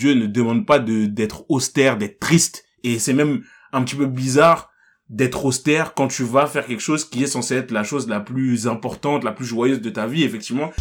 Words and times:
Dieu 0.00 0.14
ne 0.14 0.26
demande 0.26 0.64
pas 0.66 0.78
de 0.78 1.04
d'être 1.04 1.44
austère, 1.50 1.98
d'être 1.98 2.18
triste. 2.20 2.64
Et 2.84 2.98
c'est 2.98 3.12
même 3.12 3.44
un 3.72 3.84
petit 3.84 3.96
peu 3.96 4.06
bizarre 4.06 4.70
d'être 5.10 5.44
austère 5.44 5.92
quand 5.92 6.08
tu 6.08 6.22
vas 6.24 6.46
faire 6.46 6.64
quelque 6.64 6.80
chose 6.80 7.04
qui 7.04 7.22
est 7.22 7.26
censé 7.26 7.54
être 7.56 7.70
la 7.70 7.84
chose 7.84 8.08
la 8.08 8.20
plus 8.20 8.66
importante, 8.66 9.24
la 9.24 9.32
plus 9.32 9.44
joyeuse 9.44 9.82
de 9.82 9.90
ta 9.90 10.06
vie, 10.06 10.22
effectivement. 10.22 10.72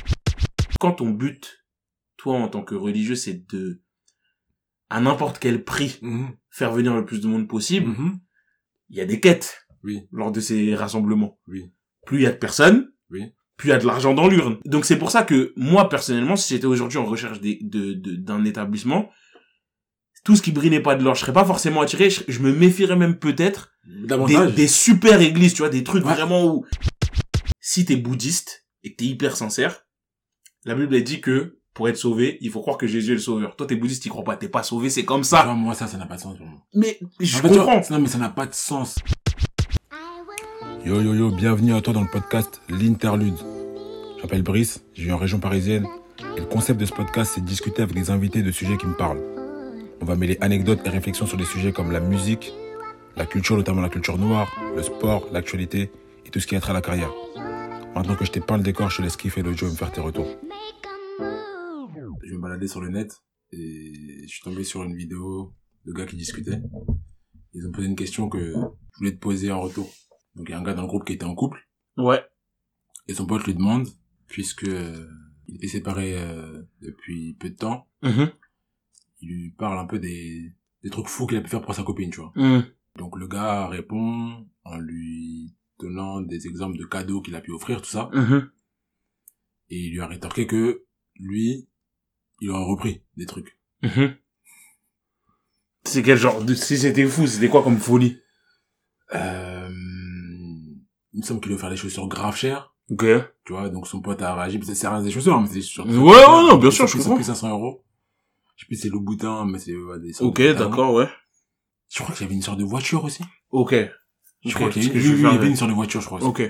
Quand 0.79 0.93
ton 0.93 1.09
but, 1.09 1.65
toi, 2.15 2.35
en 2.37 2.47
tant 2.47 2.63
que 2.63 2.75
religieux, 2.75 3.15
c'est 3.15 3.45
de, 3.51 3.81
à 4.89 5.01
n'importe 5.01 5.37
quel 5.39 5.65
prix, 5.65 5.99
Mhm. 6.01 6.29
faire 6.49 6.71
venir 6.71 6.95
le 6.95 7.03
plus 7.03 7.19
de 7.19 7.27
monde 7.27 7.49
possible, 7.49 7.89
Mhm. 7.89 8.19
il 8.89 8.97
y 8.97 9.01
a 9.01 9.05
des 9.05 9.19
quêtes 9.19 9.65
Oui. 9.83 10.07
lors 10.13 10.31
de 10.31 10.39
ces 10.39 10.75
rassemblements. 10.75 11.37
Oui. 11.47 11.73
Plus 12.05 12.19
il 12.19 12.23
y 12.23 12.27
a 12.27 12.31
de 12.31 12.37
personnes, 12.37 12.89
Oui. 13.09 13.33
Plus 13.59 13.67
il 13.67 13.71
y 13.71 13.75
a 13.75 13.77
de 13.77 13.85
l'argent 13.85 14.13
dans 14.15 14.27
l'urne. 14.27 14.57
Donc 14.65 14.85
c'est 14.85 14.97
pour 14.97 15.11
ça 15.11 15.21
que 15.23 15.53
moi 15.55 15.87
personnellement, 15.89 16.35
si 16.35 16.53
j'étais 16.53 16.65
aujourd'hui 16.65 16.97
en 16.97 17.05
recherche 17.05 17.39
des- 17.41 17.59
de 17.61 17.93
de- 17.93 18.15
d'un 18.15 18.43
établissement, 18.45 19.09
tout 20.23 20.35
ce 20.35 20.41
qui 20.41 20.51
brillait 20.51 20.79
pas 20.81 20.95
de 20.95 21.03
l'or, 21.03 21.15
je 21.15 21.21
serais 21.21 21.33
pas 21.33 21.45
forcément 21.45 21.81
attiré. 21.81 22.09
Je, 22.09 22.21
je 22.27 22.39
me 22.39 22.51
méfierais 22.53 22.95
même 22.95 23.19
peut-être 23.19 23.71
des, 23.85 24.51
des 24.53 24.67
super 24.67 25.21
églises, 25.21 25.53
tu 25.53 25.59
vois, 25.61 25.69
des 25.69 25.83
trucs 25.83 26.05
Ouais. 26.05 26.13
vraiment 26.13 26.45
où 26.45 26.65
si 27.59 27.85
t'es 27.85 27.95
bouddhiste 27.95 28.65
et 28.83 28.91
que 28.91 28.97
t'es 28.97 29.05
hyper 29.05 29.35
sincère, 29.37 29.85
la 30.65 30.75
Bible 30.75 30.95
elle 30.95 31.03
dit 31.03 31.21
que 31.21 31.57
pour 31.73 31.87
être 31.87 31.97
sauvé, 31.97 32.37
il 32.41 32.49
faut 32.49 32.59
croire 32.61 32.77
que 32.77 32.87
Jésus 32.87 33.11
est 33.11 33.15
le 33.15 33.21
sauveur. 33.21 33.55
Toi, 33.55 33.65
t'es 33.67 33.75
bouddhiste, 33.75 34.03
t'y 34.03 34.09
crois 34.09 34.23
pas, 34.25 34.35
t'es 34.35 34.49
pas 34.49 34.63
sauvé, 34.63 34.89
c'est 34.89 35.05
comme 35.05 35.23
ça. 35.23 35.43
vois, 35.43 35.53
moi, 35.53 35.73
ça, 35.73 35.87
ça 35.87 35.97
n'a 35.97 36.05
pas 36.05 36.15
de 36.17 36.21
sens 36.21 36.35
pour 36.37 36.45
moi. 36.45 36.59
Mais 36.73 36.99
je 37.21 37.37
En 37.37 37.41
fait, 37.41 37.47
tu 37.49 37.53
vois, 37.55 37.65
comprends. 37.65 37.93
non, 37.95 37.99
mais 38.01 38.07
ça 38.09 38.17
n'a 38.17 38.29
pas 38.29 38.45
de 38.47 38.53
sens. 38.53 38.95
Yo 40.89 41.03
yo 41.03 41.13
yo, 41.13 41.29
bienvenue 41.29 41.75
à 41.75 41.81
toi 41.81 41.93
dans 41.93 42.01
le 42.01 42.07
podcast 42.07 42.63
L'Interlude. 42.67 43.37
Je 44.17 44.23
m'appelle 44.23 44.41
Brice, 44.41 44.83
je 44.95 45.03
vis 45.03 45.11
en 45.11 45.19
région 45.19 45.39
parisienne. 45.39 45.85
Et 46.35 46.39
le 46.39 46.47
concept 46.47 46.79
de 46.79 46.85
ce 46.87 46.93
podcast, 46.93 47.33
c'est 47.35 47.41
de 47.41 47.45
discuter 47.45 47.83
avec 47.83 47.93
des 47.93 48.09
invités 48.09 48.41
de 48.41 48.49
sujets 48.49 48.75
qui 48.75 48.87
me 48.87 48.97
parlent. 48.97 49.21
On 50.01 50.05
va 50.05 50.15
mêler 50.15 50.39
anecdotes 50.41 50.79
et 50.85 50.89
réflexions 50.89 51.27
sur 51.27 51.37
des 51.37 51.45
sujets 51.45 51.71
comme 51.71 51.91
la 51.91 51.99
musique, 51.99 52.53
la 53.15 53.27
culture, 53.27 53.55
notamment 53.55 53.81
la 53.81 53.89
culture 53.89 54.17
noire, 54.17 54.51
le 54.75 54.81
sport, 54.81 55.27
l'actualité 55.31 55.91
et 56.25 56.31
tout 56.31 56.39
ce 56.39 56.47
qui 56.47 56.55
a 56.55 56.59
trait 56.59 56.71
à 56.71 56.73
la 56.73 56.81
carrière. 56.81 57.11
Maintenant 57.93 58.15
que 58.15 58.25
je 58.25 58.31
t'ai 58.31 58.41
peint 58.41 58.57
le 58.57 58.63
décor, 58.63 58.89
je 58.89 58.97
te 58.97 59.01
laisse 59.03 59.15
kiffer 59.15 59.43
l'audio 59.43 59.67
et 59.67 59.71
me 59.71 59.75
faire 59.75 59.91
tes 59.91 60.01
retours. 60.01 60.39
Je 62.23 62.33
me 62.33 62.41
baladais 62.41 62.67
sur 62.67 62.81
le 62.81 62.89
net 62.89 63.15
et 63.51 64.23
je 64.23 64.27
suis 64.27 64.41
tombé 64.41 64.63
sur 64.63 64.83
une 64.83 64.95
vidéo 64.95 65.53
de 65.85 65.93
gars 65.93 66.07
qui 66.07 66.15
discutaient. 66.15 66.63
Ils 67.53 67.67
ont 67.67 67.71
posé 67.71 67.85
une 67.85 67.95
question 67.95 68.27
que 68.27 68.39
je 68.53 68.97
voulais 68.97 69.11
te 69.11 69.19
poser 69.19 69.51
en 69.51 69.61
retour. 69.61 69.87
Donc 70.39 70.47
il 70.47 70.51
y 70.53 70.55
a 70.55 70.59
un 70.59 70.63
gars 70.63 70.73
dans 70.73 70.81
le 70.83 70.87
groupe 70.87 71.05
qui 71.05 71.13
était 71.13 71.25
en 71.25 71.35
couple 71.35 71.67
Ouais. 71.97 72.23
et 73.07 73.13
son 73.13 73.25
pote 73.27 73.43
lui 73.45 73.53
demande, 73.53 73.87
puisque 74.27 74.63
euh, 74.63 75.05
il 75.47 75.57
était 75.57 75.67
séparé 75.67 76.17
euh, 76.17 76.63
depuis 76.81 77.33
peu 77.39 77.49
de 77.49 77.55
temps, 77.55 77.87
Mhm. 78.01 78.31
il 79.21 79.29
lui 79.29 79.49
parle 79.51 79.77
un 79.77 79.85
peu 79.85 79.99
des, 79.99 80.53
des 80.81 80.89
trucs 80.89 81.07
fous 81.09 81.27
qu'il 81.27 81.37
a 81.37 81.41
pu 81.41 81.49
faire 81.49 81.61
pour 81.61 81.75
sa 81.75 81.83
copine, 81.83 82.09
tu 82.09 82.21
vois. 82.21 82.31
Mhm. 82.35 82.63
Donc 82.95 83.17
le 83.17 83.27
gars 83.27 83.67
répond 83.67 84.47
en 84.63 84.77
lui 84.77 85.53
donnant 85.77 86.21
des 86.21 86.47
exemples 86.47 86.77
de 86.77 86.85
cadeaux 86.85 87.21
qu'il 87.21 87.35
a 87.35 87.41
pu 87.41 87.51
offrir, 87.51 87.81
tout 87.81 87.89
ça. 87.89 88.09
Mhm. 88.13 88.49
Et 89.71 89.77
il 89.87 89.91
lui 89.91 89.99
a 90.01 90.07
rétorqué 90.07 90.47
que 90.47 90.85
lui, 91.15 91.67
il 92.39 92.49
aurait 92.49 92.63
repris 92.63 93.03
des 93.17 93.25
trucs. 93.25 93.59
Mhm. 93.83 94.15
C'est 95.83 96.03
quel 96.03 96.17
genre 96.17 96.43
de... 96.43 96.53
Si 96.53 96.77
c'était 96.77 97.05
fou, 97.07 97.27
c'était 97.27 97.49
quoi 97.49 97.61
comme 97.63 97.77
folie? 97.77 98.21
Euh, 99.15 99.48
il 101.13 101.21
me 101.21 101.25
semble 101.25 101.41
qu'il 101.41 101.51
veut 101.51 101.57
faire 101.57 101.69
des 101.69 101.75
chaussures 101.77 102.07
grave 102.07 102.35
chères. 102.35 102.73
Ok. 102.89 103.01
Ouais, 103.03 103.23
Tu 103.45 103.53
vois, 103.53 103.69
donc 103.69 103.87
son 103.87 104.01
pote 104.01 104.21
a 104.21 104.33
réagi. 104.35 104.59
C'est 104.63 104.75
c'est 104.75 104.87
rien 104.87 105.01
des 105.01 105.11
chaussures, 105.11 105.35
hein, 105.35 105.41
mais 105.41 105.47
c'est 105.47 105.53
des 105.55 105.61
chaussures. 105.61 105.85
ouais, 105.85 106.25
non, 106.27 106.57
bien 106.57 106.71
sûr, 106.71 106.87
je 106.87 106.93
Ça 106.93 106.97
comprends. 106.99 107.15
coûte 107.17 107.25
500 107.25 107.49
euros. 107.49 107.83
Je 108.55 108.63
sais 108.63 108.67
plus 108.67 108.75
si 108.75 108.81
c'est 108.83 108.89
le 108.89 108.99
boutin, 108.99 109.45
mais 109.45 109.59
c'est 109.59 109.75
ouais, 109.75 109.99
des 109.99 110.21
Ok, 110.21 110.39
Louboutin. 110.39 110.53
d'accord, 110.69 110.93
ouais. 110.93 111.07
Je 111.89 112.03
crois 112.03 112.13
qu'il 112.15 112.23
y 112.23 112.27
avait 112.27 112.35
une 112.35 112.41
sorte 112.41 112.59
de 112.59 112.63
voiture 112.65 113.03
aussi. 113.03 113.23
Ok. 113.51 113.73
Je 114.45 114.53
crois 114.53 114.69
qu'il 114.69 114.83
y, 114.83 114.89
avait- 114.89 114.99
il 114.99 115.05
y 115.45 115.47
une 115.49 115.55
sorte 115.55 115.69
de 115.71 115.75
voiture, 115.75 116.01
je 116.01 116.05
crois. 116.07 116.17
aussi. 116.19 116.27
Ok. 116.27 116.41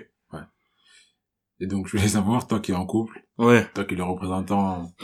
Et 1.61 1.67
donc, 1.67 1.87
je 1.87 1.97
voulais 1.97 2.07
savoir, 2.07 2.47
toi 2.47 2.61
qui 2.61 2.71
es 2.71 2.75
en 2.75 2.85
couple, 2.85 3.21
Ouais. 3.37 3.67
toi 3.73 3.83
qui 3.83 3.93
es 3.93 3.97
le 3.97 4.03
représentant, 4.03 4.93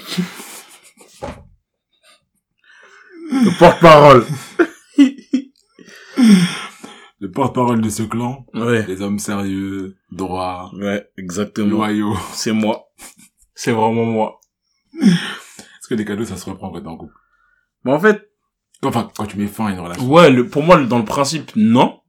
Le 3.30 3.58
porte-parole. 3.60 4.26
le 7.26 7.32
porte-parole 7.32 7.82
de 7.82 7.90
ce 7.90 8.04
clan, 8.04 8.46
Ouais. 8.54 8.86
les 8.86 9.02
hommes 9.02 9.18
sérieux, 9.20 9.98
droits, 10.12 10.72
Ouais, 10.76 11.10
exactement. 11.18 11.70
loyaux. 11.70 12.16
C'est 12.34 12.52
moi. 12.52 12.88
C'est 13.56 13.72
vraiment 13.72 14.06
moi. 14.06 14.40
Est-ce 15.02 15.88
que 15.90 15.96
les 15.96 16.06
cadeaux, 16.06 16.26
ça 16.26 16.38
se 16.38 16.48
reprend 16.50 16.70
quand 16.72 16.82
t'es 16.82 16.88
en 16.88 16.98
couple? 16.98 17.14
Mais 17.84 17.92
en 17.92 18.00
fait, 18.00 18.30
Enfin, 18.84 19.10
quand 19.18 19.26
tu 19.26 19.38
mets 19.38 19.48
fin 19.48 19.68
à 19.68 19.72
une 19.72 19.80
relation. 19.80 20.08
ouais, 20.08 20.30
le, 20.30 20.48
pour 20.48 20.62
moi, 20.62 20.84
dans 20.84 21.00
le 21.00 21.06
principe, 21.06 21.52
non. 21.56 22.02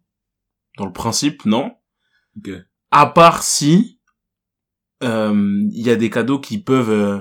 Dans 0.76 0.84
le 0.84 0.92
principe, 0.92 1.46
non. 1.46 1.74
Ok. 2.36 2.50
À 2.90 3.06
part 3.06 3.42
si, 3.42 3.98
euh, 5.02 5.62
il 5.72 5.80
y 5.80 5.88
a 5.90 5.96
des 5.96 6.10
cadeaux 6.10 6.38
qui 6.40 6.58
peuvent, 6.58 6.90
euh, 6.90 7.20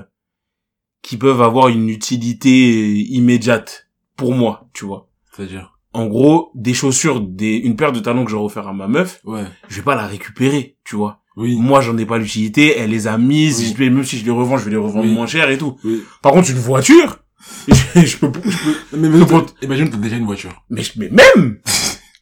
qui 1.00 1.16
peuvent 1.16 1.40
avoir 1.40 1.68
une 1.68 1.88
utilité 1.88 2.98
immédiate. 2.98 3.88
Pour 4.16 4.34
moi, 4.34 4.68
tu 4.74 4.84
vois. 4.84 5.08
C'est-à-dire? 5.32 5.75
En 5.96 6.06
gros, 6.06 6.50
des 6.54 6.74
chaussures, 6.74 7.20
des, 7.20 7.56
une 7.56 7.74
paire 7.76 7.92
de 7.92 8.00
talons 8.00 8.24
que 8.24 8.30
j'aurais 8.30 8.44
offert 8.46 8.68
à 8.68 8.72
ma 8.72 8.86
meuf, 8.86 9.20
Ouais. 9.24 9.44
je 9.68 9.76
vais 9.76 9.82
pas 9.82 9.94
la 9.94 10.06
récupérer, 10.06 10.76
tu 10.84 10.94
vois. 10.96 11.20
Oui. 11.36 11.56
Moi, 11.58 11.80
j'en 11.80 11.96
ai 11.98 12.04
pas 12.06 12.18
l'utilité, 12.18 12.78
elle 12.78 12.90
les 12.90 13.06
a 13.06 13.16
mises, 13.18 13.60
Oui. 13.60 13.72
je 13.72 13.76
vais- 13.78 13.90
même 13.90 14.04
si 14.04 14.18
je 14.18 14.24
les 14.24 14.30
revends, 14.30 14.58
je 14.58 14.64
vais 14.64 14.70
les 14.72 14.76
revendre 14.76 15.04
Oui. 15.06 15.12
moins 15.14 15.26
cher 15.26 15.48
et 15.50 15.58
tout. 15.58 15.76
Oui. 15.84 16.02
Par 16.22 16.32
contre, 16.32 16.50
une 16.50 16.58
voiture, 16.58 17.18
je, 17.68 17.74
je 17.74 18.16
peux, 18.18 18.30
je 18.44 18.56
peux, 18.58 18.76
Mais, 18.96 19.08
mais, 19.08 19.18
mais 19.18 19.26
imagine, 19.62 19.88
t'as 19.90 19.96
déjà 19.96 20.16
une 20.16 20.26
voiture. 20.26 20.52
mais, 20.70 20.82
mais 20.96 21.08
même! 21.10 21.58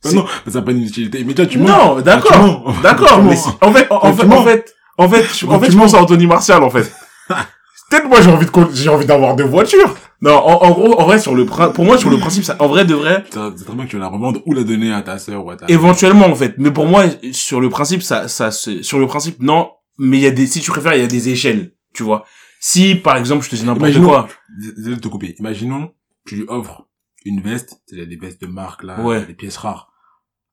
Ah 0.07 0.13
non, 0.13 0.27
mais 0.45 0.53
ça 0.53 0.59
n'a 0.59 0.65
pas 0.67 0.73
une 0.73 0.83
utilité 0.83 1.21
immédiate, 1.21 1.49
tu 1.49 1.59
mens. 1.59 1.67
non, 1.67 1.75
Ah, 1.93 1.95
tu 1.97 2.03
d'accord, 2.03 2.75
d'accord, 2.83 3.23
mais 3.25 3.37
si- 3.37 3.49
en 3.63 3.73
fait, 3.73 3.87
en, 3.91 4.13
fait, 4.13 4.25
en 4.27 4.45
fait, 4.45 4.75
en 4.99 5.09
fait, 5.09 5.25
je- 5.34 5.47
en 5.47 5.59
fait, 5.59 5.71
je 5.73 5.79
pense 5.79 5.95
à 5.95 6.03
Anthony 6.03 6.27
Martial, 6.27 6.63
en 6.63 6.69
fait. 6.69 6.93
Peut-être 7.91 8.09
moi, 8.09 8.21
j'ai 8.21 8.31
envie 8.31 8.45
de, 8.45 8.51
j'ai 8.75 8.89
envie 8.91 9.07
d'avoir 9.07 9.34
deux 9.34 9.45
voitures. 9.45 9.95
Non, 10.21 10.33
en, 10.37 10.63
en 10.65 10.71
gros, 10.71 10.99
en 11.01 11.05
vrai, 11.05 11.19
sur 11.19 11.35
le 11.35 11.45
pour 11.45 11.85
moi, 11.85 11.99
sur 11.99 12.09
le 12.11 12.19
principe, 12.19 12.45
ça, 12.45 12.57
en 12.61 12.69
vrai, 12.69 12.85
de 12.85 12.95
vrai, 12.95 13.25
C'est 13.31 13.65
très 13.65 13.75
bien 13.75 13.85
que 13.85 13.91
tu 13.91 13.97
vas 13.97 14.03
la 14.03 14.09
revendre 14.09 14.41
ou 14.47 14.55
la 14.55 14.63
donner 14.65 14.93
à 14.93 15.03
ta 15.03 15.19
sœur 15.19 15.45
ou 15.45 15.51
à 15.51 15.57
ta... 15.57 15.67
éventuellement, 15.69 16.27
en 16.27 16.35
fait. 16.35 16.55
Mais 16.59 16.71
pour 16.71 16.87
moi, 16.87 17.05
sur 17.33 17.61
le 17.61 17.69
principe, 17.69 18.03
ça, 18.03 18.29
ça, 18.29 18.51
sur 18.51 18.99
le 18.99 19.07
principe, 19.07 19.41
non, 19.41 19.71
mais 19.99 20.17
il 20.19 20.23
y 20.23 20.27
a 20.27 20.31
des, 20.31 20.47
si 20.47 20.61
tu 20.61 20.71
préfères, 20.71 20.95
il 20.95 21.01
y 21.01 21.05
a 21.05 21.09
des 21.09 21.29
échelles, 21.29 21.75
tu 21.93 22.03
vois. 22.03 22.25
Si, 22.61 22.95
par 22.95 23.17
exemple, 23.17 23.45
je 23.45 23.51
te 23.51 23.57
dis 23.57 23.65
n'importe 23.65 23.99
quoi. 24.03 24.29
désolé 24.77 24.97
de 24.97 25.01
te 25.01 25.09
couper. 25.09 25.35
Imaginons, 25.39 25.93
tu 26.27 26.37
lui 26.37 26.45
offres 26.49 26.87
une 27.27 27.41
veste, 27.41 27.83
c'est 27.87 28.07
des 28.07 28.17
vestes 28.17 28.41
de 28.41 28.47
marque, 28.47 28.83
là, 28.85 29.01
Ouais. 29.03 29.25
des 29.27 29.35
pièces 29.35 29.57
rares, 29.59 29.93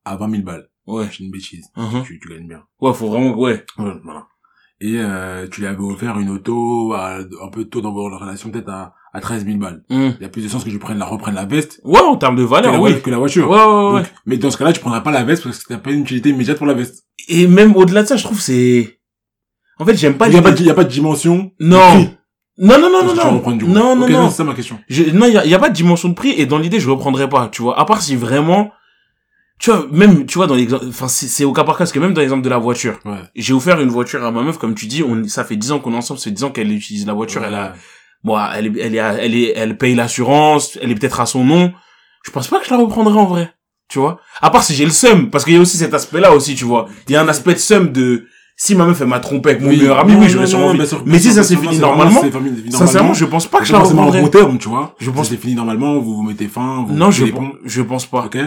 à 0.04 0.16
20 0.18 0.30
000 0.32 0.44
balles. 0.44 0.68
Ouais. 0.88 1.06
C'est 1.12 1.20
une 1.24 1.32
bêtise. 1.32 1.66
Mhm. 1.78 2.04
Tu, 2.04 2.20
tu 2.20 2.28
gagnes 2.30 2.48
bien. 2.48 2.64
Ouais, 2.82 2.94
faut 2.94 3.08
vraiment, 3.10 3.38
ouais. 3.38 3.64
Ouais, 3.78 3.94
voilà. 4.04 4.28
Et 4.82 4.98
euh, 4.98 5.48
tu 5.48 5.62
lui 5.62 5.68
avais 5.68 5.80
offert 5.84 6.18
une 6.20 6.30
auto 6.30 6.94
à, 6.94 7.18
un 7.20 7.50
peu 7.52 7.66
tôt 7.66 7.82
dans 7.82 7.94
votre 7.94 8.18
relation, 8.20 8.50
peut-être 8.50 8.70
à, 8.70 8.96
à 9.14 9.20
13 9.20 9.46
000 9.46 9.58
balles. 9.58 9.84
Mhm. 9.90 10.16
Il 10.20 10.24
y 10.24 10.26
a 10.26 10.30
plus 10.30 10.42
de 10.44 10.48
chances 10.50 10.64
que 10.64 10.70
tu 10.70 10.80
prennes 10.80 10.98
la, 10.98 11.06
reprennes 11.06 11.36
la 11.36 11.46
veste 11.46 11.82
Ouais, 11.84 12.00
en 12.00 12.16
termes 12.16 12.36
de 12.38 12.44
que, 12.44 12.50
valeur, 12.50 12.74
la, 12.74 12.80
oui. 12.82 13.02
que 13.02 13.10
la 13.10 13.18
voiture. 13.18 13.50
Ouais, 13.50 13.58
ouais, 13.58 13.94
ouais. 13.94 14.02
Donc, 14.04 14.12
mais 14.26 14.38
dans 14.38 14.50
ce 14.52 14.58
cas-là, 14.58 14.72
tu 14.74 14.80
prendras 14.80 15.02
pas 15.02 15.12
la 15.12 15.24
veste 15.24 15.44
parce 15.44 15.60
que 15.64 15.74
t'as 15.74 15.80
pas 15.80 15.92
une 15.92 16.02
utilité 16.02 16.30
immédiate 16.30 16.58
pour 16.58 16.68
la 16.68 16.74
veste. 16.74 17.04
Et 17.28 17.46
même 17.48 17.76
au-delà 17.76 18.04
de 18.04 18.08
ça, 18.08 18.16
je 18.18 18.24
trouve 18.24 18.40
c'est, 18.40 19.00
en 19.80 19.86
fait, 19.86 19.96
j'aime 19.98 20.18
pas 20.18 20.28
Il 20.28 20.34
y 20.34 20.38
a 20.38 20.42
pas, 20.42 20.52
de- 20.52 20.60
il 20.60 20.66
y 20.66 20.70
a 20.70 20.74
pas 20.74 20.84
de 20.86 20.90
dimension. 20.90 21.52
Non. 21.60 22.10
Non, 22.58 22.78
non, 22.80 22.90
non, 22.92 23.04
non, 23.04 23.40
que 23.40 23.50
non. 23.50 23.56
du. 23.56 23.66
Non, 23.66 23.96
non, 23.96 24.04
Ok, 24.06 24.10
non. 24.12 24.30
C'est 24.30 24.38
ça 24.38 24.44
ma 24.44 24.54
question. 24.54 24.78
Je, 24.88 25.04
non, 25.12 25.26
il 25.26 25.34
y 25.34 25.38
a, 25.38 25.46
y 25.46 25.54
a 25.56 25.60
pas 25.60 25.70
de 25.70 25.74
dimension 25.76 26.10
de 26.10 26.14
prix 26.14 26.32
et 26.38 26.46
dans 26.46 26.60
l'idée, 26.60 26.80
je 26.80 26.90
reprendrai 26.90 27.28
pas, 27.28 27.50
tu 27.52 27.62
vois. 27.64 27.80
À 27.80 27.86
part 27.86 28.02
si 28.02 28.16
vraiment, 28.16 28.72
tu 29.60 29.72
vois, 29.72 29.88
même, 29.92 30.26
tu 30.26 30.36
vois, 30.38 30.48
dans 30.48 30.56
l'exemple, 30.56 30.86
enfin, 30.88 31.08
c'est 31.08 31.44
au 31.44 31.54
cas 31.54 31.64
par 31.64 31.76
cas, 31.76 31.80
parce 31.80 31.92
que 31.92 32.00
même 32.00 32.14
dans 32.14 32.22
l'exemple 32.22 32.44
de 32.44 32.50
la 32.50 32.58
voiture, 32.60 33.00
Ouais. 33.06 33.18
j'ai 33.36 33.54
offert 33.54 33.80
une 33.82 33.90
voiture 33.90 34.24
à 34.24 34.32
ma 34.32 34.42
meuf, 34.44 34.58
comme 34.58 34.76
tu 34.76 34.86
dis, 34.86 35.02
on, 35.04 35.28
ça 35.28 35.44
fait 35.44 35.56
10 35.56 35.72
ans 35.72 35.80
qu'on 35.80 35.94
est 35.94 35.98
ensemble, 35.98 36.20
c'est 36.20 36.32
10 36.32 36.44
ans 36.44 36.50
qu'elle 36.52 36.72
utilise 36.72 37.06
la 37.08 37.14
voiture, 37.14 37.44
elle 37.44 37.56
a, 37.56 37.74
bon, 38.24 38.38
elle 38.56 38.68
est, 38.68 38.80
elle 38.82 38.96
est, 38.96 38.98
elle 38.98 39.36
est, 39.36 39.54
elle 39.56 39.78
paye 39.78 39.96
l'assurance, 39.96 40.78
elle 40.82 40.92
est 40.92 40.96
peut-être 40.96 41.20
à 41.20 41.26
son 41.26 41.44
nom. 41.44 41.74
Je 42.26 42.32
pense 42.32 42.48
pas 42.48 42.60
que 42.60 42.66
je 42.66 42.72
la 42.72 42.78
reprendrai 42.78 43.18
en 43.20 43.26
vrai, 43.26 43.54
tu 43.90 44.00
vois. 44.00 44.20
À 44.42 44.50
part 44.50 44.64
si 44.64 44.74
j'ai 44.76 44.86
le 44.86 44.92
seum, 44.92 45.30
parce 45.30 45.44
qu'il 45.44 45.54
y 45.54 45.58
a 45.58 45.60
aussi 45.60 45.78
cet 45.78 45.94
aspect-là 45.94 46.34
aussi, 46.34 46.56
tu 46.56 46.66
vois. 46.66 46.88
Il 47.08 47.14
y 47.14 47.16
a 47.16 47.22
un 47.22 47.28
aspect 47.28 47.54
de 47.54 47.60
seum 47.60 47.92
de, 47.92 48.28
si 48.56 48.76
ma 48.76 48.86
meuf 48.86 49.02
elle 49.02 49.08
m'a 49.08 49.20
trompé 49.20 49.50
avec 49.52 49.62
mon 49.62 49.70
Oui, 49.70 49.78
meilleur 49.78 49.98
ami, 50.00 50.14
non, 50.14 50.20
oui, 50.20 50.30
j'aurais 50.30 50.46
sûrement 50.48 50.68
envie. 50.68 50.82
Mais 51.06 51.18
si 51.20 51.32
ça 51.32 51.44
s'est 51.44 51.56
fini 51.56 51.80
normalement, 51.80 52.22
sincèrement, 52.70 53.14
je 53.14 53.26
pense 53.26 53.48
pas 53.48 53.60
que 53.60 53.66
je 53.66 53.74
la 53.74 53.80
reprendrai. 53.80 54.22
bon 54.22 54.28
terme, 54.28 54.58
tu 54.60 54.70
vois. 54.70 54.96
Je 55.00 55.10
pense- 55.10 55.30
que 55.30 55.36
c'est 55.36 55.42
fini 55.42 55.56
normalement, 55.56 56.00
vous 56.00 56.16
vous 56.18 56.24
mettez 56.24 56.48
fin, 56.48 56.86
vous 56.88 56.94
Non, 56.94 57.08
mettez 57.08 57.26
je, 57.28 57.32
ponts. 57.32 57.54
je 57.66 57.82
pense 57.82 58.06
pas. 58.06 58.26
Ok? 58.26 58.38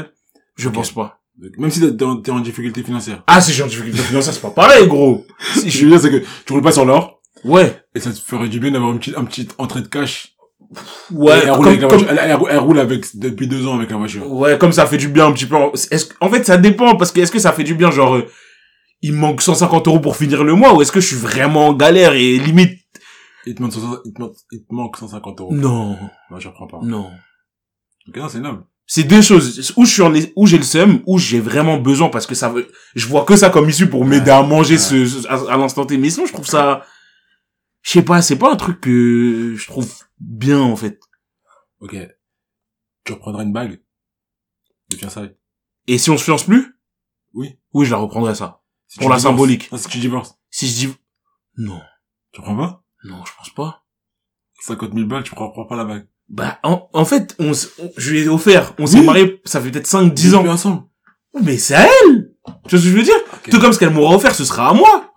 Je 0.56 0.68
Ok. 0.68 0.74
pense 0.74 0.92
pas. 0.92 1.18
Même 1.58 1.70
si 1.72 1.80
t'es 1.80 2.04
en, 2.04 2.22
en 2.28 2.38
difficulté 2.40 2.84
financière. 2.84 3.24
Ah, 3.26 3.40
si 3.40 3.52
j'ai 3.52 3.64
en 3.64 3.66
difficulté 3.66 3.98
financière, 3.98 4.32
c'est 4.32 4.40
pas 4.40 4.50
pareil, 4.50 4.86
gros. 4.86 5.26
Si 5.56 5.68
je 5.68 5.84
veux 5.84 5.90
dire, 5.90 6.00
c'est 6.00 6.10
que 6.12 6.24
tu 6.46 6.52
roules 6.52 6.62
pas 6.62 6.70
sur 6.70 6.84
l'or, 6.84 7.20
Ouais. 7.44 7.82
et 7.94 8.00
ça 8.00 8.10
te 8.12 8.18
ferait 8.18 8.48
du 8.48 8.58
bien 8.60 8.70
d'avoir 8.70 8.92
une 8.92 8.98
petite, 8.98 9.16
un 9.18 9.24
petite 9.24 9.54
entrée 9.58 9.82
de 9.82 9.88
cash. 9.88 10.30
Ouais, 11.10 11.40
elle, 11.44 11.50
roule 11.50 11.58
comme, 11.58 11.66
avec 11.68 11.80
la 11.82 11.88
voiture. 11.88 12.06
Elle, 12.10 12.18
elle- 12.22 12.38
elle 12.50 12.58
roule 12.58 12.78
avec, 12.80 13.04
depuis 13.16 13.46
deux 13.46 13.66
ans 13.66 13.76
avec 13.76 13.90
la 13.90 13.96
voiture. 13.96 14.30
ouais, 14.32 14.58
comme 14.58 14.72
ça 14.72 14.86
fait 14.86 14.96
du 14.96 15.08
bien 15.08 15.26
un 15.26 15.32
petit 15.32 15.46
peu. 15.46 15.56
Est-ce, 15.90 16.06
que- 16.06 16.14
en 16.20 16.30
fait, 16.30 16.44
ça 16.44 16.56
dépend, 16.56 16.96
parce 16.96 17.12
que 17.12 17.20
est-ce 17.20 17.30
que 17.32 17.38
ça 17.38 17.52
fait 17.52 17.64
du 17.64 17.74
bien, 17.74 17.90
genre, 17.90 18.14
euh, 18.16 18.26
il 19.02 19.12
manque 19.12 19.42
150 19.42 19.86
euros 19.88 20.00
pour 20.00 20.16
finir 20.16 20.42
le 20.42 20.54
mois, 20.54 20.74
ou 20.74 20.80
est-ce 20.82 20.90
que 20.90 21.00
je 21.00 21.06
suis 21.06 21.16
vraiment 21.16 21.68
en 21.68 21.72
galère 21.74 22.14
et 22.14 22.38
limite, 22.38 22.78
Il 23.46 23.54
te 23.54 23.62
manque 23.62 23.72
150 23.74 24.00
il 24.06 24.14
te 24.14 24.20
manque, 24.22 24.34
il 24.52 24.60
te 24.64 24.74
manque 24.74 24.96
150 24.96 25.40
euros. 25.40 25.52
Non, 25.54 25.96
Moi, 26.30 26.40
je 26.40 26.48
reprends 26.48 26.66
pas. 26.66 26.78
non. 26.82 27.10
Ok, 28.08 28.16
non, 28.16 28.28
c'est 28.28 28.40
noble. 28.40 28.62
C'est 28.86 29.04
deux 29.04 29.22
choses. 29.22 29.72
Où 29.76 29.84
je 29.86 29.90
suis 29.92 30.02
en, 30.02 30.12
où 30.36 30.46
j'ai 30.46 30.58
le 30.58 30.62
seum, 30.64 31.00
où 31.06 31.18
j'ai 31.18 31.40
vraiment 31.40 31.78
besoin 31.78 32.08
parce 32.10 32.26
que 32.26 32.34
ça 32.34 32.48
veut, 32.50 32.68
je 32.94 33.06
vois 33.06 33.24
que 33.24 33.34
ça 33.36 33.48
comme 33.48 33.68
issue 33.68 33.88
pour 33.88 34.04
m'aider 34.04 34.30
à 34.30 34.42
manger 34.42 34.76
ce, 34.76 35.06
ce- 35.06 35.26
à, 35.26 35.52
à 35.54 35.56
l'instant 35.56 35.86
T. 35.86 35.96
Mais 35.96 36.10
sinon, 36.10 36.26
je 36.26 36.32
trouve 36.34 36.46
ça, 36.46 36.82
je 37.84 37.90
sais 37.92 38.02
pas, 38.02 38.20
c'est 38.22 38.36
pas 38.38 38.52
un 38.52 38.56
truc 38.56 38.80
que 38.80 39.54
je 39.56 39.66
trouve 39.68 39.92
bien, 40.18 40.60
en 40.60 40.74
fait. 40.76 40.98
Ok. 41.80 41.96
Tu 43.04 43.12
reprendras 43.12 43.44
une 43.44 43.52
bague? 43.52 43.80
De 44.90 44.96
fiançailles. 44.96 45.36
Et 45.86 45.98
si 45.98 46.10
on 46.10 46.16
se 46.18 46.24
fiance 46.24 46.44
plus? 46.44 46.76
Oui. 47.34 47.58
Oui, 47.72 47.84
je 47.86 47.90
la 47.90 47.98
reprendrai 47.98 48.34
ça. 48.34 48.62
Si 48.88 48.98
Pour 48.98 49.08
la 49.10 49.16
divorces. 49.16 49.32
symbolique. 49.34 49.70
Non, 49.72 49.78
si 49.78 49.88
tu 49.88 49.98
divorces. 49.98 50.34
Si 50.50 50.66
je 50.68 50.74
dis, 50.74 50.94
non, 51.56 51.80
Tu 52.32 52.40
reprends 52.40 52.56
pas? 52.56 52.84
non, 53.04 53.24
je 53.24 53.32
pense 53.36 53.50
pas. 53.50 53.84
50 54.60 54.94
000 54.94 55.06
balles, 55.06 55.22
tu 55.24 55.34
reprends 55.34 55.66
pas 55.66 55.76
la 55.76 55.84
bague. 55.84 56.08
Bah, 56.28 56.58
en, 56.62 56.88
en 56.94 57.04
fait, 57.04 57.36
on, 57.38 57.50
s- 57.50 57.72
on- 57.78 57.92
je 57.98 58.10
lui 58.12 58.20
ai 58.20 58.28
offert, 58.28 58.74
on 58.78 58.86
s'est 58.86 59.00
Oui. 59.00 59.04
marié, 59.06 59.42
ça 59.44 59.60
fait 59.60 59.70
peut-être 59.70 59.86
5, 59.86 60.14
10 60.14 60.28
Vous 60.28 60.34
êtes 60.34 60.38
ans. 60.38 60.42
plus 60.42 60.50
ensemble. 60.50 60.82
Mais 61.42 61.58
c'est 61.58 61.74
à 61.74 61.84
elle! 61.86 62.32
Tu 62.46 62.50
vois 62.52 62.60
ce 62.70 62.70
que 62.70 62.78
je 62.78 62.96
veux 62.96 63.02
dire? 63.02 63.14
Tout 63.50 63.60
comme 63.60 63.72
ce 63.72 63.78
qu'elle 63.78 63.92
m'aura 63.92 64.14
offert, 64.16 64.34
ce 64.34 64.44
sera 64.44 64.70
à 64.70 64.74
moi. 64.74 65.12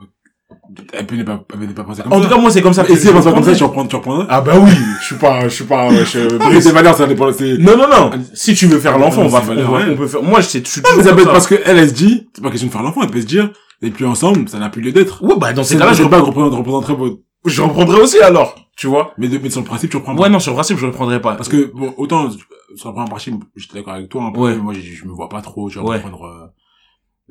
Elle 0.94 1.06
peut 1.06 1.16
ne 1.16 1.24
pas, 1.24 1.44
elle 1.54 1.68
peut 1.68 1.74
pas 1.74 1.84
penser 1.84 2.02
comme 2.04 2.14
En 2.14 2.18
ça. 2.22 2.28
tout 2.28 2.34
cas, 2.36 2.42
moi, 2.42 2.52
c'est 2.52 2.62
comme 2.62 2.74
ça 2.74 2.84
Et 2.88 2.96
si 2.96 3.08
elle 3.08 3.14
pense 3.14 3.26
pas 3.26 3.34
comme 3.34 3.44
ça, 3.44 3.54
je 3.54 3.58
tu 3.58 3.64
reprends, 3.64 3.86
tu 3.86 3.96
reprendras? 3.96 4.26
Ah 4.30 4.42
bah 4.42 4.54
oui, 4.60 4.72
je 5.02 5.06
suis 5.06 5.16
pas, 5.16 5.44
je 5.48 5.54
suis 5.54 5.64
pas, 5.64 5.90
je, 5.90 6.20
Ah, 6.40 6.50
c'est 6.62 6.72
valeur, 6.72 6.96
ça 6.96 7.08
dépend, 7.08 7.32
c'est... 7.32 7.58
Non, 7.58 7.78
non, 7.78 7.88
non. 7.90 8.12
Si 8.34 8.54
tu 8.56 8.68
veux 8.68 8.80
faire 8.80 8.94
Ah, 8.96 9.00
l'enfant, 9.00 9.22
on 9.24 9.28
va, 9.28 9.42
c'est 9.42 9.52
on, 9.52 9.96
peut 9.96 10.08
faire, 10.08 10.24
moi, 10.24 10.42
je 10.42 10.48
sais, 10.48 10.62
je 10.64 10.70
suis 10.70 10.82
toujours 10.82 11.26
parce 11.26 11.48
que 11.48 11.56
elle, 11.66 11.78
elle 11.78 11.90
se 11.90 11.94
dit, 11.94 12.28
c'est 12.34 12.42
pas 12.44 12.50
question 12.52 12.68
de 12.68 12.74
faire 12.74 12.84
l'enfant, 12.84 13.02
elle 13.04 13.10
peut 13.12 13.22
se 13.22 13.26
dire, 13.26 13.52
et 13.82 13.90
puis 13.92 14.06
ensemble, 14.06 14.48
ça 14.50 14.60
n'a 14.60 14.70
plus 14.70 14.82
lieu 14.82 14.92
d'être. 14.92 15.24
Ouais, 15.24 15.36
bah, 15.38 15.54
dans 15.54 15.64
ces 15.64 15.76
cas-là, 15.76 15.88
là, 15.88 15.94
je, 15.94 16.04
je 16.04 16.08
bague 16.08 16.22
représente- 16.24 16.54
représenterait 16.54 16.96
votre, 16.96 17.18
je 17.46 17.62
reprendrai 17.62 18.00
aussi, 18.02 18.20
alors. 18.20 18.56
Tu 18.76 18.86
vois? 18.86 19.12
mais 19.18 19.28
de, 19.28 19.40
mais 19.42 19.50
sur 19.50 19.62
le 19.62 19.66
principe, 19.66 19.90
tu 19.90 19.98
reprends 19.98 20.16
pas. 20.16 20.22
Ouais, 20.24 20.30
non, 20.30 20.40
sur 20.40 20.52
le 20.52 20.56
principe, 20.58 20.78
je 20.78 20.86
reprendrai 20.86 21.20
pas. 21.20 21.34
Parce 21.34 21.50
que, 21.50 21.72
bon, 21.74 21.96
autant, 21.98 22.30
sur 22.76 22.92
première 22.94 23.10
partie, 23.10 23.34
j'étais 23.56 23.74
d'accord 23.76 23.94
avec 23.96 24.08
toi, 24.10 24.24
un 24.26 24.32
peu, 24.32 24.40
Ouais. 24.40 24.56
moi, 24.56 24.74
je, 24.76 24.82
je 24.82 25.06
me 25.06 25.12
vois 25.12 25.30
pas 25.30 25.42
trop, 25.42 25.68
tu 25.70 25.80
vois, 25.80 25.92
Ouais. 25.92 26.02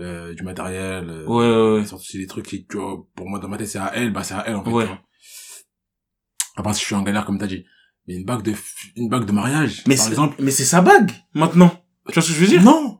Euh, 0.00 0.34
du 0.34 0.42
matériel, 0.42 1.08
euh, 1.08 1.24
Ouais, 1.26 1.46
ouais, 1.48 1.80
ouais. 1.80 1.86
surtout 1.86 2.04
si 2.04 2.18
les 2.18 2.26
trucs 2.26 2.46
qui, 2.46 2.66
tu 2.66 2.76
vois, 2.76 2.96
pour 3.14 3.28
moi, 3.28 3.38
dans 3.38 3.48
ma 3.48 3.56
tête, 3.56 3.68
c'est 3.68 3.78
à 3.78 3.92
elle, 3.94 4.12
bah, 4.12 4.22
c'est 4.22 4.34
à 4.34 4.44
elle, 4.46 4.56
en 4.56 4.64
fait, 4.64 4.70
Ouais. 4.70 4.86
tu. 4.86 4.92
À 6.56 6.62
part 6.62 6.74
si 6.74 6.80
je 6.80 6.86
suis 6.86 6.94
en 6.94 7.02
galère, 7.02 7.24
comme 7.24 7.38
t'as 7.38 7.46
dit. 7.46 7.64
Mais 8.08 8.16
une 8.16 8.24
bague 8.24 8.42
de, 8.42 8.52
une 8.96 9.08
bague 9.08 9.24
de 9.24 9.32
mariage, 9.32 9.82
Mais 9.86 9.96
par 9.96 10.04
c'est, 10.04 10.10
exemple. 10.10 10.36
mais 10.38 10.50
c'est 10.50 10.64
sa 10.64 10.80
bague, 10.80 11.10
maintenant. 11.34 11.70
Tu 12.08 12.14
vois 12.14 12.22
ce 12.22 12.28
que 12.28 12.34
je 12.34 12.40
veux 12.40 12.46
dire? 12.46 12.62
Non! 12.62 12.98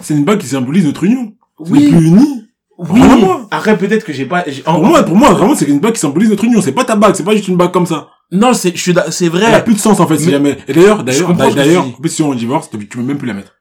C'est 0.00 0.14
une 0.14 0.24
bague 0.24 0.38
qui 0.40 0.46
symbolise 0.46 0.84
notre 0.86 1.04
union. 1.04 1.34
Oui. 1.58 1.90
plus 1.90 2.06
unis. 2.06 2.40
Oui. 2.78 3.00
Vraiment. 3.00 3.46
Après, 3.50 3.76
peut-être 3.78 4.04
que 4.04 4.12
j'ai 4.12 4.26
pas, 4.26 4.44
en- 4.66 4.74
Pour 4.74 4.84
moi, 4.84 5.02
pour 5.04 5.14
moi, 5.16 5.32
vraiment, 5.34 5.54
c'est 5.54 5.66
une 5.66 5.78
bague 5.78 5.92
qui 5.94 6.00
symbolise 6.00 6.30
notre 6.30 6.44
union. 6.44 6.60
C'est 6.60 6.72
pas 6.72 6.84
ta 6.84 6.96
bague, 6.96 7.14
c'est 7.14 7.22
pas 7.22 7.36
juste 7.36 7.46
une 7.48 7.56
bague 7.56 7.70
comme 7.72 7.86
ça. 7.86 8.08
non, 8.32 8.52
c'est, 8.54 8.74
je 8.74 8.80
suis, 8.80 8.94
c'est 9.10 9.26
Elle 9.26 9.36
a 9.44 9.50
vrai. 9.50 9.64
plus 9.64 9.74
de 9.74 9.78
sens, 9.78 10.00
en 10.00 10.06
fait, 10.08 10.18
si 10.18 10.26
Mais- 10.26 10.32
jamais. 10.32 10.58
Et 10.66 10.72
d'ailleurs, 10.72 11.04
d'ailleurs, 11.04 11.34
d'ailleurs, 11.34 11.86
tu 12.02 12.08
si 12.08 12.22
on 12.22 12.34
divorce, 12.34 12.70
tu 12.70 12.78
tu 12.78 12.86
peux 12.96 13.02
même 13.02 13.18
plus 13.18 13.28
la 13.28 13.34
mettre. 13.34 13.54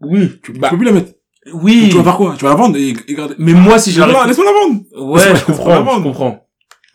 Oui. 0.00 0.40
Tu, 0.42 0.52
tu 0.52 0.58
Bah, 0.58 0.68
peux 0.70 0.76
plus 0.76 0.84
la 0.86 0.92
mettre. 0.92 1.12
Oui. 1.52 1.88
Tu 1.90 1.96
vas 1.96 2.04
faire 2.04 2.16
quoi? 2.16 2.34
Tu 2.38 2.44
vas 2.44 2.50
la 2.50 2.56
vendre 2.56 2.76
et, 2.76 2.94
et 3.08 3.14
garder. 3.14 3.34
Mais 3.38 3.52
moi, 3.52 3.78
si 3.78 3.92
j'arrive, 3.92 4.14
la- 4.14 4.26
laisse-moi 4.26 4.46
la 4.46 4.52
vendre. 4.52 5.10
ouais, 5.12 5.36
je 5.36 5.44
comprends, 5.44 5.96
je 5.98 6.02
comprends. 6.02 6.40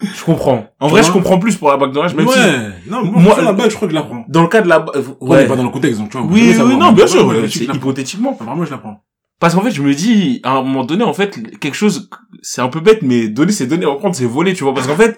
Je 0.01 0.23
comprends. 0.23 0.65
En 0.79 0.87
vrai, 0.87 1.03
je 1.03 1.11
comprends 1.11 1.39
plus 1.39 1.57
pour 1.57 1.69
la 1.69 1.75
bague 1.77 1.91
d'orage, 1.91 2.15
même 2.15 2.27
si, 2.27 2.39
Ouais. 2.39 2.69
Non, 2.87 3.03
moi, 3.03 3.21
Moi, 3.21 3.41
la 3.41 3.51
bague, 3.51 3.69
je 3.69 3.75
crois 3.75 3.87
que 3.87 3.93
je 3.93 3.99
la 3.99 4.03
prends. 4.05 4.23
dans 4.29 4.41
le 4.43 4.47
cas 4.47 4.61
de 4.61 4.69
la, 4.69 4.85
Ouais. 5.19 5.45
Pas 5.45 5.55
dans 5.57 5.63
le 5.63 5.69
contexte, 5.69 5.99
donc 5.99 6.09
tu 6.09 6.17
vois. 6.17 6.25
Oui, 6.31 6.55
oui, 6.57 6.77
non, 6.77 6.91
bien 6.93 7.05
sûr, 7.07 7.29
hypothétiquement. 7.73 8.37
Vraiment, 8.39 8.63
je 8.65 8.71
la 8.71 8.77
prends. 8.77 9.03
Parce 9.41 9.55
qu'en 9.55 9.61
fait, 9.61 9.71
je 9.71 9.81
me 9.81 9.93
dis, 9.93 10.39
à 10.43 10.51
un 10.51 10.61
moment 10.63 10.83
donné, 10.83 11.03
en 11.03 11.13
fait, 11.13 11.59
quelque 11.59 11.75
chose, 11.75 12.09
c'est 12.41 12.61
un 12.61 12.67
peu 12.67 12.79
bête, 12.81 13.01
mais 13.03 13.27
donner, 13.29 13.51
c'est 13.53 13.67
donner, 13.67 13.85
reprendre, 13.85 14.15
c'est 14.15 14.25
voler, 14.25 14.53
tu 14.53 14.63
vois. 14.65 14.73
Parce 14.73 14.85
qu'en 14.87 14.95
fait, 14.97 15.17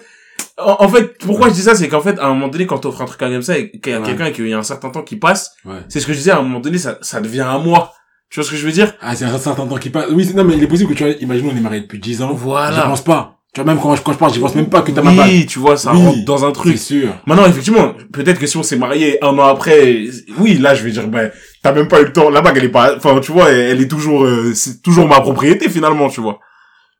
en, 0.58 0.76
en 0.84 0.88
fait, 0.88 1.16
pourquoi 1.24 1.48
je 1.48 1.54
dis 1.54 1.62
ça, 1.62 1.74
c'est 1.74 1.88
qu'en 1.88 2.00
fait, 2.00 2.18
à 2.20 2.26
un 2.26 2.28
moment 2.34 2.48
donné, 2.48 2.66
quand 2.66 2.78
t'offres 2.78 3.02
un 3.02 3.06
truc 3.06 3.18
comme 3.18 3.42
ça, 3.42 3.58
et 3.58 3.70
qu'il 3.70 3.92
y 3.92 3.94
a 3.96 4.00
Ouais. 4.00 4.06
quelqu'un 4.06 4.26
et 4.26 4.32
qu'il 4.32 4.46
y 4.48 4.52
a 4.54 4.58
un 4.58 4.62
certain 4.62 4.90
temps 4.90 5.02
qui 5.02 5.16
passe, 5.16 5.52
Ouais. 5.64 5.78
c'est 5.88 5.98
ce 6.00 6.06
que 6.06 6.12
je 6.12 6.18
disais, 6.18 6.30
à 6.30 6.38
un 6.38 6.42
moment 6.42 6.60
donné, 6.60 6.78
ça, 6.78 6.98
ça 7.02 7.20
devient 7.20 7.40
à 7.40 7.58
moi. 7.58 7.92
Tu 8.32 8.40
vois 8.40 8.44
ce 8.46 8.50
que 8.50 8.56
je 8.56 8.64
veux 8.64 8.72
dire? 8.72 8.94
Ah, 9.02 9.14
c'est 9.14 9.26
un 9.26 9.36
certain 9.38 9.66
temps 9.66 9.76
qui 9.76 9.90
passe. 9.90 10.06
Oui, 10.10 10.24
c'est- 10.24 10.32
non, 10.32 10.42
mais 10.44 10.56
il 10.56 10.62
est 10.62 10.66
possible 10.66 10.88
que 10.90 10.96
tu 10.96 11.04
vois, 11.04 11.12
imaginons, 11.20 11.50
on 11.52 11.56
est 11.56 11.60
mariés 11.60 11.82
depuis 11.82 11.98
10 11.98 12.22
ans. 12.22 12.32
Voilà. 12.32 12.76
Je 12.80 12.86
pense 12.86 13.04
pas. 13.04 13.36
Tu 13.52 13.60
vois, 13.60 13.70
même 13.70 13.78
quand 13.82 13.94
je, 13.94 14.00
quand 14.00 14.14
je 14.14 14.16
parle, 14.16 14.32
je 14.32 14.40
pense 14.40 14.54
même 14.54 14.70
pas 14.70 14.80
que 14.80 14.90
t'as 14.90 15.02
ma 15.02 15.12
bague. 15.12 15.28
Oui, 15.28 15.44
tu 15.44 15.58
vois, 15.58 15.76
ça 15.76 15.92
Oui. 15.92 16.02
rentre 16.02 16.24
dans 16.24 16.42
un 16.46 16.48
C'est 16.48 16.52
truc. 16.54 16.78
sûr. 16.78 17.12
Maintenant, 17.26 17.44
effectivement, 17.44 17.92
peut-être 18.10 18.38
que 18.40 18.46
si 18.46 18.56
on 18.56 18.62
s'est 18.62 18.78
marié 18.78 19.22
un 19.22 19.38
an 19.38 19.44
après, 19.48 20.06
oui, 20.38 20.54
là, 20.56 20.74
je 20.74 20.82
vais 20.82 20.90
dire, 20.92 21.06
ben, 21.08 21.30
t'as 21.62 21.72
même 21.74 21.88
pas 21.88 22.00
eu 22.00 22.06
le 22.06 22.12
temps, 22.14 22.30
la 22.30 22.40
bague, 22.40 22.56
elle 22.56 22.64
est 22.64 22.68
pas, 22.70 22.96
enfin, 22.96 23.20
tu 23.20 23.32
vois, 23.32 23.50
elle, 23.50 23.82
est 23.82 23.88
toujours, 23.88 24.24
euh, 24.24 24.54
c'est 24.54 24.80
toujours 24.80 25.06
ma 25.06 25.20
propriété, 25.20 25.68
finalement, 25.68 26.08
tu 26.08 26.22
vois. 26.22 26.40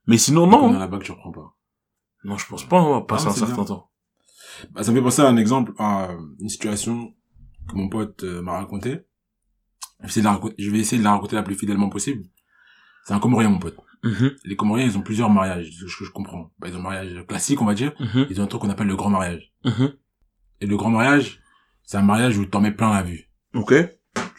Mais 0.06 0.19
sinon, 0.19 0.46
Dans 0.46 0.70
non. 0.70 0.78
la 0.78 0.87
bague, 0.87 1.02
je 1.02 1.12
reprends 1.12 1.32
pas. 1.32 1.55
Non, 2.25 2.37
je 2.37 2.46
pense 2.46 2.64
pas, 2.69 2.76
on 2.82 2.93
va 2.96 3.00
passer 3.00 3.25
Ah, 3.28 3.31
un 3.31 3.32
c'est 3.32 3.38
certain 3.40 3.55
bien. 3.55 3.64
temps. 3.64 3.88
Bah, 4.75 4.82
ça 4.82 4.90
me 4.93 4.96
fait 4.99 5.02
penser 5.02 5.23
à 5.23 5.28
un 5.28 5.38
exemple, 5.38 5.73
à 5.78 6.11
une 6.38 6.50
situation 6.50 7.14
que 7.70 7.75
mon 7.75 7.88
pote 7.88 8.23
euh, 8.25 8.43
m'a 8.43 8.52
raconté. 8.58 8.99
Je 10.04 10.08
vais, 10.08 10.08
essayer 10.08 10.20
de 10.22 10.25
la 10.26 10.32
raconter, 10.32 10.54
je 10.58 10.70
vais 10.70 10.78
essayer 10.78 10.99
de 10.99 11.04
la 11.04 11.12
raconter 11.12 11.37
la 11.37 11.43
plus 11.43 11.54
fidèlement 11.54 11.88
possible. 11.88 12.25
C'est 13.04 13.14
un 13.14 13.19
Comorien, 13.20 13.49
mon 13.50 13.58
pote. 13.58 13.76
Mhm, 14.04 14.32
Les 14.44 14.56
Comoriens, 14.56 14.84
ils 14.84 14.99
ont 14.99 15.02
plusieurs 15.02 15.31
mariages, 15.31 15.70
ce 15.72 15.84
que 15.99 16.04
je 16.04 16.10
comprends. 16.10 16.52
Bah, 16.58 16.69
ils 16.69 16.75
ont 16.75 16.81
un 16.81 16.82
mariage 16.82 17.25
classique, 17.28 17.60
on 17.62 17.64
va 17.66 17.75
dire. 17.75 17.93
mhm, 18.00 18.26
Ils 18.31 18.40
ont 18.40 18.44
un 18.44 18.46
truc 18.49 18.62
qu'on 18.62 18.70
appelle 18.70 18.88
le 18.88 18.96
grand 18.96 19.10
mariage. 19.10 19.52
mhm. 19.64 19.93
Et 20.60 20.66
le 20.66 20.76
grand 20.76 20.90
mariage, 20.90 21.40
c'est 21.84 21.96
un 21.96 22.02
mariage 22.02 22.37
où 22.38 22.46
t'en 22.46 22.60
mets 22.60 22.72
plein 22.72 22.93
la 22.93 23.02
vue. 23.02 23.28
Ok. 23.54 23.75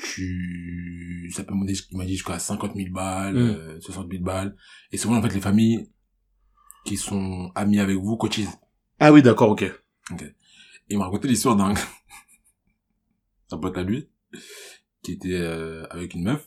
Tu, 0.04 1.32
ça 1.34 1.44
peut 1.44 1.54
monter, 1.54 1.74
il 1.92 1.98
m'a 1.98 2.06
dit 2.06 2.14
jusqu'à 2.14 2.40
50 2.40 2.76
000 2.76 2.90
balles, 2.92 3.36
Mm. 3.36 3.38
euh, 3.38 3.80
60 3.82 4.10
000 4.12 4.24
balles. 4.24 4.56
Et 4.92 4.98
souvent, 4.98 5.16
en 5.18 5.22
fait, 5.22 5.34
les 5.34 5.42
familles 5.42 5.90
qui 6.86 6.98
sont 6.98 7.52
amies 7.56 7.80
avec 7.80 7.98
vous 7.98 8.18
cotisent. 8.18 8.58
Ah 9.00 9.12
oui, 9.14 9.22
d'accord, 9.22 9.50
ok. 9.52 9.64
il 10.90 10.98
m'a 10.98 11.06
raconté 11.06 11.28
l'histoire 11.28 11.56
d'un 11.56 11.74
un 13.52 13.58
pote 13.58 13.78
à 13.78 13.84
lui 13.84 14.10
qui 15.04 15.12
était 15.12 15.40
euh, 15.40 15.86
avec 15.92 16.14
une 16.16 16.24
meuf. 16.24 16.46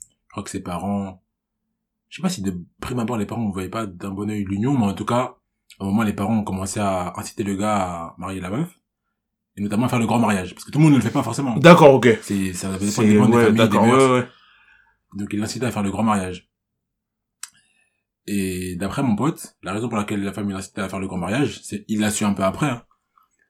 Je 0.00 0.32
crois 0.32 0.42
que 0.42 0.50
ses 0.50 0.62
parents, 0.62 1.22
je 2.08 2.16
sais 2.16 2.22
pas 2.22 2.28
si 2.28 2.42
de 2.42 2.60
prime 2.80 2.98
abord 2.98 3.16
les 3.16 3.26
parents 3.26 3.46
ne 3.46 3.52
voyaient 3.52 3.68
pas 3.68 3.86
d'un 3.86 4.10
bon 4.10 4.28
œil 4.30 4.44
l'union, 4.44 4.76
mais 4.76 4.86
en 4.86 4.94
tout 4.94 5.04
cas, 5.04 5.36
à 5.78 5.84
un 5.84 5.86
moment 5.86 6.02
les 6.02 6.12
parents 6.12 6.38
ont 6.38 6.44
commencé 6.44 6.80
à 6.80 7.12
inciter 7.16 7.44
le 7.44 7.54
gars 7.54 7.76
à 7.76 8.14
marier 8.18 8.40
la 8.40 8.50
meuf 8.50 8.78
et 9.56 9.60
notamment 9.60 9.86
à 9.86 9.88
faire 9.88 9.98
le 9.98 10.06
grand 10.06 10.18
mariage 10.18 10.54
parce 10.54 10.64
que 10.64 10.70
tout 10.70 10.78
le 10.78 10.84
monde 10.84 10.92
ne 10.92 10.98
le 10.98 11.02
fait 11.02 11.10
pas 11.10 11.22
forcément. 11.22 11.56
D'accord, 11.56 11.94
ok. 11.94 12.18
C'est 12.22 12.52
ça 12.52 12.76
dépend 12.78 13.02
dépend 13.02 13.28
des 13.28 13.36
ouais, 13.36 13.44
familles, 13.44 13.68
des 13.68 13.76
ouais, 13.76 14.10
ouais. 14.10 14.28
Donc 15.14 15.28
il 15.32 15.38
l'incitait 15.38 15.66
à 15.66 15.70
faire 15.70 15.82
le 15.82 15.90
grand 15.90 16.02
mariage. 16.02 16.48
Et 18.26 18.76
d'après 18.76 19.02
mon 19.02 19.16
pote, 19.16 19.56
la 19.62 19.72
raison 19.72 19.88
pour 19.88 19.96
laquelle 19.96 20.22
la 20.22 20.32
famille 20.32 20.54
l'incitait 20.54 20.82
à 20.82 20.88
faire 20.88 21.00
le 21.00 21.08
grand 21.08 21.16
mariage, 21.16 21.60
c'est 21.62 21.84
il 21.88 22.00
l'a 22.00 22.10
su 22.10 22.24
un 22.24 22.34
peu 22.34 22.44
après, 22.44 22.68
hein, 22.68 22.82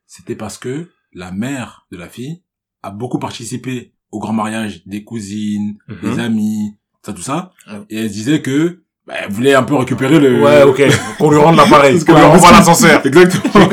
c'était 0.06 0.36
parce 0.36 0.56
que 0.56 0.90
la 1.12 1.32
mère 1.32 1.86
de 1.90 1.96
la 1.96 2.08
fille 2.08 2.44
a 2.82 2.90
beaucoup 2.90 3.18
participé 3.18 3.96
au 4.10 4.18
grand 4.20 4.32
mariage 4.32 4.82
des 4.86 5.04
cousines, 5.04 5.78
Mhm. 5.88 6.00
des 6.14 6.18
amis, 6.20 6.76
ça 7.02 7.12
tout 7.12 7.22
ça, 7.22 7.52
et 7.90 7.96
elle 7.98 8.08
disait 8.10 8.42
que 8.42 8.82
bah, 9.06 9.14
elle 9.22 9.30
voulait 9.32 9.54
un 9.54 9.62
peu 9.62 9.74
récupérer 9.74 10.18
le 10.20 10.42
Ouais, 10.42 10.62
ok. 10.64 10.82
Qu'on 11.18 11.30
lui 11.30 11.38
rende 11.38 11.56
l'appareil. 11.56 11.98
Qu'on 12.04 12.14
lui 12.14 12.20
renvoie 12.22 12.52
l'ascenseur. 12.52 13.00
Exactement. 13.06 13.68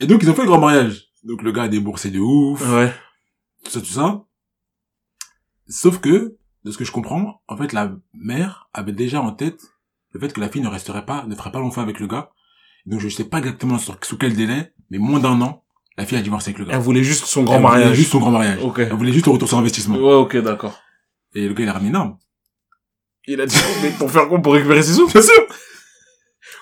Et 0.00 0.06
donc 0.06 0.22
ils 0.22 0.30
ont 0.30 0.34
fait 0.34 0.42
le 0.42 0.48
grand 0.48 0.58
mariage. 0.60 1.04
Donc 1.24 1.42
le 1.42 1.52
gars 1.52 1.64
a 1.64 1.68
déboursé 1.68 2.10
de 2.10 2.18
ouf, 2.18 2.60
Ouais. 2.72 2.92
tout 3.64 3.70
ça, 3.70 3.80
tout 3.80 3.86
ça. 3.86 4.24
Sauf 5.68 5.98
que, 6.00 6.36
de 6.64 6.70
ce 6.70 6.78
que 6.78 6.84
je 6.84 6.90
comprends, 6.92 7.42
en 7.46 7.56
fait, 7.56 7.72
la 7.72 7.92
mère 8.14 8.68
avait 8.72 8.92
déjà 8.92 9.20
en 9.20 9.32
tête 9.32 9.60
le 10.12 10.18
fait 10.20 10.32
que 10.32 10.40
la 10.40 10.48
fille 10.48 10.62
ne 10.62 10.68
resterait 10.68 11.04
pas, 11.06 11.24
ne 11.26 11.34
ferait 11.36 11.52
pas 11.52 11.60
feu 11.70 11.80
avec 11.80 12.00
le 12.00 12.06
gars. 12.08 12.30
Donc 12.86 13.00
je 13.00 13.08
sais 13.08 13.24
pas 13.24 13.38
exactement 13.38 13.78
sur, 13.78 13.96
sous 14.02 14.16
quel 14.16 14.34
délai, 14.34 14.72
mais 14.90 14.98
moins 14.98 15.20
d'un 15.20 15.40
an, 15.42 15.62
la 16.00 16.06
fille 16.06 16.18
a 16.18 16.22
divorcé 16.22 16.48
avec 16.50 16.58
le 16.58 16.64
gars. 16.64 16.72
Elle 16.74 16.80
voulait 16.80 17.04
juste 17.04 17.26
son 17.26 17.42
grand 17.42 17.56
Elle 17.56 17.60
voulait 17.60 17.72
mariage. 17.74 17.96
juste 17.96 18.10
son 18.12 18.18
grand 18.20 18.30
mariage. 18.30 18.58
Ok. 18.62 18.78
Elle 18.80 18.92
voulait 18.94 19.12
juste 19.12 19.26
le 19.26 19.32
retour 19.32 19.48
sur 19.48 19.58
investissement. 19.58 19.96
Ouais, 19.96 20.14
ok, 20.14 20.36
d'accord. 20.38 20.78
Et 21.34 21.46
le 21.46 21.54
gars, 21.54 21.62
il 21.64 21.68
a 21.68 21.72
ramené 21.74 21.90
une 21.90 21.96
arme. 21.96 22.16
Il 23.26 23.40
a 23.40 23.46
dit, 23.46 23.56
mais 23.82 23.90
pour 23.90 24.10
faire 24.10 24.26
quoi? 24.28 24.40
Pour 24.40 24.54
récupérer 24.54 24.82
ses 24.82 24.94
sous? 24.94 25.06
Bien 25.06 25.22
sûr! 25.22 25.46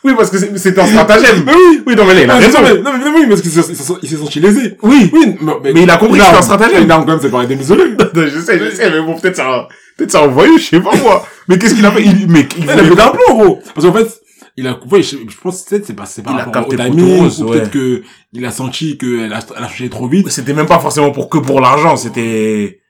Oui, 0.05 0.13
parce 0.17 0.31
que 0.31 0.39
c'était 0.59 0.81
un 0.81 0.87
stratagème. 0.87 1.45
Mais 1.45 1.53
oui! 1.55 1.83
Oui, 1.87 1.95
non, 1.97 2.05
mais 2.05 2.15
là, 2.15 2.23
il 2.23 2.31
a 2.31 2.37
raison. 2.37 2.59
mais, 2.63 2.75
non, 2.81 2.93
mais, 2.93 3.05
non, 3.05 3.13
mais 3.13 3.21
oui, 3.21 3.27
parce 3.29 3.41
qu'il 3.43 3.51
s'est 3.51 4.17
senti 4.17 4.41
lésé. 4.41 4.77
Oui. 4.83 5.11
Oui, 5.13 5.37
mais, 5.41 5.73
Mais 5.73 5.83
il 5.83 5.91
a 5.91 5.97
compris 5.97 6.19
que 6.19 6.25
c'était 6.25 6.39
un 6.39 6.43
stratagème. 6.43 6.85
Une 6.85 6.91
arme, 6.91 7.05
quand 7.05 7.13
même, 7.13 7.21
c'est 7.21 7.31
pareil 7.31 7.49
démisolé. 7.49 7.85
je 8.15 8.41
sais, 8.41 8.59
je 8.59 8.71
sais, 8.75 8.91
mais 8.91 9.01
bon, 9.01 9.19
peut-être 9.19 9.37
ça, 9.37 9.69
peut-être 9.97 10.11
ça 10.11 10.21
a 10.21 10.23
envoyé, 10.23 10.59
je 10.59 10.65
sais 10.65 10.81
pas 10.81 10.95
moi. 10.97 11.27
Mais 11.49 11.59
qu'est-ce 11.59 11.75
qu'il 11.75 11.87
a 11.87 11.91
fait? 11.93 12.03
Il, 12.03 12.29
mais, 12.29 12.47
il 12.59 12.65
Il 12.65 12.71
a 12.71 12.77
fait 12.77 12.95
d'un 12.95 13.13
gros. 13.13 13.61
Parce 13.75 13.87
qu'en 13.87 13.93
fait, 13.93 14.21
il 14.61 14.67
a, 14.67 14.77
ouais, 14.91 15.03
je, 15.05 15.17
je 15.29 15.37
pense 15.41 15.63
que 15.63 15.81
c'est 15.85 15.95
pas, 15.95 16.05
c'est 16.05 16.23
par 16.23 16.35
Il 16.35 16.41
a 16.41 16.45
capté 16.47 16.77
rose, 17.19 17.41
ou 17.43 17.47
ouais. 17.47 17.59
peut-être 17.59 17.71
que 17.71 18.03
il 18.33 18.45
a 18.45 18.51
senti 18.51 18.99
qu'elle 18.99 19.33
a, 19.33 19.39
elle 19.57 19.65
a 19.65 19.69
changé 19.69 19.89
trop 19.89 20.09
vite. 20.09 20.29
C'était 20.31 20.53
même 20.53 20.67
pas 20.67 20.81
forcément 20.81 21.13
pour 21.13 21.29
que 21.29 21.39
pour 21.39 21.61
l'argent, 21.61 21.97
c'était, 21.97 22.81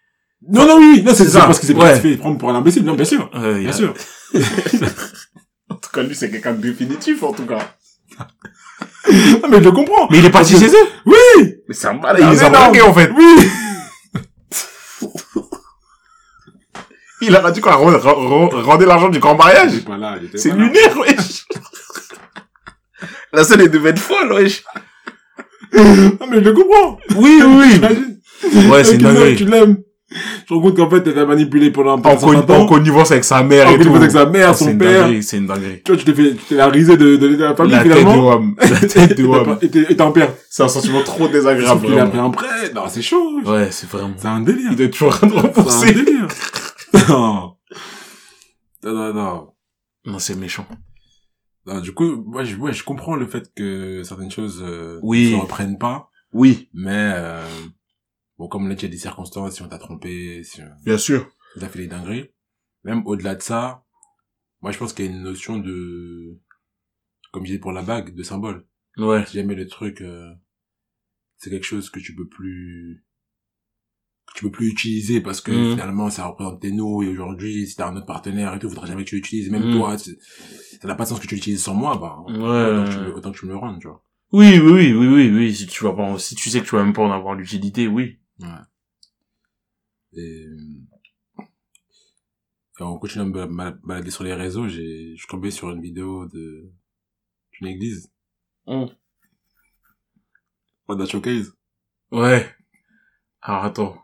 Non, 0.49 0.67
non, 0.67 0.79
oui, 0.79 0.93
oui, 0.97 1.03
non, 1.03 1.13
c'est 1.15 1.25
C'est 1.25 1.31
ça, 1.31 1.41
parce 1.41 1.59
qu'il 1.61 1.69
s'est 1.69 1.75
Ouais. 1.75 2.01
fait 2.01 2.17
prendre 2.17 2.39
pour 2.39 2.49
un 2.51 2.55
imbécile, 2.55 2.85
non, 2.85 2.95
bien 2.95 3.05
sûr. 3.05 3.31
Euh, 3.35 3.57
il 3.59 3.65
Bien 3.65 3.71
a- 3.71 3.73
sûr. 3.75 3.95
En 5.71 5.75
tout 5.75 5.91
cas, 5.93 6.03
lui, 6.03 6.15
c'est 6.15 6.31
quelqu'un 6.31 6.55
de 6.55 6.63
définitif, 6.63 7.23
en 7.23 7.33
tout 7.33 7.45
cas. 7.45 7.59
Non, 9.11 9.49
mais 9.51 9.59
je 9.59 9.65
le 9.65 9.73
comprends. 9.73 10.09
Mais 10.11 10.19
il 10.19 10.25
est 10.25 10.31
parti 10.31 10.59
chez 10.59 10.69
eux? 10.69 10.87
Oui! 11.05 11.15
Mais 11.69 11.75
c'est 11.75 11.89
un 11.89 11.93
malade, 11.93 12.17
il 12.21 12.25
Ah, 12.25 12.33
les 12.33 12.43
a 12.43 12.89
en 12.89 12.95
fait. 12.95 13.11
Oui! 13.17 13.49
Il 17.21 17.35
a 17.35 17.51
dit 17.51 17.61
quoi? 17.61 17.75
Rendez 17.75 18.87
l'argent 18.87 19.09
du 19.09 19.19
grand 19.19 19.37
mariage? 19.37 19.73
C'est 20.35 20.53
lunaire, 20.55 20.97
wesh. 20.99 21.47
La 23.33 23.45
scène 23.45 23.61
elle 23.61 23.71
devait 23.71 23.91
être 23.91 23.99
folle, 23.99 24.33
wesh. 24.33 24.65
non, 25.75 26.17
mais 26.31 26.37
je 26.37 26.41
le 26.49 26.53
comprends. 26.53 26.99
Oui, 27.17 27.43
oui. 27.45 28.69
Ouais, 28.71 28.85
c'est 28.85 28.99
dinguerie. 28.99 29.37
Tu 29.37 29.45
l'aimes. 29.45 29.79
Je 30.49 30.55
rends 30.55 30.61
compte 30.63 30.77
qu'en 30.79 30.89
fait, 30.89 31.03
t'étais 31.03 31.27
manipulé 31.27 31.71
pendant 31.71 31.99
un 31.99 32.01
con- 32.01 32.35
en 32.35 32.41
temps. 32.43 32.65
connivence 32.67 33.11
avec 33.11 33.25
sa 33.25 33.43
mère 33.43 33.69
En 33.69 33.73
et 33.75 33.79
tout. 33.79 33.95
avec 33.95 34.11
sa 34.11 34.25
mère, 34.25 34.55
son 34.57 34.65
c'est 34.65 34.71
une 34.71 34.79
père. 34.79 35.03
dinguerie, 35.03 35.23
C'est 35.23 35.37
une 35.37 35.47
dinguerie. 35.47 35.83
Tu 35.85 35.93
vois, 35.93 36.01
tu 36.03 36.05
t'es 36.07 36.15
fait, 36.15 36.31
tu 36.31 36.45
t'es 36.49 36.55
la 36.55 36.69
risée 36.69 36.97
de, 36.97 37.17
de, 37.17 37.29
de 37.29 37.37
la 37.45 37.55
famille, 37.55 37.73
La 37.73 37.83
tête 37.83 37.93
de 37.93 37.99
finalement. 37.99 38.27
Wam. 38.29 38.55
La 38.59 38.81
tête 38.89 39.19
de 39.19 39.25
Wam. 39.27 39.59
Et 39.61 39.69
t'es 39.69 40.01
un 40.01 40.11
père. 40.11 40.31
C'est 40.49 40.63
un 40.63 40.69
sentiment 40.69 41.03
trop 41.03 41.25
Sauf 41.25 41.33
désagréable. 41.33 41.85
qu'il 41.87 41.99
a 41.99 42.07
pris 42.07 42.19
un 42.19 42.31
prêt. 42.31 42.73
Non, 42.75 42.85
c'est 42.89 43.03
chaud. 43.03 43.41
Ouais, 43.45 43.69
c'est 43.71 43.89
vraiment. 43.91 44.15
C'est 44.17 44.29
un 44.29 44.41
délire. 44.41 44.71
Il 44.73 44.81
être 44.81 44.93
toujours 44.93 45.09
en 45.09 45.11
train 45.11 45.27
de 45.27 45.71
C'est 45.71 45.89
un 45.91 45.93
délire. 45.93 46.27
Non. 47.09 47.57
Non, 48.85 48.93
non, 48.95 49.13
non. 49.13 49.55
Non, 50.05 50.19
c'est 50.21 50.37
méchant. 50.37 50.67
Non, 51.67 51.81
du 51.81 51.93
coup, 51.93 52.23
moi, 52.25 52.45
je, 52.45 52.55
ouais, 52.57 52.73
je 52.73 52.85
comprends 52.85 53.17
le 53.17 53.27
fait 53.27 53.53
que 53.55 54.03
certaines 54.05 54.31
choses 54.31 54.63
euh, 54.63 55.01
Oui. 55.03 55.33
ne 55.33 55.37
se 55.39 55.43
reprennent 55.43 55.79
pas, 55.79 56.11
Oui, 56.33 56.71
mais 56.73 57.13
euh, 57.17 57.45
bon, 58.39 58.47
comme 58.49 58.69
là, 58.69 58.75
il 58.77 58.83
y 58.83 58.85
a 58.87 58.89
des 58.89 58.97
circonstances, 58.97 59.57
si 59.57 59.63
on 59.63 59.69
t'a 59.69 59.79
trompé, 59.79 60.45
si 60.45 60.63
on 60.63 60.71
bien 60.85 60.97
sûr. 60.97 61.29
t'a 61.59 61.69
fait 61.69 61.81
des 61.81 61.87
dingueries, 61.89 62.31
même 62.85 63.05
au-delà 63.05 63.35
de 63.35 63.43
ça, 63.43 63.85
moi, 64.63 64.71
je 64.71 64.79
pense 64.79 64.93
qu'il 64.93 65.07
y 65.07 65.09
a 65.09 65.11
une 65.11 65.23
notion 65.25 65.59
de, 65.59 66.39
comme 67.33 67.43
je 67.43 67.49
disais 67.49 67.59
pour 67.61 67.73
la 67.73 67.83
bague, 67.83 68.15
de 68.15 68.23
symbole. 68.23 68.65
Ouais. 68.97 69.27
Si 69.27 69.35
jamais 69.39 69.57
le 69.57 69.67
truc, 69.67 70.01
euh, 70.03 70.33
c'est 71.37 71.51
quelque 71.51 71.67
chose 71.67 71.91
que 71.91 71.99
tu 71.99 72.15
peux 72.15 72.29
plus, 72.29 73.05
tu 74.35 74.45
peux 74.45 74.51
plus 74.51 74.69
utiliser 74.69 75.21
parce 75.21 75.41
que 75.41 75.51
Mhm. 75.53 75.71
finalement 75.73 76.11
ça 76.11 76.27
représente 76.27 76.61
tes 76.61 76.71
nous 76.71 77.03
et 77.03 77.09
aujourd'hui 77.09 77.67
si 77.67 77.75
t'as 77.77 77.89
un 77.89 77.97
autre 77.97 78.07
partenaire 78.07 78.55
et 78.55 78.59
tout, 78.59 78.69
faudra 78.69 78.87
jamais 78.87 79.05
que 79.05 79.09
tu 79.11 79.17
l'utilises. 79.17 79.51
Même 79.51 79.67
Mhm. 79.67 79.73
toi, 79.73 79.99
ça 79.99 80.11
n'a 80.85 80.95
pas 80.95 81.05
de 81.05 81.09
sens 81.09 81.21
que 81.21 81.27
tu 81.27 81.35
l'utilises 81.35 81.63
sans 81.63 81.75
moi, 81.75 81.97
bah, 81.97 82.19
Ouais. 82.27 82.35
autant, 82.35 82.85
que 82.85 82.93
tu 82.93 82.99
me, 83.01 83.15
autant 83.15 83.33
que 83.33 83.39
tu 83.39 83.47
me 83.47 83.51
le 83.53 83.57
rendes, 83.57 83.81
tu 83.81 83.89
vois. 83.89 84.03
Oui, 84.33 84.59
oui, 84.59 84.93
oui, 84.93 84.93
oui, 84.93 85.07
oui, 85.09 85.31
oui. 85.31 85.55
Si 85.55 85.67
tu 85.67 85.85
vas 85.85 85.93
pas, 85.95 86.19
si 86.19 86.35
tu 86.35 86.51
sais 86.51 86.61
que 86.61 86.67
tu 86.67 86.77
vas 86.77 86.85
même 86.85 86.93
pas 86.93 87.03
en 87.03 87.11
avoir 87.11 87.35
l'utilité, 87.35 87.89
oui. 87.89 88.19
Et, 90.13 90.47
et 92.81 92.83
en 92.83 92.99
continuant 92.99 93.25
à 93.25 93.29
me 93.29 93.47
bala- 93.47 93.79
balader 93.85 94.11
sur 94.11 94.25
les 94.25 94.35
réseaux, 94.35 94.69
j'ai, 94.69 95.13
je 95.15 95.19
suis 95.19 95.29
tombé 95.29 95.51
sur 95.51 95.71
une 95.71 95.81
vidéo 95.83 96.27
de, 96.27 96.71
d'une 97.53 97.69
église. 97.69 98.11
Mhm. 98.67 98.89
Wanda 100.89 101.07
Showcase. 101.07 101.53
Ouais. 102.13 102.55
Alors 103.43 103.65
attends. 103.65 103.97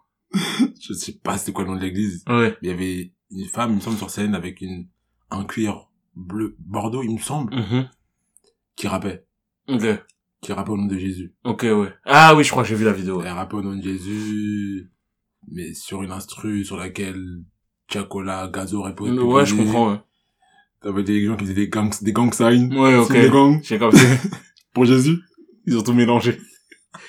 Je 0.81 0.93
sais 0.93 1.13
pas 1.23 1.39
c'était 1.39 1.53
quoi 1.53 1.65
le 1.65 1.71
nom 1.71 1.77
de 1.77 1.83
l'église. 1.83 2.25
Ouais. 2.29 2.57
Il 2.63 2.69
y 2.69 2.73
avait 2.73 3.13
une 3.31 3.47
femme, 3.47 3.71
il 3.73 3.77
me 3.77 3.81
semble, 3.81 3.97
sur 3.97 4.11
scène 4.11 4.35
avec 4.35 4.61
une, 4.61 4.87
un 5.31 5.45
cuir 5.45 5.89
bleu, 6.15 6.57
bordeaux, 6.59 7.03
il 7.03 7.13
me 7.15 7.19
semble, 7.19 7.55
Mhm. 7.55 7.89
qui 8.77 8.87
rappait. 8.89 9.27
Ok. 9.69 9.83
Qui 10.41 10.53
rappait 10.53 10.71
au 10.71 10.77
nom 10.77 10.87
de 10.87 10.99
Jésus. 10.99 11.35
Ok, 11.45 11.63
ouais. 11.63 11.93
Ah 12.05 12.35
oui, 12.37 12.45
je 12.45 12.51
crois 12.51 12.63
que 12.63 12.69
j'ai 12.69 12.75
vu 12.75 12.85
la 12.85 12.93
vidéo. 12.93 13.23
Elle 13.23 13.33
rappait 13.33 13.55
au 13.57 13.63
nom 13.63 13.75
de 13.77 13.83
Jésus, 13.83 14.91
mais 15.51 15.73
sur 15.75 16.03
une 16.03 16.13
instru 16.13 16.65
sur 16.65 16.77
laquelle 16.77 17.43
Chacola, 17.91 18.49
Gazo 18.53 18.83
répondait. 18.83 19.19
Ouais, 19.21 19.47
je 19.47 19.55
comprends, 19.55 19.93
ouais. 19.93 20.01
T'avais 20.83 21.03
des 21.03 21.25
gens 21.25 21.35
qui 21.37 21.45
faisaient 21.45 21.55
des 21.55 21.69
gangs, 21.69 21.93
des 22.03 22.13
gang 22.13 22.33
signs. 22.35 22.71
Ouais, 22.77 22.95
ok. 22.97 23.07
signes 23.11 23.23
de 23.23 23.29
gang 23.29 23.61
J'ai 23.63 23.79
compris. 23.79 24.01
pour 24.75 24.85
Jésus. 24.85 25.19
Ils 25.67 25.79
ont 25.79 25.83
tout 25.83 25.95
mélangé. 25.95 26.39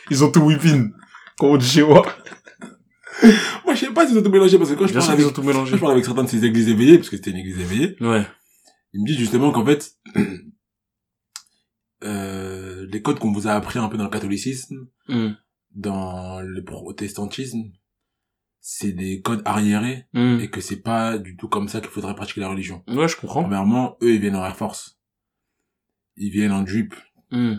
Ils 0.09 0.23
ont 0.23 0.31
tout 0.31 0.39
whipping. 0.39 0.91
Comme 1.37 1.49
on 1.49 1.57
dit 1.57 1.67
chez 1.67 1.83
moi. 1.83 2.05
Moi, 3.65 3.73
je 3.75 3.79
sais 3.79 3.91
pas 3.93 4.07
s'ils 4.07 4.17
ont 4.17 4.23
tout 4.23 4.29
mélangé 4.29 4.57
parce 4.57 4.69
que 4.69 4.75
quand 4.75 4.87
je 4.87 4.93
parle 4.93 5.11
avec, 5.11 5.25
quand 5.33 5.65
je 5.65 5.77
parle 5.77 6.03
certains 6.03 6.23
de 6.23 6.29
ces 6.29 6.43
églises 6.45 6.69
éveillées, 6.69 6.97
parce 6.97 7.09
que 7.09 7.15
c'était 7.17 7.31
une 7.31 7.37
église 7.37 7.59
éveillée, 7.59 7.95
Ouais. 8.01 8.25
ils 8.93 9.01
me 9.01 9.05
disent 9.07 9.17
justement 9.17 9.51
qu'en 9.51 9.65
fait, 9.65 9.95
euh, 12.03 12.85
les 12.91 13.01
codes 13.01 13.19
qu'on 13.19 13.31
vous 13.31 13.47
a 13.47 13.51
appris 13.53 13.79
un 13.79 13.87
peu 13.89 13.97
dans 13.97 14.03
le 14.03 14.09
catholicisme, 14.09 14.87
Hmm. 15.07 15.31
dans 15.75 16.41
le 16.41 16.63
protestantisme, 16.63 17.63
c'est 18.59 18.91
des 18.91 19.21
codes 19.21 19.41
arriérés 19.45 20.07
Hmm. 20.13 20.39
et 20.41 20.49
que 20.49 20.61
c'est 20.61 20.81
pas 20.81 21.17
du 21.17 21.37
tout 21.37 21.47
comme 21.47 21.67
ça 21.67 21.79
qu'il 21.81 21.89
faudrait 21.89 22.15
pratiquer 22.15 22.41
la 22.41 22.49
religion. 22.49 22.83
Ouais, 22.87 23.07
je 23.07 23.15
comprends. 23.15 23.41
Premièrement, 23.43 23.97
eux, 24.01 24.13
ils 24.15 24.19
viennent 24.21 24.35
en 24.35 24.45
Air 24.45 24.55
Force. 24.57 24.99
Ils 26.17 26.31
viennent 26.31 26.51
en 26.51 26.63
drip. 26.63 26.93
Hmm. 27.31 27.55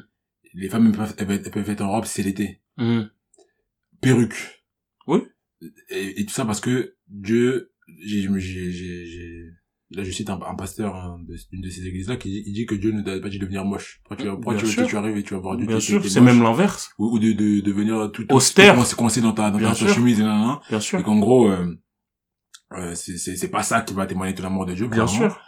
Les 0.54 0.68
femmes, 0.68 0.86
elles 0.86 0.92
peuvent, 0.96 1.14
elles 1.18 1.50
peuvent- 1.50 1.70
être 1.70 1.82
en 1.82 1.90
robe, 1.90 2.04
c'est 2.06 2.22
l'été. 2.22 2.62
Perruque. 4.00 4.64
Oui. 5.06 5.20
Et, 5.90 6.20
et 6.20 6.26
tout 6.26 6.32
ça 6.34 6.44
parce 6.44 6.60
que 6.60 6.94
Dieu, 7.08 7.72
j'ai, 8.04 8.22
j'ai, 8.38 8.72
j'ai, 8.72 9.06
j'ai- 9.06 9.44
là, 9.90 10.02
je 10.02 10.10
cite 10.10 10.28
un, 10.30 10.40
un 10.42 10.54
pasteur 10.54 10.94
hein, 10.96 11.18
de- 11.26 11.36
d'une 11.52 11.62
de 11.62 11.70
ces 11.70 11.86
églises-là 11.86 12.16
qui 12.16 12.30
dit, 12.30 12.42
il 12.46 12.52
dit 12.52 12.66
que 12.66 12.74
Dieu 12.74 12.92
ne 12.92 13.02
t'a 13.02 13.18
pas 13.20 13.28
dit 13.28 13.38
de 13.38 13.42
devenir 13.44 13.64
moche. 13.64 14.00
Pourquoi 14.04 14.16
tu, 14.24 14.30
pourquoi 14.32 14.56
tu, 14.56 14.66
sûr. 14.66 14.86
tu 14.86 14.96
arrives 14.96 15.16
et 15.16 15.22
tu 15.22 15.34
vas 15.34 15.40
voir 15.40 15.56
Dieu 15.56 15.66
Bien 15.66 15.80
sûr, 15.80 16.04
c'est 16.04 16.20
même 16.20 16.42
l'inverse. 16.42 16.90
ou, 16.98 17.14
ou 17.14 17.18
de, 17.18 17.32
de, 17.32 17.60
de 17.60 17.72
venir 17.72 18.10
tout, 18.12 18.26
Austère. 18.32 18.74
coincé, 18.74 18.96
coincé 18.96 19.20
dans 19.20 19.32
ta, 19.32 19.50
dans 19.50 19.58
Bien 19.58 19.68
ta 19.70 19.74
sûr. 19.74 19.88
chemise 19.88 20.20
et 20.20 20.24
nan. 20.24 20.58
Bien 20.68 20.80
sûr. 20.80 20.98
Et 20.98 21.02
qu'en 21.02 21.18
gros, 21.18 21.48
euh, 21.50 21.74
euh, 22.72 22.94
c'est, 22.94 23.16
c'est, 23.16 23.36
c'est 23.36 23.48
pas 23.50 23.62
ça 23.62 23.80
qui 23.80 23.94
va 23.94 24.06
témoigner 24.06 24.34
de 24.34 24.42
l'amour 24.42 24.66
de 24.66 24.74
Dieu. 24.74 24.88
Bien 24.88 25.06
sûr. 25.06 25.40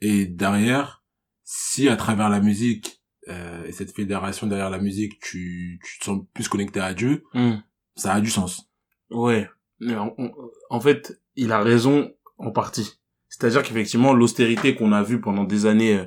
Et 0.00 0.26
derrière, 0.26 1.04
si 1.44 1.88
à 1.88 1.96
travers 1.96 2.28
la 2.30 2.40
musique, 2.40 3.02
euh, 3.28 3.64
et 3.66 3.72
cette 3.72 3.94
fédération 3.94 4.46
derrière 4.48 4.70
la 4.70 4.80
musique, 4.80 5.20
tu, 5.20 5.78
tu 5.84 5.98
te 6.00 6.04
sens 6.06 6.22
plus 6.34 6.48
connecté 6.48 6.80
à 6.80 6.94
Dieu, 6.94 7.22
Hmm. 7.34 7.56
ça 7.94 8.14
a 8.14 8.20
du 8.20 8.30
sens. 8.30 8.68
Ouais. 9.12 9.48
Mais 9.80 9.94
en, 10.70 10.80
fait, 10.80 11.20
il 11.36 11.50
a 11.52 11.60
raison 11.62 12.12
en 12.38 12.50
partie. 12.50 13.00
C'est-à-dire 13.28 13.62
qu'effectivement, 13.62 14.12
l'austérité 14.12 14.74
qu'on 14.74 14.92
a 14.92 15.02
vue 15.02 15.20
pendant 15.20 15.44
des 15.44 15.66
années, 15.66 15.94
euh, 15.98 16.04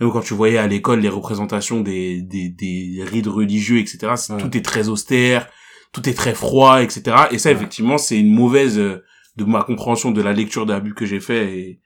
même 0.00 0.12
quand 0.12 0.20
tu 0.20 0.34
voyais 0.34 0.58
à 0.58 0.66
l'école 0.66 1.00
les 1.00 1.08
représentations 1.08 1.80
des, 1.80 2.22
des, 2.22 2.48
des 2.48 3.02
rites 3.04 3.26
religieux, 3.26 3.78
etc., 3.78 4.12
Ouais. 4.30 4.38
tout 4.38 4.56
est 4.56 4.64
très 4.64 4.88
austère, 4.88 5.48
tout 5.92 6.08
est 6.08 6.14
très 6.14 6.34
froid, 6.34 6.82
etc. 6.82 7.02
Et 7.32 7.38
ça, 7.38 7.48
Ouais. 7.48 7.56
effectivement, 7.56 7.98
c'est 7.98 8.18
une 8.18 8.32
mauvaise, 8.32 8.78
euh, 8.78 9.02
de 9.36 9.44
ma 9.44 9.62
compréhension 9.62 10.10
de 10.10 10.20
la 10.22 10.32
lecture 10.32 10.66
de 10.66 10.72
la 10.72 10.80
Bible 10.80 10.94
que 10.94 11.06
j'ai 11.06 11.20
fait, 11.20 11.58
et 11.58 11.80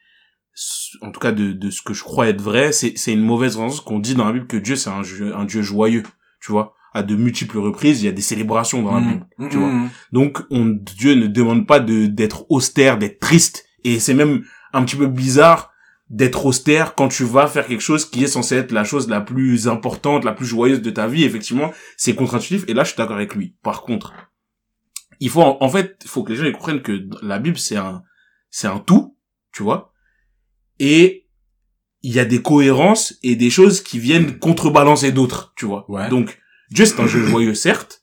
en 1.00 1.11
tout 1.12 1.21
cas 1.21 1.33
de, 1.33 1.52
de 1.52 1.71
ce 1.71 1.81
que 1.83 1.95
je 1.95 2.02
crois 2.02 2.28
être 2.28 2.40
vrai, 2.42 2.73
c'est, 2.73 2.92
c'est 2.97 3.12
une 3.12 3.23
mauvaise 3.23 3.57
raison 3.57 3.75
qu'on 3.83 3.99
dit 4.00 4.14
dans 4.14 4.25
la 4.26 4.33
Bible 4.33 4.47
que 4.47 4.57
Dieu, 4.59 4.76
c'est 4.76 4.90
un, 4.90 5.02
un 5.35 5.45
Dieu 5.45 5.62
joyeux, 5.62 6.02
tu 6.40 6.52
vois. 6.52 6.75
À 6.94 7.02
de 7.02 7.16
multiples 7.16 7.58
reprises, 7.58 8.02
il 8.02 8.06
y 8.06 8.08
a 8.08 8.12
des 8.12 8.20
célébrations 8.22 8.82
dans 8.82 8.94
la 8.94 9.00
Bible, 9.00 9.26
Mmh, 9.38 9.49
tu 9.49 9.56
vois. 9.56 9.68
mmh, 9.68 9.84
mmh. 9.84 9.90
Donc, 10.12 10.38
on, 10.50 10.66
Dieu 10.66 11.14
ne 11.14 11.26
demande 11.26 11.66
pas 11.66 11.80
de 11.80 12.06
d'être 12.06 12.44
austère, 12.50 12.99
d'être 12.99 13.18
triste. 13.18 13.64
Et 13.84 13.99
c'est 13.99 14.12
même 14.14 14.44
un 14.75 14.84
petit 14.84 14.96
peu 14.96 15.06
bizarre 15.06 15.70
d'être 16.11 16.44
austère 16.44 16.94
quand 16.94 17.08
tu 17.08 17.25
vas 17.25 17.46
faire 17.46 17.66
quelque 17.66 17.80
chose 17.80 18.04
qui 18.04 18.22
est 18.25 18.26
censé 18.26 18.56
être 18.56 18.72
la 18.72 18.84
chose 18.84 19.08
la 19.08 19.22
plus 19.22 19.68
importante, 19.68 20.25
la 20.25 20.32
plus 20.32 20.44
joyeuse 20.44 20.82
de 20.82 20.90
ta 20.90 21.06
vie. 21.06 21.25
Effectivement, 21.25 21.72
c'est 21.96 22.14
contre-intuitif. 22.14 22.64
Et 22.68 22.75
là, 22.75 22.84
je 22.84 22.88
suis 22.90 22.99
d'accord 22.99 23.16
avec 23.16 23.34
lui. 23.34 23.54
Par 23.62 23.80
contre, 23.82 24.12
il 25.20 25.30
faut, 25.30 25.40
en, 25.40 25.56
en 25.61 25.68
fait, 25.70 25.99
il 26.04 26.08
faut 26.08 26.22
que 26.25 26.32
les 26.32 26.37
gens 26.38 26.52
comprennent 26.52 26.82
que 26.82 27.08
la 27.22 27.38
Bible, 27.38 27.56
c'est 27.58 27.76
un, 27.78 28.02
c'est 28.50 28.66
un 28.68 28.78
tout, 28.80 29.16
tu 29.52 29.62
vois. 29.62 29.92
Et 30.78 31.26
il 32.02 32.12
y 32.12 32.18
a 32.20 32.25
des 32.26 32.42
cohérences 32.42 33.14
et 33.22 33.34
des 33.37 33.49
choses 33.49 33.80
qui 33.80 33.99
viennent 33.99 34.38
contrebalancer 34.38 35.12
d'autres, 35.12 35.54
tu 35.56 35.64
vois. 35.64 35.90
Ouais. 35.90 36.08
Donc, 36.11 36.38
Dieu, 36.73 36.85
c'est 36.85 37.00
un 37.00 37.07
jeu 37.07 37.23
joyeux, 37.25 37.55
certes. 37.55 38.02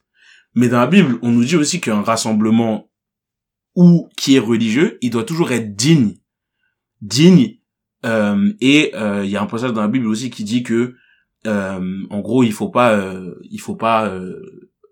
Mais 0.56 0.68
dans 0.68 0.80
la 0.80 0.88
Bible, 0.88 1.18
on 1.22 1.32
nous 1.32 1.44
dit 1.44 1.56
aussi 1.56 1.80
qu'un 1.80 2.02
rassemblement 2.02 2.90
ou 3.76 4.10
qui 4.18 4.36
est 4.36 4.40
religieux, 4.40 4.98
il 5.02 5.10
doit 5.12 5.24
toujours 5.24 5.52
être 5.52 5.76
digne. 5.76 6.16
Digne. 7.02 7.56
euh, 8.06 8.52
et 8.62 8.92
euh, 8.96 9.24
il 9.26 9.30
y 9.32 9.36
a 9.38 9.42
un 9.42 9.46
passage 9.46 9.74
dans 9.74 9.82
la 9.82 9.88
Bible 9.88 10.08
aussi 10.08 10.30
qui 10.30 10.44
dit 10.44 10.64
que, 10.64 10.96
euh, 11.48 12.02
en 12.10 12.20
gros, 12.20 12.44
il 12.44 12.54
faut 12.54 12.70
pas, 12.70 12.94
euh, 12.94 13.36
il 13.50 13.60
faut 13.60 13.76
pas 13.76 14.08
euh, 14.08 14.40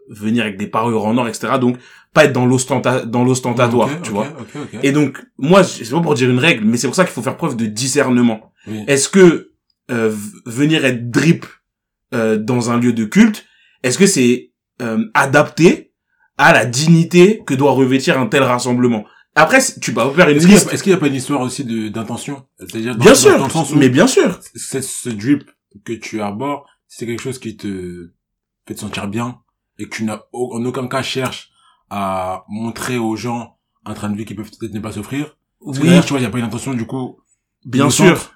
venir 0.10 0.44
avec 0.44 0.58
des 0.58 0.68
parures 0.68 1.06
en 1.06 1.18
or, 1.18 1.28
etc. 1.28 1.54
Donc, 1.60 1.78
pas 2.14 2.26
être 2.26 2.34
dans 2.34 2.46
l'ostenta, 2.46 3.06
dans 3.06 3.24
l'ostentatoire, 3.24 3.90
tu 4.02 4.12
vois. 4.12 4.28
Et 4.84 4.92
donc, 4.92 5.24
moi, 5.38 5.64
c'est 5.64 5.90
pas 5.90 6.02
pour 6.02 6.16
dire 6.16 6.30
une 6.30 6.40
règle, 6.40 6.66
mais 6.66 6.78
c'est 6.78 6.88
pour 6.88 6.96
ça 6.96 7.04
qu'il 7.04 7.14
faut 7.14 7.22
faire 7.22 7.38
preuve 7.38 7.56
de 7.58 7.66
discernement. 7.66 8.52
Oui. 8.68 8.84
Est-ce 8.88 9.10
que 9.10 9.52
euh, 9.92 10.14
venir 10.46 10.84
être 10.86 11.10
drip 11.12 11.46
euh, 12.14 12.38
dans 12.38 12.72
un 12.72 12.80
lieu 12.80 12.94
de 12.94 13.06
culte, 13.06 13.46
est-ce 13.84 13.98
que 13.98 14.06
c'est 14.08 14.52
euh, 14.82 15.06
adapté 15.14 15.94
à 16.38 16.54
la 16.54 16.66
dignité 16.66 17.42
que 17.46 17.54
doit 17.54 17.72
revêtir 17.72 18.20
un 18.20 18.28
tel 18.28 18.44
rassemblement? 18.44 19.06
Après, 19.36 19.60
tu 19.82 19.92
vas 19.92 20.10
faire 20.12 20.30
une 20.30 20.38
Est-ce 20.38 20.48
qu'il 20.48 20.56
a- 20.56 20.74
est-ce 20.74 20.84
qu'il 20.84 20.92
n'y 20.92 20.98
a 20.98 21.00
pas 21.00 21.08
une 21.08 21.16
histoire 21.16 21.42
aussi 21.42 21.64
de 21.64 21.90
d'intention? 21.90 22.46
C'est-à-dire 22.60 22.96
dans, 22.96 23.04
Bien 23.04 23.12
dans- 23.12 23.18
sûr, 23.18 23.38
dans 23.38 23.46
le 23.46 23.52
sens 23.52 23.72
où 23.72 23.76
mais 23.76 23.90
bien 23.90 24.08
sûr. 24.08 24.40
c'est 24.56 24.82
ce 24.84 25.10
drip 25.10 25.44
que 25.86 25.94
tu 25.94 26.22
arbores, 26.22 26.68
c'est 26.88 27.06
quelque 27.06 27.22
chose 27.22 27.38
qui 27.40 27.56
te 27.56 28.12
fait 28.68 28.74
te 28.76 28.80
sentir 28.80 29.08
bien 29.08 29.40
et 29.80 29.86
que 29.88 29.96
tu 29.96 30.04
n'as 30.06 30.22
en 30.34 30.66
aucun 30.66 30.88
cas 30.88 31.04
cherche 31.04 31.50
à 31.90 32.44
montrer 32.50 32.98
aux 32.98 33.16
gens 33.16 33.58
un 33.86 33.94
train 33.94 34.10
de 34.10 34.18
vie 34.18 34.26
qu'ils 34.26 34.36
peuvent 34.36 34.50
peut-être 34.60 34.74
ne 34.74 34.80
pas 34.80 34.92
s'offrir? 34.92 35.38
Parce 35.64 35.78
que 35.78 35.84
Oui, 35.84 35.88
derrière, 35.90 36.04
tu 36.06 36.10
vois, 36.10 36.20
il 36.20 36.24
n'y 36.24 36.28
a 36.28 36.32
pas 36.32 36.40
une 36.40 36.46
intention 36.46 36.74
du 36.74 36.86
coup. 36.86 37.18
bien 37.66 37.90
sûr. 37.90 38.32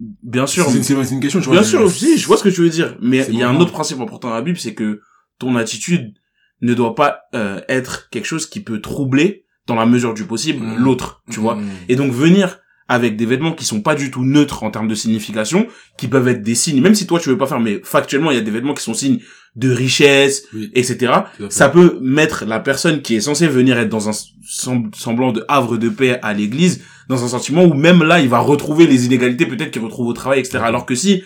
Bien 0.00 0.46
sûr. 0.46 0.66
C'est 0.70 0.82
c'est 0.82 0.94
une 1.14 1.20
question, 1.20 1.40
vois. 1.40 1.52
Bien 1.54 1.62
sûr, 1.62 1.90
si, 1.90 2.18
je 2.18 2.26
vois 2.26 2.36
ce 2.36 2.42
que 2.44 2.48
tu 2.50 2.60
veux 2.60 2.68
dire. 2.68 2.96
Mais 3.00 3.24
il 3.30 3.38
y 3.38 3.42
a 3.42 3.48
un 3.48 3.54
bon. 3.54 3.60
autre 3.60 3.72
principe 3.72 4.00
important 4.00 4.28
dans 4.28 4.34
la 4.34 4.42
Bible, 4.42 4.58
c'est 4.58 4.74
que 4.74 5.00
ton 5.38 5.56
attitude 5.56 6.14
ne 6.62 6.74
doit 6.74 6.94
pas 6.94 7.20
euh, 7.34 7.60
être 7.68 8.08
quelque 8.10 8.26
chose 8.26 8.46
qui 8.46 8.60
peut 8.60 8.80
troubler, 8.80 9.44
dans 9.66 9.74
la 9.74 9.86
mesure 9.86 10.14
du 10.14 10.24
possible, 10.24 10.64
Mhm. 10.64 10.76
l'autre, 10.78 11.22
tu 11.30 11.40
vois. 11.40 11.56
Mhm. 11.56 11.68
Et 11.88 11.96
donc 11.96 12.12
venir 12.12 12.60
avec 12.88 13.16
des 13.16 13.26
vêtements 13.26 13.52
qui 13.52 13.64
sont 13.64 13.80
pas 13.80 13.96
du 13.96 14.12
tout 14.12 14.22
neutres 14.24 14.62
en 14.62 14.70
termes 14.70 14.86
de 14.86 14.94
signification, 14.94 15.66
qui 15.98 16.06
peuvent 16.06 16.28
être 16.28 16.42
des 16.42 16.54
signes, 16.54 16.80
même 16.80 16.94
si 16.94 17.04
toi 17.06 17.18
tu 17.18 17.28
veux 17.28 17.36
pas 17.38 17.46
faire, 17.48 17.58
mais 17.58 17.80
factuellement 17.82 18.30
il 18.30 18.36
y 18.36 18.38
a 18.38 18.42
des 18.42 18.50
vêtements 18.52 18.74
qui 18.74 18.82
sont 18.84 18.94
signes 18.94 19.18
de 19.56 19.70
richesse, 19.72 20.44
Oui. 20.54 20.70
etc. 20.74 21.06
À. 21.12 21.32
Ça 21.50 21.68
peut 21.68 21.98
mettre 22.00 22.44
la 22.46 22.60
personne 22.60 23.02
qui 23.02 23.16
est 23.16 23.20
censée 23.20 23.48
venir 23.48 23.76
être 23.78 23.88
dans 23.88 24.08
un 24.08 24.12
sem- 24.12 24.90
semblant 24.94 25.32
de 25.32 25.44
havre 25.48 25.78
de 25.78 25.88
paix 25.88 26.20
à 26.22 26.32
l'église, 26.32 26.84
dans 27.08 27.24
un 27.24 27.28
sentiment 27.28 27.64
où 27.64 27.74
même 27.74 28.02
là 28.02 28.20
il 28.20 28.28
va 28.28 28.38
retrouver 28.38 28.86
les 28.86 29.06
inégalités 29.06 29.46
peut-être 29.46 29.70
qu'il 29.70 29.82
retrouve 29.82 30.06
au 30.08 30.12
travail, 30.12 30.40
etc. 30.40 30.58
Alors 30.62 30.86
que 30.86 30.94
si 30.94 31.22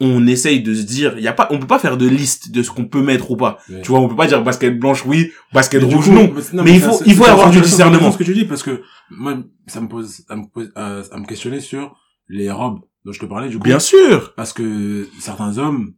on 0.00 0.26
essaye 0.26 0.60
de 0.60 0.74
se 0.74 0.82
dire, 0.82 1.14
il 1.18 1.22
y 1.22 1.28
a 1.28 1.32
pas, 1.32 1.46
on 1.52 1.58
peut 1.60 1.68
pas 1.68 1.78
faire 1.78 1.96
de 1.96 2.08
liste 2.08 2.50
de 2.50 2.64
ce 2.64 2.70
qu'on 2.72 2.84
peut 2.86 3.00
mettre 3.02 3.30
ou 3.30 3.36
pas. 3.36 3.58
Ouais. 3.70 3.80
Tu 3.82 3.90
vois, 3.90 4.00
on 4.00 4.08
peut 4.08 4.16
pas 4.16 4.26
dire 4.26 4.42
basket 4.42 4.76
blanche 4.78 5.06
oui, 5.06 5.30
basket 5.52 5.82
Mais 5.84 5.94
rouge 5.94 6.06
coup, 6.06 6.10
non. 6.12 6.34
non, 6.52 6.62
Mais 6.64 6.72
il 6.74 6.80
ça, 6.80 6.90
faut- 6.90 7.02
il 7.06 7.14
faut 7.14 7.24
avoir 7.24 7.50
du 7.50 7.60
discernement. 7.60 8.10
ce 8.10 8.18
que 8.18 8.24
tu 8.24 8.34
dis 8.34 8.44
parce 8.44 8.64
que 8.64 8.82
moi 9.10 9.36
ça 9.68 9.80
me 9.80 9.86
pose 9.88 10.24
à 10.28 10.34
me 10.36 10.46
pose 10.52 10.72
à, 10.74 11.02
à 11.12 11.18
me 11.18 11.24
questionner 11.26 11.60
sur 11.60 11.96
les 12.28 12.50
robes 12.50 12.80
dont 13.04 13.12
je 13.12 13.20
te 13.20 13.26
parlais 13.26 13.48
du 13.48 13.58
coup 13.58 13.64
Bien 13.64 13.78
sûr. 13.78 14.34
parce 14.34 14.52
que 14.52 15.08
certains 15.20 15.58
hommes 15.58 15.92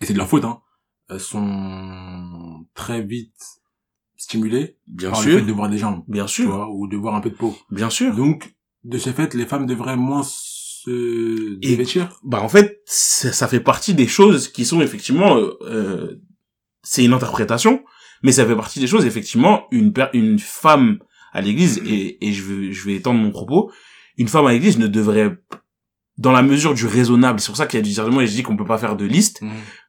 et 0.00 0.06
c'est 0.06 0.12
de 0.12 0.18
leur 0.18 0.28
faute 0.28 0.44
hein 0.44 0.60
euh, 1.10 1.18
sont 1.18 2.64
très 2.74 3.02
vite 3.02 3.34
stimulés 4.26 4.76
Bien 4.86 5.10
par 5.10 5.20
sûr. 5.22 5.32
le 5.32 5.38
fait 5.40 5.46
de 5.46 5.52
voir 5.52 5.68
des 5.70 5.78
jambes 5.78 6.02
Bien 6.08 6.26
tu 6.26 6.42
sûr. 6.42 6.50
vois 6.50 6.68
ou 6.70 6.86
de 6.88 6.96
voir 6.96 7.14
un 7.14 7.20
peu 7.20 7.30
de 7.30 7.36
peau 7.36 7.56
Bien 7.70 7.90
sûr. 7.90 8.14
donc 8.14 8.54
de 8.84 8.98
ce 8.98 9.10
fait 9.10 9.34
les 9.34 9.46
femmes 9.46 9.66
devraient 9.66 9.96
moins 9.96 10.22
se 10.24 11.56
Et- 11.62 11.68
dévêtir 11.70 12.18
bah 12.24 12.40
en 12.42 12.48
fait 12.48 12.80
ça, 12.84 13.32
ça 13.32 13.48
fait 13.48 13.60
partie 13.60 13.94
des 13.94 14.06
choses 14.06 14.48
qui 14.48 14.64
sont 14.64 14.80
effectivement 14.80 15.36
euh, 15.38 15.50
euh, 15.62 16.20
c'est 16.82 17.04
une 17.04 17.12
interprétation 17.12 17.82
mais 18.22 18.32
ça 18.32 18.46
fait 18.46 18.56
partie 18.56 18.80
des 18.80 18.86
choses 18.86 19.04
effectivement 19.06 19.64
une 19.70 19.92
per- 19.92 20.10
une 20.12 20.38
femme 20.38 20.98
à 21.32 21.40
l'église 21.40 21.78
et, 21.86 22.24
et 22.26 22.32
je 22.32 22.42
vais 22.42 22.72
je 22.72 22.84
vais 22.86 22.94
étendre 22.96 23.20
mon 23.20 23.30
propos 23.30 23.70
une 24.18 24.28
femme 24.28 24.46
à 24.46 24.52
l'église 24.52 24.78
ne 24.78 24.86
devrait 24.86 25.36
dans 26.18 26.32
la 26.32 26.42
mesure 26.42 26.72
du 26.74 26.86
raisonnable 26.86 27.40
c'est 27.40 27.48
pour 27.48 27.56
ça 27.56 27.66
qu'il 27.66 27.78
y 27.78 27.80
a 27.80 27.82
du 27.82 27.90
discernement 27.90 28.20
et 28.22 28.26
je 28.26 28.32
dis 28.34 28.42
qu'on 28.42 28.56
peut 28.56 28.64
pas 28.64 28.78
faire 28.78 28.96
de 28.96 29.04
liste 29.04 29.40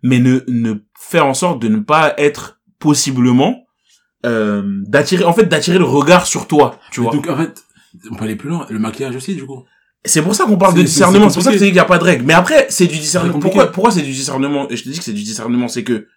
mais 0.03 0.19
ne 0.19 0.41
ne 0.47 0.73
faire 0.99 1.25
en 1.25 1.33
sorte 1.33 1.61
de 1.61 1.67
ne 1.69 1.79
pas 1.79 2.13
être 2.17 2.59
possiblement 2.79 3.66
euh, 4.25 4.63
d'attirer 4.87 5.23
en 5.25 5.33
fait 5.33 5.45
d'attirer 5.45 5.77
le 5.77 5.85
regard 5.85 6.25
sur 6.25 6.47
toi 6.47 6.79
tu 6.91 7.01
Mais 7.01 7.05
vois 7.05 7.15
donc 7.15 7.29
en 7.29 7.37
fait 7.37 7.63
on 8.11 8.15
peut 8.15 8.23
aller 8.25 8.35
plus 8.35 8.49
loin 8.49 8.65
le 8.69 8.79
maquillage 8.79 9.15
aussi 9.15 9.35
du 9.35 9.45
coup 9.45 9.63
c'est 10.05 10.21
pour 10.21 10.33
ça 10.35 10.45
qu'on 10.45 10.57
parle 10.57 10.73
de 10.73 10.79
C'est- 10.81 10.85
c'est- 10.87 10.93
discernement. 10.93 11.25
c'est 11.29 11.33
C'est 11.33 11.35
pour 11.35 11.43
ça 11.43 11.51
que 11.51 11.57
dis 11.57 11.63
qu'il 11.65 11.73
n'y 11.73 11.79
a 11.79 11.85
pas 11.85 11.97
de 11.97 12.03
règle. 12.03 12.23
Mais 12.23 12.33
après, 12.33 12.67
c'est 12.69 12.85
du 12.87 12.97
discernement. 12.97 13.33
C'est. 13.33 13.39
Pourquoi, 13.41 13.71
pourquoi 13.73 13.91
c'est 13.91 14.03
du 14.03 14.11
discernement? 14.11 14.69
Et 14.69 14.77
je 14.77 14.83
te 14.83 14.89
dis 14.89 14.97
que 14.99 15.03
c'est 15.03 15.11
du 15.11 15.23
discernement, 15.23 15.67
c'est 15.67 15.83
que, 15.83 16.07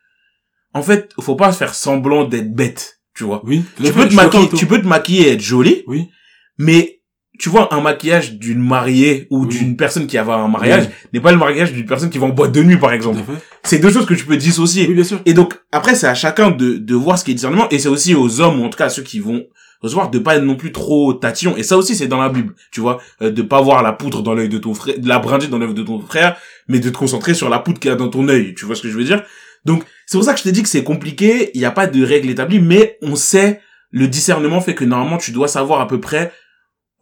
en 0.74 0.82
fait, 0.82 1.10
faut 1.20 1.34
pas 1.34 1.50
faire 1.50 1.74
semblant 1.74 2.24
d'être 2.24 2.54
bête, 2.54 3.00
tu 3.14 3.24
vois. 3.24 3.42
oui 3.44 3.64
Tu 3.82 3.92
peux 3.92 4.08
te 4.08 4.14
maquiller, 4.14 4.48
tu 4.50 4.66
peux 4.66 4.80
te 4.80 4.86
maquiller 4.86 5.28
et 5.28 5.32
être 5.32 5.40
jolie, 5.40 5.82
oui 5.88 6.08
mais 6.56 6.99
tu 7.40 7.48
vois, 7.48 7.72
un 7.74 7.80
maquillage 7.80 8.34
d'une 8.34 8.60
mariée 8.60 9.26
ou 9.30 9.44
Oui. 9.44 9.48
d'une 9.48 9.76
personne 9.76 10.06
qui 10.06 10.16
va 10.18 10.34
à 10.34 10.36
un 10.36 10.48
mariage 10.48 10.84
Oui. 10.88 10.94
n'est 11.14 11.20
pas 11.20 11.32
le 11.32 11.38
mariage 11.38 11.72
d'une 11.72 11.86
personne 11.86 12.10
qui 12.10 12.18
va 12.18 12.26
en 12.26 12.30
boîte 12.30 12.52
de 12.52 12.62
nuit, 12.62 12.76
par 12.76 12.92
exemple. 12.92 13.20
C'est 13.62 13.78
deux 13.78 13.90
choses 13.90 14.04
que 14.06 14.14
tu 14.14 14.26
peux 14.26 14.36
dissocier. 14.36 14.86
oui 14.88 14.94
bien 14.94 15.04
sûr 15.04 15.20
Et 15.24 15.32
donc, 15.32 15.54
après, 15.72 15.94
c'est 15.94 16.06
à 16.06 16.14
chacun 16.14 16.50
de, 16.50 16.74
de 16.76 16.94
voir 16.94 17.18
ce 17.18 17.24
qui 17.24 17.30
est 17.30 17.34
discernement, 17.34 17.66
et 17.70 17.78
c'est 17.78 17.88
aussi 17.88 18.14
aux 18.14 18.40
hommes, 18.40 18.60
ou 18.60 18.64
en 18.64 18.68
tout 18.68 18.76
cas 18.76 18.84
à 18.86 18.88
ceux 18.90 19.02
qui 19.02 19.20
vont 19.20 19.44
recevoir, 19.80 20.10
de 20.10 20.18
pas 20.18 20.36
être 20.36 20.44
non 20.44 20.56
plus 20.56 20.72
trop 20.72 21.14
tatillon. 21.14 21.56
Et 21.56 21.62
ça 21.62 21.78
aussi, 21.78 21.96
c'est 21.96 22.06
dans 22.06 22.20
la 22.20 22.28
Bible, 22.28 22.54
tu 22.70 22.80
vois, 22.82 23.00
euh, 23.22 23.30
de 23.30 23.40
pas 23.40 23.62
voir 23.62 23.82
la 23.82 23.94
poutre 23.94 24.22
dans 24.22 24.34
l'œil 24.34 24.50
de 24.50 24.58
ton 24.58 24.74
frère, 24.74 24.98
de 24.98 25.08
la 25.08 25.18
brindille 25.18 25.48
dans 25.48 25.58
l'œil 25.58 25.72
de 25.72 25.82
ton 25.82 25.98
frère, 26.00 26.36
mais 26.68 26.78
de 26.80 26.90
te 26.90 26.98
concentrer 26.98 27.32
sur 27.32 27.48
la 27.48 27.58
poutre 27.58 27.80
qu'il 27.80 27.90
y 27.90 27.92
a 27.92 27.96
dans 27.96 28.08
ton 28.10 28.28
œil, 28.28 28.54
tu 28.54 28.66
vois 28.66 28.74
ce 28.74 28.82
que 28.82 28.88
je 28.90 28.96
veux 28.98 29.04
dire? 29.04 29.22
Donc, 29.64 29.84
c'est 30.06 30.18
pour 30.18 30.24
ça 30.24 30.32
que 30.34 30.38
je 30.38 30.44
t'ai 30.44 30.52
dit 30.52 30.62
que 30.62 30.68
c'est 30.68 30.84
compliqué, 30.84 31.50
il 31.54 31.58
n'y 31.60 31.64
a 31.66 31.70
pas 31.70 31.86
de 31.86 32.04
règle 32.04 32.28
établie, 32.28 32.60
mais 32.60 32.98
on 33.00 33.16
sait, 33.16 33.60
le 33.90 34.06
discernement 34.06 34.60
fait 34.60 34.74
que 34.74 34.84
normalement, 34.84 35.16
tu 35.16 35.30
dois 35.32 35.48
savoir 35.48 35.80
à 35.80 35.88
peu 35.88 35.98
près 35.98 36.30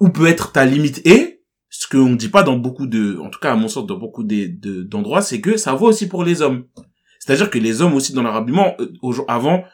où 0.01 0.09
peut 0.11 0.27
être 0.27 0.53
ta 0.53 0.65
limite. 0.65 1.01
Et, 1.07 1.43
ce 1.71 1.87
qu'on 1.87 2.09
ne 2.11 2.17
dit 2.17 2.29
pas 2.31 2.43
dans 2.43 2.57
beaucoup 2.57 2.87
de, 2.87 3.19
en 3.19 3.29
tout 3.31 3.39
cas 3.41 3.53
à 3.53 3.57
mon 3.57 3.69
sens, 3.69 3.87
dans 3.87 3.99
beaucoup 3.99 4.25
des- 4.25 4.49
de- 4.49 4.83
d'endroits, 4.83 5.21
c'est 5.23 5.41
que 5.41 5.57
ça 5.57 5.75
vaut 5.75 5.89
aussi 5.89 6.09
pour 6.09 6.25
les 6.25 6.41
hommes. 6.43 6.65
C'est-à-dire 7.21 7.51
que 7.51 7.59
les 7.59 7.83
hommes 7.83 7.95
aussi 7.95 8.13
dans 8.15 8.23
leur 8.23 8.35
habillement, 8.37 8.75
avant, 9.29 9.65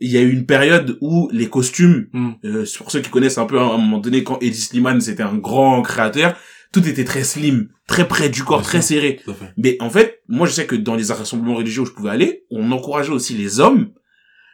il 0.00 0.10
y 0.10 0.16
a 0.16 0.22
eu 0.22 0.32
une 0.32 0.46
période 0.46 0.98
où 1.00 1.28
les 1.32 1.48
costumes, 1.48 2.06
Hmm. 2.12 2.30
euh, 2.44 2.64
pour 2.78 2.90
ceux 2.90 3.00
qui 3.00 3.10
connaissent 3.10 3.38
un 3.38 3.46
peu 3.46 3.58
à 3.58 3.62
un 3.62 3.76
moment 3.78 3.98
donné, 3.98 4.24
quand 4.24 4.38
Eddie 4.40 4.60
Slimane 4.60 5.00
c'était 5.00 5.22
un 5.22 5.36
grand 5.36 5.82
créateur, 5.82 6.36
tout 6.72 6.86
était 6.88 7.04
très 7.04 7.22
slim, 7.24 7.68
très 7.86 8.08
près 8.08 8.28
du 8.28 8.42
corps, 8.44 8.62
très 8.62 8.80
serré. 8.82 9.20
Mais 9.56 9.76
en 9.80 9.90
fait, 9.90 10.20
moi 10.28 10.46
je 10.46 10.52
sais 10.52 10.66
que 10.66 10.76
dans 10.76 10.94
les 10.96 11.12
rassemblements 11.12 11.54
religieux 11.56 11.82
où 11.82 11.86
je 11.86 11.92
pouvais 11.92 12.10
aller, 12.10 12.44
on 12.50 12.72
encourageait 12.72 13.12
aussi 13.12 13.34
les 13.34 13.60
hommes, 13.60 13.90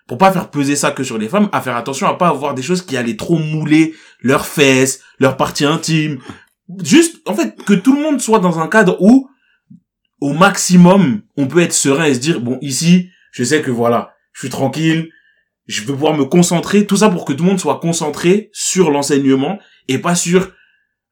pour 0.06 0.18
pas 0.18 0.32
faire 0.32 0.50
peser 0.50 0.76
ça 0.76 0.92
que 0.92 1.02
sur 1.02 1.18
les 1.18 1.28
femmes, 1.28 1.48
à 1.52 1.60
faire 1.60 1.76
attention 1.76 2.06
à 2.06 2.14
pas 2.14 2.28
avoir 2.28 2.54
des 2.54 2.62
choses 2.62 2.82
qui 2.82 2.96
allaient 2.96 3.16
trop 3.16 3.38
mouler 3.38 3.94
leurs 4.20 4.46
fesses, 4.46 5.00
leurs 5.18 5.36
parties 5.36 5.64
intimes. 5.64 6.18
Juste, 6.82 7.16
en 7.26 7.34
fait, 7.34 7.56
que 7.64 7.74
tout 7.74 7.94
le 7.94 8.02
monde 8.02 8.20
soit 8.20 8.38
dans 8.38 8.58
un 8.60 8.68
cadre 8.68 8.96
où, 9.00 9.28
au 10.20 10.32
maximum, 10.32 11.22
on 11.36 11.46
peut 11.46 11.60
être 11.60 11.72
serein 11.72 12.04
et 12.04 12.14
se 12.14 12.20
dire, 12.20 12.40
bon, 12.40 12.58
ici, 12.60 13.10
je 13.32 13.44
sais 13.44 13.62
que 13.62 13.70
voilà, 13.70 14.14
je 14.32 14.40
suis 14.40 14.50
tranquille, 14.50 15.10
je 15.66 15.80
veux 15.82 15.94
pouvoir 15.94 16.16
me 16.16 16.24
concentrer, 16.24 16.86
tout 16.86 16.96
ça 16.96 17.08
pour 17.08 17.24
que 17.24 17.32
tout 17.32 17.42
le 17.42 17.50
monde 17.50 17.60
soit 17.60 17.80
concentré 17.80 18.50
sur 18.52 18.90
l'enseignement 18.90 19.58
et 19.88 19.98
pas 19.98 20.14
sur 20.14 20.52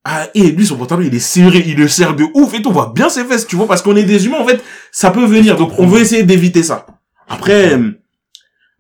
ah 0.04 0.28
et 0.34 0.50
lui 0.50 0.66
son 0.66 0.76
pantalon 0.76 1.02
il 1.02 1.14
est 1.14 1.18
serré, 1.18 1.64
il 1.66 1.76
le 1.78 1.88
serre 1.88 2.14
de 2.14 2.24
ouf 2.34 2.52
et 2.54 2.60
tout, 2.60 2.68
on 2.68 2.72
voit 2.72 2.92
bien 2.94 3.08
ses 3.08 3.24
fesses, 3.24 3.46
tu 3.46 3.56
vois, 3.56 3.66
parce 3.66 3.80
qu'on 3.82 3.96
est 3.96 4.04
des 4.04 4.26
humains 4.26 4.38
en 4.38 4.46
fait, 4.46 4.62
ça 4.92 5.10
peut 5.10 5.24
venir, 5.24 5.56
donc 5.56 5.78
on 5.78 5.86
veut 5.86 6.00
essayer 6.00 6.22
d'éviter 6.22 6.62
ça. 6.62 6.86
Après, 7.26 7.74
euh, 7.74 7.92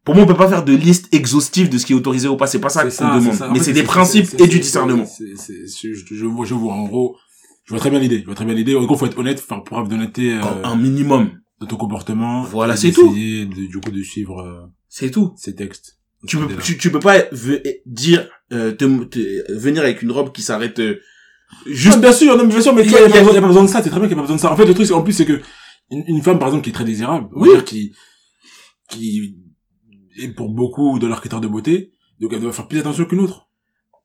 pour 0.04 0.14
moi 0.14 0.24
on 0.24 0.26
peut 0.26 0.34
pas 0.36 0.48
faire 0.48 0.64
de 0.64 0.74
liste 0.74 1.12
exhaustive 1.14 1.68
de 1.68 1.78
ce 1.78 1.86
qui 1.86 1.92
est 1.92 1.96
autorisé 1.96 2.28
ou 2.28 2.36
pas, 2.36 2.46
c'est 2.46 2.58
pas 2.60 2.68
ça 2.68 2.82
qu'on 2.84 3.16
demande, 3.18 3.34
ça. 3.34 3.50
Mais 3.52 3.58
c'est 3.60 3.72
des 3.72 3.82
principes 3.82 4.28
et 4.38 4.46
du 4.46 4.60
discernement. 4.60 5.04
je, 5.18 6.24
vois, 6.26 6.44
je 6.46 6.54
vois, 6.54 6.74
en 6.74 6.84
gros, 6.84 7.16
je 7.64 7.70
vois 7.72 7.80
très 7.80 7.90
bien 7.90 7.98
l'idée. 7.98 8.20
Je 8.20 8.26
vois 8.26 8.34
très 8.34 8.44
bien 8.44 8.54
l'idée. 8.54 8.76
En 8.76 8.84
gros, 8.84 8.96
faut 8.96 9.06
être 9.06 9.18
honnête, 9.18 9.40
faire 9.40 9.62
preuve 9.62 9.88
d'honnêteté 9.88 10.34
euh, 10.34 10.40
Un 10.64 10.76
minimum, 10.76 11.30
dans 11.60 11.66
ton 11.66 11.76
comportement. 11.76 12.42
Voilà, 12.42 12.76
c'est 12.76 12.92
tout. 12.92 13.08
d'essayer 13.08 13.46
de- 13.46 13.66
du 13.66 13.80
coup, 13.80 13.90
de 13.90 14.02
suivre 14.02 14.40
euh, 14.40 14.66
c'est 14.88 15.10
tout. 15.10 15.32
ces 15.36 15.54
textes. 15.54 15.98
Tu 16.26 16.38
peux, 16.38 16.54
tu, 16.56 16.78
tu 16.78 16.90
peux 16.90 17.00
pas 17.00 17.18
dire, 17.86 18.28
euh, 18.52 18.72
te, 18.72 18.84
te- 19.04 19.52
venir 19.52 19.82
avec 19.82 20.00
une 20.02 20.10
robe 20.12 20.32
qui 20.32 20.42
s'arrête 20.42 20.78
euh, 20.78 20.98
Juste, 21.66 21.82
juste 21.82 22.00
bien 22.00 22.12
sûr, 22.12 22.36
non, 22.36 22.44
mais 22.44 22.48
bien 22.50 22.60
sûr, 22.62 22.74
mais 22.74 22.82
Il 22.82 22.90
y 22.90 22.92
y, 22.94 22.96
a- 22.96 23.06
y 23.06 23.10
y 23.10 23.40
pas 23.40 23.46
besoin 23.46 23.62
de 23.64 23.68
ça, 23.68 23.82
c'est 23.82 23.90
très 23.90 24.00
bien 24.00 24.08
qu'il 24.08 24.16
n'y 24.16 24.22
a 24.22 24.22
pas 24.26 24.32
besoin 24.32 24.36
de 24.36 24.40
ça. 24.40 24.50
En 24.52 24.56
fait, 24.56 24.64
le 24.64 24.74
truc, 24.74 24.86
c'est, 24.86 24.92
en 24.94 25.02
plus, 25.02 25.12
c'est 25.12 25.26
que, 25.26 25.40
une, 25.90 26.02
une 26.08 26.22
femme, 26.22 26.38
par 26.38 26.48
exemple, 26.48 26.64
qui 26.64 26.70
est 26.70 26.72
très 26.72 26.84
désirable, 26.84 27.28
Oui. 27.34 27.50
dire, 27.50 27.64
qui, 27.64 27.92
qui 28.88 29.36
est 30.20 30.28
pour 30.28 30.48
beaucoup 30.48 30.98
dans 30.98 31.08
leur 31.08 31.20
critère 31.20 31.40
de 31.40 31.48
beauté, 31.48 31.92
donc 32.20 32.32
elle 32.32 32.40
doit 32.40 32.52
faire 32.52 32.68
plus 32.68 32.78
attention 32.78 33.04
qu'une 33.04 33.20
autre. 33.20 33.48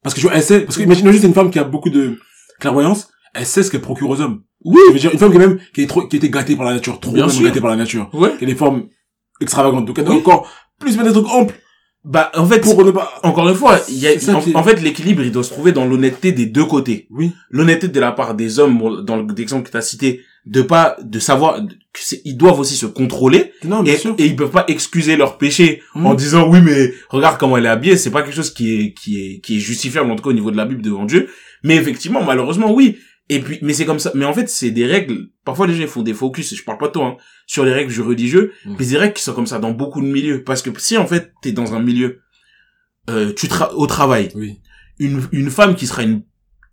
Parce 0.04 0.16
que, 0.16 0.20
tu 0.22 0.28
vois, 0.28 0.36
elle 0.36 0.44
sait, 0.44 0.62
parce 0.62 0.78
que, 0.78 0.84
imagine 0.84 1.12
juste 1.12 1.24
une 1.26 1.34
femme 1.34 1.52
qui 1.52 1.60
a 1.60 1.64
beaucoup 1.64 1.90
de 1.90 2.18
clairvoyance, 2.60 3.10
elle 3.34 3.46
sait 3.46 3.64
ce 3.64 3.70
qu'elle 3.72 3.82
procure 3.82 4.10
aux 4.10 4.22
hommes. 4.22 4.44
Oui. 4.64 4.78
Je 4.90 4.94
veux 4.94 5.00
dire, 5.00 5.12
une 5.14 5.20
femme 5.20 5.32
qui 5.32 5.38
est 5.38 5.40
même, 5.40 5.60
qui 5.74 5.82
est 5.82 5.88
trop, 5.88 6.08
qui 6.08 6.18
été 6.18 6.30
gâtée 6.30 6.56
par 6.56 6.66
la 6.66 6.74
nature, 6.74 7.00
trop 7.00 7.12
Bien 7.12 7.26
même 7.28 7.36
sûr. 7.36 7.44
gâtée 7.46 7.62
par 7.62 7.70
la 7.70 7.76
nature, 7.76 8.10
Ouais. 8.14 8.36
qui 8.38 8.44
a 8.46 8.48
des 8.48 8.56
formes 8.56 8.88
extravagantes, 9.42 9.86
donc 9.86 9.98
elle 10.00 10.06
doit 10.06 10.16
Oui. 10.16 10.22
encore 10.22 10.50
plus 10.80 10.96
mettre 10.98 11.10
des 11.10 11.14
trucs 11.22 11.32
amples 11.32 11.56
Bah, 12.06 12.32
en 12.36 12.46
fait, 12.46 12.62
pour 12.62 12.84
ne 12.86 12.92
pas, 12.92 13.12
encore 13.24 13.48
une 13.50 13.56
fois, 13.56 13.78
il 13.90 13.98
y 13.98 14.08
a, 14.08 14.12
en, 14.34 14.40
qui 14.40 14.56
en 14.56 14.64
fait, 14.64 14.82
l'équilibre, 14.82 15.22
il 15.22 15.34
doit 15.34 15.44
se 15.44 15.50
trouver 15.52 15.74
dans 15.74 15.86
l'honnêteté 15.86 16.32
des 16.32 16.46
deux 16.46 16.64
côtés. 16.66 17.08
oui, 17.12 17.34
L'honnêteté 17.50 17.90
de 17.90 18.00
la 18.00 18.14
part 18.14 18.36
des 18.36 18.58
hommes, 18.60 19.04
dans 19.04 19.18
l'exemple 19.18 19.66
que 19.66 19.72
tu 19.72 19.78
as 19.78 19.82
cité, 19.82 20.22
de 20.46 20.62
pas, 20.62 20.96
de 21.04 21.20
savoir, 21.20 21.60
ils 22.26 22.38
doivent 22.38 22.60
aussi 22.60 22.76
se 22.76 22.86
contrôler, 22.86 23.52
non, 23.64 23.84
et, 23.86 23.92
et 24.18 24.26
ils 24.26 24.36
peuvent 24.36 24.52
pas 24.52 24.66
excuser 24.68 25.16
leurs 25.18 25.38
péchés 25.38 25.82
Mhm. 25.96 26.06
en 26.06 26.14
disant, 26.14 26.50
oui, 26.50 26.60
mais 26.62 26.94
regarde 27.10 27.38
comment 27.40 27.58
elle 27.58 27.66
est 27.66 27.70
habillée, 27.70 27.98
c'est 27.98 28.12
pas 28.12 28.22
quelque 28.24 28.36
chose 28.36 28.52
qui 28.54 28.74
est, 28.80 28.94
qui 28.94 29.20
est, 29.22 29.40
qui 29.42 29.58
est 29.58 29.60
justifiable, 29.60 30.10
en 30.12 30.16
tout 30.16 30.24
cas 30.24 30.30
au 30.30 30.34
niveau 30.34 30.52
de 30.52 30.58
la 30.58 30.66
Bible 30.66 30.82
devant 30.82 31.06
Dieu. 31.06 31.30
Mais 31.64 31.76
effectivement, 31.76 32.24
malheureusement, 32.24 32.72
oui. 32.74 32.98
Et 33.32 33.40
puis, 33.42 33.60
mais 33.62 33.74
c'est 33.74 33.86
comme 33.86 34.00
ça. 34.00 34.12
Mais 34.16 34.26
en 34.26 34.34
fait, 34.34 34.50
c'est 34.50 34.72
des 34.72 34.86
règles. 34.88 35.28
Parfois, 35.46 35.68
les 35.68 35.76
gens 35.76 35.86
font 35.88 36.02
des 36.02 36.16
focus, 36.16 36.56
je 36.56 36.64
parle 36.64 36.80
pas 36.80 36.88
de 36.88 36.94
toi, 36.94 37.06
hein, 37.06 37.18
sur 37.46 37.64
les 37.64 37.74
règles 37.74 37.92
du 37.94 38.02
religieux, 38.02 38.54
Mhm. 38.66 38.76
mais 38.80 38.86
c'est 38.86 38.92
des 38.92 38.98
règles 38.98 39.14
qui 39.14 39.22
sont 39.24 39.34
comme 39.34 39.46
ça 39.48 39.60
dans 39.60 39.72
beaucoup 39.72 40.02
de 40.02 40.08
milieux. 40.08 40.44
Parce 40.44 40.62
que 40.64 40.70
si, 40.80 40.98
en 40.98 41.06
fait, 41.06 41.32
t'es 41.44 41.52
dans 41.52 41.74
un 41.76 41.80
milieu, 41.80 42.22
euh, 43.10 43.32
tu 43.36 43.48
tra 43.48 43.74
au 43.76 43.88
travail, 43.88 44.30
Oui. 44.36 44.60
une, 45.00 45.22
une 45.32 45.50
femme 45.50 45.76
qui 45.76 45.86
sera 45.88 46.04
une 46.04 46.24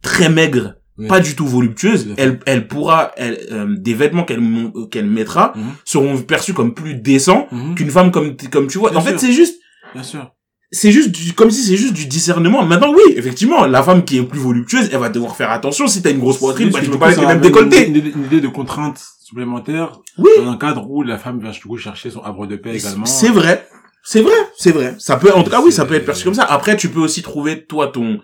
très 0.02 0.28
maigre, 0.28 0.76
Oui. 0.98 1.08
pas 1.08 1.20
du 1.20 1.36
tout 1.36 1.46
voluptueuse, 1.46 2.14
elle, 2.16 2.40
elle 2.46 2.68
pourra, 2.68 3.12
elle, 3.16 3.38
euh, 3.52 3.66
des 3.76 3.92
vêtements 3.92 4.24
qu'elle, 4.24 4.40
euh, 4.40 4.86
qu'elle 4.86 5.04
mettra 5.06 5.52
Mhm. 5.54 5.62
seront 5.84 6.16
perçus 6.22 6.54
comme 6.54 6.72
plus 6.72 6.94
décents 6.94 7.48
Mhm. 7.52 7.74
qu'une 7.74 7.90
femme 7.90 8.10
comme, 8.10 8.34
comme 8.50 8.66
tu 8.66 8.78
vois. 8.78 8.90
Bien 8.90 9.00
en 9.00 9.02
fait, 9.02 9.18
c'est 9.18 9.32
juste, 9.32 9.60
Bien 9.92 10.02
sûr. 10.02 10.30
c'est 10.70 10.90
juste 10.92 11.10
du, 11.10 11.34
comme 11.34 11.50
si 11.50 11.62
c'est 11.62 11.76
juste 11.76 11.92
du 11.92 12.06
discernement. 12.06 12.64
Maintenant, 12.64 12.92
oui, 12.94 13.12
effectivement, 13.16 13.66
la 13.66 13.82
femme 13.82 14.04
qui 14.04 14.16
est 14.16 14.22
plus 14.22 14.40
voluptueuse, 14.40 14.88
elle 14.90 14.98
va 14.98 15.10
devoir 15.10 15.36
faire 15.36 15.50
attention. 15.50 15.86
Si 15.86 16.00
t'as 16.00 16.10
une 16.12 16.18
grosse 16.18 16.38
poitrine, 16.38 16.70
bah, 16.70 16.80
tu 16.82 16.88
peux 16.88 16.98
pas 16.98 17.08
avec 17.08 17.20
les 17.20 17.26
mêmes 17.26 17.40
décolletés. 17.40 17.88
Une, 17.88 17.96
idée- 17.96 18.12
une 18.16 18.24
idée 18.24 18.40
de 18.40 18.48
contrainte 18.48 18.98
supplémentaire 19.22 20.00
Oui. 20.16 20.30
dans 20.38 20.50
un 20.50 20.56
cadre 20.56 20.88
où 20.90 21.02
la 21.02 21.18
femme 21.18 21.42
coup 21.66 21.76
chercher 21.76 22.08
son 22.10 22.22
havre 22.22 22.46
de 22.46 22.56
paix 22.56 22.74
également. 22.76 23.04
C'est 23.04 23.28
vrai. 23.28 23.66
C'est 24.08 24.20
vrai, 24.22 24.32
c'est 24.56 24.70
vrai. 24.70 24.94
Ça 24.98 25.16
peut, 25.16 25.32
en 25.34 25.42
tout 25.42 25.50
cas, 25.50 25.60
oui, 25.60 25.72
ça 25.72 25.84
peut 25.84 25.94
être 25.94 26.06
perçu 26.06 26.22
comme 26.24 26.32
ça. 26.34 26.44
Après, 26.44 26.76
tu 26.76 26.88
peux 26.88 27.00
aussi 27.00 27.22
trouver, 27.22 27.64
toi, 27.66 27.88
ton, 27.88 28.20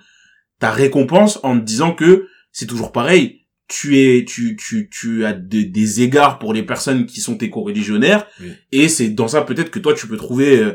ta 0.61 0.71
récompense 0.71 1.41
en 1.43 1.59
te 1.59 1.65
disant 1.65 1.93
que 1.93 2.29
c'est 2.53 2.67
toujours 2.67 2.93
pareil. 2.93 3.41
Tu 3.69 3.99
es, 3.99 4.25
tu, 4.25 4.57
tu, 4.57 4.89
tu 4.91 5.25
as 5.25 5.33
de- 5.33 5.63
des 5.63 6.03
égards 6.03 6.39
pour 6.39 6.53
les 6.53 6.63
personnes 6.63 7.07
qui 7.07 7.21
sont 7.21 7.37
tes 7.37 7.49
co-religionnaires. 7.51 8.27
Oui. 8.41 8.53
Et 8.71 8.89
c'est 8.89 9.09
dans 9.09 9.29
ça, 9.29 9.43
peut-être 9.43 9.71
que 9.71 9.79
toi, 9.79 9.95
tu 9.95 10.07
peux 10.07 10.17
trouver 10.19 10.59
euh, 10.59 10.73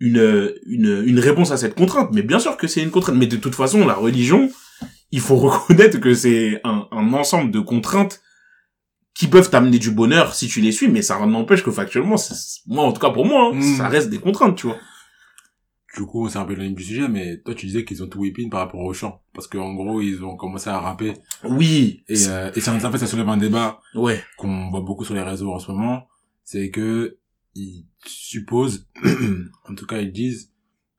une, 0.00 0.52
une, 0.66 1.04
une 1.06 1.20
réponse 1.20 1.52
à 1.52 1.56
cette 1.56 1.74
contrainte. 1.76 2.10
Mais 2.12 2.22
bien 2.22 2.38
sûr 2.40 2.56
que 2.56 2.66
c'est 2.66 2.82
une 2.82 2.90
contrainte. 2.90 3.16
Mais 3.16 3.26
de 3.28 3.36
toute 3.36 3.54
façon, 3.54 3.86
la 3.86 3.94
religion, 3.94 4.50
il 5.12 5.20
faut 5.20 5.36
reconnaître 5.48 5.98
que 6.00 6.12
c'est 6.14 6.60
un, 6.64 6.88
un 6.90 7.12
ensemble 7.12 7.50
de 7.52 7.60
contraintes 7.60 8.20
qui 9.14 9.28
peuvent 9.28 9.48
t'amener 9.48 9.78
du 9.78 9.92
bonheur 9.92 10.34
si 10.34 10.48
tu 10.48 10.60
les 10.60 10.72
suis, 10.72 10.88
mais 10.88 11.00
ça 11.02 11.24
n'empêche 11.24 11.62
que 11.62 11.70
factuellement, 11.70 12.16
moi 12.66 12.82
en 12.84 12.92
tout 12.92 13.00
cas 13.00 13.10
pour 13.10 13.24
moi, 13.24 13.52
hein, 13.52 13.54
Mm. 13.54 13.76
ça 13.76 13.86
reste 13.86 14.10
des 14.10 14.18
contraintes, 14.18 14.56
tu 14.56 14.66
vois. 14.66 14.76
Du 15.96 16.04
coup, 16.06 16.28
c'est 16.28 16.38
un 16.38 16.44
peu 16.44 16.52
l'éloigné 16.54 16.74
du 16.74 16.82
sujet, 16.82 17.06
mais 17.08 17.38
toi, 17.38 17.54
tu 17.54 17.66
disais 17.66 17.84
qu'ils 17.84 18.02
ont 18.02 18.08
tout 18.08 18.18
whipping 18.18 18.50
par 18.50 18.60
rapport 18.60 18.80
au 18.80 18.92
chant. 18.92 19.22
Parce 19.32 19.46
qu'en 19.46 19.74
gros, 19.74 20.00
ils 20.00 20.24
ont 20.24 20.36
commencé 20.36 20.68
à 20.68 20.78
rapper. 20.80 21.14
Oui. 21.44 22.02
Et, 22.08 22.16
euh, 22.28 22.50
et 22.56 22.60
ça, 22.60 22.74
en 22.74 22.80
fait, 22.90 22.98
ça 22.98 23.06
soulève 23.06 23.28
un 23.28 23.36
débat 23.36 23.80
Ouais. 23.94 24.20
qu'on 24.36 24.70
voit 24.70 24.80
beaucoup 24.80 25.04
sur 25.04 25.14
les 25.14 25.22
réseaux 25.22 25.52
en 25.52 25.58
ce 25.60 25.70
moment. 25.70 26.08
C'est 26.42 26.70
que, 26.70 27.18
ils 27.54 27.86
supposent, 28.04 28.88
en 29.70 29.74
tout 29.76 29.86
cas, 29.86 30.00
ils 30.00 30.10
disent 30.12 30.50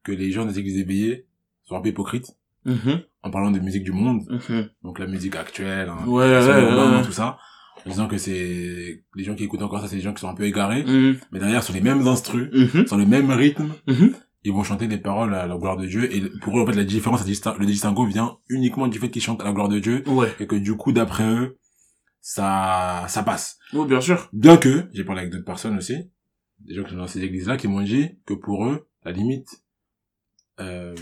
que 0.03 0.11
les 0.13 0.31
gens 0.31 0.45
des 0.45 0.59
églises 0.59 0.77
éveillées 0.77 1.25
sont 1.65 1.75
un 1.75 1.81
peu 1.81 1.89
hypocrites 1.89 2.27
Mhm, 2.63 3.01
en 3.21 3.29
parlant 3.29 3.51
de 3.51 3.59
musique 3.59 3.83
du 3.83 3.91
monde. 3.91 4.23
mhm. 4.29 4.69
Donc, 4.83 4.97
la 4.99 5.05
musique 5.07 5.35
actuelle, 5.35 5.89
hein, 5.89 6.07
Ouais, 6.07 6.23
ouais, 6.23 7.03
tout 7.05 7.11
ça. 7.11 7.37
En 7.85 7.89
disant 7.89 8.07
que 8.07 8.17
c'est, 8.17 9.03
les 9.15 9.23
gens 9.23 9.35
qui 9.35 9.43
écoutent 9.43 9.61
encore 9.61 9.81
ça, 9.81 9.87
c'est 9.87 9.97
des 9.97 10.01
gens 10.01 10.13
qui 10.13 10.21
sont 10.21 10.29
un 10.29 10.33
peu 10.33 10.45
égarés. 10.45 10.83
Mhm, 10.83 11.17
Mais 11.31 11.39
derrière, 11.39 11.61
sur 11.63 11.73
les 11.75 11.81
mêmes 11.81 12.07
instrus, 12.07 12.49
sur 12.87 12.97
le 12.97 13.05
même 13.05 13.29
rythme. 13.29 13.69
Ils 14.47 14.53
vont 14.53 14.63
chanter 14.63 14.87
des 14.87 14.99
paroles 14.99 15.33
à 15.35 15.47
la 15.47 15.57
gloire 15.57 15.75
de 15.75 15.85
Dieu 15.87 16.03
et 16.15 16.21
pour 16.41 16.57
eux 16.57 16.61
en 16.61 16.65
fait 16.67 16.73
la 16.73 16.83
différence 16.85 17.21
le 17.25 17.65
distinguo 17.65 18.05
vient 18.05 18.37
uniquement 18.47 18.87
du 18.87 18.99
fait 18.99 19.09
qu'ils 19.09 19.21
chantent 19.23 19.41
à 19.41 19.45
la 19.45 19.51
gloire 19.53 19.69
de 19.69 19.79
Dieu 19.79 20.03
Ouais. 20.07 20.31
et 20.39 20.45
que 20.47 20.55
du 20.55 20.75
coup 20.77 20.91
d'après 20.91 21.23
eux 21.27 21.57
ça 22.21 23.05
ça 23.09 23.23
passe 23.23 23.57
Oui, 23.73 23.87
bien 23.87 24.01
sûr. 24.01 24.29
bien 24.33 24.57
que 24.57 24.87
j'ai 24.93 25.03
parlé 25.03 25.21
avec 25.21 25.31
d'autres 25.31 25.45
personnes 25.45 25.77
aussi 25.77 25.95
des 26.59 26.73
gens 26.75 26.83
qui 26.83 26.91
sont 26.91 26.97
dans 26.97 27.07
ces 27.07 27.23
églises 27.23 27.47
là 27.47 27.57
qui 27.57 27.67
m'ont 27.67 27.81
dit 27.81 28.11
que 28.25 28.33
pour 28.33 28.65
eux 28.65 28.87
la 29.03 29.11
limite 29.11 29.63
euh, 30.59 30.95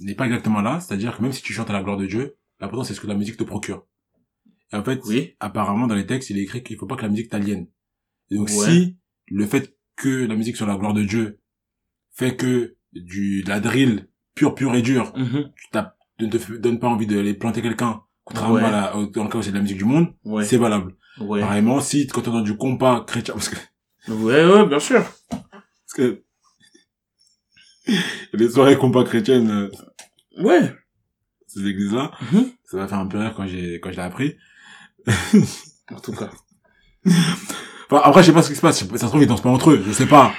n'est 0.00 0.14
pas 0.14 0.26
exactement 0.26 0.60
là 0.60 0.78
c'est-à-dire 0.80 1.16
que 1.16 1.22
même 1.22 1.32
si 1.32 1.42
tu 1.42 1.52
chantes 1.52 1.70
à 1.70 1.72
la 1.72 1.82
gloire 1.82 1.96
de 1.96 2.06
Dieu 2.06 2.36
l'important 2.60 2.84
c'est 2.84 2.94
ce 2.94 3.00
que 3.00 3.06
la 3.06 3.14
musique 3.16 3.36
te 3.36 3.44
procure 3.44 3.86
et 4.72 4.76
en 4.76 4.84
fait 4.84 5.00
Oui. 5.06 5.34
apparemment 5.40 5.86
dans 5.86 5.94
les 5.94 6.06
textes 6.06 6.30
il 6.30 6.38
est 6.38 6.42
écrit 6.42 6.62
qu'il 6.62 6.76
faut 6.76 6.86
pas 6.86 6.96
que 6.96 7.02
la 7.02 7.08
musique 7.08 7.30
t'aliène 7.30 7.66
donc 8.30 8.48
Ouais. 8.48 8.54
si 8.70 8.96
le 9.28 9.46
fait 9.46 9.74
que 9.96 10.26
la 10.26 10.34
musique 10.36 10.56
sur 10.56 10.66
la 10.66 10.76
gloire 10.76 10.92
de 10.94 11.02
Dieu 11.04 11.40
fait 12.14 12.36
que 12.36 12.76
du 12.92 13.42
de 13.42 13.48
la 13.48 13.60
drill 13.60 14.08
pure 14.34 14.54
pure 14.54 14.74
et 14.74 14.82
dure 14.82 15.12
Mhm. 15.16 15.50
tu 16.18 16.24
ne 16.24 16.30
te 16.30 16.52
donne 16.58 16.78
pas 16.78 16.88
envie 16.88 17.06
de 17.06 17.18
aller 17.18 17.34
planter 17.34 17.60
quelqu'un 17.62 18.00
contrairement 18.24 18.54
Ouais. 18.54 18.64
à 18.64 18.70
la, 18.70 18.96
au- 18.96 19.06
dans 19.06 19.24
le 19.24 19.28
cas 19.30 19.38
où 19.38 19.42
c'est 19.42 19.50
de 19.50 19.56
la 19.56 19.62
musique 19.62 19.78
du 19.78 19.84
monde 19.84 20.08
Ouais. 20.24 20.44
c'est 20.44 20.56
valable 20.56 20.94
Ouais. 21.20 21.40
pareillement 21.40 21.80
si 21.80 22.06
quand 22.06 22.26
on 22.28 22.30
entend 22.32 22.40
du 22.42 22.56
compas 22.56 23.04
chrétien 23.04 23.34
parce 23.34 23.48
que 23.48 23.56
Ouais, 24.08 24.44
ouais, 24.46 24.66
bien 24.66 24.78
sûr. 24.78 25.02
parce 25.30 25.92
que 25.94 26.22
les 28.32 28.48
soirées 28.50 28.76
compas 28.78 29.04
chrétiennes 29.04 29.50
euh, 29.50 29.70
Ouais. 30.42 30.72
ces 31.46 31.66
églises 31.66 31.92
là 31.92 32.10
Mhm. 32.32 32.46
ça 32.64 32.76
m'a 32.78 32.88
fait 32.88 32.94
un 32.94 33.06
peu 33.06 33.18
rire 33.18 33.34
quand 33.36 33.46
j'ai 33.46 33.80
quand 33.80 33.90
je 33.90 33.96
l'ai 33.96 34.02
appris 34.02 34.36
En 35.92 36.00
tout 36.00 36.12
cas. 36.12 36.30
Enfin, 37.90 38.00
après, 38.02 38.22
je 38.22 38.28
sais 38.28 38.32
pas 38.32 38.42
ce 38.42 38.48
qui 38.48 38.56
se 38.56 38.62
passe. 38.62 38.78
Ça 38.78 38.98
se 38.98 39.04
trouve, 39.06 39.20
ils 39.20 39.26
dansent 39.28 39.42
pas 39.42 39.50
entre 39.50 39.72
eux. 39.72 39.82
Je 39.86 39.92
sais 39.92 40.06
pas. 40.06 40.32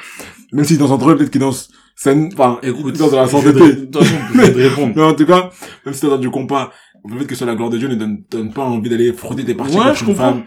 Même 0.55 0.65
s'ils 0.65 0.77
dansent 0.77 0.91
entre 0.91 1.09
eux, 1.11 1.17
peut-être 1.17 1.31
qu'ils 1.31 1.41
dansent 1.41 1.69
scène, 1.95 2.29
enfin, 2.33 2.59
Écoute. 2.63 2.97
dans 2.97 3.11
la 3.15 3.27
santé. 3.27 3.49
Mais 4.35 5.01
en 5.01 5.13
tout 5.13 5.25
cas, 5.25 5.49
même 5.85 5.93
si 5.93 6.01
t'as 6.01 6.07
dans 6.09 6.17
du 6.17 6.29
compas, 6.29 6.71
le 7.07 7.19
fait 7.19 7.25
que 7.27 7.35
sur 7.35 7.45
la 7.45 7.55
gloire 7.55 7.69
de 7.69 7.77
Dieu 7.77 7.87
ne 7.87 7.95
donne, 7.95 8.23
donne 8.29 8.53
pas 8.53 8.63
envie 8.63 8.89
d'aller 8.89 9.13
frotter 9.13 9.45
tes 9.45 9.53
parties 9.53 9.75
Ouais, 9.77 9.83
contre 9.83 9.95
je 9.95 10.01
une 10.01 10.07
comprends. 10.07 10.33
femme 10.33 10.43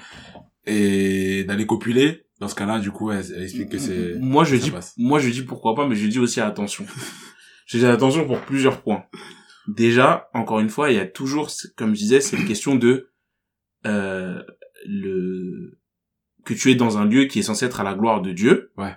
et 0.66 1.44
d'aller 1.44 1.66
copuler. 1.66 2.25
Dans 2.40 2.49
ce 2.49 2.55
cas-là, 2.55 2.79
du 2.79 2.90
coup, 2.92 3.11
elle, 3.11 3.25
elle 3.37 3.42
explique 3.42 3.68
que 3.71 3.79
c'est, 3.79 4.14
Moi, 4.21 4.44
je 4.44 4.57
dis, 4.57 4.71
passe. 4.71 4.94
moi, 4.97 5.18
je 5.18 5.29
dis 5.29 5.42
pourquoi 5.42 5.75
pas, 5.75 5.88
mais 5.88 5.97
je 5.97 6.07
dis 6.07 6.18
aussi 6.21 6.40
attention. 6.40 6.85
je 7.66 7.79
dis 7.79 7.87
attention 7.87 8.27
pour 8.27 8.38
plusieurs 8.40 8.81
points. 8.83 9.05
Déjà, 9.66 10.29
encore 10.35 10.61
une 10.61 10.68
fois, 10.71 10.90
il 10.90 10.97
y 10.97 11.01
a 11.01 11.07
toujours, 11.07 11.51
comme 11.77 11.90
je 11.94 11.99
disais, 12.01 12.21
c'est 12.21 12.37
une 12.37 12.47
question 12.47 12.77
de, 12.77 13.11
euh, 13.87 14.40
le, 14.87 15.79
que 16.44 16.55
tu 16.55 16.71
es 16.71 16.75
dans 16.77 16.97
un 16.97 17.05
lieu 17.05 17.25
qui 17.25 17.40
est 17.40 17.42
censé 17.42 17.66
être 17.66 17.81
à 17.81 17.85
la 17.85 17.94
gloire 17.94 18.23
de 18.23 18.33
Dieu. 18.33 18.71
Ouais. 18.79 18.94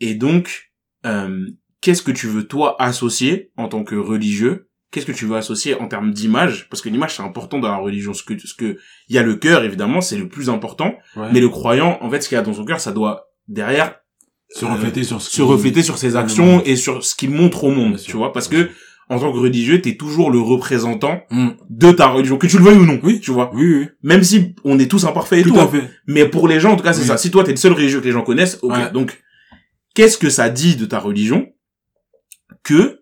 Et 0.00 0.14
donc, 0.14 0.72
euh, 1.04 1.46
qu'est-ce 1.80 2.02
que 2.02 2.12
tu 2.12 2.26
veux, 2.26 2.44
toi, 2.46 2.76
associer 2.80 3.50
en 3.56 3.68
tant 3.68 3.84
que 3.84 3.94
religieux? 3.94 4.68
Qu'est-ce 4.92 5.06
que 5.06 5.12
tu 5.12 5.26
veux 5.26 5.36
associer 5.36 5.74
en 5.74 5.88
termes 5.88 6.12
d'image? 6.12 6.68
Parce 6.70 6.80
que 6.80 6.88
l'image, 6.88 7.16
c'est 7.16 7.22
important 7.22 7.58
dans 7.58 7.68
la 7.68 7.76
religion. 7.76 8.14
Ce 8.14 8.22
que, 8.22 8.38
ce 8.38 8.54
que, 8.54 8.78
il 9.08 9.14
y 9.16 9.18
a 9.18 9.22
le 9.22 9.34
cœur, 9.34 9.64
évidemment, 9.64 10.00
c'est 10.00 10.16
le 10.16 10.28
plus 10.28 10.48
important. 10.48 10.94
Ouais. 11.16 11.28
Mais 11.32 11.40
le 11.40 11.48
croyant, 11.48 11.98
en 12.00 12.08
fait, 12.10 12.20
ce 12.22 12.28
qu'il 12.28 12.36
y 12.36 12.38
a 12.38 12.42
dans 12.42 12.54
son 12.54 12.64
cœur, 12.64 12.80
ça 12.80 12.92
doit, 12.92 13.26
derrière, 13.48 13.96
se 14.50 14.64
refléter 14.64 15.02
sur 15.02 15.20
ce 15.20 15.28
se 15.30 15.42
refléter 15.42 15.82
sur 15.82 15.98
ses 15.98 16.14
actions 16.14 16.62
et 16.64 16.76
sur 16.76 17.04
ce 17.04 17.16
qu'il 17.16 17.30
montre 17.32 17.64
au 17.64 17.72
monde, 17.72 17.96
tu 17.98 18.16
vois, 18.16 18.32
parce 18.32 18.46
que 18.46 18.70
en 19.08 19.18
tant 19.18 19.32
que 19.32 19.38
religieux, 19.38 19.80
t'es 19.82 19.96
toujours 19.96 20.30
le 20.30 20.38
représentant 20.40 21.20
Mm. 21.30 21.48
de 21.68 21.90
ta 21.92 22.06
religion, 22.06 22.38
que 22.38 22.46
tu 22.46 22.56
le 22.58 22.64
veuilles 22.64 22.78
ou 22.78 22.86
non, 22.86 23.00
Oui. 23.02 23.20
tu 23.20 23.32
vois? 23.32 23.50
Oui, 23.54 23.66
oui. 23.74 23.88
Même 24.04 24.22
si 24.22 24.54
on 24.64 24.78
est 24.78 24.88
tous 24.90 25.04
imparfaits 25.04 25.40
et 25.40 25.42
tout, 25.42 25.50
Tout 25.52 25.60
hein. 25.60 25.68
fait. 25.68 25.90
mais 26.06 26.26
pour 26.28 26.46
les 26.46 26.60
gens, 26.60 26.72
en 26.72 26.76
tout 26.76 26.84
cas, 26.84 26.92
c'est 26.92 27.02
Oui. 27.02 27.06
ça. 27.08 27.16
Si 27.16 27.30
toi 27.32 27.42
t'es 27.42 27.50
le 27.50 27.56
seul 27.56 27.72
religieux 27.72 28.00
que 28.00 28.04
les 28.06 28.12
gens 28.12 28.22
connaissent, 28.22 28.58
ok. 28.62 28.72
Ouais. 28.72 28.90
Donc, 28.92 29.20
qu'est-ce 29.96 30.18
que 30.18 30.30
ça 30.30 30.48
dit 30.50 30.76
de 30.76 30.84
ta 30.86 30.98
religion 31.00 31.48
que 32.62 33.00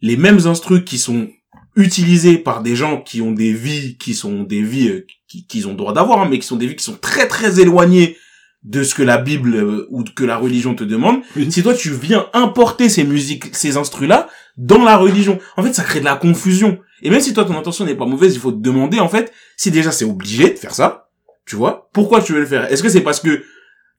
les 0.00 0.16
mêmes 0.16 0.46
instrus 0.46 0.82
qui 0.84 0.98
sont 0.98 1.28
utilisés 1.76 2.38
par 2.38 2.62
des 2.62 2.76
gens 2.76 3.00
qui 3.00 3.20
ont 3.20 3.32
des 3.32 3.52
vies, 3.52 3.96
qui 3.98 4.14
sont 4.14 4.42
des 4.44 4.62
vies 4.62 4.88
euh, 4.88 5.06
qui- 5.26 5.46
qu'ils 5.46 5.66
ont 5.66 5.74
droit 5.74 5.92
d'avoir, 5.92 6.20
hein, 6.20 6.28
mais 6.30 6.38
qui 6.38 6.46
sont 6.46 6.56
des 6.56 6.66
vies 6.68 6.76
qui 6.76 6.84
sont 6.84 6.96
très 6.96 7.26
très 7.26 7.58
éloignées 7.60 8.16
de 8.62 8.82
ce 8.82 8.94
que 8.94 9.02
la 9.02 9.18
Bible 9.18 9.54
euh, 9.56 9.86
ou 9.90 10.04
que 10.04 10.24
la 10.24 10.36
religion 10.36 10.74
te 10.74 10.84
demande, 10.84 11.20
Oui. 11.36 11.50
si 11.50 11.62
toi 11.62 11.74
tu 11.74 11.90
viens 11.90 12.26
importer 12.32 12.88
ces 12.88 13.04
musiques, 13.04 13.54
ces 13.56 13.76
instrus-là 13.76 14.28
dans 14.56 14.84
la 14.84 14.96
religion, 14.96 15.38
en 15.56 15.62
fait 15.62 15.72
ça 15.72 15.82
crée 15.82 16.00
de 16.00 16.04
la 16.04 16.16
confusion. 16.16 16.78
Et 17.02 17.10
même 17.10 17.20
si 17.20 17.34
toi 17.34 17.44
ton 17.44 17.56
intention 17.58 17.84
n'est 17.84 17.96
pas 17.96 18.06
mauvaise, 18.06 18.34
il 18.34 18.40
faut 18.40 18.52
te 18.52 18.60
demander 18.62 19.00
en 19.00 19.08
fait 19.08 19.32
si 19.56 19.70
déjà 19.70 19.90
c'est 19.92 20.04
obligé 20.04 20.50
de 20.50 20.58
faire 20.58 20.74
ça, 20.74 21.08
tu 21.46 21.56
vois, 21.56 21.90
pourquoi 21.92 22.22
tu 22.22 22.32
veux 22.34 22.40
le 22.40 22.46
faire? 22.46 22.70
Est-ce 22.72 22.82
que 22.82 22.88
c'est 22.88 23.02
parce 23.02 23.20
que 23.20 23.42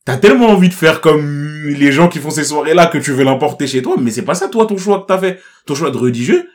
t'as 0.05 0.17
tellement 0.17 0.49
envie 0.49 0.69
de 0.69 0.73
faire 0.73 1.01
comme 1.01 1.67
les 1.67 1.91
gens 1.91 2.07
qui 2.07 2.19
font 2.19 2.29
ces 2.29 2.43
soirées-là 2.45 2.85
que 2.87 2.97
tu 2.99 3.11
veux 3.11 3.23
l'importer 3.23 3.67
chez 3.67 3.81
toi 3.81 3.95
Mais 3.99 4.11
c'est 4.11 4.21
pas 4.21 4.35
ça 4.35 4.47
toi 4.47 4.65
ton 4.65 4.77
choix 4.77 5.01
que 5.01 5.07
t'as 5.07 5.17
fait, 5.17 5.41
ton 5.65 5.75
choix 5.75 5.91
de 5.91 5.97
religieux. 5.97 6.49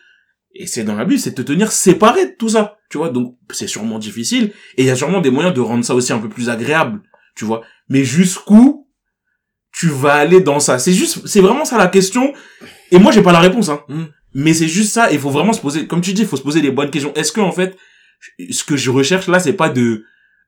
Et 0.55 0.67
c'est 0.67 0.83
dans 0.83 0.97
la 0.97 1.05
Bible, 1.05 1.21
c'est 1.21 1.31
de 1.31 1.43
te 1.43 1.43
tenir 1.43 1.71
séparé 1.71 2.27
de 2.27 2.35
tout 2.37 2.49
ça, 2.49 2.79
tu 2.91 2.99
vois. 2.99 3.11
Donc 3.11 3.37
c'est 3.51 3.69
sûrement 3.69 3.99
difficile 3.99 4.53
et 4.77 4.83
il 4.83 4.87
y 4.87 4.91
a 4.91 4.97
sûrement 4.97 5.21
des 5.21 5.31
moyens 5.31 5.55
de 5.55 5.61
rendre 5.61 5.85
ça 5.85 5.95
aussi 5.95 6.13
un 6.13 6.19
peu 6.19 6.29
plus 6.29 6.49
agréable, 6.49 7.01
tu 7.37 7.45
vois. 7.45 7.63
Mais 7.89 8.05
jusqu'où 8.05 8.89
tu 9.73 9.89
vas 9.89 10.15
aller 10.15 10.41
dans 10.41 10.59
ça? 10.59 10.79
C'est 10.79 10.93
juste, 10.93 11.27
c'est 11.27 11.41
vraiment 11.41 11.65
ça 11.65 11.77
la 11.77 11.87
question. 11.87 12.33
Et 12.91 12.99
moi 12.99 13.13
j'ai 13.13 13.23
pas 13.23 13.33
la 13.33 13.41
réponse, 13.41 13.69
hein. 13.69 13.83
Mm. 13.89 14.05
Mais 14.35 14.55
c'est 14.55 14.69
juste 14.69 14.93
ça. 14.93 15.11
Il 15.11 15.19
faut 15.19 15.31
vraiment 15.31 15.53
se 15.53 15.61
poser, 15.61 15.87
comme 15.87 16.01
tu 16.01 16.13
dis, 16.13 16.23
il 16.23 16.29
faut 16.29 16.37
se 16.37 16.43
poser 16.43 16.61
les 16.61 16.71
bonnes 16.71 16.91
questions. 16.91 17.13
Est-ce 17.15 17.33
que 17.33 17.41
en 17.41 17.53
fait, 17.53 17.77
ce 18.51 18.63
que 18.63 18.77
je 18.77 18.91
recherche 18.91 19.27
là, 19.27 19.41
c'est 19.41 19.53
pas 19.53 19.69
de 19.69 20.05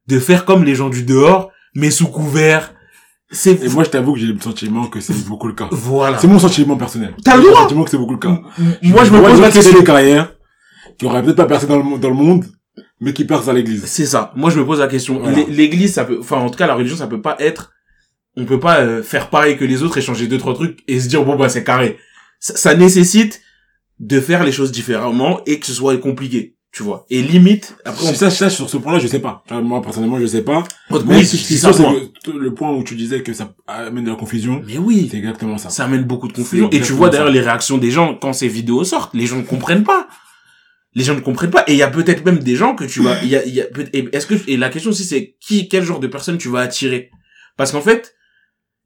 de 0.09 0.19
faire 0.19 0.45
comme 0.45 0.65
les 0.65 0.75
gens 0.75 0.89
du 0.89 1.05
dehors, 1.05 1.53
mais 1.75 1.91
sous 1.91 2.09
couvert. 2.09 2.75
Et 3.47 3.69
moi, 3.71 3.85
je 3.85 3.91
t'avoue 3.91 4.13
que 4.13 4.19
j'ai 4.19 4.27
le 4.27 4.39
sentiment 4.41 4.87
que 4.87 5.01
c'est 5.01 5.27
beaucoup 5.27 5.47
le 5.49 5.55
cas. 5.55 5.69
voilà. 5.71 6.19
C'est 6.19 6.27
mon 6.29 6.39
sentiment 6.39 6.77
personnel. 6.77 7.15
T'as 7.25 7.37
le 7.37 7.43
J'ai 7.43 7.49
droit. 7.49 7.63
sentiment 7.63 7.85
que 7.85 7.91
c'est 7.91 7.97
beaucoup 7.99 8.13
le 8.15 8.19
cas. 8.19 8.41
Moi 8.83 9.05
je 9.05 9.11
me 9.11 9.21
pose 9.23 9.41
la 9.41 9.51
question. 9.51 9.79
des 9.79 9.85
carrières 9.85 10.35
qui 10.99 11.07
auraient 11.07 11.23
peut-être 11.23 11.37
pas 11.37 11.47
percé 11.47 11.67
dans 11.67 11.79
le, 11.79 11.99
dans 11.99 12.09
le 12.11 12.15
monde, 12.15 12.45
mais 13.01 13.13
qui 13.13 13.25
percent 13.25 13.49
à 13.49 13.53
l'église. 13.55 13.85
C'est 13.87 14.07
ça. 14.07 14.33
Moi, 14.37 14.51
je 14.51 14.59
me 14.59 14.67
pose 14.67 14.79
la 14.81 14.87
question. 14.87 15.19
Voilà. 15.21 15.39
L'église, 15.49 15.95
ça 15.95 16.05
peut, 16.05 16.19
enfin, 16.21 16.37
en 16.39 16.51
tout 16.51 16.59
cas, 16.59 16.67
la 16.67 16.75
religion, 16.75 16.97
ça 16.97 17.07
peut 17.07 17.23
pas 17.23 17.37
être, 17.39 17.73
on 18.37 18.45
peut 18.45 18.61
pas 18.61 18.81
euh, 18.81 19.03
faire 19.03 19.31
pareil 19.31 19.57
que 19.57 19.65
les 19.65 19.83
autres, 19.83 19.97
échanger 19.99 20.27
deux, 20.27 20.39
trois 20.39 20.55
trucs 20.55 20.81
et 20.87 21.01
se 21.01 21.09
dire, 21.09 21.25
bon, 21.25 21.37
bah, 21.37 21.49
c'est 21.49 21.65
carré. 21.65 21.99
Ça, 22.39 22.55
ça 22.57 22.75
nécessite 22.75 23.41
de 23.99 24.21
faire 24.21 24.45
les 24.45 24.53
choses 24.53 24.73
différemment 24.73 25.41
et 25.47 25.59
que 25.59 25.67
ce 25.67 25.73
soit 25.73 25.97
compliqué, 25.99 26.57
tu 26.73 26.83
vois. 26.83 27.05
Et 27.11 27.21
limite, 27.23 27.77
après, 27.85 28.07
on 28.09 28.15
Ça, 28.15 28.31
ça, 28.31 28.49
sur 28.49 28.69
ce 28.71 28.79
point-là, 28.79 28.99
je 28.99 29.07
sais 29.07 29.19
pas. 29.19 29.45
Moi, 29.51 29.83
personnellement, 29.83 30.19
je 30.19 30.27
sais 30.27 30.43
pas. 30.43 30.65
Oui, 30.91 31.01
Mais 31.07 31.25
c'est 31.25 31.37
ça, 31.57 31.71
t- 31.73 32.33
le 32.35 32.55
point 32.55 32.73
où 32.73 32.83
tu 32.83 32.95
disais 32.95 33.23
que 33.23 33.35
ça 33.35 33.55
amène 33.67 34.05
de 34.05 34.11
la 34.11 34.17
confusion, 34.17 34.63
Mais 34.67 34.79
oui. 34.79 35.09
c'est 35.11 35.19
exactement 35.19 35.59
ça. 35.59 35.69
Ça 35.69 35.85
amène 35.85 36.05
beaucoup 36.05 36.29
de 36.29 36.33
confusion. 36.33 36.71
Et 36.71 36.81
tu 36.81 36.93
vois 36.93 37.11
d'ailleurs 37.11 37.31
les 37.31 37.41
réactions 37.41 37.77
des 37.79 37.91
gens 37.91 38.15
quand 38.15 38.33
ces 38.33 38.49
vidéos 38.49 38.85
sortent. 38.85 39.13
Les 39.15 39.27
gens 39.27 39.37
ne 39.37 39.43
comprennent 39.43 39.85
pas. 39.85 40.09
Les 40.95 41.05
gens 41.05 41.15
ne 41.15 41.21
comprennent 41.21 41.51
pas. 41.51 41.65
Et 41.67 41.73
il 41.73 41.79
y 41.79 41.83
a 41.83 41.89
peut-être 41.89 42.25
même 42.25 42.39
des 42.39 42.57
gens 42.57 42.75
que 42.75 42.85
tu 42.85 43.03
vas, 43.03 43.23
il 43.23 43.29
y 43.29 43.37
a, 43.37 43.45
il 43.45 43.55
y 43.55 43.61
a, 43.61 43.67
est-ce 44.13 44.27
que, 44.27 44.35
et 44.47 44.57
la 44.57 44.69
question 44.69 44.91
aussi 44.91 45.05
c'est 45.05 45.37
qui, 45.41 45.69
quel 45.69 45.85
genre 45.85 46.01
de 46.01 46.07
personne 46.07 46.37
tu 46.39 46.49
vas 46.49 46.61
attirer? 46.61 47.11
Parce 47.57 47.73
qu'en 47.73 47.81
fait, 47.81 48.15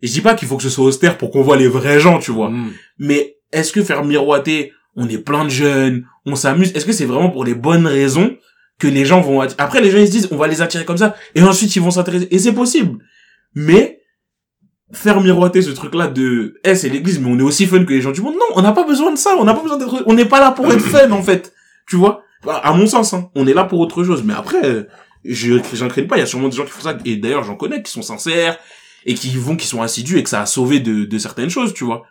je 0.03 0.12
dis 0.12 0.20
pas 0.20 0.35
qu'il 0.35 0.46
faut 0.46 0.57
que 0.57 0.62
ce 0.62 0.70
soit 0.70 0.85
austère 0.85 1.18
pour 1.18 1.31
qu'on 1.31 1.42
voit 1.42 1.57
les 1.57 1.68
vrais 1.68 1.99
gens, 2.01 2.18
tu 2.18 2.31
vois. 2.33 2.51
Mm. 2.51 2.72
Mais 2.99 3.37
est-ce 3.53 3.72
que 3.72 3.83
faire 3.83 4.05
miroiter, 4.05 4.72
on 4.96 5.09
est 5.09 5.18
plein 5.18 5.44
de 5.44 5.50
jeunes, 5.50 6.06
on 6.24 6.35
s'amuse, 6.37 6.72
est-ce 6.74 6.87
que 6.87 6.92
c'est 6.92 7.04
vraiment 7.04 7.30
pour 7.30 7.44
les 7.44 7.54
bonnes 7.54 7.87
raisons 7.87 8.37
que 8.78 8.88
les 8.88 9.04
gens 9.04 9.20
vont 9.20 9.42
atti- 9.42 9.54
après 9.59 9.80
les 9.80 9.90
gens 9.90 9.98
ils 9.98 10.06
se 10.06 10.12
disent 10.12 10.28
on 10.30 10.37
va 10.37 10.48
les 10.48 10.61
attirer 10.62 10.85
comme 10.85 10.98
ça 10.98 11.14
et 11.35 11.42
ensuite 11.42 11.74
ils 11.76 11.82
vont 11.82 11.90
s'intéresser. 11.90 12.28
Et 12.30 12.38
c'est 12.38 12.52
possible. 12.52 12.98
Mais 13.54 14.00
faire 14.92 15.20
miroiter 15.20 15.62
ce 15.62 15.70
truc 15.70 15.94
là 15.94 16.06
de 16.09 16.61
eh 16.64 16.74
c'est 16.74 16.88
l'église 16.88 17.18
mais 17.20 17.28
on 17.30 17.38
est 17.38 17.42
aussi 17.42 17.66
fun 17.66 17.85
que 17.85 17.92
les 17.92 18.00
gens 18.02 18.12
du 18.12 18.20
monde. 18.20 18.35
Non 18.35 18.46
on 18.54 18.62
n'a 18.62 18.72
pas 18.72 18.85
besoin 18.85 19.12
de 19.12 19.18
ça. 19.18 19.35
On 19.38 19.44
n'a 19.44 19.54
pas 19.54 19.62
besoin 19.62 19.78
d'être 19.78 20.02
on 20.06 20.12
n'est 20.14 20.26
pas 20.26 20.40
là 20.40 20.50
pour 20.52 20.70
être 20.72 20.80
fun 20.80 21.11
en 21.11 21.22
fait. 21.22 21.52
Tu 21.88 21.96
vois? 21.96 22.22
Bah, 22.44 22.61
à 22.62 22.72
mon 22.74 22.87
sens 22.87 23.14
hein, 23.14 23.30
on 23.35 23.46
est 23.46 23.54
là 23.54 23.64
pour 23.64 23.80
autre 23.80 24.04
chose. 24.04 24.22
Mais 24.24 24.35
après 24.35 24.87
je 25.24 25.59
j'en 25.74 25.88
crains 25.88 26.04
pas. 26.04 26.16
Il 26.16 26.20
y 26.20 26.22
a 26.22 26.26
sûrement 26.26 26.48
des 26.48 26.56
gens 26.56 26.64
qui 26.64 26.70
font 26.72 26.82
ça. 26.82 26.96
Et 27.04 27.16
d'ailleurs 27.16 27.44
j'en 27.44 27.56
connais 27.56 27.82
qui 27.82 27.90
sont 27.90 28.02
sincères 28.02 28.59
et 29.06 29.14
qui 29.14 29.30
vont 29.37 29.56
qui 29.56 29.66
sont 29.66 29.80
assidus 29.82 30.18
et 30.18 30.22
que 30.22 30.28
ça 30.30 30.42
a 30.42 30.46
sauvé 30.46 30.80
de, 30.80 31.04
de 31.04 31.18
certaines 31.18 31.50
choses 31.50 31.72
tu 31.72 31.85
vois 31.85 32.04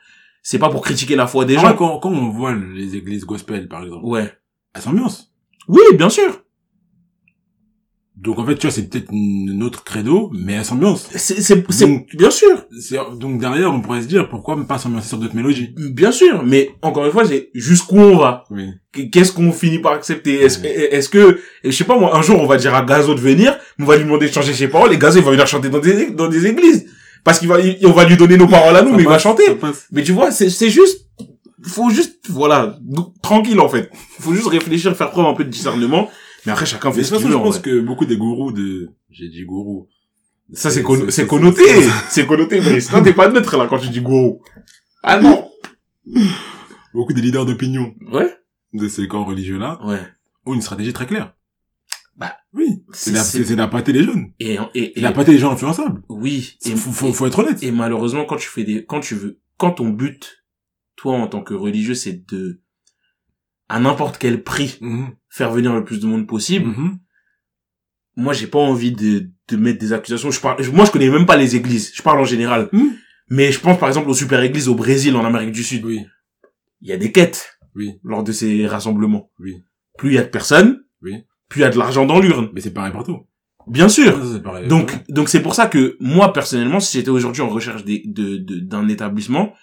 c'est 0.47 0.59
pas 0.59 0.69
pour 0.69 0.83
critiquer 0.83 1.15
la 1.15 1.25
foi 1.25 1.43
des 1.43 1.55
Après, 1.57 1.69
gens 1.71 1.75
quand, 1.75 1.97
quand 1.99 2.11
on 2.11 2.29
voit 2.29 2.53
les 2.53 2.95
églises 2.95 3.25
gospel, 3.25 3.67
par 3.67 3.83
exemple, 3.83 4.05
ouais 4.05 4.31
elles 4.75 4.81
s'ambiancent. 4.83 5.31
Oui, 5.67 5.81
bien 5.97 6.09
sûr. 6.09 6.41
Donc 8.15 8.37
en 8.39 8.45
fait, 8.45 8.55
tu 8.55 8.67
vois, 8.67 8.71
c'est 8.71 8.87
peut-être 8.89 9.11
une 9.11 9.61
autre 9.63 9.83
credo, 9.83 10.29
mais 10.33 10.53
elle 10.53 10.63
s'ambiance. 10.65 11.07
C'est, 11.15 11.41
c'est, 11.41 11.65
bien 12.15 12.29
sûr. 12.29 12.65
C'est- 12.79 12.97
Donc 13.17 13.39
derrière, 13.39 13.73
on 13.73 13.81
pourrait 13.81 14.01
se 14.03 14.07
dire, 14.07 14.29
pourquoi 14.29 14.55
pas 14.67 14.77
s'ambiancer 14.77 15.07
sur 15.09 15.17
d'autres 15.17 15.35
mélodies? 15.35 15.73
Bien 15.91 16.11
sûr. 16.11 16.43
Mais, 16.43 16.69
encore 16.81 17.05
une 17.05 17.11
fois, 17.11 17.25
c'est 17.25 17.49
jusqu'où 17.55 17.97
on 17.97 18.17
va? 18.17 18.43
Oui. 18.51 18.69
Qu'est-ce 19.11 19.31
qu'on 19.33 19.51
finit 19.51 19.79
par 19.79 19.93
accepter? 19.93 20.35
Est-ce, 20.41 20.61
Ouais. 20.61 20.93
est-ce 20.93 21.09
que, 21.09 21.39
je 21.63 21.71
sais 21.71 21.83
pas 21.83 21.97
moi, 21.99 22.15
un 22.15 22.21
jour, 22.21 22.39
on 22.39 22.45
va 22.47 22.57
dire 22.57 22.73
à 22.75 22.83
Gazo 22.83 23.15
de 23.15 23.19
venir, 23.19 23.57
on 23.79 23.85
va 23.85 23.97
lui 23.97 24.03
demander 24.05 24.27
de 24.27 24.31
changer 24.33 24.53
ses 24.53 24.67
paroles, 24.69 24.93
et 24.93 24.97
Gazo, 24.97 25.19
il 25.19 25.25
va 25.25 25.31
venir 25.31 25.47
chanter 25.47 25.69
dans 25.69 25.79
des, 25.79 26.11
dans 26.11 26.27
des 26.29 26.45
églises. 26.47 26.85
Parce 27.25 27.39
qu'il 27.39 27.49
va, 27.49 27.59
il- 27.59 27.85
on 27.85 27.91
va 27.91 28.05
lui 28.05 28.15
donner 28.15 28.37
nos 28.37 28.47
paroles 28.47 28.77
à 28.77 28.81
nous, 28.83 28.93
mais 28.93 29.03
il 29.03 29.09
va 29.09 29.19
chanter. 29.19 29.43
Mais 29.91 30.03
tu 30.03 30.13
vois, 30.13 30.31
c'est, 30.31 30.49
c'est 30.49 30.69
juste, 30.69 31.07
faut 31.63 31.89
juste, 31.89 32.19
voilà, 32.29 32.77
tranquille, 33.21 33.59
en 33.59 33.67
fait. 33.67 33.89
Faut 34.21 34.33
juste 34.33 34.47
réfléchir, 34.47 34.95
faire 34.95 35.09
preuve 35.11 35.25
un 35.25 35.33
peu 35.33 35.43
de 35.43 35.49
discernement. 35.49 36.07
Mais 36.45 36.51
après, 36.53 36.65
chacun 36.67 36.91
fait 36.93 37.03
ce 37.03 37.15
qu'il 37.15 37.25
veut, 37.25 37.31
je 37.31 37.35
en 37.37 37.41
pense 37.43 37.59
que 37.59 37.79
beaucoup 37.81 38.05
des 38.05 38.15
gourous 38.17 38.51
de, 38.53 38.91
j'ai 39.09 39.27
dit 39.27 39.43
gourou. 39.43 39.87
Ça, 40.53 40.69
c'est, 40.69 40.83
c'est 41.09 41.25
connoté. 41.27 41.63
C'est 42.09 42.27
connoté, 42.27 42.61
mais 42.61 42.79
sinon, 42.79 43.01
t'es 43.01 43.13
pas 43.13 43.27
neutre, 43.29 43.57
là, 43.57 43.65
quand 43.67 43.79
tu 43.79 43.89
dis 43.89 44.01
gourou. 44.01 44.41
Ah 45.01 45.19
non. 45.19 45.49
Beaucoup 46.93 47.13
des 47.13 47.21
leaders 47.21 47.45
d'opinion 47.45 47.93
Ouais. 48.11 48.31
de 48.73 48.87
ces 48.87 49.07
camps 49.07 49.25
religieux-là 49.25 49.79
Ouais. 49.83 49.99
ont 50.45 50.53
une 50.53 50.61
stratégie 50.61 50.93
très 50.93 51.07
claire. 51.07 51.33
Bah, 52.15 52.37
oui. 52.53 52.83
C'est 52.93 53.11
d'a- 53.11 53.23
c'est- 53.23 53.43
c'est 53.43 53.55
d'appâter 53.55 53.91
les 53.91 54.03
jeunes. 54.03 54.31
Et, 54.39 54.57
et, 54.73 54.97
et, 54.99 55.01
d'appâter 55.01 55.31
les 55.33 55.37
gens 55.37 55.51
influençables. 55.51 56.01
oui. 56.09 56.57
Et, 56.65 56.71
faut, 56.75 56.91
faut, 56.91 57.11
faut 57.13 57.25
être 57.27 57.39
honnête. 57.39 57.61
et 57.63 57.71
malheureusement, 57.71 58.25
quand 58.25 58.37
tu 58.37 58.47
fais 58.47 58.63
des, 58.63 58.85
quand 58.85 58.99
tu 59.01 59.15
veux, 59.15 59.39
quand 59.57 59.71
ton 59.71 59.89
but, 59.89 60.45
toi, 60.95 61.15
en 61.15 61.27
tant 61.27 61.41
que 61.43 61.53
religieux, 61.53 61.93
c'est 61.93 62.25
de, 62.29 62.61
à 63.67 63.79
n'importe 63.79 64.17
quel 64.17 64.43
prix, 64.43 64.77
Mhm. 64.81 65.09
faire 65.29 65.51
venir 65.51 65.73
le 65.73 65.83
plus 65.83 65.99
de 65.99 66.07
monde 66.07 66.25
possible, 66.27 66.67
Mhm. 66.69 66.99
moi, 68.15 68.33
j'ai 68.33 68.47
pas 68.47 68.59
envie 68.59 68.91
de, 68.93 69.29
de 69.49 69.57
mettre 69.57 69.79
des 69.79 69.91
accusations. 69.93 70.31
Je 70.31 70.39
parle, 70.39 70.63
je- 70.63 70.71
moi, 70.71 70.85
je 70.85 70.91
connais 70.91 71.09
même 71.09 71.25
pas 71.25 71.35
les 71.35 71.55
églises. 71.55 71.91
Je 71.93 72.01
parle 72.01 72.19
en 72.21 72.25
général. 72.25 72.69
Mhm. 72.71 72.93
Mais 73.29 73.51
je 73.51 73.59
pense, 73.59 73.77
par 73.79 73.89
exemple, 73.89 74.09
aux 74.09 74.13
super 74.13 74.41
églises 74.41 74.67
au 74.69 74.75
Brésil, 74.75 75.15
en 75.15 75.25
Amérique 75.25 75.51
du 75.51 75.63
Sud. 75.63 75.83
Oui. 75.83 76.05
Il 76.81 76.87
y 76.89 76.93
a 76.93 76.97
des 76.97 77.11
quêtes. 77.11 77.57
Oui. 77.75 77.99
Lors 78.03 78.23
de 78.23 78.31
ces 78.31 78.67
rassemblements. 78.67 79.31
Oui. 79.39 79.63
Plus 79.97 80.11
il 80.11 80.15
y 80.15 80.17
a 80.19 80.23
de 80.23 80.29
personnes. 80.29 80.84
Plus 81.55 81.61
il 81.61 81.63
y 81.63 81.67
a 81.67 81.69
de 81.69 81.77
l'argent 81.77 82.05
dans 82.05 82.19
l'urne. 82.19 82.49
Mais 82.51 82.59
c'est 82.59 82.73
pareil 82.73 82.91
partout. 82.91 83.19
Bien 83.65 83.87
sûr. 83.87 84.19
Pareil. 84.43 84.67
Donc, 84.67 84.91
donc 85.09 85.29
c'est 85.29 85.41
pour 85.41 85.55
ça 85.55 85.67
que 85.67 85.95
moi 86.01 86.33
personnellement, 86.33 86.81
si 86.81 86.97
j'étais 86.97 87.09
aujourd'hui 87.11 87.41
en 87.43 87.47
recherche 87.47 87.85
des- 87.85 88.03
de 88.05 88.35
de- 88.35 88.59
d'un 88.59 88.89
établissement, 88.89 89.53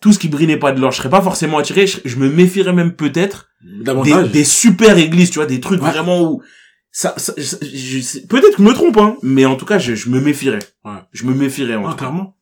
tout 0.00 0.14
ce 0.14 0.18
qui 0.18 0.28
brille 0.28 0.46
n'est 0.46 0.56
pas 0.56 0.72
de 0.72 0.80
l'or, 0.80 0.92
je 0.92 0.96
serais 0.96 1.10
pas 1.10 1.20
forcément 1.20 1.58
attiré. 1.58 1.86
Je, 1.86 1.98
je 2.06 2.16
me 2.16 2.30
méfierais 2.30 2.72
même 2.72 2.94
peut-être 2.94 3.50
des, 3.62 4.28
des 4.32 4.44
super 4.44 4.96
églises, 4.96 5.28
tu 5.30 5.40
vois, 5.40 5.46
des 5.46 5.60
trucs 5.60 5.82
Ouais. 5.82 5.90
vraiment 5.90 6.22
où 6.22 6.42
ça, 6.90 7.12
ça 7.18 7.34
je- 7.36 7.66
je 7.76 8.00
sais- 8.00 8.26
peut-être 8.26 8.56
que 8.56 8.62
je 8.62 8.68
me 8.68 8.72
trompe, 8.72 8.96
hein, 8.96 9.16
mais 9.22 9.44
en 9.44 9.56
tout 9.56 9.66
cas, 9.66 9.78
je, 9.78 9.94
je 9.94 10.08
me 10.08 10.20
méfierais. 10.22 10.60
Ouais. 10.86 10.92
Je 11.12 11.24
me 11.26 11.34
méfierais 11.34 11.74
en 11.76 11.86
Ah, 11.86 11.94
clairement. 11.94 12.36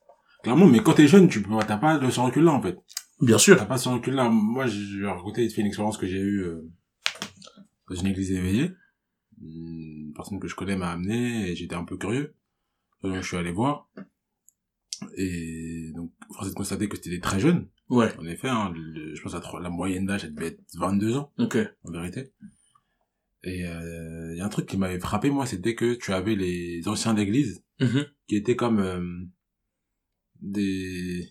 Clairement, 0.44 0.66
mais 0.66 0.78
quand 0.80 0.92
t'es 0.92 1.08
jeune, 1.08 1.28
tu 1.28 1.42
peux, 1.42 1.50
t'as 1.66 1.76
pas 1.78 1.98
de 1.98 2.08
ce 2.08 2.20
recul-là, 2.20 2.52
en 2.52 2.62
fait. 2.62 2.76
Bien 3.20 3.38
sûr. 3.38 3.56
T'as 3.58 3.64
pas 3.64 3.78
ce 3.78 3.88
recul-là. 3.88 4.28
Moi, 4.30 4.66
je 4.66 5.00
vais 5.02 5.08
raconter 5.10 5.42
vite 5.42 5.54
fait 5.54 5.62
une 5.62 5.66
expérience 5.66 5.98
que 5.98 6.06
j'ai 6.06 6.18
eue 6.20 6.42
euh, 6.44 6.68
dans 7.88 7.94
une 7.94 8.06
église 8.08 8.32
éveillée. 8.32 8.70
Une 9.40 10.12
personne 10.14 10.40
que 10.40 10.48
je 10.48 10.54
connais 10.54 10.76
m'a 10.76 10.90
amené 10.92 11.50
et 11.50 11.56
j'étais 11.56 11.74
un 11.74 11.84
peu 11.84 11.96
curieux. 11.96 12.34
Donc, 13.02 13.14
je 13.16 13.20
suis 13.26 13.36
allé 13.36 13.52
voir. 13.52 13.90
Et 15.16 15.92
donc, 15.94 16.12
force 16.32 16.46
est 16.46 16.50
de 16.50 16.54
constater 16.54 16.88
que 16.88 16.96
c'était 16.96 17.10
des 17.10 17.20
très 17.20 17.38
jeunes. 17.38 17.68
Ouais. 17.88 18.16
En 18.18 18.24
effet, 18.26 18.48
hein, 18.48 18.72
le- 18.74 19.14
je 19.14 19.22
pense 19.22 19.34
à 19.34 19.42
la 19.60 19.70
moyenne 19.70 20.06
d'âge, 20.06 20.24
elle 20.24 20.34
devait 20.34 20.48
être 20.48 20.62
22 20.74 21.16
ans, 21.16 21.32
Ok. 21.38 21.58
en 21.84 21.90
vérité. 21.92 22.32
Et 23.44 23.60
il 23.60 24.36
y 24.36 24.40
a 24.40 24.44
un 24.44 24.48
truc 24.48 24.66
qui 24.66 24.76
m'avait 24.78 24.98
frappé, 24.98 25.30
moi, 25.30 25.46
c'était 25.46 25.74
que 25.76 25.94
tu 25.94 26.12
avais 26.12 26.34
les 26.34 26.88
anciens 26.88 27.14
d'église 27.14 27.62
Mhm. 27.78 28.06
qui 28.26 28.36
étaient 28.36 28.56
comme 28.56 28.80
euh, 28.80 29.24
des 30.40 31.30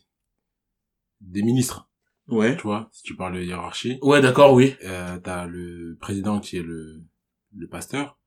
des 1.22 1.42
ministres, 1.42 1.90
Ouais. 2.28 2.56
tu 2.58 2.64
vois, 2.64 2.90
si 2.92 3.04
tu 3.04 3.16
parles 3.16 3.36
de 3.36 3.42
hiérarchie. 3.42 4.00
Ouais, 4.02 4.22
d'accord, 4.22 4.54
oui. 4.54 4.76
Euh, 4.84 5.18
t'as 5.20 5.46
le 5.46 5.98
président 6.02 6.40
qui 6.40 6.58
est 6.58 6.64
le, 6.64 7.04
le 7.56 7.68
pasteur, 7.68 8.18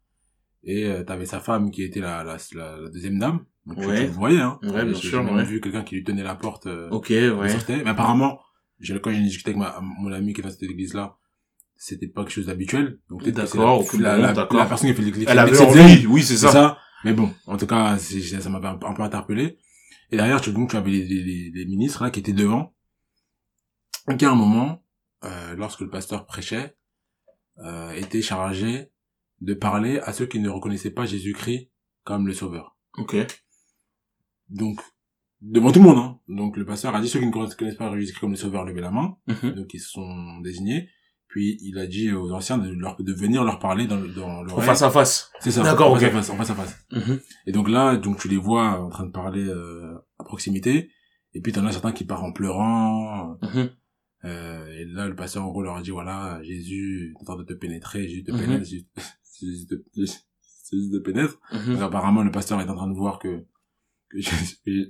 et 0.63 0.85
euh, 0.87 1.03
t'avais 1.05 1.27
sa 1.27 1.41
femme 1.41 1.71
qui 1.71 1.83
était 1.83 2.01
la, 2.01 2.23
la, 2.25 2.37
la, 2.55 2.77
la 2.81 2.89
deuxième 2.91 3.19
dame. 3.19 3.41
Donc, 3.67 3.81
tu- 3.81 3.87
Ouais. 3.87 3.97
tu 3.97 4.03
le 4.07 4.09
voyais, 4.13 4.41
hein. 4.41 4.59
Ouais, 4.63 4.85
bien 4.85 4.95
J'ai 4.95 5.09
sûr, 5.09 5.23
même 5.23 5.35
ouais. 5.37 5.45
vu 5.45 5.61
quelqu'un 5.61 5.83
qui 5.83 5.97
lui 5.97 6.05
tenait 6.05 6.23
la 6.23 6.35
porte 6.35 6.67
euh, 6.67 6.89
Ok, 6.91 7.09
ouais. 7.11 7.49
sortait. 7.49 7.83
Mais 7.85 7.91
apparemment, 7.91 8.39
j'ai- 8.81 8.99
quand 9.01 9.11
j'ai 9.11 9.21
discuté 9.21 9.51
avec 9.51 9.61
ma, 9.61 9.81
mon 9.83 10.13
ami 10.13 10.33
qui 10.33 10.41
est 10.41 10.45
dans 10.45 10.51
cette 10.51 10.63
église-là, 10.63 11.17
c'était 11.77 12.09
pas 12.09 12.23
quelque 12.23 12.33
chose 12.33 12.47
d'habituel. 12.47 12.99
Donc 13.09 13.23
peut-être 13.23 13.37
D'accord, 13.37 13.85
la, 13.99 14.17
la, 14.17 14.33
personne 14.67 14.89
qui 14.91 14.95
fait 14.97 15.03
l'église. 15.03 15.27
Elle 15.29 15.39
avait 15.39 15.61
envie, 15.61 16.07
oui, 16.07 16.23
c'est 16.23 16.37
ça. 16.37 16.51
ça. 16.51 16.79
Mais 17.05 17.13
bon, 17.13 17.33
en 17.47 17.57
tout 17.57 17.67
cas, 17.67 17.97
ça 17.99 18.49
m'avait 18.51 18.67
un, 18.69 18.79
un 18.83 18.95
peu 18.95 19.03
interpellé. 19.03 19.59
Et 20.11 20.17
derrière, 20.17 20.41
tu, 20.41 20.51
donc, 20.53 20.71
tu 20.71 20.77
avais 20.77 20.91
les, 20.91 21.05
les, 21.05 21.23
les- 21.23 21.51
les 21.55 21.67
ministres 21.67 22.03
là 22.03 22.11
qui 22.11 22.21
étaient 22.21 22.33
devant. 22.33 22.75
Qui 24.16 24.25
à 24.25 24.31
un 24.31 24.35
moment, 24.35 24.83
euh, 25.25 25.55
lorsque 25.57 25.81
le 25.81 25.90
pasteur 25.90 26.27
prêchait, 26.27 26.77
euh, 27.59 27.90
était 27.92 28.23
chargé 28.23 28.90
de 29.40 29.55
parler 29.55 29.99
à 30.01 30.12
ceux 30.12 30.27
qui 30.27 30.40
ne 30.40 30.49
reconnaissaient 30.49 30.90
pas 30.92 31.07
Jésus-Christ 31.07 31.71
comme 32.05 32.27
le 32.27 32.33
Sauveur. 32.33 32.77
Ok. 32.97 33.16
Donc, 34.49 34.81
devant 35.40 35.73
tout 35.73 35.81
le 35.81 35.85
monde, 35.85 35.99
hein. 35.99 36.18
Donc, 36.29 36.57
le 36.57 36.64
pasteur 36.64 36.94
a 36.94 37.01
dit 37.01 37.09
ceux 37.09 37.21
qui 37.21 37.27
ne 37.27 37.33
connaissent 37.33 37.77
pas 37.77 37.94
Jésus-Christ 37.97 38.21
comme 38.21 38.31
le 38.31 38.37
Sauveur, 38.37 38.64
levez 38.64 38.81
la 38.81 38.90
main. 38.90 39.16
Mhm. 39.27 39.53
Donc, 39.55 39.75
ils 39.75 39.81
se 39.81 39.90
sont 39.90 40.38
désignés. 40.40 40.88
Puis, 41.29 41.59
il 41.61 41.79
a 41.79 41.87
dit 41.87 42.11
aux 42.12 42.33
anciens 42.33 42.57
de, 42.57 42.71
leur, 42.71 42.97
de 42.99 43.12
venir 43.12 43.44
leur 43.44 43.59
parler 43.59 43.87
dans, 43.87 43.97
le- 43.97 44.09
dans 44.09 44.29
En 44.38 44.42
l'oreille. 44.42 44.66
face 44.66 44.81
à 44.83 44.90
face. 44.90 45.31
C'est 45.40 45.51
ça. 45.51 45.62
D'accord, 45.62 45.92
en 45.92 45.97
face 45.97 46.11
face, 46.11 46.31
en 46.31 46.37
face 46.37 46.51
à 46.51 46.55
face. 46.55 46.87
Mhm. 46.90 47.21
Et 47.47 47.53
donc 47.53 47.68
là, 47.68 47.97
donc 47.97 48.18
tu 48.18 48.29
les 48.29 48.38
vois 48.38 48.81
en 48.81 48.88
train 48.88 49.05
de 49.05 49.11
parler 49.12 49.44
euh, 49.44 49.94
à 50.18 50.25
proximité. 50.25 50.90
Et 51.35 51.42
puis 51.42 51.53
t'en 51.53 51.66
as 51.66 51.73
certains 51.73 51.92
qui 51.92 52.05
partent 52.05 52.25
en 52.25 52.33
pleurant. 52.33 53.37
Mhm. 53.42 53.71
Et 54.24 54.85
là, 54.87 55.07
le 55.09 55.14
pasteur 55.14 55.44
en 55.44 55.48
gros 55.48 55.62
leur 55.62 55.76
a 55.76 55.83
dit 55.83 55.90
voilà, 55.90 56.40
Jésus 56.42 57.14
est 57.16 57.20
en 57.20 57.24
train 57.24 57.37
de 57.37 57.44
te 57.44 57.52
pénétrer, 57.52 58.09
Jésus 58.09 58.24
te 58.24 58.33
Mhm. 58.33 58.38
pénètre, 58.38 58.64
Jésus, 58.64 58.87
Jésus 59.40 59.66
te, 59.66 59.74
Jésus 59.96 60.90
te 60.90 60.98
pénètre. 60.98 61.38
Mhm. 61.52 61.74
Donc 61.74 61.83
apparemment, 61.83 62.22
le 62.22 62.31
pasteur 62.31 62.61
est 62.61 62.68
en 62.68 62.74
train 62.76 62.88
de 62.90 62.96
voir 62.96 63.18
que, 63.18 63.44
que 64.11 64.20
je, 64.20 64.31
que- 64.64 64.88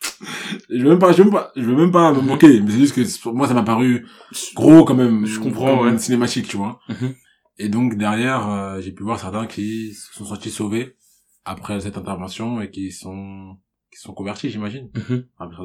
je 0.70 0.82
veux 0.82 0.90
même 0.90 0.98
pas, 0.98 1.12
je 1.12 1.18
veux 1.18 1.24
même 1.24 1.32
pas, 1.32 1.52
je 1.56 1.62
veux 1.62 1.76
même 1.76 1.90
pas 1.90 2.12
me 2.12 2.20
Mhm. 2.20 2.26
moquer, 2.26 2.60
mais 2.60 2.70
c'est 2.70 2.78
juste 2.78 2.94
que 2.94 3.22
pour 3.22 3.34
moi 3.34 3.48
ça 3.48 3.54
m'a 3.54 3.62
paru 3.62 4.06
gros 4.54 4.84
quand 4.84 4.94
même. 4.94 5.26
Je 5.26 5.38
comprends, 5.40 5.82
ouais. 5.82 5.98
Cinématique, 5.98 6.48
tu 6.48 6.56
vois. 6.56 6.80
Mhm. 6.88 7.14
Et 7.58 7.68
donc 7.68 7.96
derrière, 7.96 8.48
euh, 8.50 8.80
j'ai 8.80 8.92
pu 8.92 9.02
voir 9.02 9.18
certains 9.18 9.46
qui 9.46 9.92
se 9.94 10.14
sont 10.14 10.24
sentis 10.24 10.50
sauvés 10.50 10.96
après 11.44 11.80
cette 11.80 11.98
intervention 11.98 12.60
et 12.60 12.70
qui 12.70 12.92
sont 12.92 13.58
qui 13.92 13.98
sont 13.98 14.14
convertis, 14.14 14.50
j'imagine, 14.50 14.88
Mhm. 14.94 15.24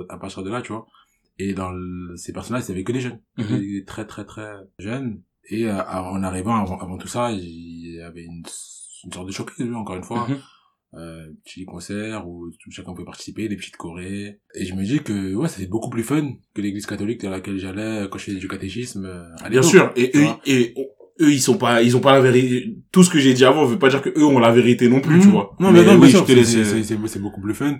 à 0.09 0.17
partir 0.17 0.41
de 0.41 0.49
là, 0.49 0.61
tu 0.63 0.71
vois. 0.73 0.87
Et 1.37 1.53
dans 1.53 1.71
le- 1.71 2.15
ces 2.15 2.31
personnages, 2.33 2.63
il 2.65 2.69
y 2.69 2.71
avait 2.71 2.83
que 2.83 2.91
des 2.93 3.01
jeunes, 3.01 3.19
Mhm. 3.37 3.59
des 3.59 3.83
très 3.85 4.05
très 4.05 4.25
très 4.25 4.51
jeunes. 4.79 5.21
Et 5.49 5.65
euh, 5.67 5.83
en 5.83 6.23
arrivant 6.23 6.55
avant, 6.55 6.77
avant 6.79 6.97
tout 6.97 7.07
ça, 7.07 7.31
il 7.31 7.95
y 7.95 8.01
avait 8.01 8.23
une, 8.23 8.43
une 9.05 9.11
sorte 9.11 9.27
de 9.27 9.31
showcase, 9.31 9.67
encore 9.73 9.95
une 9.97 10.03
fois, 10.03 10.27
Mhm. 10.27 10.37
euh, 10.95 11.25
petit 11.43 11.65
concert 11.65 12.27
où 12.27 12.49
tout- 12.59 12.71
chacun 12.71 12.93
pouvait 12.93 13.05
participer, 13.05 13.47
des 13.49 13.57
petites 13.57 13.75
chorés. 13.77 14.39
Et 14.55 14.65
je 14.65 14.73
me 14.73 14.83
dis 14.83 14.99
que 15.01 15.35
ouais, 15.35 15.49
c'est 15.49 15.67
beaucoup 15.67 15.89
plus 15.89 16.03
fun 16.03 16.31
que 16.53 16.61
l'église 16.61 16.85
catholique 16.85 17.21
dans 17.21 17.29
laquelle 17.31 17.57
j'allais 17.59 18.07
quand 18.09 18.17
je 18.17 18.23
faisais 18.25 18.39
du 18.39 18.47
catéchisme. 18.47 19.05
euh, 19.05 19.49
Bien 19.49 19.61
sûr. 19.61 19.91
Et 19.97 20.11
eux, 20.15 20.27
et 20.45 20.73
eux, 21.21 21.31
ils 21.31 21.41
sont 21.41 21.57
pas, 21.57 21.81
ils 21.83 21.95
ont 21.97 22.01
pas 22.01 22.13
la 22.13 22.21
vérité. 22.21 22.77
Tout 22.91 23.03
ce 23.03 23.09
que 23.09 23.19
j'ai 23.19 23.33
dit 23.33 23.43
avant 23.45 23.65
veut 23.65 23.77
pas 23.77 23.89
dire 23.89 24.01
que 24.01 24.09
eux 24.17 24.25
ont 24.25 24.39
la 24.39 24.51
vérité 24.51 24.87
non 24.89 25.01
plus, 25.01 25.19
tu 25.19 25.27
Mhm. 25.27 25.31
vois. 25.33 25.55
Non, 25.59 25.71
mais, 25.71 25.83
non, 25.83 25.97
oui, 25.99 26.11
c'est- 26.11 26.83
c'est 27.07 27.19
beaucoup 27.21 27.41
plus 27.41 27.53
fun. 27.53 27.77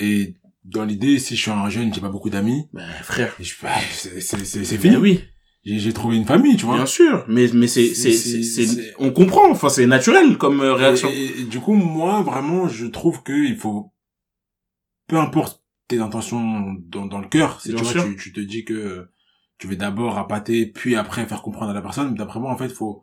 Et 0.00 0.34
dans 0.64 0.84
l'idée, 0.84 1.18
si 1.18 1.36
je 1.36 1.42
suis 1.42 1.50
un 1.50 1.68
jeune, 1.70 1.92
j'ai 1.94 2.00
pas 2.00 2.08
beaucoup 2.10 2.30
d'amis, 2.30 2.68
Ben, 2.72 2.86
frère. 3.02 3.34
bah, 3.62 3.68
c'est 3.90 4.20
c'est- 4.20 4.44
c'est- 4.44 4.64
c'est 4.64 4.76
Ben 4.76 4.82
fini. 4.82 4.96
oui. 4.96 5.20
J'ai 5.64 5.78
j'ai 5.78 5.92
trouvé 5.92 6.16
une 6.16 6.24
famille, 6.24 6.56
tu 6.56 6.66
vois. 6.66 6.76
Bien 6.76 6.86
sûr. 6.86 7.24
Mais, 7.28 7.48
mais 7.52 7.66
c'est, 7.66 7.94
c'est, 7.94 8.12
C'est- 8.12 8.94
on 8.98 9.10
comprend. 9.12 9.50
Enfin, 9.50 9.68
c'est 9.68 9.86
naturel 9.86 10.38
comme 10.38 10.60
euh, 10.60 10.72
réaction. 10.74 11.08
Et, 11.10 11.14
et- 11.16 11.40
et 11.40 11.44
du 11.44 11.60
coup, 11.60 11.74
moi, 11.74 12.22
vraiment, 12.22 12.68
je 12.68 12.86
trouve 12.86 13.22
que 13.22 13.32
il 13.32 13.56
faut, 13.56 13.92
peu 15.08 15.16
importe 15.18 15.62
tes 15.88 15.98
intentions 15.98 16.74
dans, 16.86 17.06
dans 17.06 17.18
le 17.18 17.28
cœur, 17.28 17.60
si 17.60 17.74
tu, 17.74 17.82
vois, 17.82 18.04
tu, 18.04 18.16
tu 18.16 18.32
te 18.32 18.40
dis 18.40 18.64
que 18.64 19.08
tu 19.58 19.66
veux 19.66 19.76
d'abord 19.76 20.16
appâter, 20.18 20.66
puis 20.66 20.94
après 20.94 21.26
faire 21.26 21.42
comprendre 21.42 21.70
à 21.70 21.74
la 21.74 21.82
personne, 21.82 22.14
d'après 22.14 22.38
moi, 22.40 22.52
en 22.52 22.56
fait, 22.56 22.68
faut, 22.68 23.02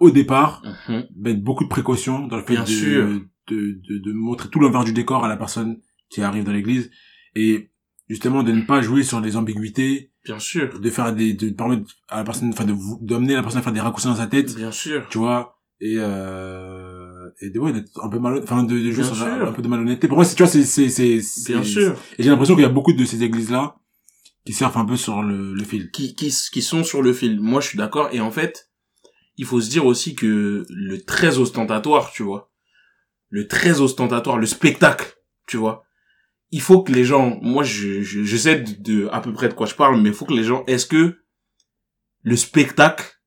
au 0.00 0.10
départ, 0.10 0.62
Mhm. 0.88 1.06
mettre 1.16 1.40
beaucoup 1.42 1.64
de 1.64 1.68
précautions 1.68 2.26
dans 2.26 2.36
le 2.36 2.42
fait 2.44 2.54
Bien 2.54 2.62
de, 2.64 2.68
sûr. 2.68 3.06
De, 3.48 3.80
de, 3.88 3.98
de 3.98 4.12
montrer 4.12 4.48
tout 4.50 4.60
l'envers 4.60 4.84
du 4.84 4.92
décor 4.92 5.24
à 5.24 5.28
la 5.28 5.36
personne 5.36 5.80
qui 6.10 6.22
arrive 6.22 6.44
dans 6.44 6.52
l'église 6.52 6.90
et 7.34 7.70
justement 8.08 8.42
de 8.42 8.52
ne 8.52 8.62
pas 8.62 8.80
jouer 8.80 9.02
sur 9.02 9.20
les 9.20 9.36
ambiguïtés, 9.36 10.12
Bien 10.24 10.38
sûr. 10.38 10.78
de 10.80 10.90
faire 10.90 11.14
des, 11.14 11.34
de 11.34 11.50
permettre 11.50 11.84
à 12.08 12.18
la 12.18 12.24
personne, 12.24 12.48
enfin 12.50 12.64
de 12.64 12.72
vous, 12.72 12.98
d'amener 13.02 13.34
la 13.34 13.42
personne 13.42 13.60
à 13.60 13.62
faire 13.62 13.72
des 13.72 13.80
raccourcis 13.80 14.06
dans 14.08 14.16
sa 14.16 14.26
tête, 14.26 14.54
Bien 14.54 14.72
sûr. 14.72 15.06
tu 15.10 15.18
vois, 15.18 15.58
et 15.80 15.94
euh, 15.98 17.30
et 17.40 17.50
de 17.50 17.58
ouais 17.60 17.72
d'être 17.72 17.90
un 18.02 18.08
peu 18.08 18.18
mal, 18.18 18.40
enfin 18.42 18.62
de, 18.64 18.78
de 18.78 18.90
jouer 18.90 19.04
sur 19.04 19.22
un, 19.22 19.40
un 19.46 19.52
peu 19.52 19.62
de 19.62 19.68
malhonnêteté. 19.68 20.08
Pour 20.08 20.16
moi, 20.16 20.24
c'est 20.24 20.34
tu 20.34 20.42
vois, 20.42 20.50
c'est 20.50 20.64
c'est 20.64 20.88
c'est 20.88 21.20
c'est- 21.20 21.52
Bien 21.52 21.62
sûr. 21.62 21.96
Et 22.18 22.22
j'ai 22.22 22.30
l'impression 22.30 22.54
qu'il 22.54 22.62
y 22.62 22.66
a 22.66 22.70
beaucoup 22.70 22.92
de 22.92 23.04
ces 23.04 23.22
églises 23.22 23.50
là 23.50 23.76
qui 24.44 24.52
surfent 24.54 24.76
un 24.78 24.84
peu 24.86 24.96
sur 24.96 25.22
le, 25.22 25.52
le 25.54 25.64
fil. 25.64 25.90
Qui, 25.90 26.14
qui, 26.14 26.32
qui 26.52 26.62
sont 26.62 26.82
sur 26.82 27.02
le 27.02 27.12
fil. 27.12 27.38
Moi, 27.38 27.60
je 27.60 27.68
suis 27.68 27.78
d'accord. 27.78 28.08
Et 28.12 28.20
en 28.20 28.30
fait, 28.30 28.70
il 29.36 29.44
faut 29.44 29.60
se 29.60 29.68
dire 29.68 29.84
aussi 29.84 30.14
que 30.14 30.64
le 30.70 31.00
très 31.02 31.36
ostentatoire, 31.38 32.10
tu 32.12 32.22
vois, 32.22 32.50
le 33.28 33.46
très 33.46 33.80
ostentatoire, 33.80 34.38
le 34.38 34.46
spectacle, 34.46 35.14
tu 35.46 35.58
vois, 35.58 35.84
il 36.50 36.60
faut 36.60 36.82
que 36.82 36.92
les 36.92 37.04
gens, 37.04 37.38
moi 37.42 37.62
je, 37.62 38.02
je, 38.02 38.24
je 38.24 38.36
sais 38.36 38.60
de, 38.60 39.08
à 39.12 39.20
peu 39.20 39.32
près 39.32 39.48
de 39.48 39.54
quoi 39.54 39.66
je 39.66 39.74
parle, 39.74 40.00
mais 40.00 40.10
il 40.10 40.14
faut 40.14 40.24
que 40.24 40.34
les 40.34 40.44
gens, 40.44 40.64
est-ce 40.66 40.86
que 40.86 41.18
le 42.22 42.36
spectacle, 42.36 43.20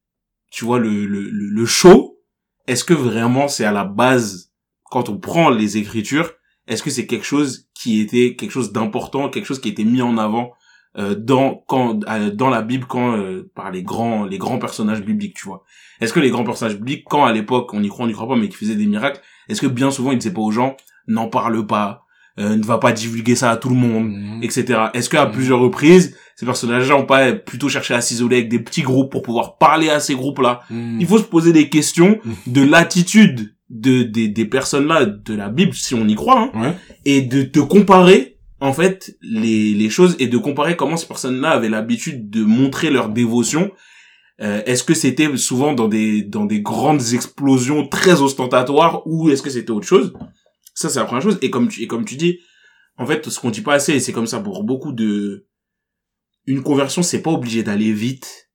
tu 0.51 0.65
vois, 0.65 0.79
le, 0.79 1.05
le, 1.05 1.29
le 1.29 1.65
show, 1.65 2.19
est-ce 2.67 2.83
que 2.83 2.93
vraiment 2.93 3.47
c'est 3.47 3.65
à 3.65 3.71
la 3.71 3.85
base, 3.85 4.51
quand 4.85 5.09
on 5.09 5.17
prend 5.17 5.49
les 5.49 5.77
écritures, 5.77 6.31
est-ce 6.67 6.83
que 6.83 6.89
c'est 6.89 7.07
quelque 7.07 7.25
chose 7.25 7.69
qui 7.73 7.99
était 7.99 8.35
quelque 8.35 8.51
chose 8.51 8.71
d'important, 8.71 9.29
quelque 9.29 9.45
chose 9.45 9.61
qui 9.61 9.69
était 9.69 9.83
mis 9.83 10.01
en 10.01 10.17
avant 10.17 10.51
euh, 10.97 11.15
dans 11.15 11.63
quand 11.67 11.99
euh, 12.09 12.31
dans 12.31 12.49
la 12.49 12.61
Bible 12.61 12.85
quand 12.85 13.15
euh, 13.15 13.49
par 13.55 13.71
les 13.71 13.83
grands 13.83 14.25
les 14.25 14.37
grands 14.37 14.59
personnages 14.59 15.01
bibliques, 15.01 15.35
tu 15.35 15.47
vois? 15.47 15.63
Est-ce 15.99 16.13
que 16.13 16.19
les 16.19 16.29
grands 16.29 16.43
personnages 16.43 16.75
bibliques 16.75 17.05
quand 17.09 17.23
à 17.23 17.31
l'époque 17.31 17.73
on 17.73 17.81
y 17.81 17.87
croit 17.87 18.05
on 18.05 18.09
y 18.09 18.13
croit 18.13 18.27
pas 18.27 18.35
mais 18.35 18.49
qui 18.49 18.57
faisaient 18.57 18.75
des 18.75 18.85
miracles, 18.85 19.21
est-ce 19.47 19.61
que 19.61 19.67
bien 19.67 19.89
souvent 19.89 20.11
ils 20.11 20.17
disaient 20.17 20.33
pas 20.33 20.41
aux 20.41 20.51
gens 20.51 20.75
n'en 21.07 21.27
parle 21.29 21.65
pas, 21.65 22.05
ne 22.49 22.63
va 22.63 22.77
pas 22.77 22.91
divulguer 22.91 23.35
ça 23.35 23.51
à 23.51 23.57
tout 23.57 23.69
le 23.69 23.75
monde, 23.75 24.09
Mhm. 24.09 24.43
etc. 24.43 24.65
Est-ce 24.93 25.09
qu'à 25.09 25.25
Mhm. 25.25 25.31
plusieurs 25.31 25.59
reprises 25.59 26.15
ces 26.35 26.45
personnages-là 26.45 26.95
ont 26.95 27.05
pas 27.05 27.33
plutôt 27.33 27.69
cherché 27.69 27.93
à 27.93 28.01
s'isoler 28.01 28.37
avec 28.37 28.49
des 28.49 28.59
petits 28.59 28.81
groupes 28.81 29.11
pour 29.11 29.21
pouvoir 29.21 29.57
parler 29.57 29.89
à 29.89 29.99
ces 29.99 30.15
groupes-là? 30.15 30.61
Mhm. 30.69 30.97
il 30.99 31.05
faut 31.07 31.17
se 31.19 31.23
poser 31.23 31.53
des 31.53 31.69
questions 31.69 32.17
de 32.47 32.61
l'attitude 32.63 33.55
de 33.69 34.03
des, 34.03 34.27
des 34.27 34.45
personnes 34.45 34.87
là 34.87 35.05
de 35.05 35.33
la 35.33 35.49
Bible 35.49 35.73
si 35.73 35.93
on 35.95 36.07
y 36.07 36.15
croit 36.15 36.39
hein, 36.53 36.61
Ouais. 36.61 36.73
et 37.05 37.21
de 37.21 37.43
te 37.43 37.59
comparer 37.59 38.37
en 38.59 38.73
fait 38.73 39.15
les 39.21 39.73
les 39.73 39.89
choses 39.89 40.15
et 40.19 40.27
de 40.27 40.37
comparer 40.37 40.75
comment 40.75 40.97
ces 40.97 41.07
personnes 41.07 41.39
là 41.41 41.51
avaient 41.51 41.69
l'habitude 41.69 42.29
de 42.29 42.43
montrer 42.43 42.89
leur 42.89 43.09
dévotion 43.09 43.71
Euh, 44.43 44.63
est-ce 44.65 44.83
que 44.83 44.95
c'était 44.95 45.29
souvent 45.37 45.71
dans 45.73 45.87
des 45.87 46.23
dans 46.23 46.45
des 46.45 46.61
grandes 46.61 47.13
explosions 47.13 47.87
très 47.87 48.21
ostentatoires 48.21 48.95
ou 49.05 49.29
est-ce 49.29 49.43
que 49.43 49.51
c'était 49.51 49.69
autre 49.69 49.85
chose? 49.87 50.13
Ça 50.73 50.89
c'est 50.89 50.99
la 50.99 51.05
première 51.05 51.23
chose. 51.23 51.37
Et 51.41 51.49
comme 51.49 51.67
tu 51.67 51.81
et 51.81 51.87
comme 51.87 52.05
tu 52.05 52.15
dis 52.15 52.39
en 52.97 53.05
fait 53.05 53.27
ce 53.29 53.39
qu'on 53.39 53.49
dit 53.49 53.61
pas 53.61 53.75
assez 53.75 53.93
et 53.93 53.99
c'est 53.99 54.13
comme 54.13 54.27
ça 54.27 54.39
pour 54.39 54.63
beaucoup 54.63 54.91
de 54.91 55.47
une 56.45 56.63
conversion 56.63 57.03
c'est 57.03 57.21
pas 57.21 57.31
obligé 57.31 57.63
d'aller 57.63 57.93
vite. 57.93 58.49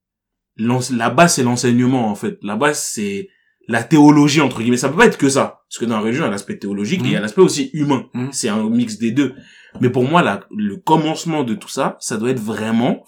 La 0.57 1.11
base 1.11 1.35
c'est 1.35 1.43
l'enseignement 1.43 2.09
en 2.09 2.15
fait. 2.15 2.39
La 2.43 2.57
base 2.57 2.81
c'est 2.81 3.29
la 3.69 3.83
théologie 3.83 4.41
entre 4.41 4.61
guillemets. 4.61 4.77
Ça 4.77 4.89
peut 4.89 4.97
pas 4.97 5.07
être 5.07 5.19
que 5.19 5.29
ça. 5.29 5.65
Parce 5.69 5.79
que 5.79 5.85
dans 5.85 5.97
la 5.97 6.03
religion 6.03 6.25
il 6.25 6.27
y 6.27 6.29
a 6.29 6.31
l'aspect 6.31 6.59
théologique 6.59 7.03
et 7.03 7.07
il 7.07 7.13
y 7.13 7.17
a 7.17 7.21
l'aspect 7.21 7.43
aussi 7.43 7.71
humain. 7.73 8.09
Mhm. 8.15 8.33
c'est 8.33 8.49
un 8.49 8.69
mix 8.71 8.99
des 8.99 9.13
deux. 9.13 9.35
Mais 9.81 9.91
pour 9.91 10.05
moi 10.05 10.23
la, 10.23 10.47
le 10.51 10.77
commencement 10.77 11.45
de 11.45 11.55
tout 11.55 11.69
ça 11.69 11.97
ça 12.01 12.17
doit 12.17 12.31
être 12.31 12.41
vraiment 12.41 13.05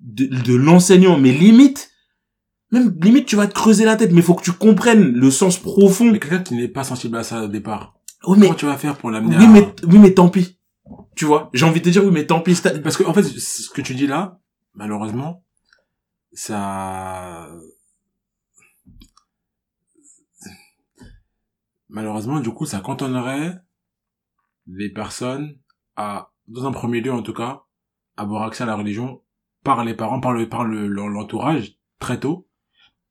de, 0.00 0.26
de 0.26 0.54
l'enseignement 0.54 1.16
mais 1.18 1.32
limite 1.32 1.90
même 2.74 2.98
limite 3.00 3.26
tu 3.26 3.36
vas 3.36 3.46
te 3.46 3.54
creuser 3.54 3.84
la 3.84 3.96
tête 3.96 4.12
mais 4.12 4.20
faut 4.20 4.34
que 4.34 4.42
tu 4.42 4.52
comprennes 4.52 5.12
le 5.12 5.30
sens 5.30 5.58
profond. 5.58 6.10
Mais 6.10 6.18
quelqu'un 6.18 6.42
qui 6.42 6.54
n'est 6.54 6.68
pas 6.68 6.84
sensible 6.84 7.16
à 7.16 7.22
ça 7.22 7.44
au 7.44 7.48
départ, 7.48 7.93
oui 8.26 8.38
mais 8.38 8.46
comment 8.46 8.58
tu 8.58 8.66
vas 8.66 8.76
faire 8.76 8.96
pour 8.96 9.10
l'amener 9.10 9.36
oui 9.36 9.44
à... 9.44 9.48
mais 9.48 9.74
oui 9.86 9.98
mais 9.98 10.14
tant 10.14 10.28
pis 10.28 10.58
tu 11.14 11.24
vois 11.24 11.50
j'ai 11.52 11.64
envie 11.64 11.80
de 11.80 11.84
te 11.84 11.90
dire 11.90 12.04
oui 12.04 12.10
mais 12.12 12.26
tant 12.26 12.40
pis 12.40 12.60
Parce 12.82 12.96
que, 12.96 13.04
en 13.04 13.14
fait, 13.14 13.22
ce 13.22 13.70
que 13.70 13.80
tu 13.80 13.94
dis 13.94 14.06
là, 14.06 14.40
malheureusement, 14.74 15.44
ça... 16.32 17.48
Malheureusement, 21.88 22.40
du 22.40 22.50
coup, 22.50 22.66
ça 22.66 22.80
cantonnerait 22.80 23.60
les 24.66 24.90
personnes 24.90 25.58
à, 25.96 26.32
dans 26.48 26.66
un 26.66 26.72
premier 26.72 27.00
lieu 27.00 27.12
en 27.12 27.22
tout 27.22 27.34
cas, 27.34 27.62
avoir 28.16 28.42
accès 28.42 28.64
à 28.64 28.66
la 28.66 28.74
religion 28.74 29.22
par 29.62 29.84
les 29.84 29.94
parents, 29.94 30.20
par 30.20 30.32
le, 30.32 30.48
par 30.48 30.64
le, 30.64 30.88
l'entourage, 30.88 31.78
très 32.00 32.18
tôt. 32.18 32.48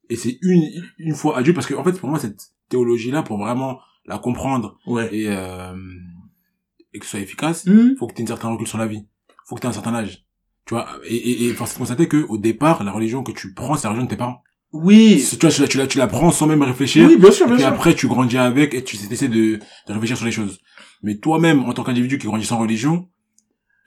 Et 0.10 0.16
c'est 0.18 0.38
une, 0.42 0.70
une 0.98 1.16
fois 1.16 1.38
adulte, 1.38 1.56
parce 1.56 1.68
que, 1.68 1.76
en 1.76 1.84
fait, 1.84 1.94
pour 1.94 2.10
moi, 2.10 2.20
cette 2.20 2.54
théologie-là, 2.70 3.24
pour 3.24 3.38
vraiment 3.38 3.80
la 4.06 4.18
comprendre 4.18 4.78
ouais 4.88 5.10
et, 5.16 5.28
euh, 5.30 5.74
et 6.94 7.00
que 7.00 7.06
ce 7.06 7.12
soit 7.12 7.20
efficace, 7.22 7.66
Hmm. 7.66 7.96
faut 7.98 8.08
que 8.08 8.14
tu 8.14 8.22
aies 8.22 8.26
un 8.26 8.28
certain 8.28 8.50
recul 8.50 8.68
sur 8.68 8.78
la 8.78 8.86
vie. 8.88 9.06
faut 9.48 9.56
que 9.56 9.62
tu 9.62 9.68
aies 9.68 9.70
un 9.70 9.74
certain 9.74 9.94
âge. 9.96 10.26
Tu 10.66 10.74
vois, 10.76 10.88
et, 11.06 11.16
et, 11.16 11.48
et 11.48 11.54
force 11.54 11.74
de 11.74 11.78
constater 11.80 12.08
que 12.08 12.26
au 12.30 12.38
départ, 12.38 12.84
la 12.84 12.92
religion 12.92 13.22
que 13.24 13.32
tu 13.34 13.54
prends, 13.54 13.76
c'est 13.76 13.84
la 13.84 13.90
religion 13.90 14.06
de 14.06 14.10
tes 14.10 14.16
parents. 14.18 14.42
oui 14.72 15.22
Tu 15.30 15.36
vois, 15.38 15.50
tu 15.52 15.62
la, 15.62 15.68
tu 15.68 15.78
la, 15.78 15.88
tu 15.88 15.98
la 15.98 16.08
prends 16.08 16.32
sans 16.32 16.48
même 16.48 16.62
réfléchir. 16.64 17.08
oui 17.08 17.18
bien 17.18 17.32
sûr 17.32 17.46
et 17.46 17.50
bien 17.50 17.56
puis 17.58 17.64
sûr 17.66 17.74
après, 17.74 17.96
tu 17.96 18.08
grandis 18.08 18.38
avec 18.38 18.74
et 18.74 18.84
tu 18.84 18.96
essaies 19.12 19.28
de, 19.28 19.60
de 19.88 19.94
réfléchir 19.94 20.16
sur 20.18 20.26
les 20.26 20.32
choses. 20.32 20.60
Mais 21.02 21.18
toi-même, 21.18 21.64
en 21.64 21.74
tant 21.74 21.84
qu'individu 21.84 22.18
qui 22.18 22.28
grandit 22.28 22.46
sans 22.46 22.60
religion, 22.60 23.10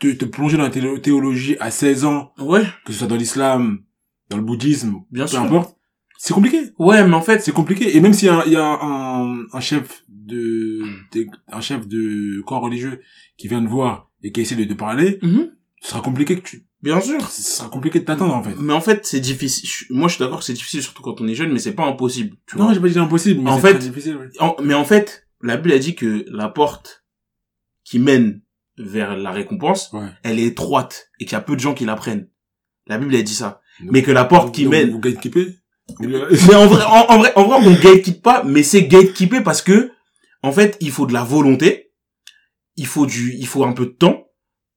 te, 0.00 0.08
te 0.12 0.26
plonger 0.26 0.58
dans 0.58 0.64
la 0.64 0.70
théo- 0.70 0.98
théologie 0.98 1.56
à 1.60 1.70
16 1.70 2.04
ans, 2.04 2.32
ouais 2.38 2.64
que 2.84 2.92
ce 2.92 2.98
soit 2.98 3.08
dans 3.08 3.16
l'islam, 3.16 3.80
dans 4.28 4.36
le 4.36 4.42
bouddhisme, 4.42 4.96
Bien 5.10 5.24
peu 5.24 5.28
sûr. 5.30 5.40
importe, 5.40 5.75
c'est 6.18 6.34
compliqué. 6.34 6.60
ouais 6.78 7.06
mais 7.06 7.14
en 7.14 7.22
fait 7.22 7.40
C'est 7.40 7.52
compliqué. 7.52 7.96
Et 7.96 8.00
même 8.00 8.12
s'il 8.14 8.26
y 8.28 8.30
a, 8.30 8.42
il 8.46 8.52
y 8.52 8.56
a 8.56 8.64
un, 8.66 9.44
un 9.52 9.60
chef 9.60 10.04
de, 10.08 10.80
de- 11.12 11.26
un 11.48 11.60
chef 11.60 11.86
de 11.86 12.40
corps 12.42 12.62
religieux 12.62 13.00
qui 13.36 13.48
vient 13.48 13.62
te 13.62 13.68
voir 13.68 14.10
et 14.22 14.32
qui 14.32 14.40
essaie 14.40 14.56
de 14.56 14.64
te 14.64 14.74
parler, 14.74 15.18
Mhm. 15.22 15.50
ce 15.80 15.90
sera 15.90 16.00
compliqué 16.00 16.36
que 16.40 16.46
tu, 16.48 16.66
bien 16.82 17.00
sûr 17.00 17.20
ce 17.30 17.42
sera 17.42 17.68
compliqué 17.68 18.00
de 18.00 18.04
t'attendre, 18.04 18.34
en 18.34 18.42
fait. 18.42 18.54
mais 18.58 18.72
en 18.72 18.80
fait 18.80 19.04
c'est 19.06 19.20
difficile 19.20 19.68
moi 19.90 20.08
je 20.08 20.14
suis 20.14 20.22
d'accord 20.24 20.38
que 20.40 20.44
c'est 20.44 20.52
difficile 20.54 20.82
surtout 20.82 21.02
quand 21.02 21.20
on 21.20 21.28
est 21.28 21.34
jeune 21.34 21.52
mais 21.52 21.58
c'est 21.58 21.74
pas 21.74 21.86
impossible 21.86 22.36
tu 22.46 22.56
Non, 22.58 22.72
j'ai 22.72 22.80
pas 22.80 22.88
dit 22.88 22.98
impossible, 22.98 23.42
mais 23.42 23.50
En 23.50 23.58
fait- 23.58 23.74
très 23.74 23.88
difficile, 23.88 24.16
ouais. 24.16 24.28
En- 24.40 24.56
mais 24.62 24.74
en 24.74 24.84
fait 24.84 25.26
la 25.42 25.56
Bible 25.58 25.72
a 25.72 25.78
dit 25.78 25.94
que 25.94 26.24
la 26.28 26.48
porte 26.48 27.04
qui 27.84 27.98
mène 27.98 28.40
vers 28.78 29.16
la 29.16 29.30
récompense 29.30 29.90
Ouais. 29.92 30.08
elle 30.22 30.38
est 30.38 30.44
étroite 30.46 31.08
et 31.20 31.24
qu'il 31.24 31.32
y 31.32 31.36
a 31.36 31.40
peu 31.40 31.54
de 31.54 31.60
gens 31.60 31.74
qui 31.74 31.84
la 31.84 31.94
prennent 31.94 32.28
la 32.88 32.98
Bible 32.98 33.14
a 33.14 33.22
dit 33.22 33.34
ça 33.34 33.60
mais 33.80 34.02
que 34.02 34.10
la 34.10 34.24
porte 34.24 34.54
qui 34.54 34.64
Donc, 34.64 34.72
mène 34.72 34.90
Vous 34.90 34.98
gatekeepez? 34.98 35.56
Mais 36.00 36.54
en 36.54 36.66
vrai, 36.66 36.84
en, 36.84 37.06
en 37.14 37.18
vrai, 37.18 37.32
en 37.36 37.44
vrai, 37.44 37.58
on 37.62 37.72
gatekeep 37.72 38.22
pas, 38.22 38.42
mais 38.44 38.62
c'est 38.62 38.84
gatekeeper 38.86 39.42
parce 39.42 39.62
que, 39.62 39.92
en 40.42 40.52
fait, 40.52 40.76
il 40.80 40.90
faut 40.90 41.06
de 41.06 41.12
la 41.12 41.24
volonté, 41.24 41.92
il 42.76 42.86
faut 42.86 43.06
du, 43.06 43.34
il 43.38 43.46
faut 43.46 43.64
un 43.64 43.72
peu 43.72 43.86
de 43.86 43.90
temps 43.92 44.26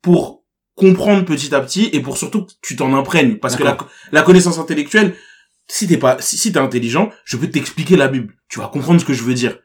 pour 0.02 0.44
comprendre 0.76 1.26
petit 1.26 1.54
à 1.54 1.60
petit 1.62 1.90
et 1.92 2.00
pour 2.00 2.18
surtout 2.18 2.46
que 2.46 2.52
tu 2.62 2.76
t'en 2.76 2.94
imprègnes. 2.94 3.36
Parce 3.38 3.56
que 3.56 3.64
la, 3.64 3.78
la 4.12 4.22
connaissance 4.22 4.58
intellectuelle, 4.60 5.16
si 5.68 5.88
t'es 5.88 5.98
pas, 5.98 6.18
si, 6.22 6.38
si 6.38 6.52
t'es 6.54 6.60
intelligent, 6.60 7.10
je 7.26 7.38
peux 7.38 7.50
t'expliquer 7.50 7.98
la 7.98 8.08
Bible. 8.08 8.34
Tu 8.48 8.60
vas 8.60 8.68
comprendre 8.68 9.00
ce 9.02 9.06
que 9.06 9.14
je 9.14 9.24
veux 9.24 9.34
dire. 9.34 9.58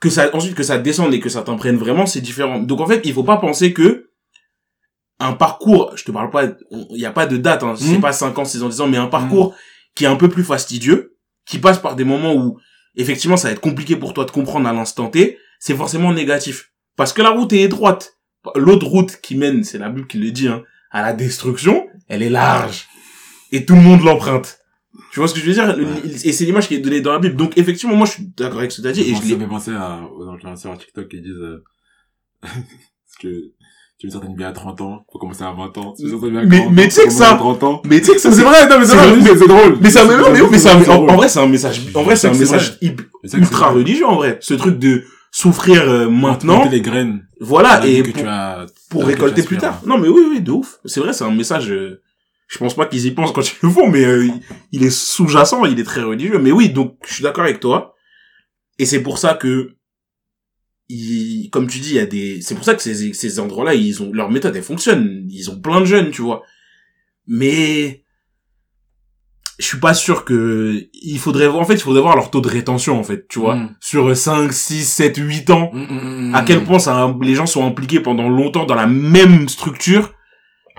Que 0.00 0.10
ça, 0.10 0.28
ensuite, 0.34 0.54
que 0.54 0.62
ça 0.64 0.78
descende 0.78 1.14
et 1.14 1.20
que 1.20 1.28
ça 1.28 1.42
t'imprègne 1.42 1.76
vraiment, 1.76 2.06
c'est 2.06 2.20
différent. 2.20 2.58
Donc, 2.58 2.80
en 2.80 2.86
fait, 2.86 3.00
il 3.04 3.14
faut 3.14 3.22
pas 3.24 3.36
penser 3.38 3.72
que 3.72 4.10
un 5.20 5.32
parcours, 5.34 5.92
je 5.96 6.04
te 6.04 6.10
parle 6.10 6.30
pas, 6.30 6.44
il 6.90 6.98
y 7.00 7.06
a 7.06 7.12
pas 7.12 7.26
de 7.26 7.36
date, 7.36 7.62
hein, 7.62 7.74
c'est 7.78 7.94
Mhm. 7.94 8.00
pas 8.00 8.12
5 8.12 8.36
ans, 8.38 8.44
6 8.44 8.62
ans, 8.64 8.68
10 8.68 8.80
ans, 8.80 8.88
mais 8.88 8.96
un 8.96 9.06
parcours 9.06 9.54
qui 9.94 10.04
est 10.04 10.08
un 10.08 10.16
peu 10.16 10.28
plus 10.28 10.44
fastidieux, 10.44 11.16
qui 11.46 11.58
passe 11.58 11.78
par 11.78 11.96
des 11.96 12.04
moments 12.04 12.34
où, 12.34 12.58
effectivement, 12.96 13.36
ça 13.36 13.48
va 13.48 13.52
être 13.52 13.60
compliqué 13.60 13.96
pour 13.96 14.14
toi 14.14 14.24
de 14.24 14.30
comprendre 14.30 14.68
à 14.68 14.72
l'instant 14.72 15.08
T, 15.08 15.38
c'est 15.58 15.76
forcément 15.76 16.12
négatif. 16.12 16.72
Parce 16.96 17.12
que 17.12 17.22
la 17.22 17.30
route 17.30 17.52
est 17.52 17.62
étroite. 17.62 18.18
L'autre 18.56 18.86
route 18.86 19.20
qui 19.20 19.36
mène, 19.36 19.64
c'est 19.64 19.78
la 19.78 19.88
Bible 19.88 20.06
qui 20.06 20.18
le 20.18 20.30
dit, 20.30 20.48
hein, 20.48 20.62
à 20.90 21.02
la 21.02 21.12
destruction, 21.12 21.88
elle 22.08 22.22
est 22.22 22.30
large. 22.30 22.86
Et 23.52 23.64
tout 23.64 23.74
le 23.74 23.80
monde 23.80 24.02
l'emprunte. 24.02 24.58
Tu 25.12 25.20
vois 25.20 25.28
ce 25.28 25.34
que 25.34 25.40
je 25.40 25.46
veux 25.46 25.52
dire? 25.52 25.76
Et 26.04 26.32
c'est 26.32 26.44
l'image 26.44 26.68
qui 26.68 26.74
est 26.74 26.78
donnée 26.78 27.00
dans 27.00 27.12
la 27.12 27.18
Bible. 27.18 27.36
Donc, 27.36 27.56
effectivement, 27.56 27.94
moi, 27.94 28.06
je 28.06 28.12
suis 28.12 28.26
d'accord 28.36 28.58
avec 28.58 28.72
ce 28.72 28.78
que 28.78 28.82
tu 28.82 28.88
as 28.88 28.92
dit, 28.92 29.02
et 29.02 29.14
je 29.14 29.22
l'ai, 29.22 29.38
fait 29.38 29.46
penser 29.46 29.70
à, 29.70 30.02
aux 30.04 30.28
influenceurs 30.28 30.76
TikTok 30.76 31.08
qui 31.08 31.20
disent, 31.20 31.32
euh, 31.32 31.64
que 33.20 33.52
tu 34.02 34.08
veux 34.08 34.12
une 34.14 34.20
certaine 34.20 34.36
vie 34.36 34.44
à 34.44 34.50
30 34.52 34.80
ans, 34.80 35.04
faut 35.12 35.18
commencer 35.20 35.44
à 35.44 35.52
20 35.52 35.78
ans. 35.78 35.94
Tu 35.96 36.06
veux 36.06 36.12
une 36.12 36.18
certaine 36.20 36.30
vie 36.32 36.38
à 36.38 36.44
Mais- 36.46 36.56
40 36.58 36.72
mais 36.74 36.82
ans, 36.82 36.84
tu 36.86 36.90
sais 36.90 37.00
faut 37.02 37.06
que 37.06 37.12
commencer 37.12 37.24
ça- 37.24 37.34
à 37.34 37.36
30 37.38 37.62
ans. 37.62 37.82
mais 37.86 38.00
tu 38.00 38.06
sais 38.06 38.12
que 38.14 38.18
ça, 38.20 38.32
C'est 38.32 38.42
vrai, 38.42 38.68
non, 38.68 38.78
mais 38.80 38.84
c'est 38.84 38.90
c'est 38.90 38.96
vrai, 38.96 39.20
c'est 39.24 39.36
c'est 39.38 39.46
drôle. 39.48 39.78
Mais 39.80 39.90
ça, 39.90 40.04
mais, 40.04 40.16
non, 40.16 40.24
mais, 40.32 40.40
mais 40.50 40.58
c'est 40.58 40.70
un- 40.70 40.82
c'est 40.82 40.90
en, 40.90 41.06
vrai, 41.16 41.28
c'est 41.28 41.38
un 41.38 41.46
message, 41.46 41.80
en 41.94 42.02
vrai, 42.02 42.16
c'est 42.16 42.26
un 42.28 42.34
C'est 42.34 42.40
message 42.40 42.78
C'est 43.24 43.36
ultra 43.38 43.68
c'est 43.68 43.74
religieux, 43.74 44.06
en 44.06 44.16
vrai. 44.16 44.38
Ce 44.40 44.54
truc 44.54 44.78
de 44.80 45.04
souffrir 45.30 45.88
euh, 45.88 46.08
maintenant, 46.10 46.68
les 46.68 46.80
graines. 46.80 47.24
voilà, 47.40 47.86
et 47.86 48.02
pour, 48.90 49.04
récolter 49.04 49.44
plus 49.44 49.58
tard. 49.58 49.80
Non, 49.86 49.98
mais 49.98 50.08
oui, 50.08 50.22
oui, 50.28 50.40
de 50.40 50.50
ouf. 50.50 50.78
C'est 50.84 50.98
vrai, 51.00 51.12
c'est 51.12 51.24
un 51.24 51.30
message, 51.30 51.70
euh, 51.70 52.02
je 52.48 52.58
pense 52.58 52.74
pas 52.74 52.86
qu'ils 52.86 53.06
y 53.06 53.12
pensent 53.12 53.30
quand 53.32 53.46
ils 53.48 53.54
le 53.62 53.70
font, 53.70 53.88
mais 53.88 54.04
euh, 54.04 54.28
il 54.72 54.82
est 54.84 54.90
sous-jacent, 54.90 55.64
il 55.64 55.78
est 55.78 55.84
très 55.84 56.02
religieux. 56.02 56.38
Mais 56.40 56.50
oui, 56.52 56.68
donc, 56.70 56.96
je 57.06 57.14
suis 57.14 57.22
d'accord 57.22 57.44
avec 57.44 57.60
toi. 57.60 57.94
Et 58.78 58.84
c'est 58.84 59.00
pour 59.00 59.18
ça 59.18 59.34
que, 59.34 59.70
il, 60.92 61.50
comme 61.50 61.66
tu 61.66 61.78
dis, 61.78 61.90
il 61.90 61.96
y 61.96 62.00
a 62.00 62.06
des, 62.06 62.40
c'est 62.42 62.54
pour 62.54 62.64
ça 62.64 62.74
que 62.74 62.82
ces, 62.82 63.12
ces 63.14 63.40
endroits-là, 63.40 63.74
ils 63.74 64.02
ont, 64.02 64.12
leur 64.12 64.30
méthode, 64.30 64.54
elle 64.54 64.62
fonctionne. 64.62 65.26
Ils 65.30 65.50
ont 65.50 65.60
plein 65.60 65.80
de 65.80 65.86
jeunes, 65.86 66.10
tu 66.10 66.22
vois. 66.22 66.42
Mais, 67.26 68.04
je 69.58 69.66
suis 69.66 69.78
pas 69.78 69.94
sûr 69.94 70.24
que, 70.24 70.88
il 70.92 71.18
faudrait 71.18 71.48
voir, 71.48 71.62
en 71.62 71.64
fait, 71.64 71.74
il 71.74 71.80
faudrait 71.80 72.02
voir 72.02 72.16
leur 72.16 72.30
taux 72.30 72.40
de 72.40 72.48
rétention, 72.48 72.98
en 72.98 73.02
fait, 73.02 73.26
tu 73.28 73.38
vois. 73.38 73.56
Mm. 73.56 73.76
Sur 73.80 74.16
5, 74.16 74.52
6, 74.52 74.84
7, 74.84 75.16
8 75.16 75.50
ans 75.50 75.70
Mm, 75.72 76.30
mm, 76.30 76.34
à 76.34 76.42
quel 76.42 76.64
point 76.64 76.78
ça, 76.78 77.14
les 77.22 77.34
gens 77.34 77.46
sont 77.46 77.66
impliqués 77.66 78.00
pendant 78.00 78.28
longtemps 78.28 78.66
dans 78.66 78.74
la 78.74 78.86
même 78.86 79.48
structure, 79.48 80.12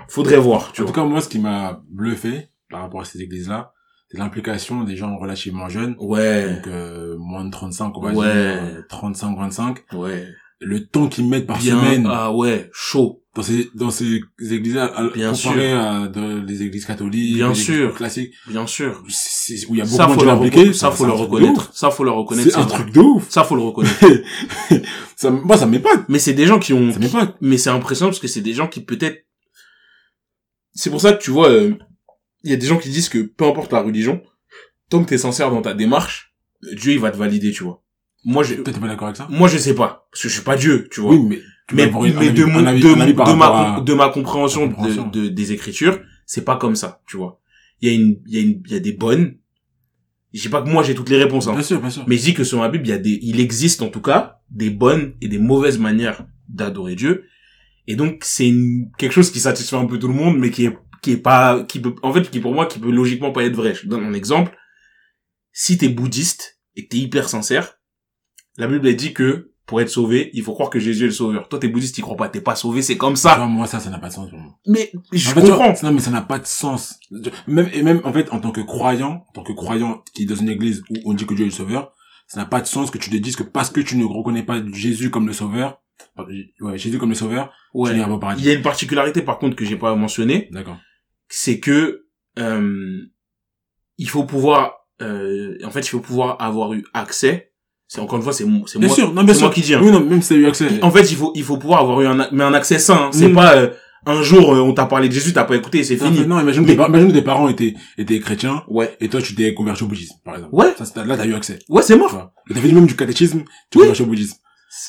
faudrait 0.08 0.38
voir, 0.38 0.72
tu 0.72 0.82
En 0.82 0.86
tout 0.86 0.92
cas, 0.92 1.04
moi, 1.04 1.20
ce 1.20 1.28
qui 1.28 1.40
m'a 1.40 1.82
bluffé 1.90 2.48
par 2.70 2.82
rapport 2.82 3.00
à 3.00 3.04
ces 3.04 3.20
églises-là, 3.20 3.72
c'est 3.72 3.73
l'implication 4.18 4.84
des 4.84 4.96
gens 4.96 5.16
relativement 5.16 5.68
jeunes. 5.68 5.94
Ouais, 5.98 6.48
Donc, 6.54 6.66
euh, 6.66 7.16
moins 7.18 7.44
de 7.44 7.50
35, 7.50 7.96
on 7.96 8.00
va 8.00 8.12
Ouais. 8.12 8.14
dire, 8.14 8.62
euh, 8.62 8.82
35, 8.88 9.36
25. 9.38 9.78
ouais. 9.94 10.26
le 10.60 10.86
temps 10.86 11.08
qu'ils 11.08 11.28
mettent 11.28 11.46
par 11.46 11.58
Bien, 11.58 11.78
semaine 11.78 12.08
ah 12.10 12.32
ouais, 12.32 12.70
chaud. 12.72 13.20
dans 13.34 13.42
ces 13.42 13.68
dans 13.74 13.90
ces 13.90 14.20
églises 14.40 14.80
Bien 15.14 15.32
comparé 15.32 15.72
à 15.72 16.06
de- 16.08 16.40
les 16.46 16.62
églises 16.62 16.86
catholiques 16.86 17.34
Bien 17.34 17.48
les 17.50 17.54
sûr. 17.54 17.74
églises 17.86 17.96
classiques 17.96 18.34
Bien 18.48 18.66
sûr. 18.66 19.02
où 19.04 19.74
il 19.74 19.78
y 19.78 19.80
a 19.82 19.84
beaucoup 19.84 19.96
Ça, 19.96 20.06
de 20.06 20.12
faut 20.12 20.26
impliqués 20.28 20.72
ça, 20.72 20.90
faut 20.90 21.04
le 21.04 21.12
reconnaître. 21.12 21.70
Ça, 21.74 21.90
faut 21.90 22.04
le 22.04 22.12
reconnaître. 22.12 22.50
c'est 22.50 22.56
un 22.58 22.64
truc 22.64 22.92
de 22.92 23.00
ouf 23.00 23.28
Ça, 23.28 23.44
faut 23.44 23.56
le 23.56 23.62
reconnaître. 23.62 23.98
ça 25.16 25.30
moi 25.30 25.58
ça 25.58 25.66
m'épate 25.66 26.08
Mais 26.08 26.18
c'est 26.20 26.32
des 26.34 26.46
gens 26.46 26.58
qui 26.60 26.72
ont, 26.72 26.92
ça 26.92 26.98
m'épate 26.98 27.36
mais 27.42 27.58
c'est 27.58 27.70
impressionnant 27.70 28.10
parce 28.10 28.20
que 28.20 28.28
c'est 28.28 28.40
des 28.40 28.54
gens 28.54 28.68
qui 28.68 28.80
peut-être, 28.82 29.18
c'est 30.72 30.88
pour 30.90 31.00
ça 31.00 31.12
que 31.12 31.22
tu 31.22 31.30
vois, 31.30 31.50
euh, 31.50 31.74
il 32.44 32.50
y 32.50 32.52
a 32.52 32.56
des 32.56 32.66
gens 32.66 32.78
qui 32.78 32.90
disent 32.90 33.08
que 33.08 33.18
peu 33.18 33.44
importe 33.46 33.72
la 33.72 33.80
religion, 33.82 34.22
tant 34.90 35.02
que 35.02 35.08
t'es 35.08 35.18
sincère 35.18 35.50
dans 35.50 35.62
ta 35.62 35.74
démarche, 35.74 36.34
Dieu, 36.72 36.92
il 36.92 36.98
va 37.00 37.10
te 37.10 37.16
valider, 37.16 37.50
tu 37.52 37.64
vois. 37.64 37.82
Moi, 38.24 38.42
je, 38.42 38.54
t'es 38.54 38.72
pas 38.72 38.86
d'accord 38.88 39.08
avec 39.08 39.16
ça? 39.16 39.26
Moi, 39.30 39.48
je 39.48 39.58
sais 39.58 39.74
pas. 39.74 40.06
Parce 40.10 40.22
que 40.22 40.28
je 40.28 40.34
suis 40.34 40.42
pas 40.44 40.56
Dieu, 40.56 40.88
tu 40.90 41.00
vois. 41.00 41.14
oui 41.14 41.26
mais 41.28 41.40
tu 41.68 41.74
mais, 41.74 41.86
de, 41.86 42.44
mon, 42.44 42.64
avis- 42.66 42.82
de, 42.82 42.88
de 42.88 43.34
ma, 43.36 43.46
à- 43.76 43.80
de 43.80 43.94
ma 43.94 44.08
compréhension. 44.10 44.66
De, 44.66 45.10
de- 45.10 45.28
des 45.28 45.52
écritures, 45.52 46.00
c'est 46.26 46.44
pas 46.44 46.56
comme 46.56 46.76
ça, 46.76 47.02
tu 47.06 47.16
vois. 47.16 47.40
Il 47.80 47.88
y 47.88 47.92
a 47.92 47.94
une, 47.94 48.20
il 48.26 48.34
y 48.34 48.38
a 48.38 48.40
une, 48.42 48.62
il 48.66 48.72
y 48.72 48.76
a 48.76 48.80
des 48.80 48.92
bonnes. 48.92 49.36
Je 50.32 50.40
sais 50.42 50.48
pas 50.50 50.62
que 50.62 50.68
moi 50.68 50.82
j'ai 50.82 50.94
toutes 50.94 51.10
les 51.10 51.16
réponses, 51.18 51.46
hein. 51.46 51.52
bien 51.52 51.62
sûr 51.62 51.80
bien 51.80 51.90
sûr 51.90 52.04
Mais 52.08 52.16
je 52.16 52.22
dis 52.24 52.34
que 52.34 52.42
sur 52.44 52.60
la 52.60 52.68
Bible, 52.68 52.84
il 52.86 52.90
y 52.90 52.92
a 52.92 52.98
des, 52.98 53.18
il 53.22 53.40
existe 53.40 53.82
en 53.82 53.88
tout 53.88 54.00
cas 54.00 54.40
des 54.50 54.68
bonnes 54.70 55.14
et 55.20 55.28
des 55.28 55.38
mauvaises 55.38 55.78
manières 55.78 56.26
d'adorer 56.48 56.96
Dieu. 56.96 57.24
Et 57.86 57.96
donc, 57.96 58.22
c'est 58.24 58.48
une- 58.48 58.90
quelque 58.98 59.12
chose 59.12 59.30
qui 59.30 59.40
satisfait 59.40 59.76
un 59.76 59.86
peu 59.86 59.98
tout 59.98 60.08
le 60.08 60.14
monde, 60.14 60.36
mais 60.38 60.50
qui 60.50 60.64
est, 60.66 60.76
qui 61.04 61.12
est 61.12 61.16
pas, 61.18 61.62
qui 61.64 61.80
peut, 61.80 61.94
en 62.02 62.12
fait, 62.12 62.30
qui 62.30 62.40
pour 62.40 62.54
moi, 62.54 62.66
qui 62.66 62.78
peut 62.78 62.90
logiquement 62.90 63.30
pas 63.32 63.44
être 63.44 63.54
vrai. 63.54 63.74
Je 63.74 63.86
donne 63.86 64.04
un 64.04 64.14
exemple. 64.14 64.56
Si 65.52 65.78
t'es 65.78 65.88
bouddhiste 65.88 66.58
et 66.76 66.84
que 66.84 66.88
t'es 66.88 66.96
hyper 66.98 67.28
sincère, 67.28 67.74
la 68.56 68.66
Bible 68.66 68.86
elle 68.88 68.96
dit 68.96 69.12
que 69.12 69.52
pour 69.66 69.80
être 69.80 69.88
sauvé, 69.88 70.30
il 70.34 70.42
faut 70.42 70.52
croire 70.52 70.68
que 70.68 70.78
Jésus 70.78 71.04
est 71.04 71.06
le 71.06 71.12
sauveur. 71.12 71.48
Toi, 71.48 71.58
t'es 71.58 71.68
bouddhiste, 71.68 71.94
t'y 71.94 72.00
crois 72.02 72.16
pas, 72.16 72.28
t'es 72.28 72.40
pas 72.40 72.54
sauvé, 72.54 72.82
c'est 72.82 72.96
comme 72.96 73.14
Tu 73.14 73.20
ça. 73.20 73.36
vois, 73.36 73.46
moi 73.46 73.66
ça 73.66 73.80
ça 73.80 73.88
n'a 73.90 73.98
pas 73.98 74.08
de 74.08 74.12
sens 74.14 74.28
pour 74.30 74.38
moi 74.38 74.58
Mais 74.66 74.92
je 75.12 75.30
En 75.30 75.34
fait, 75.34 75.40
tu 75.40 75.46
vois, 75.46 75.56
comprends. 75.68 75.86
non, 75.88 75.92
mais 75.94 76.00
ça 76.00 76.10
n'a 76.10 76.20
pas 76.22 76.38
de 76.38 76.46
sens. 76.46 76.98
Même, 77.46 77.70
et 77.72 77.82
même, 77.82 78.00
en 78.04 78.12
fait, 78.12 78.30
en 78.32 78.40
tant 78.40 78.50
que 78.50 78.60
croyant, 78.60 79.24
en 79.28 79.32
tant 79.32 79.42
que 79.42 79.52
croyant 79.52 80.02
qui 80.14 80.24
est 80.24 80.26
dans 80.26 80.34
une 80.36 80.48
église 80.50 80.82
où 80.90 80.94
on 81.06 81.14
dit 81.14 81.26
que 81.26 81.34
Dieu 81.34 81.44
est 81.44 81.48
le 81.48 81.54
sauveur, 81.54 81.92
ça 82.26 82.40
n'a 82.40 82.46
pas 82.46 82.60
de 82.60 82.66
sens 82.66 82.90
que 82.90 82.98
tu 82.98 83.10
te 83.10 83.16
dises 83.16 83.36
que 83.36 83.42
parce 83.42 83.70
que 83.70 83.80
tu 83.80 83.96
ne 83.96 84.04
reconnais 84.04 84.42
pas 84.42 84.60
Jésus 84.72 85.10
comme 85.10 85.26
le 85.26 85.32
sauveur, 85.32 85.80
ouais, 86.18 86.78
Jésus 86.78 86.98
comme 86.98 87.10
le 87.10 87.14
sauveur, 87.14 87.46
tu 87.72 87.78
Ouais. 87.80 87.94
n'iras 87.94 88.06
pas 88.06 88.12
au 88.12 88.16
Il 88.16 88.20
paradis. 88.20 88.44
y 88.44 88.50
a 88.50 88.54
une 88.54 88.62
particularité, 88.62 89.22
par 89.22 89.38
contre, 89.38 89.56
que 89.56 89.64
j'ai 89.64 89.76
pas 89.76 89.94
mentionné. 89.94 90.48
D'accord. 90.52 90.76
C'est 91.28 91.58
que 91.60 92.04
euh, 92.38 92.98
il 93.98 94.08
faut 94.08 94.24
pouvoir 94.24 94.86
euh, 95.02 95.56
en 95.64 95.70
fait 95.70 95.80
il 95.80 95.88
faut 95.88 96.00
pouvoir 96.00 96.36
avoir 96.40 96.72
eu 96.74 96.84
accès 96.94 97.50
c'est 97.86 98.00
encore 98.00 98.16
une 98.18 98.24
fois 98.24 98.32
c'est 98.32 98.44
mo- 98.44 98.66
c'est 98.66 98.78
Bien 98.78 98.88
moi 98.88 98.96
sûr, 98.96 99.12
non, 99.12 99.22
bien 99.24 99.34
c'est 99.34 99.38
sûr. 99.40 99.46
moi 99.48 99.54
qui 99.54 99.60
dis 99.60 99.74
hein. 99.74 99.80
Oui, 99.82 99.90
non, 99.90 100.00
même 100.00 100.22
si 100.22 100.34
eu 100.34 100.46
accès. 100.46 100.82
en 100.82 100.90
fait 100.90 101.10
il 101.10 101.16
faut 101.16 101.32
il 101.34 101.42
faut 101.44 101.58
pouvoir 101.58 101.80
avoir 101.80 102.00
eu 102.00 102.06
un 102.06 102.28
mais 102.32 102.42
un 102.44 102.54
accès 102.54 102.78
sain 102.78 103.04
hein. 103.06 103.10
c'est 103.12 103.28
Mm. 103.28 103.34
pas 103.34 103.56
euh, 103.56 103.70
un 104.06 104.22
jour 104.22 104.54
euh, 104.54 104.60
on 104.60 104.72
t'a 104.74 104.86
parlé 104.86 105.08
de 105.08 105.14
Jésus 105.14 105.32
t'as 105.32 105.44
pas 105.44 105.56
écouté 105.56 105.82
c'est 105.84 105.96
fini 105.96 106.26
non, 106.26 106.40
imagine, 106.40 106.64
Mais- 106.66 106.76
que 106.76 106.82
imagine 106.88 107.08
que 107.08 107.12
tes 107.14 107.22
parents 107.22 107.48
étaient, 107.48 107.74
étaient 107.98 108.20
chrétiens, 108.20 108.62
ouais 108.68 108.96
et 109.00 109.08
toi, 109.08 109.22
tu 109.22 109.34
t'es 109.34 109.54
converti 109.54 109.82
au 109.82 109.86
bouddhisme, 109.86 110.14
par 110.24 110.34
exemple. 110.36 110.54
ouais 110.54 110.74
Ça, 110.78 111.04
là, 111.04 111.16
t'as 111.16 111.26
eu 111.26 111.34
accès. 111.34 111.58
ouais 111.68 111.82
c'est 111.82 111.96
mort. 111.96 112.30
Et 112.50 112.54
t'as 112.54 112.60
fait 112.60 112.68
du 112.68 112.74
même 112.74 112.86
du 112.86 112.96
catéchisme, 112.96 113.44
tu 113.70 113.78
Oui. 113.78 113.84
converti 113.84 114.02
au 114.02 114.06
bouddhisme. 114.06 114.36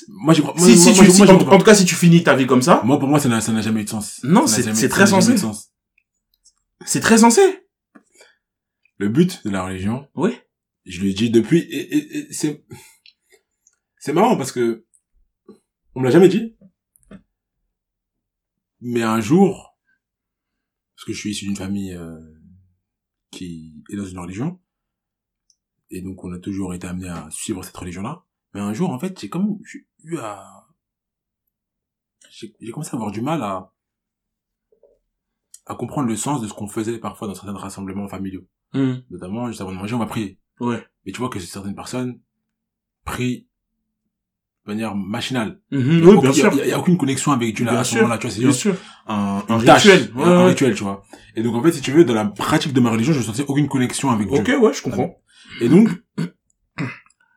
Moi, 0.10 0.34
j'y 0.34 0.42
crois, 0.42 0.54
moi, 0.58 0.66
si 0.68 0.72
moi, 0.74 0.80
si 0.82 0.86
moi, 0.86 0.94
tu 0.94 1.18
moi, 1.18 1.28
si- 1.28 1.34
en, 1.48 1.58
tout 1.60 1.64
cas 1.64 1.76
si 1.76 1.86
tu 1.86 1.94
finis 1.96 2.24
ta 2.24 2.34
vie 2.36 2.48
comme 2.48 2.62
ça 2.64 2.82
Moi, 2.84 2.98
pour 3.00 3.08
moi, 3.08 3.20
ça 3.20 3.30
n'a, 3.30 3.40
ça 3.40 3.52
n'a 3.52 3.62
jamais 3.62 3.82
eu 3.82 3.84
de 3.84 3.90
sens. 3.90 4.20
Non, 4.24 4.48
c'est- 4.48 4.74
c'est 4.74 4.90
très 4.90 5.06
sensé. 5.06 5.36
C'est 6.86 7.00
très 7.02 7.18
sensé 7.20 7.42
Le 8.98 9.10
but 9.10 9.44
de 9.46 9.50
la 9.52 9.64
religion, 9.66 10.08
oui 10.16 10.32
je 10.88 11.02
le 11.02 11.14
dis 11.14 11.32
depuis, 11.32 11.58
et, 11.62 11.98
et- 11.98 12.18
et 12.30 12.32
c'est, 12.34 12.64
c'est 13.98 14.14
marrant 14.14 14.38
parce 14.38 14.52
que, 14.52 14.86
on 15.96 16.00
me 16.00 16.06
l'a 16.06 16.12
jamais 16.12 16.30
dit. 16.30 16.56
Mais 18.82 19.02
un 19.02 19.20
jour, 19.20 19.76
parce 20.96 21.06
que 21.06 21.14
je 21.14 21.20
suis 21.20 21.32
issu 21.32 21.46
d'une 21.46 21.56
famille, 21.56 21.92
euh, 21.96 22.20
qui 23.32 23.84
est 23.90 23.96
dans 23.96 24.06
une 24.06 24.20
religion, 24.20 24.62
et 25.90 26.04
donc 26.04 26.24
on 26.24 26.32
a 26.34 26.38
toujours 26.40 26.76
été 26.76 26.86
amené 26.86 27.10
à 27.10 27.28
suivre 27.32 27.64
cette 27.64 27.76
religion-là. 27.78 28.24
Mais 28.54 28.60
un 28.62 28.74
jour, 28.74 28.92
en 28.92 29.00
fait, 29.00 29.20
j'ai 29.20 29.28
comme 29.30 29.58
eu 30.04 30.18
à, 30.20 30.68
j'ai 32.30 32.72
commencé 32.72 32.92
à 32.92 32.96
avoir 32.98 33.12
du 33.12 33.22
mal 33.22 33.42
à, 33.42 33.74
à 35.66 35.76
comprendre 35.76 36.08
le 36.08 36.16
sens 36.16 36.42
de 36.42 36.48
ce 36.48 36.54
qu'on 36.54 36.68
faisait 36.68 36.98
parfois 37.00 37.28
dans 37.28 37.36
certains 37.36 37.54
rassemblements 37.54 38.08
familiaux. 38.08 38.46
Mm. 38.74 38.94
Notamment, 39.10 39.48
juste 39.48 39.62
avant 39.62 39.72
de 39.72 39.78
manger, 39.78 39.96
on 39.96 40.00
va 40.00 40.06
prier. 40.06 40.40
ouais 40.60 40.84
Et 41.06 41.12
tu 41.12 41.20
vois 41.20 41.30
que 41.30 41.40
certaines 41.40 41.76
personnes 41.76 42.20
prient 43.04 43.48
de 44.66 44.72
manière 44.72 44.96
machinale. 44.96 45.60
Mhm, 45.72 46.08
oui 46.08 46.18
bien 46.22 46.34
sûr 46.34 46.52
Il 46.54 46.68
y, 46.68 46.72
a 46.72 46.80
aucun 46.80 46.96
connexion 46.96 47.32
avec 47.32 47.56
Dieu 47.56 47.66
là, 47.66 47.80
à 47.80 47.84
ce 47.84 47.96
moment-là, 47.96 48.18
tu 48.18 48.28
vois, 48.28 48.36
c'est 48.36 48.42
juste 48.42 48.60
sûr 48.60 48.76
un, 49.08 49.44
Un 49.48 49.58
rituel, 49.58 50.12
un, 50.16 50.18
ouais, 50.18 50.26
un 50.26 50.38
ouais. 50.44 50.50
rituel, 50.50 50.76
tu 50.76 50.84
vois. 50.84 51.04
Et 51.36 51.44
donc, 51.44 51.56
en 51.56 51.62
fait, 51.62 51.72
si 51.72 51.82
tu 51.82 51.92
veux, 51.92 52.04
dans 52.04 52.16
la 52.16 52.26
pratique 52.26 52.74
de 52.74 52.80
ma 52.80 52.90
religion, 52.90 53.14
je 53.14 53.20
ne 53.20 53.24
sentais 53.24 53.46
aucune 53.48 53.68
connexion 53.68 54.10
avec 54.10 54.32
ok 54.32 54.44
Dieu. 54.44 54.58
ouais 54.60 54.74
je 54.74 54.82
comprends 54.82 55.16
Et 55.62 55.70
donc, 55.70 55.90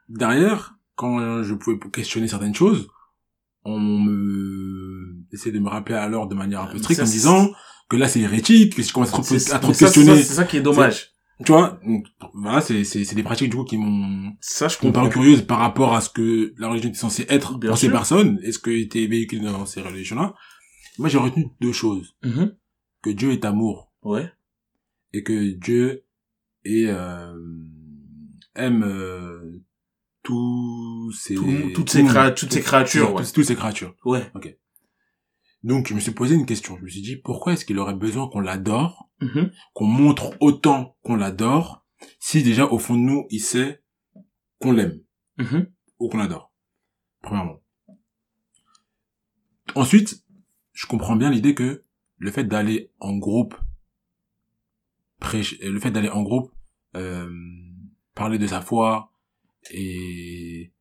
derrière, 0.09 0.75
quand 0.95 1.43
je 1.43 1.55
pouvais 1.55 1.79
questionner 1.93 2.29
certaines 2.29 2.55
choses, 2.55 2.89
on 3.65 3.79
me 3.79 5.17
essayait 5.33 5.55
de 5.55 5.61
me 5.63 5.69
rappeler 5.69 5.97
alors 5.97 6.27
de 6.29 6.35
manière 6.35 6.63
un 6.63 6.67
peu 6.67 6.79
stricte 6.79 7.01
Ça, 7.01 7.05
en 7.05 7.07
me 7.07 7.13
disant 7.13 7.51
que 7.89 7.97
là 7.97 8.09
c'est 8.09 8.21
hérétique, 8.21 8.75
que 8.77 8.83
si 8.83 8.89
je 8.89 8.95
commence 8.95 9.09
à 9.09 9.13
trop, 9.13 9.23
à 9.55 9.59
trop 9.59 9.73
c'est 9.73 9.85
questionner, 9.85 10.17
ça, 10.17 10.23
c'est 10.23 10.35
ça 10.35 10.45
qui 10.45 10.57
est 10.59 10.61
dommage 10.63 11.13
tu 11.45 11.53
vois, 11.53 11.79
donc, 11.87 12.05
voilà, 12.35 12.61
c'est, 12.61 12.83
c'est, 12.83 13.05
c'est 13.05 13.15
des 13.15 13.23
pratiques 13.23 13.51
du 13.51 13.57
coup 13.57 13.63
qui 13.65 13.77
m'ont, 13.77 14.33
ça 14.41 14.67
je 14.67 14.77
comprends 14.77 15.09
curieuses 15.09 15.43
par 15.43 15.59
rapport 15.61 15.95
à 15.95 16.01
ce 16.01 16.11
que 16.11 16.53
la 16.59 16.69
religion 16.69 16.89
était 16.89 16.99
censée 16.99 17.27
être 17.29 17.59
Bien 17.59 17.71
pour 17.71 17.79
ces 17.79 17.91
personnes 17.91 18.41
et 18.43 18.51
ce 18.51 18.59
qui 18.59 18.81
était 18.81 19.07
véhiculé 19.07 19.45
dans 19.45 19.65
ces 19.65 19.81
religions-là. 19.81 20.35
Moi, 20.99 21.09
j'ai 21.09 21.19
retenu 21.19 21.47
deux 21.61 21.73
choses. 21.73 22.17
Mhm. 22.25 22.57
Que 23.03 23.11
Dieu 23.11 23.31
est 23.31 23.45
amour 23.45 23.93
ouais 24.03 24.33
et 25.13 25.23
que 25.23 25.53
Dieu 25.53 26.05
est, 26.65 26.87
euh, 26.89 27.33
aime, 28.57 28.83
euh, 28.83 29.63
tous 30.25 31.13
ces, 31.13 31.37
Tout- 31.37 31.45
toutes 31.73 31.87
tout 31.87 31.93
ces 31.93 32.05
toutes 32.35 32.53
ces 32.53 32.61
créatures, 32.63 33.15
ouais. 33.15 33.23
toutes, 33.23 33.33
toutes 33.33 33.45
ces 33.45 33.55
créatures. 33.55 33.95
ouais 34.05 34.29
Donc, 35.65 35.89
je 35.89 35.95
me 35.95 36.01
suis 36.01 36.13
posé 36.13 36.35
une 36.35 36.47
question. 36.47 36.77
Je 36.79 36.83
me 36.85 36.89
suis 36.89 37.03
dit, 37.03 37.17
pourquoi 37.17 37.53
est-ce 37.53 37.65
qu'il 37.65 37.79
aurait 37.79 37.95
besoin 37.95 38.29
qu'on 38.29 38.41
l'adore, 38.41 39.09
Mhm. 39.21 39.51
qu'on 39.75 39.87
montre 39.87 40.37
autant 40.41 40.97
qu'on 41.03 41.17
l'adore, 41.17 41.85
si 42.21 42.43
déjà, 42.45 42.67
au 42.67 42.79
fond 42.79 42.95
de 42.95 43.01
nous, 43.01 43.27
il 43.31 43.41
sait 43.41 43.83
qu'on 44.61 44.71
l'aime 44.73 45.01
Mhm. 45.39 45.67
ou 45.99 46.09
qu'on 46.09 46.19
l'adore. 46.19 46.53
Premièrement. 47.23 47.61
Ensuite, 49.75 50.25
je 50.73 50.87
comprends 50.87 51.17
bien 51.17 51.31
l'idée 51.31 51.55
que 51.55 51.83
le 52.19 52.31
fait 52.31 52.45
d'aller 52.45 52.91
en 53.01 53.17
groupe, 53.17 53.57
prêcher, 55.19 55.59
le 55.69 55.79
fait 55.81 55.91
d'aller 55.91 56.09
en 56.09 56.23
groupe, 56.23 56.53
euh, 56.97 57.29
parler 58.15 58.39
de 58.39 58.47
sa 58.47 58.61
foi 58.61 59.13
et 59.73 60.73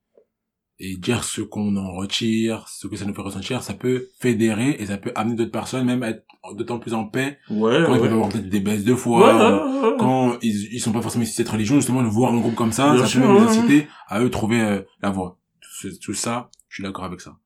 et 0.80 0.96
dire 0.98 1.24
ce 1.24 1.42
qu'on 1.42 1.76
en 1.76 1.92
retire, 1.94 2.68
ce 2.68 2.88
que 2.88 2.96
ça 2.96 3.06
nous 3.06 3.14
fait 3.16 3.22
ressentir, 3.22 3.64
ça 3.64 3.74
peut 3.74 4.10
fédérer 4.20 4.76
et 4.80 4.86
ça 4.86 4.98
peut 4.98 5.12
amener 5.16 5.36
d'autres 5.36 5.52
personnes 5.52 5.86
même 5.86 6.04
à 6.04 6.10
être 6.10 6.24
d'autant 6.56 6.78
plus 6.80 6.94
en 6.94 7.06
paix 7.06 7.40
ouais 7.50 7.84
quand 7.86 7.96
ils 7.96 8.00
ouais 8.00 8.00
peuvent 8.00 8.14
avoir 8.14 8.30
peut-être 8.30 8.48
des 8.50 8.60
baisses 8.60 8.84
de 8.86 8.94
foi, 8.96 9.36
ouais, 9.36 9.96
quand 9.98 10.38
ils, 10.42 10.74
ils 10.74 10.80
sont 10.80 10.92
pas 10.92 11.02
forcément 11.02 11.24
issus 11.24 11.34
de 11.34 11.38
cette 11.38 11.50
religion, 11.50 11.76
justement, 11.76 12.04
de 12.04 12.08
voir 12.08 12.32
un 12.34 12.40
groupe 12.40 12.56
comme 12.56 12.72
ça, 12.72 12.94
Bien 12.94 13.02
ça 13.02 13.08
sûr, 13.08 13.22
peut 13.22 13.28
même 13.28 13.38
les 13.38 13.42
inciter 13.50 13.88
à 14.08 14.22
eux 14.22 14.30
trouver 14.30 14.62
euh, 14.62 14.82
la 15.02 15.10
voie. 15.10 15.40
Tout, 15.82 15.90
tout 16.02 16.14
ça, 16.14 16.50
je 16.70 16.76
suis 16.76 16.84
d'accord 16.84 17.06
avec 17.06 17.22
ça. 17.22 17.38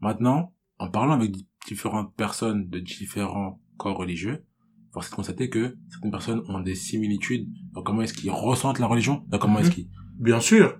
Maintenant, 0.00 0.52
en 0.78 0.88
parlant 0.88 1.12
avec 1.14 1.30
di- 1.32 1.46
différentes 1.66 2.14
personnes 2.14 2.68
de 2.68 2.78
différents 2.78 3.60
corps 3.76 3.96
religieux, 3.96 4.44
force 4.92 5.08
est 5.08 5.10
de 5.10 5.14
constater 5.16 5.50
que 5.50 5.76
certaines 5.90 6.10
personnes 6.10 6.42
ont 6.48 6.60
des 6.60 6.74
similitudes 6.74 7.48
dans 7.72 7.82
comment 7.82 8.02
est-ce 8.02 8.14
qu'ils 8.14 8.30
ressentent 8.30 8.78
la 8.78 8.86
religion, 8.86 9.24
dans 9.28 9.38
comment 9.38 9.58
est-ce 9.58 9.68
Mhm. 9.68 9.74
qu'ils, 9.74 9.88
bien 10.18 10.40
sûr 10.40 10.78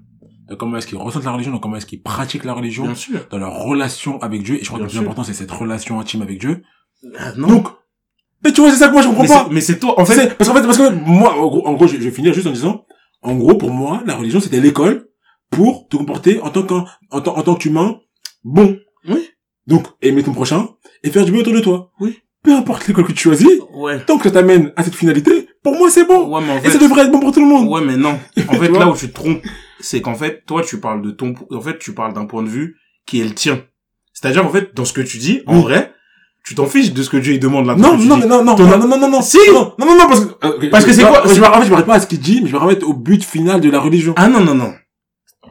dans 0.49 0.57
comment 0.57 0.77
est-ce 0.77 0.87
qu'ils 0.87 0.99
ressentent 0.99 1.25
la 1.25 1.33
religion, 1.33 1.53
dans 1.53 1.59
comment 1.59 1.77
est-ce 1.77 1.87
qu'ils 1.87 2.03
pratiquent 2.03 2.45
la 2.45 2.53
religion, 2.55 2.85
bien 2.85 2.95
sûr 2.95 3.27
dans 3.31 3.39
leur 3.39 3.55
relation 3.65 4.19
avec 4.23 4.43
Dieu. 4.43 4.57
Et 4.57 4.61
je 4.65 4.67
crois 4.67 4.79
Bien 4.79 4.87
que 4.87 4.93
le 4.93 4.99
plus 4.99 4.99
sûr. 4.99 5.03
important, 5.03 5.25
c'est 5.25 5.33
cette 5.35 5.51
relation 5.51 5.99
intime 6.01 6.23
avec 6.23 6.39
Dieu. 6.39 6.63
Ah, 7.19 7.33
non 7.37 7.49
Donc, 7.49 7.69
mais 8.45 8.53
tu 8.53 8.61
vois, 8.61 8.71
c'est 8.71 8.77
ça 8.77 8.89
que 8.89 8.93
moi 8.93 9.03
je 9.03 9.09
comprends 9.09 9.23
mais 9.25 9.29
pas. 9.29 9.49
mais 9.51 9.61
c'est 9.61 9.79
toi 9.79 9.99
en 10.01 10.05
fait 10.05 10.15
fait, 10.15 10.35
parce 10.39 10.49
qu'en 10.51 10.57
fait, 10.57 10.63
parce 10.63 10.79
que 10.79 10.91
moi, 10.91 11.35
en 11.35 11.47
gros, 11.49 11.67
en 11.67 11.73
gros, 11.75 11.87
je, 11.87 11.97
je 11.97 12.03
vais 12.03 12.11
finir 12.11 12.33
juste 12.33 12.47
en 12.47 12.53
disant, 12.53 12.85
en 13.23 13.35
gros, 13.35 13.55
pour 13.55 13.71
moi, 13.71 14.03
la 14.07 14.15
religion, 14.15 14.41
c'était 14.41 14.61
l'école 14.61 15.09
pour 15.51 15.89
te 15.89 15.97
comporter 15.97 16.41
en 16.41 16.51
tant 16.51 16.63
qu'en, 16.63 16.85
en 17.11 17.21
tant, 17.21 17.37
en 17.37 17.43
tant 17.43 17.55
qu'humain 17.55 17.99
bon. 18.45 18.77
Oui. 19.09 19.29
Donc, 19.67 19.87
aimer 20.03 20.23
ton 20.23 20.33
prochain 20.33 20.69
et 21.03 21.11
faire 21.11 21.25
du 21.25 21.33
bien 21.33 21.41
autour 21.41 21.55
de 21.55 21.61
toi. 21.61 21.91
Oui. 22.01 22.19
Peu 22.43 22.55
importe 22.55 22.87
l'école 22.87 23.05
que 23.07 23.13
tu 23.13 23.25
choisis, 23.25 23.49
ouais 23.75 23.99
tant 24.05 24.19
que 24.19 24.25
ça 24.29 24.31
t'amène 24.31 24.73
à 24.77 24.85
cette 24.85 24.95
finalité, 24.95 25.49
pour 25.65 25.75
moi, 25.77 25.91
c'est 25.91 26.05
bon. 26.05 26.29
ouais 26.33 26.41
mais 26.47 26.53
en 26.53 26.59
Et 26.59 26.67
ça 26.67 26.71
fait 26.73 26.79
devrait 26.79 27.03
être 27.07 27.11
bon 27.11 27.19
pour 27.19 27.33
tout 27.33 27.41
le 27.41 27.47
monde. 27.47 27.67
ouais 27.69 27.81
mais 27.85 27.97
non 27.97 28.17
en 28.49 28.53
fait 28.55 28.69
là 28.69 28.89
où 28.89 28.97
tu 28.97 29.09
te 29.09 29.13
trompes 29.15 29.43
c'est 29.81 30.01
qu'en 30.01 30.15
fait 30.15 30.43
toi 30.47 30.63
tu 30.63 30.79
parles 30.81 31.03
de 31.03 31.11
ton 31.11 31.35
en 31.51 31.61
fait 31.61 31.79
tu 31.79 31.93
parles 31.95 32.13
d'un 32.15 32.25
point 32.27 32.43
de 32.43 32.49
vue 32.49 32.77
qui 33.07 33.21
est 33.21 33.25
le 33.25 33.35
tien 33.35 33.63
c'est-à-dire 34.13 34.45
en 34.47 34.51
fait 34.51 34.71
dans 34.75 34.85
ce 34.85 34.93
que 34.93 35.01
tu 35.03 35.19
dis 35.19 35.43
en 35.47 35.57
Oui. 35.57 35.63
vrai 35.63 35.93
tu 36.45 36.55
t'en 36.55 36.67
fiches 36.67 36.93
de 36.93 37.03
ce 37.03 37.11
que 37.11 37.17
Dieu 37.17 37.35
il 37.35 37.41
demande 37.41 37.67
là 37.67 37.75
Non, 37.75 37.97
non, 37.99 38.17
mais 38.19 38.27
non, 38.27 38.45
non, 38.45 38.55
Ton- 38.55 38.67
non, 38.67 38.79
non, 38.79 38.87
non, 38.89 38.99
non, 39.01 39.11
non, 39.11 39.21
Si. 39.23 39.37
non, 39.53 39.73
non, 39.81 39.85
non, 39.87 39.97
non, 39.99 40.07
parce 40.09 40.21
que, 40.25 40.47
euh, 40.47 40.71
Parce 40.71 40.85
que 40.85 40.93
c'est 40.93 41.03
quoi- 41.03 41.23
je 41.27 41.41
me- 41.41 41.47
En 41.47 41.55
fait, 41.59 41.65
je 41.65 41.71
me 41.71 41.75
rappelle 41.75 41.85
pas 41.87 41.95
à 41.97 42.01
ce 42.01 42.07
qu'il 42.07 42.21
dit, 42.21 42.41
mais 42.41 42.49
je 42.49 42.53
me 42.55 42.59
rappelle 42.59 42.85
au 42.85 42.95
but 42.95 43.25
final 43.25 43.61
de 43.61 43.69
la 43.69 43.81
religion. 43.81 44.15
ah 44.17 44.29
non 44.29 44.41
non 44.41 44.55
non 44.55 44.73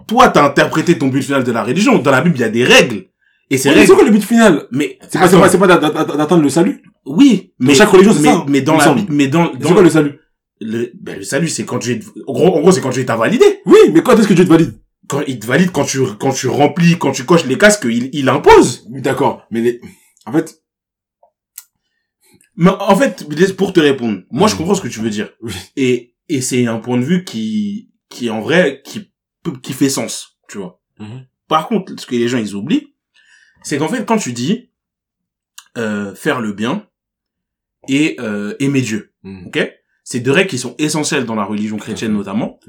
toi, 0.07 0.29
t'as 0.29 0.45
interprété 0.45 0.97
ton 0.97 1.07
but 1.07 1.21
final 1.23 1.43
de 1.43 1.51
la 1.51 1.63
religion. 1.63 1.97
Dans 1.97 2.11
la 2.11 2.21
Bible, 2.21 2.35
il 2.37 2.41
y 2.41 2.43
a 2.43 2.49
des 2.49 2.63
règles. 2.63 3.05
Et 3.49 3.57
ces 3.57 3.69
Ouais, 3.69 3.75
mais 3.75 3.81
règles, 3.81 3.87
c'est 3.91 3.95
quoi 3.95 4.05
le 4.05 4.11
but 4.11 4.23
final? 4.23 4.67
Mais, 4.71 4.97
C'est 5.09 5.19
pas, 5.19 5.27
c'est 5.27 5.37
pas, 5.39 5.49
c'est 5.49 5.57
pas 5.57 5.67
d'a- 5.67 5.77
d'a- 5.77 6.03
d'atteindre 6.05 6.43
le 6.43 6.49
salut? 6.49 6.81
Oui, 7.05 7.53
mais, 7.59 7.73
chaque 7.73 7.89
religion, 7.89 8.13
c'est 8.13 8.21
mais, 8.21 8.27
ça, 8.29 8.35
hein, 8.35 8.45
mais 8.47 8.61
dans 8.61 8.77
la, 8.77 8.95
mais 9.09 9.27
dans, 9.27 9.51
C'est 9.53 9.57
dans 9.59 9.73
quoi 9.73 9.81
le 9.81 9.89
salut? 9.89 10.19
Le, 10.61 10.91
ben, 10.95 11.17
le 11.17 11.23
salut, 11.23 11.47
c'est 11.49 11.65
quand 11.65 11.77
Dieu, 11.79 11.99
en 12.27 12.33
gros, 12.33 12.55
en 12.55 12.61
gros, 12.61 12.71
c'est 12.71 12.81
quand 12.81 12.89
Dieu 12.91 13.05
t'a 13.05 13.15
validé. 13.17 13.45
Oui, 13.65 13.77
mais 13.93 14.01
quand 14.03 14.17
est-ce 14.17 14.27
que 14.27 14.33
Dieu 14.33 14.45
te 14.45 14.49
valide? 14.49 14.73
Quand 15.07 15.21
il 15.27 15.39
te 15.39 15.45
valide, 15.45 15.71
quand 15.71 15.85
tu, 15.85 15.99
quand 16.19 16.31
tu 16.33 16.47
remplis, 16.47 16.97
quand 16.97 17.11
tu 17.11 17.25
coches 17.25 17.45
les 17.45 17.57
cases 17.57 17.77
qu'il, 17.79 18.09
il 18.13 18.27
impose. 18.29 18.85
D'accord, 18.89 19.45
mais 19.51 19.61
les... 19.61 19.81
en 20.25 20.31
fait, 20.31 20.61
Mais 22.57 22.69
en 22.71 22.95
fait, 22.95 23.25
pour 23.57 23.73
te 23.73 23.81
répondre, 23.81 24.21
moi, 24.31 24.47
je 24.47 24.53
Mhm. 24.53 24.59
comprends 24.59 24.75
ce 24.75 24.81
que 24.81 24.87
tu 24.87 25.01
veux 25.01 25.09
dire. 25.09 25.29
Oui. 25.41 25.51
Et, 25.75 26.15
et 26.29 26.39
c'est 26.41 26.65
un 26.67 26.79
point 26.79 26.97
de 26.97 27.03
vue 27.03 27.23
qui, 27.25 27.91
qui, 28.09 28.29
en 28.29 28.41
vrai, 28.41 28.81
qui, 28.85 29.11
qui 29.61 29.73
fait 29.73 29.89
sens, 29.89 30.37
tu 30.47 30.57
vois. 30.59 30.81
Mhm. 30.99 31.27
Par 31.49 31.67
contre, 31.67 31.93
ce 31.99 32.05
que 32.05 32.15
les 32.15 32.27
gens, 32.29 32.37
ils 32.37 32.55
oublient, 32.55 32.95
c'est 33.61 33.77
qu'en 33.77 33.89
fait, 33.89 34.05
quand 34.05 34.17
tu 34.17 34.31
dis, 34.31 34.71
euh, 35.77 36.15
faire 36.15 36.39
le 36.39 36.53
bien 36.53 36.87
et, 37.89 38.15
euh, 38.21 38.55
aimer 38.59 38.81
Dieu, 38.81 39.13
Mhm. 39.23 39.47
ok? 39.47 39.71
C'est 40.07 40.19
deux 40.19 40.31
règles 40.31 40.51
qui 40.51 40.59
sont 40.59 40.75
essentielles 40.77 41.25
dans 41.25 41.33
la 41.33 41.43
religion 41.43 41.77
chrétienne 41.77 42.13
notamment. 42.13 42.59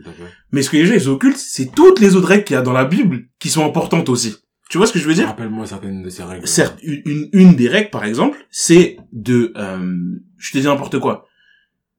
Mais 0.53 0.62
ce 0.62 0.70
que 0.70 0.78
les 0.78 0.87
gens, 0.87 0.95
ils 0.95 1.09
occultent, 1.11 1.37
c'est 1.37 1.70
toutes 1.72 2.01
les 2.01 2.16
autres 2.16 2.28
règles 2.28 2.45
qu'il 2.45 2.55
y 2.55 2.59
a 2.59 2.62
dans 2.62 2.72
la 2.72 2.87
Bible 2.87 3.28
qui 3.39 3.51
sont 3.51 3.64
importantes 3.64 4.09
aussi. 4.09 4.37
Tu 4.70 4.78
vois 4.78 4.87
ce 4.87 4.93
que 4.95 4.99
je 4.99 5.07
veux 5.07 5.12
dire? 5.14 5.26
Rappelle-moi 5.26 5.66
certaines 5.66 6.03
de 6.03 6.09
ces 6.09 6.22
règles. 6.22 6.49
Certes, 6.49 6.78
une, 6.82 7.28
une, 7.32 7.55
des 7.55 7.68
règles, 7.68 7.91
par 7.91 8.05
exemple, 8.05 8.39
c'est 8.51 8.97
de, 9.12 9.53
euh, 9.57 10.18
je 10.39 10.51
te 10.51 10.59
dis 10.59 10.64
n'importe 10.64 10.99
quoi. 10.99 11.26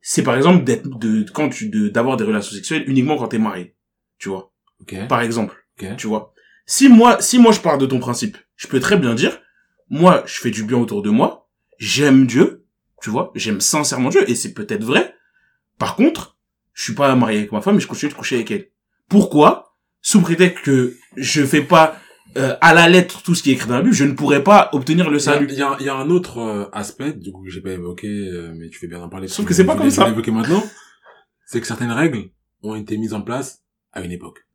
C'est 0.02 0.24
par 0.24 0.36
exemple 0.36 0.64
d'être, 0.64 0.90
de, 0.98 1.24
quand 1.32 1.50
tu, 1.50 1.70
de, 1.70 1.88
d'avoir 1.88 2.18
des 2.18 2.24
relations 2.24 2.56
sexuelles 2.56 2.84
uniquement 2.88 3.16
quand 3.16 3.28
t'es 3.28 3.38
marié. 3.38 3.76
Tu 4.18 4.30
vois? 4.30 4.52
Ok, 4.82 4.96
Par 5.08 5.22
exemple. 5.22 5.56
ok. 5.80 5.96
Tu 5.98 6.08
vois? 6.08 6.34
Si 6.66 6.90
moi, 6.90 7.22
si 7.22 7.38
moi 7.38 7.52
je 7.52 7.60
pars 7.60 7.78
de 7.78 7.86
ton 7.86 8.00
principe, 8.00 8.38
je 8.56 8.68
peux 8.68 8.80
très 8.80 8.98
bien 8.98 9.14
dire, 9.14 9.40
moi, 9.90 10.24
je 10.26 10.40
fais 10.40 10.50
du 10.52 10.64
bien 10.64 10.78
autour 10.78 11.04
de 11.04 11.12
moi, 11.12 11.48
j'aime 11.78 12.26
Dieu, 12.26 12.66
tu 13.04 13.12
vois, 13.12 13.32
j'aime 13.36 13.62
sincèrement 13.62 14.10
Dieu, 14.10 14.28
et 14.30 14.34
c'est 14.34 14.54
peut-être 14.54 14.84
vrai. 14.84 15.14
Par 15.80 15.96
contre, 15.96 16.38
je 16.74 16.84
suis 16.84 16.94
pas 16.94 17.14
marié 17.16 17.40
avec 17.40 17.52
ma 17.52 17.62
femme 17.62 17.78
et 17.78 17.80
je 17.80 17.88
continue 17.88 18.12
de 18.12 18.18
coucher 18.18 18.36
avec 18.36 18.52
elle. 18.52 18.70
Pourquoi? 19.10 19.76
Sous 20.02 20.22
prétexte 20.22 20.64
que 20.64 20.96
je 21.16 21.44
fais 21.46 21.62
pas 21.62 21.98
euh, 22.38 22.56
à 22.62 22.74
la 22.74 22.88
lettre 22.88 23.24
tout 23.24 23.36
ce 23.36 23.42
qui 23.44 23.50
est 23.50 23.54
écrit 23.54 23.68
dans 23.68 23.76
la 23.76 23.82
Bible, 23.82 23.96
je 23.96 24.04
ne 24.06 24.14
pourrais 24.14 24.44
pas 24.44 24.70
obtenir 24.74 25.10
le 25.10 25.18
salut. 25.20 25.48
Il 25.50 25.58
y, 25.58 25.62
a, 25.62 25.76
il 25.80 25.86
y 25.86 25.90
a 25.90 25.96
un 25.96 26.10
autre 26.10 26.40
euh, 26.40 26.66
aspect, 26.72 27.14
du 27.14 27.32
coup, 27.32 27.44
que 27.44 27.50
j'ai 27.50 27.62
pas 27.62 27.72
évoqué, 27.72 28.08
euh, 28.08 28.54
mais 28.56 28.70
tu 28.70 28.80
fais 28.80 28.88
bien 28.88 29.00
d'en 29.00 29.10
parler. 29.10 29.28
Sauf 29.28 29.46
que 29.46 29.54
c'est 29.54 29.66
pas 29.66 29.76
comme 29.76 29.90
ça. 29.90 30.08
l'évoquer 30.08 30.32
maintenant. 30.32 30.64
C'est 31.46 31.62
que 31.62 31.68
certaines 31.68 31.92
règles 31.92 32.30
ont 32.62 32.76
été 32.76 32.98
mises 32.98 33.14
en 33.14 33.22
place 33.22 33.64
à 33.94 34.02
une 34.02 34.12
époque. 34.12 34.46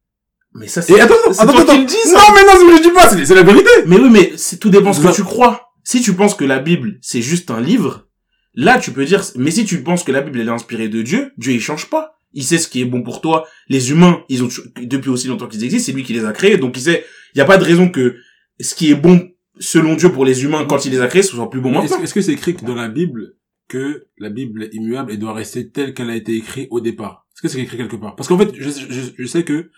Mais 0.55 0.69
ça, 0.69 0.83
c'est 0.83 0.93
Et 0.93 1.01
attends, 1.01 1.15
attends, 1.31 1.47
toi 1.53 1.61
attends. 1.63 1.73
qui 1.73 1.81
le 1.81 1.87
dis, 1.87 1.97
ça. 2.05 2.19
Non, 2.19 2.35
mais 2.35 2.43
non, 2.45 2.53
ce 2.61 2.67
que 2.71 2.77
je 2.77 2.83
dis 2.83 2.95
pas, 2.95 3.09
c'est 3.09 3.35
la 3.35 3.43
vérité. 3.43 3.71
Mais 3.87 3.97
oui, 3.99 4.11
mais 4.11 4.33
tout 4.61 4.71
dépend 4.71 4.93
ce 4.93 5.01
que 5.01 5.15
tu 5.15 5.25
crois. 5.25 5.73
Si 5.83 6.01
tu 6.03 6.15
penses 6.15 6.35
que 6.35 6.45
la 6.45 6.59
Bible, 6.59 6.99
c'est 7.01 7.23
juste 7.23 7.51
un 7.51 7.61
livre, 7.61 8.07
là, 8.55 8.79
tu 8.79 8.93
peux 8.93 9.05
dire, 9.05 9.23
mais 9.37 9.51
si 9.51 9.65
tu 9.65 9.83
penses 9.83 10.05
que 10.05 10.13
la 10.13 10.21
Bible, 10.21 10.41
elle 10.41 10.49
est 10.49 10.53
inspirée 10.53 10.89
de 10.89 11.03
Dieu, 11.03 11.33
Dieu, 11.37 11.53
il 11.53 11.61
change 11.61 11.89
pas. 11.89 12.19
Il 12.35 12.45
sait 12.45 12.59
ce 12.59 12.69
qui 12.69 12.81
est 12.81 12.87
bon 12.87 13.03
pour 13.03 13.21
toi. 13.21 13.47
Les 13.69 13.91
humains, 13.91 14.25
ils 14.29 14.43
ont, 14.43 14.49
depuis 14.81 15.11
aussi 15.11 15.29
longtemps 15.29 15.49
qu'ils 15.49 15.65
existent, 15.65 15.87
c'est 15.87 15.93
lui 15.93 16.03
qui 16.03 16.15
les 16.15 16.25
a 16.25 16.33
créés. 16.33 16.57
Donc, 16.57 16.77
il 16.77 16.81
sait, 16.81 17.05
il 17.35 17.39
n'y 17.39 17.43
a 17.43 17.45
pas 17.45 17.59
de 17.59 17.65
raison 17.65 17.91
que 17.91 18.17
ce 18.59 18.75
qui 18.75 18.91
est 18.91 18.95
bon 18.95 19.31
selon 19.59 19.95
Dieu 19.97 20.11
pour 20.11 20.25
les 20.25 20.45
humains 20.45 20.65
quand 20.65 20.85
il 20.87 20.93
les 20.93 21.01
a 21.01 21.09
créés, 21.09 21.23
ce 21.23 21.35
soit 21.35 21.51
plus 21.51 21.61
bon 21.61 21.71
maintenant. 21.71 22.03
est-ce 22.03 22.15
que 22.15 22.23
c'est 22.23 22.33
écrit 22.33 22.55
dans 22.55 22.75
la 22.75 22.89
Bible 22.89 23.35
que 23.69 24.07
la 24.19 24.31
Bible 24.31 24.65
est 24.65 24.75
immuable 24.75 25.13
et 25.13 25.17
doit 25.19 25.35
rester 25.35 25.69
telle 25.69 25.95
qu'elle 25.95 26.11
a 26.11 26.17
été 26.17 26.35
écrite 26.35 26.69
au 26.71 26.81
départ? 26.81 27.27
Est-ce 27.35 27.43
que 27.43 27.49
c'est 27.49 27.61
écrit 27.61 27.77
quelque 27.77 27.97
part? 27.97 28.17
Parce 28.17 28.29
qu'en 28.29 28.39
fait, 28.39 28.51
je, 28.55 28.71
je, 28.71 29.01
je 29.17 29.27
sais 29.27 29.45
que 29.45 29.71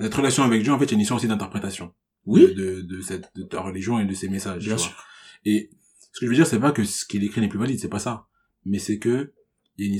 cette 0.00 0.14
relation 0.14 0.42
avec 0.42 0.62
Dieu, 0.62 0.72
en 0.72 0.78
fait, 0.78 0.86
il 0.86 0.90
y 0.90 0.94
a 0.94 0.96
une 0.96 1.00
histoire 1.00 1.18
aussi 1.18 1.28
d'interprétation. 1.28 1.92
Oui. 2.26 2.54
De, 2.54 2.82
de, 2.82 3.00
cette, 3.00 3.30
de 3.36 3.42
ta 3.42 3.60
religion 3.60 3.98
et 3.98 4.04
de 4.04 4.14
ses 4.14 4.28
messages. 4.28 4.64
Bien 4.64 4.78
sûr. 4.78 5.04
Et 5.44 5.70
ce 6.12 6.20
que 6.20 6.26
je 6.26 6.30
veux 6.30 6.36
dire, 6.36 6.46
c'est 6.46 6.60
pas 6.60 6.72
que 6.72 6.84
ce 6.84 7.04
qu'il 7.04 7.24
écrit 7.24 7.40
n'est 7.40 7.48
plus 7.48 7.58
valide, 7.58 7.78
c'est 7.80 7.88
pas 7.88 7.98
ça. 7.98 8.26
Mais 8.64 8.78
c'est 8.78 8.98
que 8.98 9.32
il, 9.78 9.98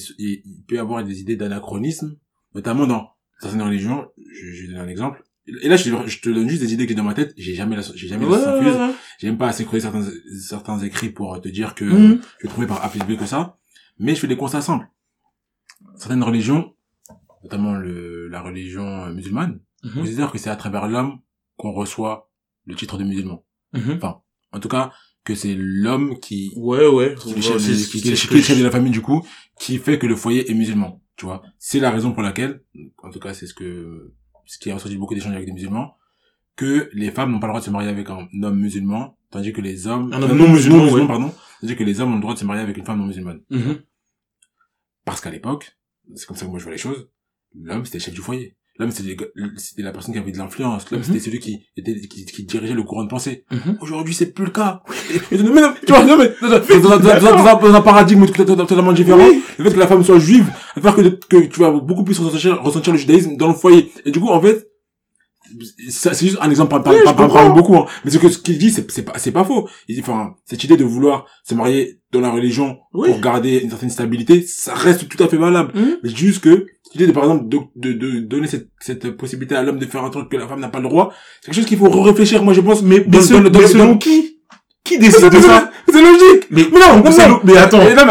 peut 0.68 0.76
y 0.76 0.78
avoir 0.78 1.02
des 1.02 1.20
idées 1.20 1.36
d'anachronisme, 1.36 2.16
notamment 2.54 2.86
dans 2.86 3.10
certaines 3.40 3.62
religions. 3.62 4.06
Je, 4.18 4.52
je 4.52 4.62
vais 4.62 4.68
donner 4.68 4.80
un 4.80 4.88
exemple. 4.88 5.24
Et 5.62 5.68
là, 5.68 5.76
je, 5.76 5.90
te- 5.90 6.06
je 6.08 6.20
te 6.20 6.28
donne 6.30 6.48
juste 6.48 6.62
des 6.62 6.72
idées 6.72 6.84
que 6.84 6.90
j'ai 6.90 6.94
dans 6.96 7.02
ma 7.02 7.14
tête. 7.14 7.32
J'ai 7.36 7.54
jamais 7.54 7.74
la, 7.74 7.82
j'ai 7.82 8.06
jamais 8.06 8.26
Ouais, 8.26 8.40
la 8.40 8.58
ouais, 8.58 8.64
ouais. 8.70 8.94
J'ai 9.18 9.26
même 9.26 9.38
pas 9.38 9.48
assez 9.48 9.64
creusé 9.64 9.80
certains, 9.80 10.06
certains 10.38 10.78
écrits 10.80 11.10
pour 11.10 11.40
te 11.40 11.48
dire 11.48 11.74
que 11.74 11.84
Mhm. 11.84 12.20
je 12.38 12.42
vais 12.46 12.48
trouver 12.48 12.66
par 12.68 12.84
A 12.84 12.88
plus 12.88 13.00
B 13.00 13.16
que 13.18 13.26
ça. 13.26 13.58
Mais 13.98 14.14
je 14.14 14.20
fais 14.20 14.28
des 14.28 14.36
constats 14.36 14.60
simples. 14.62 14.86
Certaines 15.96 16.22
religions, 16.22 16.74
notamment 17.42 17.74
le, 17.74 18.28
la 18.28 18.40
religion 18.40 18.86
euh, 19.06 19.12
musulmane, 19.12 19.60
Mhm. 19.84 19.94
considèrent 19.94 20.30
que 20.30 20.38
c'est 20.38 20.50
à 20.50 20.54
travers 20.56 20.86
l'homme 20.86 21.18
qu'on 21.56 21.72
reçoit 21.72 22.30
le 22.66 22.76
titre 22.76 22.98
de 22.98 23.04
musulman. 23.04 23.44
Mhm. 23.72 23.98
En 24.52 24.60
tout 24.60 24.68
cas, 24.68 24.92
que 25.24 25.34
c'est 25.34 25.54
l'homme 25.56 26.18
qui, 26.18 26.52
Ouais, 26.56 26.86
ouais. 26.86 27.14
qui, 27.14 27.30
est 27.30 27.32
le 27.32 27.36
Ouais, 27.36 27.42
chef, 27.42 27.54
de- 27.54 27.58
c'est- 27.74 27.90
qui, 27.90 28.00
qui 28.02 28.08
est 28.08 28.10
le 28.10 28.16
c'est- 28.16 28.22
chef- 28.22 28.30
qui 28.30 28.34
est 28.36 28.38
le 28.38 28.44
chef 28.44 28.58
de 28.58 28.64
la 28.64 28.70
famille 28.70 28.90
du 28.92 29.00
coup, 29.02 29.24
qui 29.58 29.78
fait 29.78 29.98
que 29.98 30.06
le 30.06 30.16
foyer 30.16 30.50
est 30.50 30.54
musulman. 30.54 31.00
Tu 31.16 31.26
vois, 31.26 31.42
c'est 31.58 31.78
la 31.78 31.90
raison 31.90 32.12
pour 32.12 32.22
laquelle, 32.22 32.62
en 33.02 33.10
tout 33.10 33.20
cas, 33.20 33.32
c'est 33.34 33.46
ce 33.46 33.54
que 33.54 34.12
ce 34.46 34.58
qui 34.58 34.70
a 34.70 34.74
ressorti 34.74 34.96
beaucoup 34.96 35.14
d'échanges 35.14 35.34
avec 35.34 35.46
des 35.46 35.52
musulmans, 35.52 35.94
que 36.56 36.90
les 36.92 37.10
femmes 37.10 37.30
n'ont 37.30 37.38
pas 37.40 37.46
le 37.46 37.52
droit 37.52 37.60
de 37.60 37.64
se 37.64 37.70
marier 37.70 37.88
avec 37.88 38.10
un 38.10 38.26
homme 38.42 38.58
musulman, 38.58 39.16
tandis 39.30 39.52
que 39.52 39.60
les 39.60 39.86
hommes, 39.86 40.12
Un 40.12 40.22
euh, 40.22 40.28
homme 40.30 40.38
non 40.38 40.48
musulman, 40.52 40.90
ouais. 40.90 41.06
pardon, 41.06 41.32
tandis 41.60 41.76
que 41.76 41.84
les 41.84 42.00
hommes 42.00 42.12
ont 42.12 42.16
le 42.16 42.20
droit 42.20 42.34
de 42.34 42.38
se 42.40 42.44
marier 42.44 42.62
avec 42.62 42.76
une 42.76 42.84
femme 42.84 42.98
non 42.98 43.06
musulmane. 43.06 43.40
Mhm. 43.50 43.80
Parce 45.04 45.20
qu'à 45.20 45.30
l'époque, 45.30 45.78
c'est 46.14 46.26
comme 46.26 46.36
ça 46.36 46.44
que 46.46 46.50
moi 46.50 46.58
je 46.58 46.64
vois 46.64 46.72
les 46.72 46.78
choses, 46.78 47.08
l'homme 47.54 47.84
c'était 47.84 47.98
le 47.98 48.02
chef 48.04 48.14
du 48.14 48.20
foyer. 48.20 48.56
L'homme 48.78 48.90
c'était 48.90 49.82
la 49.82 49.92
personne 49.92 50.14
qui 50.14 50.18
avait 50.20 50.32
de 50.32 50.38
l'influence. 50.38 50.90
L'homme 50.90 51.00
Mhm. 51.00 51.06
c'était 51.06 51.20
celui 51.20 51.38
qui 51.40 51.60
était 51.76 51.94
qui, 52.00 52.24
qui 52.24 52.44
dirigeait 52.44 52.72
le 52.74 52.82
courant 52.82 53.04
de 53.04 53.08
pensée. 53.10 53.44
Mhm. 53.50 53.76
Aujourd'hui, 53.82 54.14
c'est 54.14 54.32
plus 54.32 54.46
le 54.46 54.50
cas. 54.50 54.82
Mais 55.30 55.38
non, 55.38 55.74
tu 55.86 55.92
vois, 55.92 56.04
non, 56.04 56.16
mais, 56.16 56.32
dans, 56.40 57.74
un- 57.76 57.80
paradigme 57.82 58.26
totalement 58.26 58.92
différent, 58.92 59.18
Oui. 59.28 59.42
le 59.58 59.64
fait 59.64 59.74
que 59.74 59.78
la 59.78 59.86
femme 59.86 60.02
soit 60.02 60.18
juive, 60.18 60.46
va 60.76 60.92
faire 60.92 61.04
que, 61.04 61.08
que 61.42 61.46
tu 61.46 61.60
vas 61.60 61.70
beaucoup 61.70 62.02
plus 62.04 62.18
ressentir, 62.18 62.62
ressentir 62.62 62.92
le 62.94 62.98
judaïsme 62.98 63.36
dans 63.36 63.48
le 63.48 63.54
foyer. 63.54 63.92
Et 64.06 64.10
du 64.10 64.20
coup, 64.20 64.28
en 64.28 64.40
fait, 64.40 64.66
c'est 65.90 66.18
juste 66.18 66.38
un 66.40 66.48
exemple 66.48 66.70
par, 66.82 66.94
Oui, 66.94 67.00
comprends. 67.04 67.28
parmi 67.28 67.54
beaucoup, 67.54 67.76
hein. 67.76 67.84
Mais 68.04 68.10
ce 68.10 68.18
que, 68.18 68.28
ce 68.30 68.38
qu'il 68.38 68.56
dit, 68.58 68.70
c'est, 68.70 68.90
c'est 68.90 69.02
pas, 69.02 69.18
c'est 69.18 69.32
pas 69.32 69.44
faux. 69.44 69.68
Il 69.88 69.96
dit, 69.96 70.00
enfin, 70.00 70.34
cette 70.46 70.64
idée 70.64 70.76
de 70.78 70.84
vouloir 70.84 71.26
se 71.44 71.54
marier 71.54 72.00
dans 72.10 72.20
la 72.20 72.30
religion 72.30 72.78
Oui. 72.94 73.10
pour 73.10 73.20
garder 73.20 73.58
une 73.58 73.68
certaine 73.70 73.90
stabilité, 73.90 74.42
ça 74.46 74.74
reste 74.74 75.08
tout 75.08 75.22
à 75.22 75.28
fait 75.28 75.36
valable. 75.36 75.72
Mhm. 75.74 75.98
Mais 76.02 76.08
juste 76.10 76.42
que, 76.42 76.66
l'idée 76.94 77.06
de, 77.06 77.12
par 77.12 77.24
exemple, 77.24 77.48
de, 77.48 77.58
de, 77.76 77.92
de 77.92 78.20
donner 78.20 78.46
cette, 78.46 78.68
cette 78.80 79.10
possibilité 79.12 79.54
à 79.54 79.62
l'homme 79.62 79.78
de 79.78 79.86
faire 79.86 80.04
un 80.04 80.10
truc 80.10 80.28
que 80.28 80.36
la 80.36 80.46
femme 80.48 80.60
n'a 80.60 80.68
pas 80.68 80.80
le 80.80 80.88
droit, 80.88 81.12
c'est 81.40 81.46
quelque 81.46 81.54
chose 81.56 81.66
qu'il 81.66 81.78
faut 81.78 81.88
réfléchir, 82.02 82.42
moi, 82.44 82.52
je 82.54 82.60
pense. 82.60 82.82
Mais, 82.82 82.98
mais, 83.06 83.10
dans 83.50 83.60
mais 83.60 83.66
selon 83.66 83.98
qui? 83.98 84.38
Qui 84.84 84.98
décide 84.98 85.30
de 85.30 85.38
ça? 85.40 85.70
C'est 85.88 86.02
logique! 86.02 86.48
Mais, 86.50 86.64
Mais 86.72 86.80
non, 86.80 87.02
mais 87.44 87.56
attends. 87.56 87.78
Mais 87.84 87.94
non, 87.94 88.02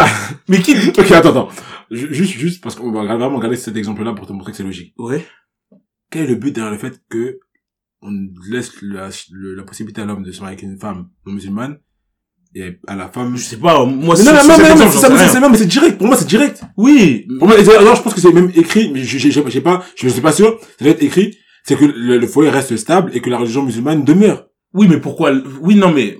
mais- 0.48 0.62
qui, 0.62 0.74
Ok, 0.90 1.12
attends, 1.12 1.30
attends. 1.30 1.50
Ju- 1.92 2.14
Juste, 2.14 2.34
juste 2.34 2.64
parce 2.64 2.76
qu'on 2.76 2.92
va 2.92 3.04
vraiment 3.04 3.36
regarder 3.36 3.58
cet 3.58 3.76
exemple-là 3.76 4.14
pour 4.14 4.26
te 4.26 4.32
montrer 4.34 4.52
que 4.52 4.58
c'est 4.58 4.64
logique. 4.64 4.94
ouais. 4.98 5.26
Quel 6.10 6.24
est 6.24 6.28
le 6.28 6.36
but 6.36 6.54
derrière 6.54 6.72
le 6.74 6.78
fait 6.78 7.02
que 7.10 7.40
on 8.02 8.12
laisse 8.50 8.74
la, 8.82 9.10
la 9.56 9.64
possibilité 9.64 10.02
à 10.02 10.06
l'homme 10.06 10.24
de 10.24 10.32
se 10.32 10.42
marier 10.42 10.54
avec 10.58 10.64
une 10.64 10.78
femme 10.80 11.08
non 11.26 11.34
musulmane 11.34 11.78
et 12.56 12.78
à 12.88 12.96
la 12.96 13.08
femme... 13.10 13.36
Je 13.38 13.44
sais 13.44 13.58
pas, 13.58 13.86
moi, 13.86 14.16
Mais 14.18 14.24
non, 14.24 14.32
mais 14.34 14.40
cet 14.40 14.48
non, 14.50 14.58
mais 14.58 14.72
exemple, 14.72 14.92
c'est 14.92 15.00
c'est- 15.18 15.28
c'est- 15.30 15.40
non, 15.40 15.50
mais 15.50 15.58
c'est 15.58 15.66
direct. 15.68 15.98
Pour 15.98 16.08
moi, 16.08 16.16
c'est 16.18 16.28
direct. 16.28 16.62
Oui. 16.78 17.28
Pour 17.40 17.48
moi, 17.48 17.58
d'ailleurs, 17.62 17.96
je 17.96 18.02
pense 18.02 18.14
que 18.14 18.22
c'est 18.22 18.32
même 18.34 18.52
écrit, 18.56 18.92
mais 18.94 19.04
je, 19.04 19.18
sais 19.50 19.62
pas, 19.62 19.84
je 19.96 20.06
ne 20.06 20.12
suis 20.12 20.22
pas 20.22 20.32
sûr, 20.32 20.60
ça 20.78 20.86
doit 20.86 20.94
être 20.94 21.04
écrit, 21.04 21.38
c'est 21.64 21.76
que 21.78 21.86
le, 21.86 22.18
le 22.18 22.28
foyer 22.28 22.50
reste 22.50 22.76
stable 22.78 23.12
et 23.14 23.22
que 23.22 23.30
la 23.30 23.38
religion 23.38 23.64
musulmane 23.64 24.04
demeure. 24.04 24.48
Oui, 24.74 24.88
mais 24.90 25.00
pourquoi, 25.02 25.34
oui, 25.62 25.76
non, 25.76 25.92
mais, 25.92 26.18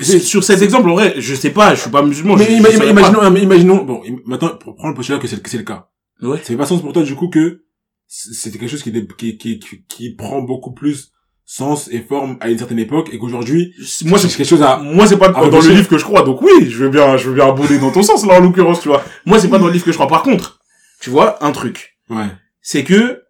C'est- 0.00 0.18
sur 0.18 0.42
cet 0.42 0.60
exemple, 0.62 0.88
en 0.90 0.94
vrai, 0.94 1.14
je 1.18 1.34
sais 1.34 1.50
pas, 1.50 1.74
je 1.74 1.80
suis 1.82 1.90
pas 1.90 2.02
musulman. 2.02 2.36
mais 2.36 2.46
je- 2.46 2.50
ima- 2.52 2.70
je 2.70 2.76
ima- 2.78 2.90
imaginons, 2.90 3.30
mais 3.30 3.42
imaginons, 3.42 3.84
bon, 3.84 4.02
maintenant, 4.26 4.50
pour 4.58 4.74
prendre 4.74 4.90
le 4.90 4.96
postulat 4.96 5.18
que 5.18 5.28
c'est 5.28 5.36
le, 5.36 5.42
que 5.42 5.48
c'est 5.50 5.58
le 5.58 5.64
cas. 5.64 5.88
pas. 6.20 6.26
Ouais. 6.28 6.38
Ça 6.38 6.44
fait 6.44 6.56
pas 6.56 6.66
sens 6.66 6.80
pour 6.82 6.92
toi, 6.92 7.02
du 7.04 7.14
coup, 7.14 7.28
que 7.28 7.62
c- 8.08 8.30
c'était 8.32 8.58
quelque 8.58 8.70
chose 8.70 8.82
qui, 8.82 8.92
qui, 8.92 9.38
qui, 9.38 9.58
qui, 9.60 9.84
qui 9.88 10.14
prend 10.16 10.42
beaucoup 10.42 10.72
plus 10.72 11.11
sens 11.52 11.88
et 11.92 12.00
forme 12.00 12.38
à 12.40 12.48
une 12.48 12.56
certaine 12.56 12.78
époque 12.78 13.10
et 13.12 13.18
qu'aujourd'hui, 13.18 13.74
Moi, 14.06 14.18
c'est, 14.18 14.34
quelque 14.34 14.48
chose 14.48 14.62
à... 14.62 14.78
moi, 14.78 15.06
c'est 15.06 15.18
pas 15.18 15.28
dans 15.28 15.60
le 15.60 15.68
livre 15.74 15.86
que 15.86 15.98
je 15.98 16.04
crois, 16.04 16.22
donc 16.22 16.40
oui, 16.40 16.70
je 16.70 16.78
veux 16.78 16.88
bien, 16.88 17.18
je 17.18 17.28
veux 17.28 17.34
bien 17.34 17.46
abonder 17.46 17.78
dans 17.78 17.92
ton 17.92 18.02
sens, 18.02 18.24
là, 18.24 18.38
en 18.38 18.40
l'occurrence, 18.40 18.80
tu 18.80 18.88
vois. 18.88 19.04
Moi, 19.26 19.38
c'est 19.38 19.50
pas 19.50 19.58
dans 19.58 19.66
le 19.66 19.72
livre 19.74 19.84
que 19.84 19.92
je 19.92 19.96
crois. 19.98 20.08
Par 20.08 20.22
contre, 20.22 20.60
tu 20.98 21.10
vois, 21.10 21.44
un 21.44 21.52
truc. 21.52 21.98
Ouais. 22.08 22.28
C'est 22.62 22.84
que, 22.84 23.24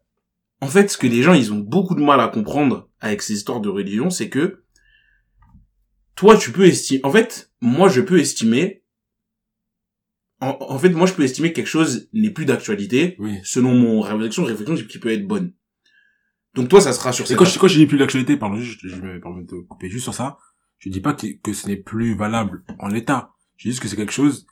en 0.61 0.69
fait, 0.69 0.89
ce 0.89 0.97
que 0.97 1.09
les 1.09 1.25
gens, 1.25 1.33
ils 1.33 1.53
ont 1.53 1.59
beaucoup 1.59 1.97
de 1.97 2.01
mal 2.01 2.21
à 2.21 2.29
comprendre 2.29 2.89
avec 3.01 3.23
ces 3.23 3.35
histoires 3.35 3.61
de 3.61 3.69
religion, 3.69 4.09
c'est 4.09 4.29
que, 4.29 4.63
toi, 6.15 6.37
tu 6.37 6.53
peux 6.53 6.67
estimer, 6.67 7.01
en 7.03 7.11
fait, 7.11 7.51
moi, 7.61 7.89
je 7.89 8.03
peux 8.03 8.21
estimer, 8.21 8.85
en, 10.41 10.57
en 10.61 10.79
fait, 10.79 10.91
moi, 10.91 11.09
je 11.09 11.15
peux 11.15 11.25
estimer 11.25 11.51
que 11.51 11.57
quelque 11.57 11.67
chose 11.67 12.09
n'est 12.13 12.31
plus 12.31 12.45
d'actualité, 12.45 13.17
Oui. 13.19 13.41
selon 13.43 13.75
mon 13.75 14.01
réflexion, 14.01 14.45
réflexion 14.45 14.77
qui 14.77 15.01
peut 15.01 15.11
être 15.11 15.27
bonne. 15.27 15.55
Donc 16.55 16.69
toi, 16.69 16.81
ça 16.81 16.93
sera 16.93 17.13
sur 17.13 17.31
Et 17.31 17.35
quand 17.35 17.45
je, 17.45 17.59
quand 17.59 17.69
je 17.69 17.79
dis 17.79 17.87
plus 17.87 17.97
l'actualité, 17.99 18.37
pardon, 18.37 18.57
juste, 18.57 18.81
je 18.85 18.97
me 18.97 19.21
permets 19.21 19.45
de 19.45 19.55
couper 19.69 19.89
juste 19.89 20.05
sur 20.05 20.15
ça, 20.15 20.37
je 20.79 20.89
dis 20.91 21.01
pas 21.01 21.15
que, 21.15 21.27
que 21.43 21.53
ce 21.53 21.67
n'est 21.67 21.77
plus 21.77 22.15
valable 22.15 22.63
en 22.79 22.89
l'état. 22.89 23.31
Je 23.57 23.69
dis 23.69 23.71
juste 23.73 23.83
que 23.83 23.89
c'est 23.89 23.97
quelque 23.97 24.13
chose 24.13 24.47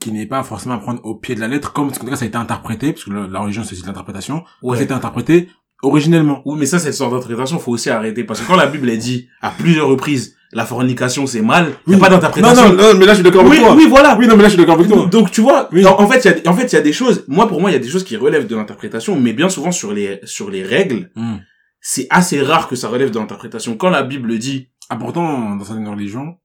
qui 0.00 0.12
n'est 0.12 0.26
pas 0.26 0.42
forcément 0.42 0.74
à 0.74 0.78
prendre 0.78 1.04
au 1.04 1.14
pied 1.16 1.34
de 1.34 1.40
la 1.40 1.48
lettre, 1.48 1.72
comme 1.72 1.88
en 1.88 1.90
tout 1.90 2.04
cas 2.04 2.16
ça 2.16 2.24
a 2.24 2.28
été 2.28 2.36
interprété, 2.36 2.92
parce 2.92 3.04
que 3.04 3.10
la, 3.10 3.26
la 3.26 3.40
religion 3.40 3.62
c'est 3.64 3.72
aussi 3.72 3.82
de 3.82 3.86
l'interprétation, 3.86 4.44
Ouais. 4.62 4.76
ça 4.76 4.82
a 4.82 4.84
été 4.84 4.92
interprété 4.94 5.48
originellement. 5.82 6.40
Oui, 6.46 6.58
mais 6.58 6.66
ça, 6.66 6.78
cette 6.78 6.94
sorte 6.94 7.12
d'interprétation, 7.12 7.58
faut 7.58 7.72
aussi 7.72 7.90
arrêter. 7.90 8.24
Parce 8.24 8.40
que 8.40 8.46
quand 8.46 8.56
la 8.56 8.66
Bible 8.66 8.88
est 8.88 8.96
dit 8.96 9.28
à 9.42 9.50
plusieurs 9.50 9.88
reprises, 9.88 10.36
la 10.54 10.64
fornication, 10.64 11.26
c'est 11.26 11.42
mal, 11.42 11.66
il 11.86 11.94
Oui. 11.94 11.96
n'y 11.96 12.02
a 12.02 12.04
pas 12.04 12.10
Non, 12.10 12.16
d'interprétation. 12.16 12.68
non, 12.68 12.74
non, 12.92 12.94
mais 12.98 13.06
là, 13.06 13.12
je 13.12 13.20
suis 13.20 13.24
d'accord 13.24 13.42
oui, 13.44 13.56
avec 13.56 13.60
toi. 13.60 13.74
oui, 13.76 13.86
voilà. 13.88 14.16
Oui, 14.18 14.26
non, 14.26 14.36
mais 14.36 14.42
là, 14.44 14.48
je 14.48 14.54
suis 14.54 14.60
d'accord 14.62 14.76
avec 14.78 14.88
toi. 14.88 15.06
Donc, 15.06 15.30
tu 15.30 15.40
vois, 15.40 15.68
Oui. 15.72 15.84
en, 15.86 16.00
en 16.00 16.08
fait, 16.08 16.24
il 16.24 16.42
y 16.42 16.46
a, 16.46 16.50
en 16.50 16.54
fait, 16.54 16.66
il 16.66 16.74
y 16.74 16.78
a 16.78 16.82
des 16.82 16.92
choses, 16.92 17.24
moi, 17.28 17.48
pour 17.48 17.60
moi, 17.60 17.70
il 17.70 17.74
y 17.74 17.76
a 17.76 17.80
des 17.80 17.88
choses 17.88 18.04
qui 18.04 18.16
relèvent 18.16 18.46
de 18.46 18.56
l'interprétation, 18.56 19.18
mais 19.20 19.32
bien 19.32 19.48
souvent, 19.48 19.72
sur 19.72 19.92
les, 19.92 20.20
sur 20.24 20.50
les 20.50 20.62
règles, 20.62 21.10
Hmm. 21.16 21.36
c'est 21.80 22.06
assez 22.10 22.40
rare 22.40 22.68
que 22.68 22.76
ça 22.76 22.88
relève 22.88 23.10
de 23.10 23.18
l'interprétation. 23.18 23.76
Quand 23.76 23.90
la 23.90 24.02
Bible 24.02 24.38
dit, 24.38 24.68
Ah, 24.90 24.96
pourtant, 24.96 25.56
dans 25.56 25.64
certaines 25.64 25.88
religions, 25.88 26.36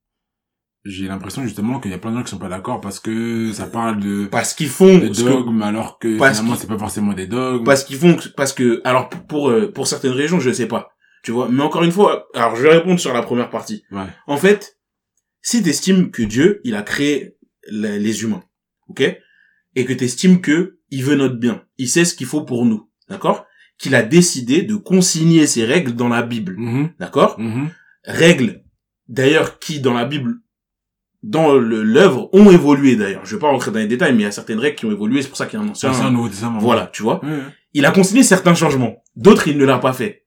j'ai 0.86 1.07
l'impression 1.07 1.43
justement 1.43 1.80
qu'il 1.82 1.91
y 1.91 1.93
a 1.93 1.97
plein 1.97 2.12
de 2.12 2.18
gens 2.18 2.24
qui 2.24 2.30
sont 2.32 2.38
pas 2.38 2.47
d'accord 2.47 2.80
parce 2.80 3.01
que 3.01 3.51
ça 3.51 3.66
parle 3.66 3.99
de, 3.99 4.26
parce 4.28 4.53
qu'ils 4.53 4.70
font, 4.70 4.97
de 4.97 5.12
ce 5.14 5.24
que- 5.24 5.30
dogmes 5.30 5.62
alors 5.62 5.99
que 5.99 6.18
parce 6.18 6.38
finalement 6.39 6.57
c'est 6.57 6.68
pas 6.70 6.78
forcément 6.78 7.12
des 7.12 7.28
dogmes. 7.28 7.66
parce 7.66 7.84
qu'ils 7.84 7.97
font, 7.97 8.16
parce 8.38 8.53
que, 8.53 8.82
alors, 8.86 9.10
pour, 9.10 9.22
pour, 9.28 9.49
euh, 9.49 9.70
pour 9.74 9.88
certaines 9.88 10.14
régions, 10.14 10.39
je 10.39 10.51
sais 10.51 10.68
pas. 10.68 10.89
Tu 11.24 11.32
vois, 11.32 11.49
mais 11.49 11.61
encore 11.63 11.84
une 11.84 11.91
fois, 11.91 12.28
alors, 12.34 12.55
je 12.55 12.63
vais 12.63 12.70
répondre 12.70 12.99
sur 12.99 13.13
la 13.13 13.22
première 13.22 13.49
partie. 13.49 13.84
Ouais. 13.91 14.05
En 14.28 14.38
fait, 14.38 14.78
si 15.41 15.61
t'estimes 15.63 16.11
que 16.11 16.24
Dieu, 16.24 16.61
il 16.63 16.76
a 16.76 16.82
créé 16.82 17.36
les, 17.70 18.24
humains, 18.24 18.43
ok, 18.88 19.01
et 19.76 19.86
que 19.86 19.93
t'estimes 19.93 20.41
que 20.41 20.80
il 20.91 21.03
veut 21.03 21.15
notre 21.15 21.36
bien, 21.36 21.63
il 21.78 21.88
sait 21.89 22.05
ce 22.05 22.15
qu'il 22.15 22.26
faut 22.28 22.43
pour 22.43 22.65
nous, 22.65 22.89
d'accord, 23.09 23.45
qu'il 23.78 23.95
a 23.95 24.01
décidé 24.03 24.61
de 24.63 24.76
consigner 24.76 25.45
ces 25.45 25.65
règles 25.65 25.93
dans 25.93 26.09
la 26.09 26.22
Bible, 26.24 26.55
Mhm, 26.57 26.89
d'accord, 26.99 27.39
mhm. 27.39 27.70
règles 28.05 28.63
d'ailleurs 29.07 29.59
qui 29.59 29.80
dans 29.82 29.93
la 29.93 30.05
Bible, 30.05 30.36
dans 31.22 31.53
le- 31.53 31.84
l'œuvre, 31.84 32.30
ont 32.34 32.49
évolué 32.49 32.95
d'ailleurs. 32.95 33.26
Je 33.26 33.36
vais 33.36 33.39
pas 33.41 33.49
rentrer 33.49 33.72
dans 33.72 33.80
les 33.80 33.88
détails, 33.88 34.13
mais 34.13 34.20
il 34.20 34.24
y 34.24 34.28
a 34.28 34.32
certaines 34.32 34.59
règles 34.59 34.76
qui 34.78 34.86
ont 34.86 34.91
évolué, 34.91 35.22
c'est 35.22 35.28
pour 35.28 35.38
ça 35.38 35.45
qu'il 35.47 35.59
y 35.59 35.61
a 35.61 35.65
un 35.65 35.70
ancien. 35.70 35.93
C'est 35.93 36.03
un 36.03 36.11
Nouveau 36.11 36.30
Testament. 36.30 36.59
Voilà, 36.59 36.88
tu 36.88 37.03
vois. 37.03 37.22
Il 37.74 37.86
a 37.86 37.91
consigné 37.91 38.24
certains 38.24 38.55
changements, 38.55 39.03
d'autres 39.15 39.47
il 39.47 39.57
ne 39.57 39.65
l'a 39.65 39.78
pas 39.80 39.93
fait. 39.93 40.18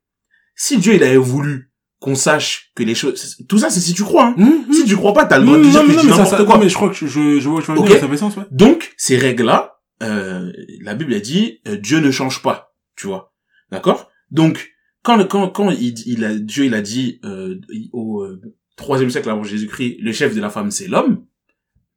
Si 0.64 0.78
Dieu 0.78 0.94
il 0.94 1.02
avait 1.02 1.16
voulu 1.16 1.72
qu'on 1.98 2.14
sache 2.14 2.70
que 2.76 2.84
les 2.84 2.94
choses, 2.94 3.36
tout 3.48 3.58
ça 3.58 3.68
c'est 3.68 3.80
si 3.80 3.94
tu 3.94 4.04
crois. 4.04 4.26
Hein. 4.28 4.34
Mhm. 4.36 4.72
Si 4.72 4.84
tu 4.84 4.94
crois 4.96 5.12
pas, 5.12 5.24
t'as 5.24 5.38
le 5.38 5.44
droit 5.44 5.58
de 5.58 5.64
dire 5.64 5.72
non, 5.82 5.88
que 5.88 5.92
non, 5.92 5.98
je 5.98 6.00
dis 6.02 6.06
mais 6.06 6.16
ça, 6.16 6.24
ça, 6.24 6.36
quoi. 6.44 6.54
non, 6.56 6.62
mais 6.62 6.68
je 6.68 6.74
crois 6.74 6.88
que 6.88 6.94
je, 6.94 7.06
je, 7.06 7.40
je 7.40 7.48
vois, 7.48 7.60
je 7.60 7.72
vois 7.72 7.98
ça 7.98 8.08
fait 8.08 8.16
sens, 8.16 8.36
ouais. 8.36 8.44
Donc, 8.52 8.92
ces 8.96 9.16
règles-là, 9.16 9.80
euh, 10.04 10.52
la 10.82 10.94
Bible 10.94 11.14
a 11.14 11.18
dit, 11.20 11.58
euh, 11.66 11.76
Dieu 11.76 11.98
ne 11.98 12.12
change 12.12 12.42
pas, 12.42 12.74
tu 12.94 13.08
vois. 13.08 13.34
D'accord? 13.72 14.08
Donc, 14.30 14.70
quand, 15.02 15.16
le- 15.16 15.24
quand, 15.24 15.48
quand 15.48 15.70
il, 15.70 15.94
il 16.06 16.24
a, 16.24 16.32
Dieu 16.36 16.66
il 16.66 16.74
a 16.74 16.80
dit 16.80 17.18
euh, 17.24 17.60
au 17.92 18.22
euh, 18.22 18.40
troisième 18.76 19.10
siècle 19.10 19.30
avant 19.30 19.42
Jésus-Christ, 19.42 19.96
le 20.00 20.12
chef 20.12 20.32
de 20.32 20.40
la 20.40 20.48
femme 20.50 20.70
c'est 20.70 20.86
l'homme, 20.86 21.24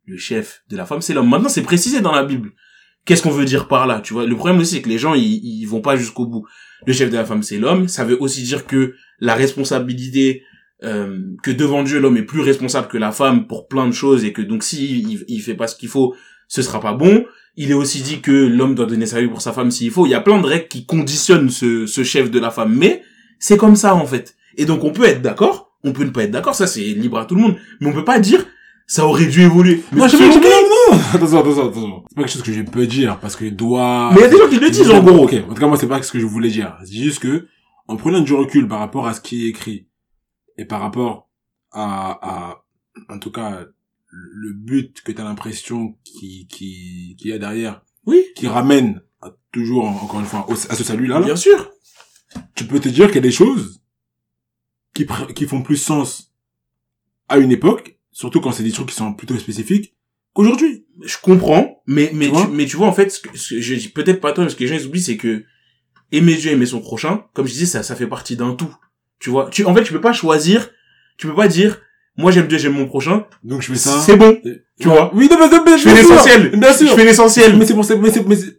le 0.05 0.17
chef 0.17 0.63
de 0.69 0.75
la 0.77 0.87
femme 0.87 1.01
c'est 1.01 1.13
l'homme. 1.13 1.29
Maintenant, 1.29 1.49
c'est 1.49 1.61
précisé 1.61 2.01
dans 2.01 2.11
la 2.13 2.23
Bible. 2.23 2.51
Qu'est-ce 3.05 3.21
qu'on 3.21 3.29
veut 3.29 3.45
dire 3.45 3.67
par 3.67 3.85
là, 3.85 4.01
tu 4.01 4.13
vois 4.13 4.25
Le 4.25 4.35
problème 4.35 4.57
aussi, 4.59 4.75
c'est 4.75 4.81
que 4.81 4.89
les 4.89 4.97
gens, 4.97 5.13
ils, 5.13 5.23
ils 5.61 5.65
vont 5.65 5.81
pas 5.81 5.95
jusqu'au 5.95 6.25
bout. 6.25 6.47
Le 6.85 6.93
chef 6.93 7.09
de 7.09 7.15
la 7.15 7.25
femme 7.25 7.43
c'est 7.43 7.57
l'homme. 7.57 7.87
Ça 7.87 8.05
veut 8.05 8.17
aussi 8.21 8.43
dire 8.43 8.65
que 8.65 8.95
la 9.19 9.35
responsabilité 9.35 10.43
euh, 10.83 11.19
que 11.41 11.51
devant 11.51 11.83
Dieu 11.83 11.99
l'homme 11.99 12.17
est 12.17 12.23
plus 12.23 12.41
responsable 12.41 12.87
que 12.87 12.97
la 12.97 13.11
femme 13.11 13.47
pour 13.47 13.67
plein 13.67 13.87
de 13.87 13.93
choses 13.93 14.25
et 14.25 14.33
que 14.33 14.41
donc 14.41 14.63
si 14.63 14.99
il, 14.99 15.25
il 15.27 15.41
fait 15.41 15.53
pas 15.55 15.67
ce 15.67 15.75
qu'il 15.75 15.89
faut, 15.89 16.15
ce 16.47 16.61
sera 16.61 16.79
pas 16.79 16.93
bon. 16.93 17.25
Il 17.57 17.71
est 17.71 17.75
aussi 17.75 18.01
dit 18.01 18.19
que 18.19 18.31
l'homme 18.31 18.75
doit 18.75 18.85
donner 18.85 19.05
sa 19.05 19.21
vie 19.21 19.27
pour 19.27 19.41
sa 19.41 19.53
femme 19.53 19.71
s'il 19.71 19.89
faut. 19.89 20.05
Il 20.05 20.09
y 20.09 20.15
a 20.15 20.21
plein 20.21 20.41
de 20.41 20.45
règles 20.45 20.67
qui 20.67 20.85
conditionnent 20.85 21.49
ce, 21.49 21.85
ce 21.85 22.03
chef 22.03 22.29
de 22.29 22.39
la 22.39 22.51
femme, 22.51 22.75
mais 22.75 23.01
c'est 23.39 23.57
comme 23.57 23.75
ça 23.75 23.95
en 23.95 24.05
fait. 24.05 24.35
Et 24.57 24.65
donc 24.65 24.83
on 24.83 24.91
peut 24.91 25.05
être 25.05 25.21
d'accord, 25.21 25.77
on 25.83 25.93
peut 25.93 26.03
ne 26.03 26.09
pas 26.09 26.23
être 26.23 26.31
d'accord, 26.31 26.55
ça 26.55 26.67
c'est 26.67 26.81
libre 26.81 27.17
à 27.17 27.25
tout 27.25 27.35
le 27.35 27.41
monde, 27.41 27.55
mais 27.79 27.87
on 27.87 27.93
peut 27.93 28.05
pas 28.05 28.19
dire 28.19 28.45
ça 28.87 29.05
aurait 29.05 29.25
dû 29.25 29.41
évoluer. 29.41 29.83
Non, 29.91 30.07
je 30.07 30.17
sais 30.17 30.27
non, 30.29 30.97
attention, 31.13 31.39
attention, 31.39 31.67
attention. 31.69 32.03
C'est 32.09 32.15
pas 32.15 32.21
quelque 32.23 32.31
chose 32.33 32.43
que 32.43 32.53
je 32.53 32.61
peux 32.61 32.85
dire, 32.85 33.19
parce 33.19 33.35
que 33.35 33.45
doit... 33.45 34.11
Mais 34.13 34.19
il 34.19 34.21
y 34.21 34.25
a 34.25 34.27
des 34.29 34.37
gens 34.37 34.49
qui 34.49 34.59
le 34.59 34.69
disent 34.69 34.91
en 34.91 35.01
gros. 35.03 35.23
Ok, 35.25 35.33
en 35.33 35.53
tout 35.53 35.59
cas, 35.59 35.67
moi, 35.67 35.77
c'est 35.77 35.87
pas 35.87 36.01
ce 36.03 36.11
que 36.11 36.19
je 36.19 36.25
voulais 36.25 36.49
dire. 36.49 36.77
C'est 36.85 36.93
juste 36.93 37.19
que, 37.19 37.47
en 37.87 37.97
prenant 37.97 38.19
du 38.21 38.33
recul 38.33 38.67
par 38.67 38.79
rapport 38.79 39.07
à 39.07 39.13
ce 39.13 39.21
qui 39.21 39.45
est 39.45 39.49
écrit, 39.49 39.87
et 40.57 40.65
par 40.65 40.81
rapport 40.81 41.29
à, 41.71 42.19
à 42.21 42.63
en 43.09 43.17
tout 43.19 43.31
cas, 43.31 43.65
le 44.11 44.53
but 44.53 45.01
que 45.01 45.11
t'as 45.11 45.23
l'impression 45.23 45.97
qui, 46.03 46.47
qui, 46.47 47.15
qui 47.19 47.31
est 47.31 47.39
derrière, 47.39 47.81
Oui, 48.05 48.23
qui 48.35 48.47
ramène 48.47 49.01
à- 49.21 49.31
toujours, 49.51 49.85
encore 49.87 50.19
une 50.19 50.25
fois, 50.25 50.45
à 50.69 50.75
ce 50.75 50.83
salut-là, 50.83 51.19
là, 51.19 51.25
bien 51.25 51.35
sûr. 51.35 51.71
tu 52.55 52.65
peux 52.65 52.79
te 52.79 52.87
dire 52.89 53.07
qu'il 53.07 53.15
y 53.15 53.19
a 53.19 53.21
des 53.21 53.31
choses 53.31 53.81
qui, 54.93 55.05
qui 55.35 55.45
font 55.45 55.61
plus 55.63 55.77
sens 55.77 56.31
à 57.27 57.37
une 57.39 57.51
époque, 57.51 57.94
surtout 58.15 58.39
quand 58.39 58.53
c'est 58.53 58.63
des 58.63 58.71
trucs 58.71 58.87
qui 58.87 58.95
sont 58.95 59.13
plutôt 59.13 59.37
spécifiques, 59.37 59.93
qu'aujourd'hui. 60.33 60.85
je 61.03 61.17
comprends, 61.21 61.81
mais 61.85 62.09
mais 62.13 62.27
Tu 62.31 62.47
mais 62.51 62.65
tu 62.65 62.77
vois 62.77 62.87
en 62.87 62.93
fait, 62.93 63.09
ce 63.11 63.19
que, 63.19 63.37
ce 63.37 63.55
que 63.55 63.61
je 63.61 63.75
dis 63.75 63.89
peut-être 63.89 64.21
pas 64.21 64.31
toi, 64.31 64.45
mais 64.45 64.49
ce 64.49 64.55
que 64.55 64.61
les 64.61 64.67
gens 64.67 64.75
ils 64.75 64.85
oublient, 64.87 65.01
c'est 65.01 65.17
que 65.17 65.43
aimer 66.13 66.35
Dieu, 66.35 66.51
aimer 66.51 66.65
son 66.65 66.79
prochain, 66.79 67.25
comme 67.33 67.45
je 67.45 67.51
disais, 67.51 67.65
ça 67.65 67.83
ça 67.83 67.95
fait 67.95 68.07
partie 68.07 68.37
d'un 68.37 68.53
tout. 68.55 68.73
Tu 69.19 69.29
vois, 69.29 69.49
tu 69.51 69.65
en 69.65 69.75
fait 69.75 69.83
tu 69.83 69.91
peux 69.93 70.01
pas 70.01 70.13
choisir, 70.13 70.69
tu 71.17 71.27
peux 71.27 71.35
pas 71.35 71.47
dire 71.49 71.81
moi 72.17 72.31
j'aime 72.31 72.47
Dieu, 72.47 72.57
j'aime 72.57 72.73
mon 72.73 72.85
prochain, 72.87 73.25
Donc 73.43 73.61
je 73.61 73.67
fais 73.73 73.77
ça. 73.77 73.99
c'est 73.99 74.15
bon, 74.15 74.39
Et- 74.45 74.61
tu 74.79 74.87
vois. 74.87 75.11
Oui, 75.13 75.27
non, 75.29 75.37
mais, 75.37 75.49
mais, 75.65 75.77
Je 75.77 75.83
fais 75.83 75.93
l'essentiel, 75.95 76.57
Bien 76.57 76.73
sûr. 76.73 76.87
je 76.87 76.95
fais 76.95 77.03
l'essentiel. 77.03 77.57
Mais 77.57 77.65
c'est 77.65 77.73
pour 77.73 77.83
ça, 77.83 77.95
mais 77.97 78.09
c'est, 78.11 78.25
mais 78.25 78.37
c'est, 78.37 78.57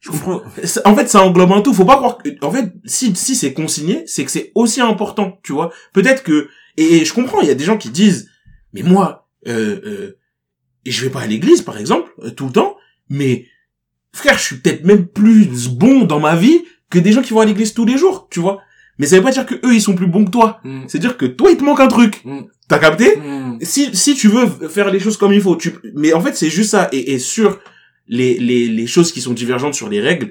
je 0.00 0.10
comprends. 0.10 0.42
En 0.84 0.96
fait, 0.96 1.08
ça 1.08 1.22
englobe 1.22 1.52
un 1.52 1.60
tout. 1.60 1.72
Faut 1.74 1.84
pas 1.84 1.96
croire 1.96 2.18
que, 2.18 2.28
en 2.44 2.50
fait, 2.50 2.72
si, 2.84 3.14
si 3.14 3.34
c'est 3.36 3.52
consigné, 3.52 4.02
c'est 4.06 4.24
que 4.24 4.30
c'est 4.32 4.50
aussi 4.56 4.80
important, 4.80 5.38
tu 5.44 5.52
vois. 5.52 5.70
Peut-être 5.92 6.22
que, 6.24 6.48
et, 6.76 6.96
et 6.98 7.04
je 7.04 7.12
comprends, 7.12 7.40
il 7.42 7.48
y 7.48 7.50
a 7.50 7.54
des 7.54 7.64
gens 7.64 7.76
qui 7.76 7.90
disent, 7.90 8.29
mais 8.72 8.82
moi, 8.82 9.28
euh, 9.46 9.80
euh, 9.84 10.18
je 10.86 11.04
vais 11.04 11.10
pas 11.10 11.22
à 11.22 11.26
l'église, 11.26 11.62
par 11.62 11.78
exemple, 11.78 12.10
euh, 12.22 12.30
tout 12.30 12.46
le 12.46 12.52
temps, 12.52 12.76
mais, 13.08 13.46
frère, 14.12 14.38
je 14.38 14.44
suis 14.44 14.56
peut-être 14.56 14.84
même 14.84 15.06
plus 15.06 15.68
bon 15.68 16.04
dans 16.04 16.20
ma 16.20 16.36
vie 16.36 16.62
que 16.88 16.98
des 16.98 17.12
gens 17.12 17.22
qui 17.22 17.32
vont 17.32 17.40
à 17.40 17.44
l'église 17.44 17.74
tous 17.74 17.84
les 17.84 17.98
jours, 17.98 18.28
tu 18.30 18.40
vois. 18.40 18.60
Mais 18.98 19.06
ça 19.06 19.16
veut 19.16 19.22
pas 19.22 19.30
dire 19.30 19.46
que 19.46 19.54
eux, 19.54 19.74
ils 19.74 19.80
sont 19.80 19.94
plus 19.94 20.06
bons 20.06 20.26
que 20.26 20.30
toi. 20.30 20.60
Mm. 20.62 20.82
C'est 20.86 20.98
dire 20.98 21.16
que 21.16 21.24
toi, 21.24 21.50
il 21.50 21.56
te 21.56 21.64
manque 21.64 21.80
un 21.80 21.88
truc. 21.88 22.22
Mm. 22.24 22.40
T'as 22.68 22.78
capté? 22.78 23.16
Mm. 23.16 23.58
si 23.62 23.96
si 23.96 24.14
tu 24.14 24.28
veux 24.28 24.46
faire 24.68 24.90
les 24.90 25.00
choses 25.00 25.16
comme 25.16 25.32
il 25.32 25.40
faut 25.40 25.56
tu 25.56 25.74
mais 25.94 26.12
en 26.12 26.20
fait 26.20 26.36
c'est 26.36 26.50
juste 26.50 26.70
ça 26.70 26.88
et, 26.92 27.14
et 27.14 27.18
sur 27.18 27.58
les, 28.06 28.38
les 28.38 28.68
les 28.68 28.86
choses 28.86 29.10
qui 29.10 29.20
sont 29.20 29.32
divergentes 29.32 29.74
sur 29.74 29.88
les 29.88 30.00
règles 30.00 30.30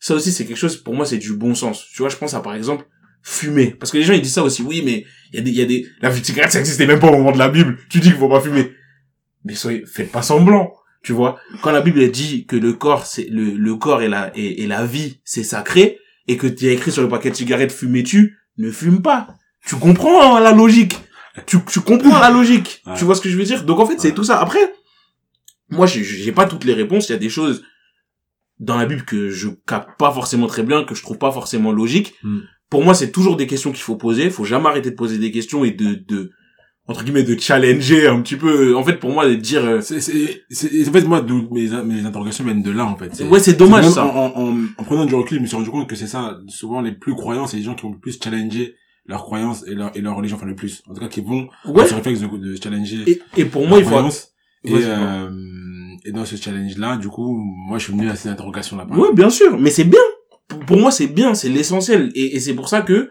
ça 0.00 0.14
aussi 0.14 0.32
c'est 0.32 0.46
quelque 0.46 0.56
chose 0.56 0.76
pour 0.76 0.94
moi 0.94 1.06
c'est 1.06 1.18
du 1.18 1.32
bon 1.34 1.54
sens 1.54 1.86
tu 1.92 2.02
vois 2.02 2.08
je 2.08 2.16
pense 2.16 2.34
à 2.34 2.40
par 2.40 2.56
exemple 2.56 2.84
fumer 3.28 3.72
parce 3.78 3.90
que 3.90 3.96
les 3.98 4.04
gens 4.04 4.12
ils 4.12 4.22
disent 4.22 4.34
ça 4.34 4.44
aussi 4.44 4.62
oui 4.62 4.82
mais 4.84 5.04
il 5.32 5.36
y 5.36 5.40
a 5.40 5.42
des 5.42 5.50
il 5.50 5.56
y 5.56 5.62
a 5.62 5.64
des 5.66 5.86
la 6.00 6.12
cigarette 6.14 6.52
ça 6.52 6.60
existait 6.60 6.86
même 6.86 7.00
pas 7.00 7.08
au 7.08 7.16
moment 7.18 7.32
de 7.32 7.38
la 7.38 7.48
Bible 7.48 7.76
tu 7.90 7.98
dis 7.98 8.08
qu'il 8.10 8.16
faut 8.18 8.28
pas 8.28 8.40
fumer 8.40 8.72
mais 9.44 9.54
soyez 9.56 9.84
faites 9.84 10.12
pas 10.12 10.22
semblant 10.22 10.72
tu 11.02 11.12
vois 11.12 11.40
quand 11.60 11.72
la 11.72 11.80
Bible 11.80 12.08
dit 12.12 12.46
que 12.46 12.54
le 12.54 12.72
corps 12.72 13.04
c'est 13.04 13.26
le 13.28 13.50
le 13.56 13.74
corps 13.74 14.00
et 14.02 14.08
la 14.08 14.30
et, 14.36 14.62
et 14.62 14.66
la 14.68 14.86
vie 14.86 15.18
c'est 15.24 15.42
sacré 15.42 15.98
et 16.28 16.36
que 16.36 16.46
tu 16.46 16.68
as 16.68 16.72
écrit 16.72 16.92
sur 16.92 17.02
le 17.02 17.08
paquet 17.08 17.30
de 17.30 17.34
cigarettes 17.34 17.72
fumer 17.72 18.04
tu 18.04 18.38
ne 18.58 18.70
fume 18.70 19.02
pas 19.02 19.26
tu 19.66 19.74
comprends 19.74 20.36
hein, 20.36 20.40
la 20.40 20.52
logique 20.52 20.96
tu, 21.46 21.58
tu 21.70 21.80
comprends 21.80 22.18
la 22.18 22.30
logique. 22.30 22.82
Ouais. 22.86 22.94
Tu 22.96 23.04
vois 23.04 23.14
ce 23.14 23.20
que 23.20 23.28
je 23.28 23.36
veux 23.36 23.44
dire? 23.44 23.64
Donc 23.64 23.78
en 23.78 23.84
fait, 23.84 24.00
c'est 24.00 24.08
Ouais. 24.08 24.14
tout 24.14 24.24
ça. 24.24 24.40
Après, 24.40 24.72
moi, 25.68 25.86
j'ai- 25.86 26.32
pas 26.32 26.46
toutes 26.46 26.64
les 26.64 26.72
réponses. 26.72 27.10
Il 27.10 27.12
y 27.12 27.14
a 27.14 27.18
des 27.18 27.28
choses 27.28 27.62
dans 28.58 28.78
la 28.78 28.86
Bible 28.86 29.02
que 29.04 29.28
je 29.28 29.48
capte 29.66 29.98
pas 29.98 30.10
forcément 30.12 30.46
très 30.46 30.62
bien, 30.62 30.84
que 30.84 30.94
je 30.94 31.02
trouve 31.02 31.18
pas 31.18 31.30
forcément 31.32 31.72
logiques. 31.72 32.14
Mm. 32.22 32.38
Pour 32.70 32.82
moi, 32.84 32.94
c'est 32.94 33.12
toujours 33.12 33.36
des 33.36 33.46
questions 33.46 33.70
qu'il 33.72 33.82
faut 33.82 33.96
poser. 33.96 34.30
Faut 34.30 34.44
jamais 34.44 34.66
arrêter 34.68 34.90
de 34.90 34.96
poser 34.96 35.18
des 35.18 35.30
questions 35.30 35.64
et 35.64 35.70
de, 35.70 35.94
de, 36.08 36.32
entre 36.88 37.04
guillemets, 37.04 37.22
de 37.22 37.38
challenger 37.38 38.06
un 38.08 38.20
petit 38.20 38.36
peu. 38.36 38.76
En 38.76 38.82
fait, 38.84 38.94
pour 38.94 39.10
moi, 39.12 39.28
de 39.28 39.34
dire, 39.34 39.64
euh, 39.64 39.80
C'est, 39.80 40.88
en 40.88 40.92
fait, 40.92 41.04
moi, 41.04 41.24
mes, 41.52 41.68
mes 41.84 42.04
interrogations 42.04 42.44
viennent 42.44 42.62
de 42.62 42.70
là, 42.72 42.84
en 42.86 42.96
fait. 42.96 43.22
Ouais, 43.28 43.38
c'est 43.40 43.56
dommage 43.56 43.88
ça. 43.88 44.04
En, 44.04 44.32
en, 44.36 44.48
en, 44.48 44.56
en 44.78 44.84
prenant 44.84 45.04
du 45.06 45.14
recul, 45.14 45.36
je 45.38 45.42
me 45.42 45.46
suis 45.46 45.56
rendu 45.56 45.70
compte 45.70 45.88
que 45.88 45.96
c'est 45.96 46.06
ça. 46.06 46.38
Souvent, 46.48 46.80
les 46.80 46.92
plus 46.92 47.14
croyants, 47.14 47.46
c'est 47.46 47.56
les 47.56 47.62
gens 47.62 47.74
qui 47.74 47.82
vont 47.84 47.92
le 47.92 47.98
plus 47.98 48.18
challenger 48.22 48.74
leurs 49.08 49.22
croyances 49.22 49.64
et 49.68 49.74
leur, 49.76 49.96
et 49.96 50.00
leur 50.00 50.16
religion, 50.16 50.36
enfin 50.36 50.46
le 50.46 50.56
plus. 50.56 50.82
En 50.90 50.94
tout 50.94 51.00
cas, 51.00 51.06
qui 51.08 51.20
vont 51.20 51.46
Ouais. 51.66 51.86
ce 51.86 51.94
réflexe 51.94 52.20
de, 52.20 52.26
de 52.26 52.56
challenger 52.60 53.04
Et, 53.06 53.22
et 53.36 53.44
pour 53.44 53.66
moi, 53.68 53.78
il 53.78 53.84
faut. 53.84 53.94
Et, 54.64 54.72
euh, 54.74 55.30
et 56.04 56.10
dans 56.10 56.24
ce 56.24 56.34
challenge-là, 56.34 56.96
du 56.96 57.08
coup, 57.08 57.32
moi, 57.68 57.78
je 57.78 57.84
suis 57.84 57.92
venu 57.92 58.08
à 58.10 58.16
ces 58.16 58.28
interrogations-là. 58.28 58.84
par 58.86 58.98
Oui, 58.98 59.08
bien 59.14 59.30
sûr, 59.30 59.56
mais 59.60 59.70
c'est 59.70 59.84
bien. 59.84 60.00
Pour- 60.66 60.78
moi, 60.78 60.90
c'est 60.90 61.06
bien, 61.06 61.34
c'est 61.34 61.48
l'essentiel. 61.48 62.10
Et, 62.14 62.36
et 62.36 62.40
c'est 62.40 62.54
pour 62.54 62.68
ça 62.68 62.82
que, 62.82 63.10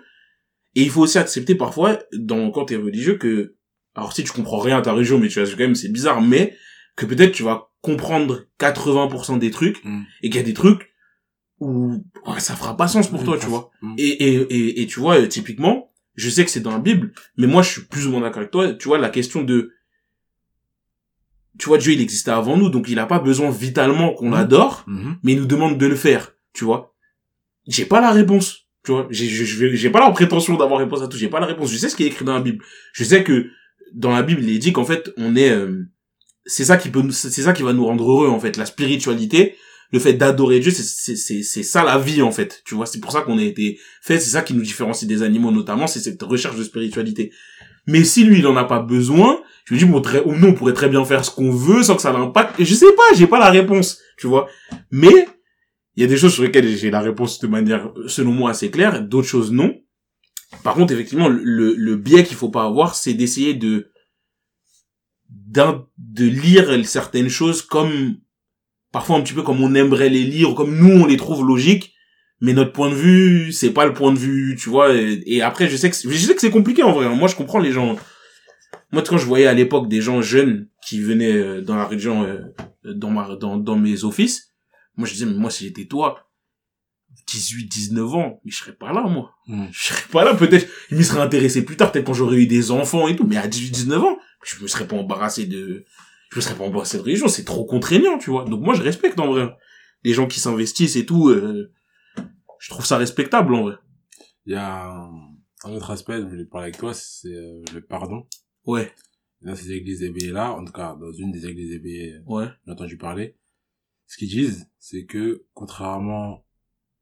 et 0.75 0.81
il 0.83 0.89
faut 0.89 1.01
aussi 1.01 1.17
accepter 1.17 1.55
parfois, 1.55 1.99
dans, 2.13 2.51
quand 2.51 2.65
t'es 2.65 2.75
religieux, 2.75 3.17
que, 3.17 3.55
alors 3.95 4.13
si 4.13 4.23
tu 4.23 4.31
comprends 4.31 4.59
rien 4.59 4.77
à 4.77 4.81
ta 4.81 4.91
religion, 4.91 5.17
mais 5.19 5.27
tu 5.29 5.39
vas 5.41 5.49
quand 5.49 5.57
même, 5.57 5.75
c'est 5.75 5.89
bizarre, 5.91 6.21
mais, 6.21 6.55
que 6.95 7.05
peut-être 7.05 7.31
tu 7.33 7.43
vas 7.43 7.69
comprendre 7.81 8.45
80% 8.59 9.37
des 9.39 9.51
trucs, 9.51 9.83
Mm. 9.85 10.01
et 10.23 10.29
qu'il 10.29 10.37
y 10.37 10.43
a 10.43 10.45
des 10.45 10.53
trucs 10.53 10.91
où, 11.59 12.03
ça 12.39 12.55
fera 12.55 12.75
pas 12.75 12.87
sens 12.87 13.07
pour 13.09 13.23
toi, 13.23 13.37
tu 13.37 13.45
vois. 13.47 13.71
Mm. 13.81 13.95
Et, 13.97 14.07
et, 14.07 14.33
et, 14.35 14.81
et 14.81 14.87
tu 14.87 14.99
vois, 14.99 15.25
typiquement, 15.27 15.91
je 16.15 16.29
sais 16.29 16.43
que 16.45 16.51
c'est 16.51 16.59
dans 16.61 16.71
la 16.71 16.79
Bible, 16.79 17.11
mais 17.37 17.47
moi, 17.47 17.61
je 17.61 17.69
suis 17.71 17.81
plus 17.83 18.07
ou 18.07 18.11
moins 18.11 18.21
d'accord 18.21 18.39
avec 18.39 18.51
toi, 18.51 18.73
tu 18.73 18.87
vois, 18.87 18.97
la 18.97 19.09
question 19.09 19.43
de, 19.43 19.71
tu 21.57 21.67
vois, 21.69 21.77
Dieu, 21.77 21.93
il 21.93 22.01
existait 22.01 22.31
avant 22.31 22.57
nous, 22.57 22.69
donc 22.69 22.89
il 22.89 22.99
a 22.99 23.05
pas 23.05 23.19
besoin 23.19 23.49
vitalement 23.49 24.13
qu'on 24.13 24.31
l'adore, 24.31 24.83
mais 25.23 25.33
il 25.33 25.39
nous 25.39 25.45
demande 25.45 25.77
de 25.77 25.85
le 25.85 25.95
faire, 25.95 26.33
tu 26.53 26.65
vois. 26.65 26.94
J'ai 27.67 27.85
pas 27.85 28.01
la 28.01 28.11
réponse, 28.11 28.67
tu 28.83 28.91
vois. 28.91 29.07
J'ai, 29.09 29.27
vais- 29.27 29.75
j'ai 29.75 29.89
pas 29.89 29.99
la 29.99 30.11
prétention 30.11 30.55
d'avoir 30.57 30.79
réponse 30.79 31.01
à 31.01 31.07
tout, 31.07 31.17
j'ai 31.17 31.29
pas 31.29 31.39
la 31.39 31.47
réponse. 31.47 31.71
Je 31.71 31.77
sais 31.77 31.89
ce 31.89 31.95
qui 31.95 32.03
est 32.03 32.07
écrit 32.07 32.25
dans 32.25 32.33
la 32.35 32.41
Bible. 32.41 32.63
Je 32.93 33.03
sais 33.03 33.23
que 33.23 33.47
dans 33.93 34.11
la 34.11 34.23
Bible, 34.23 34.43
il 34.43 34.49
est 34.55 34.59
dit 34.59 34.73
qu'en 34.73 34.85
fait, 34.85 35.11
on 35.17 35.35
est, 35.35 35.49
euh, 35.49 35.83
c'est 36.45 36.65
ça 36.65 36.77
qui 36.77 36.89
peut, 36.89 37.03
c'est 37.11 37.29
ça 37.41 37.53
qui 37.53 37.63
va 37.63 37.73
nous 37.73 37.85
rendre 37.85 38.09
heureux, 38.09 38.29
en 38.29 38.39
fait. 38.39 38.57
La 38.57 38.65
spiritualité 38.65 39.55
le 39.91 39.99
fait 39.99 40.13
d'adorer 40.13 40.59
Dieu, 40.59 40.71
c'est, 40.71 40.83
c'est, 40.83 41.15
c'est, 41.15 41.43
c'est 41.43 41.63
ça 41.63 41.83
la 41.83 41.97
vie, 41.99 42.21
en 42.23 42.31
fait. 42.31 42.61
Tu 42.65 42.73
vois, 42.75 42.85
c'est 42.87 42.99
pour 42.99 43.11
ça 43.11 43.21
qu'on 43.21 43.37
a 43.37 43.43
été 43.43 43.79
fait, 44.01 44.19
c'est 44.19 44.31
ça 44.31 44.41
qui 44.41 44.53
nous 44.53 44.63
différencie 44.63 45.07
des 45.07 45.21
animaux, 45.21 45.51
notamment, 45.51 45.85
c'est 45.87 45.99
cette 45.99 46.21
recherche 46.23 46.57
de 46.57 46.63
spiritualité. 46.63 47.31
Mais 47.87 48.03
si 48.03 48.23
lui, 48.23 48.39
il 48.39 48.47
en 48.47 48.57
a 48.57 48.63
pas 48.65 48.79
besoin, 48.79 49.39
je 49.65 49.75
me 49.75 49.79
dis, 49.79 49.85
bon, 49.85 50.01
très, 50.01 50.23
nous, 50.25 50.47
on 50.47 50.53
pourrait 50.53 50.73
très 50.73 50.89
bien 50.89 51.05
faire 51.05 51.23
ce 51.23 51.29
qu'on 51.31 51.51
veut 51.51 51.83
sans 51.83 51.95
que 51.95 52.01
ça 52.01 52.11
l'impacte. 52.11 52.55
Je 52.61 52.73
sais 52.73 52.91
pas, 52.97 53.15
j'ai 53.15 53.27
pas 53.27 53.39
la 53.39 53.51
réponse, 53.51 53.99
tu 54.17 54.25
vois. 54.27 54.47
Mais, 54.91 55.27
il 55.95 56.01
y 56.01 56.03
a 56.03 56.07
des 56.07 56.17
choses 56.17 56.33
sur 56.33 56.43
lesquelles 56.43 56.67
j'ai 56.75 56.91
la 56.91 57.01
réponse 57.01 57.39
de 57.39 57.47
manière, 57.47 57.91
selon 58.07 58.31
moi, 58.31 58.51
assez 58.51 58.69
claire, 58.69 59.01
d'autres 59.01 59.27
choses 59.27 59.51
non. 59.51 59.75
Par 60.63 60.75
contre, 60.75 60.93
effectivement, 60.93 61.27
le, 61.29 61.73
le 61.73 61.95
biais 61.95 62.23
qu'il 62.23 62.37
faut 62.37 62.49
pas 62.49 62.65
avoir, 62.65 62.95
c'est 62.95 63.13
d'essayer 63.13 63.53
de, 63.53 63.91
de 65.29 66.25
lire 66.25 66.85
certaines 66.85 67.29
choses 67.29 67.61
comme, 67.61 68.17
parfois 68.91 69.17
un 69.17 69.21
petit 69.21 69.33
peu 69.33 69.43
comme 69.43 69.61
on 69.61 69.75
aimerait 69.75 70.09
les 70.09 70.23
lire, 70.23 70.53
comme 70.55 70.77
nous 70.77 71.01
on 71.01 71.05
les 71.05 71.17
trouve 71.17 71.45
logiques, 71.45 71.93
mais 72.41 72.53
notre 72.53 72.73
point 72.73 72.89
de 72.89 72.95
vue, 72.95 73.51
c'est 73.51 73.71
pas 73.71 73.85
le 73.85 73.93
point 73.93 74.11
de 74.11 74.19
vue, 74.19 74.55
tu 74.59 74.69
vois, 74.69 74.93
et, 74.93 75.41
après, 75.41 75.69
je 75.69 75.77
sais 75.77 75.89
que, 75.89 75.95
je 75.95 76.17
sais 76.17 76.35
que 76.35 76.41
c'est 76.41 76.51
compliqué 76.51 76.83
en 76.83 76.91
vrai, 76.91 77.05
hein. 77.05 77.15
moi 77.15 77.27
je 77.27 77.35
comprends 77.35 77.59
les 77.59 77.71
gens, 77.71 77.95
moi 78.91 79.01
quand 79.01 79.17
je 79.17 79.25
voyais 79.25 79.47
à 79.47 79.53
l'époque 79.53 79.87
des 79.87 80.01
gens 80.01 80.21
jeunes 80.21 80.67
qui 80.85 80.99
venaient 80.99 81.37
euh, 81.37 81.61
dans 81.61 81.75
la 81.75 81.85
région, 81.85 82.23
euh, 82.23 82.41
dans 82.83 83.09
ma, 83.09 83.35
dans, 83.35 83.57
dans 83.57 83.77
mes 83.77 84.03
offices, 84.03 84.54
moi 84.97 85.07
je 85.07 85.13
disais, 85.13 85.25
mais 85.25 85.33
moi 85.33 85.51
si 85.51 85.65
j'étais 85.65 85.85
toi, 85.85 86.25
18, 87.27 87.67
19 87.67 88.15
ans, 88.15 88.41
mais 88.43 88.51
je 88.51 88.57
serais 88.57 88.73
pas 88.73 88.91
là, 88.91 89.03
moi. 89.03 89.33
Hmm. 89.47 89.67
Je 89.71 89.85
serais 89.85 90.07
pas 90.11 90.23
là, 90.23 90.33
peut-être, 90.35 90.67
je 90.89 90.95
m'y 90.95 91.03
serais 91.03 91.21
intéressé 91.21 91.63
plus 91.63 91.77
tard, 91.77 91.91
peut-être 91.91 92.05
quand 92.05 92.13
j'aurais 92.13 92.37
eu 92.37 92.47
des 92.47 92.71
enfants 92.71 93.07
et 93.07 93.15
tout, 93.15 93.25
mais 93.25 93.37
à 93.37 93.47
18, 93.47 93.71
19 93.71 94.03
ans, 94.03 94.17
je 94.43 94.61
me 94.61 94.67
serais 94.67 94.87
pas 94.87 94.95
embarrassé 94.95 95.45
de, 95.45 95.85
je 96.31 96.37
me 96.37 96.41
serais 96.41 96.55
pas 96.55 96.65
embarrassé 96.65 96.97
de 96.97 97.03
religion, 97.03 97.27
c'est 97.27 97.45
trop 97.45 97.65
contraignant, 97.65 98.17
tu 98.17 98.29
vois. 98.29 98.45
Donc 98.45 98.61
moi, 98.61 98.73
je 98.73 98.81
respecte, 98.81 99.19
en 99.19 99.27
vrai. 99.27 99.49
Les 100.03 100.13
gens 100.13 100.27
qui 100.27 100.39
s'investissent 100.39 100.95
et 100.95 101.05
tout, 101.05 101.29
euh, 101.29 101.71
je 102.59 102.69
trouve 102.69 102.85
ça 102.85 102.97
respectable, 102.97 103.55
en 103.55 103.63
vrai. 103.63 103.75
Il 104.45 104.53
y 104.53 104.55
a 104.55 104.85
un, 105.63 105.71
autre 105.71 105.91
aspect, 105.91 106.19
je 106.19 106.27
voulais 106.27 106.45
parler 106.45 106.65
avec 106.65 106.77
toi, 106.77 106.93
c'est 106.93 107.33
euh, 107.33 107.63
le 107.73 107.81
pardon. 107.81 108.27
Ouais. 108.65 108.93
Dans 109.41 109.55
ces 109.55 109.71
églises 109.71 110.03
éveillées-là, 110.03 110.53
en 110.53 110.63
tout 110.63 110.73
cas, 110.73 110.95
dans 110.99 111.11
une 111.11 111.31
des 111.31 111.47
églises 111.47 111.71
éveillées, 111.71 112.17
ouais. 112.27 112.47
j'ai 112.65 112.71
entendu 112.71 112.97
parler, 112.97 113.35
ce 114.07 114.17
qu'ils 114.17 114.29
disent, 114.29 114.69
c'est 114.79 115.05
que, 115.05 115.45
contrairement 115.53 116.45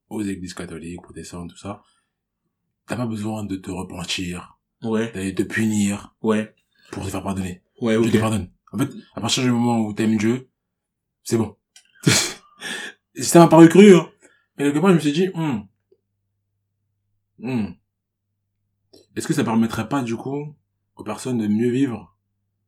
aux 0.10 0.22
églises 0.22 0.54
catholiques, 0.54 1.02
protestantes, 1.02 1.50
tout 1.50 1.58
ça, 1.58 1.82
t'as 2.88 2.96
pas 2.96 3.06
besoin 3.06 3.44
de 3.44 3.56
te 3.56 3.72
repentir. 3.72 4.60
Ouais. 4.82 5.12
D'aller 5.12 5.34
te 5.34 5.44
punir. 5.44 6.16
Ouais. 6.22 6.56
Pour 6.92 7.06
te 7.06 7.10
faire 7.10 7.24
pardonner. 7.24 7.62
Ouais, 7.82 7.96
Je 8.04 8.10
te 8.10 8.18
pardonne. 8.18 8.50
En 8.72 8.78
fait, 8.78 8.90
à 9.16 9.22
partir 9.22 9.44
du 9.44 9.52
moment 9.52 9.80
où 9.80 9.94
t'aimes 9.94 10.18
Dieu, 10.18 10.50
c'est 11.24 11.38
bon. 11.38 11.56
ça 13.16 13.40
m'a 13.40 13.48
paru 13.48 13.70
cru, 13.70 13.96
hein. 13.96 14.10
Mais 14.58 14.66
quelque 14.66 14.80
part, 14.80 14.90
je 14.90 14.96
me 14.96 15.00
suis 15.00 15.12
dit, 15.12 15.30
hmm. 15.34 15.68
Hmm. 17.40 17.74
Est-ce 19.16 19.28
que 19.28 19.34
ça 19.34 19.44
permettrait 19.44 19.90
pas, 19.90 20.04
du 20.04 20.16
coup, 20.16 20.56
aux 20.96 21.04
personnes 21.04 21.38
de 21.38 21.48
mieux 21.48 21.70
vivre? 21.70 22.16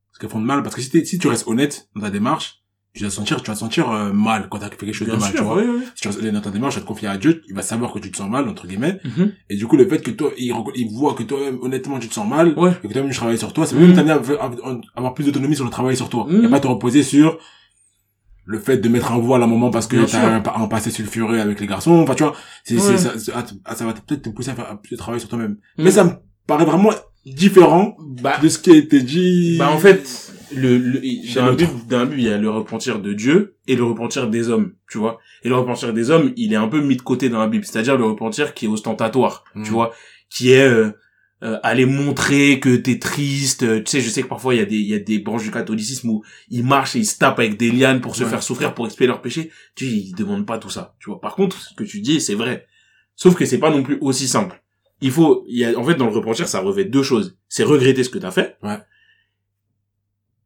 Parce 0.08 0.20
qu'elles 0.20 0.30
font 0.30 0.42
de 0.42 0.46
mal? 0.46 0.64
Parce 0.64 0.76
que 0.76 0.82
si, 0.82 1.06
si 1.06 1.20
tu 1.20 1.28
restes 1.28 1.48
honnête 1.48 1.90
dans 1.96 2.02
ta 2.02 2.10
démarche, 2.10 2.65
tu 2.96 3.04
vas 3.04 3.10
sentir, 3.10 3.42
tu 3.44 3.52
vas 3.52 3.56
sentir 3.56 3.92
euh, 3.92 4.14
mal 4.14 4.48
quand 4.50 4.60
t'as 4.60 4.70
fait 4.70 4.78
quelque 4.78 4.94
chose 4.94 5.08
de 5.08 5.16
mal, 5.16 5.32
tu 5.34 5.42
vois. 5.44 5.62
Si 5.96 6.02
tu 6.02 6.08
restes 6.08 6.24
dans 6.24 6.42
ta 6.42 6.50
démarche, 6.50 6.76
tu 6.76 6.80
vas 6.80 6.84
te 6.84 6.88
confier 6.88 7.08
à 7.08 7.18
Dieu, 7.18 7.42
il 7.48 7.54
va 7.54 7.62
savoir 7.62 7.92
que 7.94 8.00
tu 8.00 8.10
te 8.12 8.18
sens 8.18 8.30
mal, 8.30 8.48
entre 8.48 8.66
guillemets. 8.68 9.00
Mhm. 9.04 9.32
Et 9.50 9.56
du 9.58 9.68
coup, 9.68 9.76
le 9.78 9.88
fait 9.88 10.00
que 10.02 10.12
toi, 10.12 10.32
il, 10.38 10.54
il 10.76 10.90
voit 10.94 11.14
que 11.14 11.24
toi-même, 11.24 11.58
honnêtement, 11.62 12.00
tu 12.00 12.08
te 12.08 12.14
sens 12.14 12.28
mal, 12.28 12.54
Ouais. 12.58 12.72
et 12.84 12.88
que 12.88 12.94
toi-même, 12.94 13.12
tu 13.12 13.18
travailles 13.18 13.38
sur 13.38 13.52
toi, 13.54 13.66
ça 13.66 13.76
peut 13.76 13.82
Mhm. 13.82 13.88
même 13.88 13.96
t'amener 13.96 14.12
à, 14.14 14.44
à- 14.46 14.48
à 14.72 14.78
avoir 14.96 15.14
plus 15.14 15.26
d'autonomie 15.26 15.56
sur 15.56 15.66
le 15.66 15.72
travail 15.72 15.96
sur 15.98 16.10
toi. 16.10 16.26
Mhm. 16.30 16.46
Et 16.46 16.50
pas 16.50 16.60
te 16.60 16.68
reposer 16.68 17.04
sur 17.04 17.38
le 18.48 18.60
fait 18.60 18.78
de 18.78 18.88
mettre 18.90 19.12
un 19.12 19.18
voile 19.18 19.42
à 19.42 19.46
un 19.46 19.48
moment 19.48 19.72
parce 19.72 19.88
que 19.88 19.98
t'as 19.98 20.08
sûr. 20.08 20.20
un, 20.20 20.44
un 20.64 20.68
passé 20.68 20.92
sulfureux 20.92 21.40
avec 21.40 21.60
les 21.60 21.68
garçons. 21.68 21.94
Enfin, 21.94 22.14
tu 22.16 22.24
vois, 22.24 22.34
c'est, 22.64 22.78
c'est, 22.80 22.92
Ouais. 22.92 22.98
ça, 22.98 23.18
ça, 23.20 23.76
ça 23.76 23.86
va 23.86 23.94
peut-être 23.94 24.22
te 24.22 24.30
pousser 24.30 24.52
à 24.52 24.56
faire 24.56 24.78
plus 24.82 24.92
de 24.92 24.98
travail 24.98 25.20
sur 25.20 25.30
toi-même. 25.30 25.58
Mhm. 25.78 25.84
Mais 25.86 25.92
ça 25.92 26.04
me 26.04 26.12
paraît 26.48 26.66
vraiment 26.66 26.92
différent 27.26 27.98
Bah, 28.22 28.38
de 28.42 28.48
ce 28.48 28.60
qui 28.60 28.70
a 28.72 28.76
été 28.76 29.02
dit. 29.02 29.56
bah 29.58 29.72
en 29.72 29.80
fait, 29.80 30.32
le, 30.56 30.78
le 30.78 31.02
dans 31.36 31.46
la. 31.46 31.52
Bible, 31.54 31.72
dans 31.90 32.00
la 32.00 32.06
Bible, 32.06 32.20
il 32.22 32.26
y 32.28 32.30
a 32.30 32.38
le 32.38 32.50
repentir 32.50 33.00
de 33.00 33.14
Dieu 33.14 33.56
et 33.68 33.76
le 33.76 33.84
repentir 33.84 34.30
des 34.30 34.50
hommes, 34.50 34.74
tu 34.90 34.98
vois. 34.98 35.20
Et 35.44 35.50
le 35.50 35.56
repentir 35.56 35.94
des 35.94 36.10
hommes, 36.10 36.34
il 36.36 36.54
est 36.54 36.58
un 36.58 36.68
peu 36.68 36.82
mis 36.82 36.96
de 36.96 37.02
côté 37.02 37.30
dans 37.30 37.40
la 37.40 37.48
Bible, 37.48 37.66
c'est-à-dire 37.66 37.98
le 37.98 38.06
repentir 38.06 38.54
qui 38.54 38.66
est 38.66 38.68
ostentatoire, 38.70 39.44
Mhm. 39.56 39.64
tu 39.66 39.72
vois, 39.72 39.94
qui 40.30 40.52
est 40.52 40.68
euh, 40.68 40.92
euh, 41.44 41.58
aller 41.64 41.86
montrer 41.86 42.60
que 42.60 42.76
t'es 42.76 42.98
triste. 42.98 43.64
euh, 43.64 43.80
Tu 43.84 43.92
sais, 43.92 44.02
je 44.02 44.10
sais 44.10 44.24
que 44.24 44.28
parfois 44.28 44.56
il 44.56 44.60
y 44.60 44.62
a 44.62 44.66
des 44.66 44.78
il 44.78 44.88
y 44.88 44.94
a 44.96 45.00
des 45.00 45.20
branches 45.20 45.44
du 45.44 45.52
catholicisme 45.52 46.10
où 46.10 46.24
ils 46.50 46.64
marchent 46.66 46.96
et 46.96 47.00
ils 47.00 47.06
se 47.06 47.18
tapent 47.18 47.40
avec 47.40 47.58
des 47.58 47.72
lianes 47.72 48.02
pour 48.02 48.16
se 48.16 48.24
Ouais. 48.24 48.30
faire 48.30 48.42
souffrir, 48.42 48.74
pour 48.74 48.86
expier 48.86 49.06
leurs 49.06 49.22
péchés. 49.22 49.52
Tu 49.76 49.86
sais, 49.86 49.92
ils 49.92 50.14
demandent 50.16 50.46
pas 50.46 50.58
tout 50.58 50.70
ça, 50.70 50.96
tu 51.00 51.10
vois. 51.10 51.20
Par 51.20 51.36
contre, 51.36 51.60
ce 51.62 51.74
que 51.76 51.84
tu 51.84 52.00
dis, 52.02 52.22
c'est 52.22 52.36
vrai. 52.36 52.66
Sauf 53.16 53.36
que 53.36 53.46
c'est 53.46 53.60
pas 53.60 53.70
non 53.70 53.84
plus 53.84 53.98
aussi 54.02 54.28
simple. 54.28 54.62
Il 55.02 55.12
faut, 55.12 55.44
il 55.48 55.58
y 55.60 55.66
a, 55.66 55.78
en 55.78 55.84
fait, 55.84 55.96
dans 55.96 56.06
le 56.08 56.12
repentir, 56.14 56.48
ça 56.48 56.62
revêt 56.62 56.86
deux 56.86 57.04
choses. 57.04 57.38
C'est 57.50 57.64
regretter 57.64 58.04
ce 58.06 58.10
que 58.10 58.18
t'as 58.18 58.32
fait. 58.32 58.56
Ouais. 58.64 58.78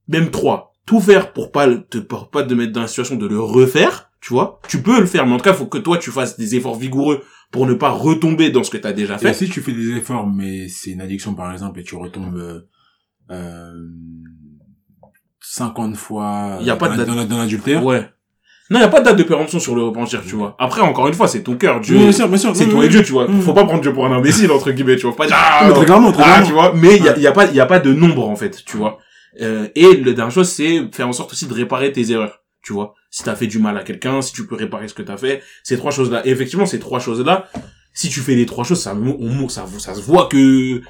Même 0.09 0.29
trois. 0.31 0.73
Tout 0.85 0.99
faire 0.99 1.31
pour 1.33 1.51
pas 1.51 1.67
te, 1.67 1.97
pour 1.99 2.29
pas 2.29 2.43
te 2.43 2.53
mettre 2.53 2.73
dans 2.73 2.81
la 2.81 2.87
situation 2.87 3.15
de 3.15 3.27
le 3.27 3.39
refaire, 3.39 4.09
tu 4.19 4.33
vois. 4.33 4.59
Tu 4.67 4.81
peux 4.81 4.99
le 4.99 5.05
faire, 5.05 5.25
mais 5.25 5.33
en 5.33 5.37
tout 5.37 5.43
cas, 5.43 5.53
faut 5.53 5.67
que 5.67 5.77
toi, 5.77 5.97
tu 5.97 6.11
fasses 6.11 6.37
des 6.37 6.55
efforts 6.55 6.75
vigoureux 6.75 7.23
pour 7.51 7.65
ne 7.67 7.73
pas 7.75 7.89
retomber 7.89 8.49
dans 8.49 8.63
ce 8.63 8.69
que 8.71 8.77
t'as 8.77 8.91
déjà 8.91 9.15
Et 9.15 9.19
fait. 9.19 9.33
si 9.33 9.49
tu 9.49 9.61
fais 9.61 9.71
des 9.71 9.91
efforts, 9.95 10.27
mais 10.27 10.67
c'est 10.67 10.91
une 10.91 11.01
addiction 11.01 11.33
par 11.35 11.51
exemple, 11.51 11.79
et 11.79 11.83
tu 11.83 11.95
retombes 11.95 12.35
euh, 12.37 12.59
euh, 13.31 13.71
50 15.41 15.95
fois 15.95 16.57
Y 16.61 16.69
a 16.69 16.75
pas 16.75 16.89
dans, 16.89 17.25
de 17.25 17.35
l'adultère. 17.35 17.83
Ouais. 17.85 18.07
Non, 18.71 18.79
y 18.79 18.83
a 18.83 18.87
pas 18.87 18.99
de 18.99 19.05
date 19.05 19.17
de 19.17 19.23
péremption 19.23 19.59
sur 19.59 19.75
le 19.75 19.81
repentir, 19.81 20.21
tu 20.23 20.35
vois. 20.35 20.55
Après, 20.59 20.81
encore 20.81 21.07
une 21.07 21.15
fois, 21.15 21.27
c'est 21.27 21.41
ton 21.41 21.55
cœur, 21.55 21.79
Dieu. 21.81 21.95
Oui, 21.97 22.03
bien 22.03 22.11
sûr, 22.11 22.27
bien 22.29 22.37
sûr. 22.37 22.55
c'est 22.55 22.65
oui, 22.65 22.69
toi 22.69 22.79
oui. 22.81 22.85
et 22.85 22.89
Dieu, 22.89 23.01
tu 23.03 23.11
vois. 23.13 23.27
Mm. 23.27 23.41
Faut 23.41 23.53
pas 23.53 23.63
prendre 23.65 23.81
Dieu 23.81 23.91
pour 23.93 24.05
un 24.05 24.11
imbécile, 24.11 24.51
entre 24.51 24.69
guillemets, 24.71 24.95
tu 24.95 25.03
vois. 25.03 25.11
Faut 25.11 25.17
pas 25.17 25.25
dire, 25.25 25.35
ah, 25.39 25.65
Mais 25.67 25.73
très 25.73 25.85
clairement, 25.85 26.11
très 26.11 26.23
Ah, 26.23 26.43
tu 26.45 26.51
vois, 26.51 26.73
mais 26.75 26.97
il 26.97 27.03
y 27.03 27.09
a, 27.09 27.13
Ouais. 27.13 27.19
y 27.21 27.27
a 27.27 27.31
pas, 27.31 27.45
y 27.51 27.59
a 27.59 27.65
pas 27.65 27.79
de 27.79 27.91
nombre 27.93 28.29
en 28.29 28.35
fait, 28.35 28.63
tu 28.63 28.77
vois. 28.77 28.99
Euh, 29.41 29.67
et 29.75 29.95
le 29.95 30.13
dernière 30.13 30.33
chose, 30.33 30.49
c'est 30.49 30.81
faire 30.93 31.07
en 31.07 31.13
sorte 31.13 31.31
aussi 31.33 31.47
de 31.47 31.53
réparer 31.53 31.91
tes 31.91 32.11
erreurs, 32.11 32.39
tu 32.61 32.73
vois. 32.73 32.93
Si 33.11 33.23
t'as 33.23 33.35
fait 33.35 33.47
du 33.47 33.59
mal 33.59 33.77
à 33.77 33.83
quelqu'un, 33.83 34.21
si 34.21 34.33
tu 34.33 34.45
peux 34.45 34.55
réparer 34.55 34.87
ce 34.87 34.93
que 34.93 35.01
t'as 35.01 35.17
fait, 35.17 35.41
ces 35.63 35.77
trois 35.77 35.91
choses-là. 35.91 36.25
Et 36.27 36.29
effectivement, 36.31 36.65
ces 36.65 36.79
trois 36.79 36.99
choses-là, 36.99 37.47
si 37.93 38.09
tu 38.09 38.19
fais 38.19 38.35
les 38.35 38.45
trois 38.45 38.63
choses, 38.63 38.81
ça, 38.81 38.95
on, 38.95 39.49
ça, 39.49 39.65
ça 39.79 39.95
se 39.95 40.01
voit 40.01 40.27
que 40.27 40.81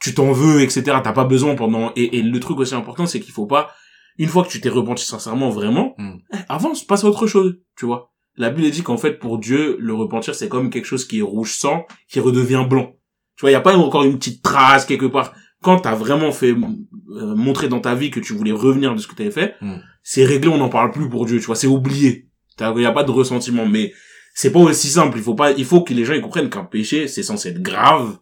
tu 0.00 0.14
t'en 0.14 0.32
veux, 0.32 0.62
etc. 0.62 0.82
T'as 1.02 1.12
pas 1.12 1.24
besoin 1.24 1.54
pendant. 1.54 1.92
Et, 1.96 2.18
et 2.18 2.22
le 2.22 2.40
truc 2.40 2.58
aussi 2.60 2.74
important, 2.74 3.06
c'est 3.06 3.20
qu'il 3.20 3.32
faut 3.32 3.46
pas, 3.46 3.70
une 4.18 4.28
fois 4.28 4.44
que 4.44 4.48
tu 4.48 4.60
t'es 4.60 4.68
repenti 4.68 5.04
sincèrement, 5.04 5.50
vraiment, 5.50 5.94
Mm. 5.98 6.16
eh, 6.32 6.36
avance, 6.48 6.84
passe 6.84 7.04
à 7.04 7.08
autre 7.08 7.26
chose, 7.26 7.58
tu 7.76 7.86
vois. 7.86 8.12
La 8.38 8.50
Bible 8.50 8.70
dit 8.70 8.82
qu'en 8.82 8.98
fait, 8.98 9.18
pour 9.18 9.38
Dieu, 9.38 9.76
le 9.80 9.94
repentir, 9.94 10.34
c'est 10.34 10.48
comme 10.48 10.70
quelque 10.70 10.84
chose 10.84 11.06
qui 11.06 11.18
est 11.20 11.22
rouge 11.22 11.54
sang, 11.54 11.86
qui 12.08 12.20
redevient 12.20 12.66
blanc. 12.68 12.92
Tu 13.36 13.42
vois, 13.42 13.50
il 13.50 13.54
y 13.54 13.56
a 13.56 13.60
pas 13.60 13.76
encore 13.76 14.04
une 14.04 14.18
petite 14.18 14.42
trace 14.42 14.84
quelque 14.86 15.06
part. 15.06 15.34
Quand 15.62 15.80
t'as 15.80 15.94
vraiment 15.94 16.32
fait 16.32 16.50
euh, 16.52 17.34
montrer 17.34 17.68
dans 17.68 17.80
ta 17.80 17.94
vie 17.94 18.10
que 18.10 18.20
tu 18.20 18.32
voulais 18.34 18.52
revenir 18.52 18.94
de 18.94 19.00
ce 19.00 19.06
que 19.06 19.14
t'avais 19.14 19.30
fait, 19.30 19.54
Mm. 19.60 19.76
c'est 20.02 20.24
réglé, 20.24 20.48
on 20.48 20.58
n'en 20.58 20.68
parle 20.68 20.90
plus 20.92 21.08
pour 21.08 21.26
Dieu, 21.26 21.38
tu 21.38 21.46
vois, 21.46 21.56
c'est 21.56 21.66
oublié. 21.66 22.28
Il 22.60 22.80
y 22.82 22.86
a 22.86 22.92
pas 22.92 23.04
de 23.04 23.10
ressentiment, 23.10 23.66
mais 23.66 23.92
c'est 24.34 24.52
pas 24.52 24.60
aussi 24.60 24.88
simple. 24.88 25.16
Il 25.18 25.22
faut 25.24 25.34
pas, 25.34 25.52
il 25.52 25.64
faut 25.64 25.82
que 25.82 25.92
les 25.94 26.04
gens 26.04 26.14
ils 26.14 26.20
comprennent 26.22 26.50
qu'un 26.50 26.64
péché, 26.64 27.08
c'est 27.08 27.22
censé 27.22 27.48
être 27.50 27.62
grave, 27.62 28.18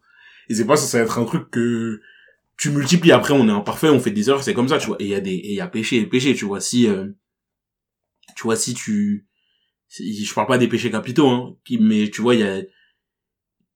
et 0.49 0.55
c'est 0.55 0.65
pas 0.67 0.77
censé 0.77 0.99
être 0.99 1.19
un 1.19 1.25
truc 1.25 1.51
que 1.51 2.01
tu 2.57 2.71
multiplies. 2.71 3.13
Après, 3.13 3.35
on 3.35 3.49
est 3.49 3.53
imparfait, 3.53 3.89
on 3.89 3.99
fait 4.01 4.11
des 4.13 4.29
erreurs, 4.29 4.43
c'est 4.45 4.55
comme 4.55 4.69
ça, 4.69 4.79
tu 4.79 4.87
vois. 4.87 4.97
Et 5.01 5.05
il 5.05 5.11
y 5.11 5.15
a 5.15 5.21
des, 5.21 5.33
et 5.35 5.49
il 5.51 5.55
y 5.57 5.61
a 5.61 5.67
péché 5.67 5.97
et 5.99 6.07
péché, 6.07 6.35
tu 6.35 6.45
vois. 6.45 6.61
Si, 6.61 6.87
euh, 6.89 7.09
tu 8.37 8.45
vois, 8.45 8.57
si 8.57 8.75
tu, 8.75 9.27
si- 9.89 10.25
je 10.25 10.35
parle 10.35 10.47
pas 10.47 10.59
des 10.59 10.69
péchés 10.69 10.91
capitaux, 10.91 11.29
hein, 11.29 11.57
qui- 11.65 11.79
mais 11.79 12.09
tu 12.11 12.23
vois, 12.23 12.35
il 12.35 12.41
y 12.41 12.45
a, 12.45 12.63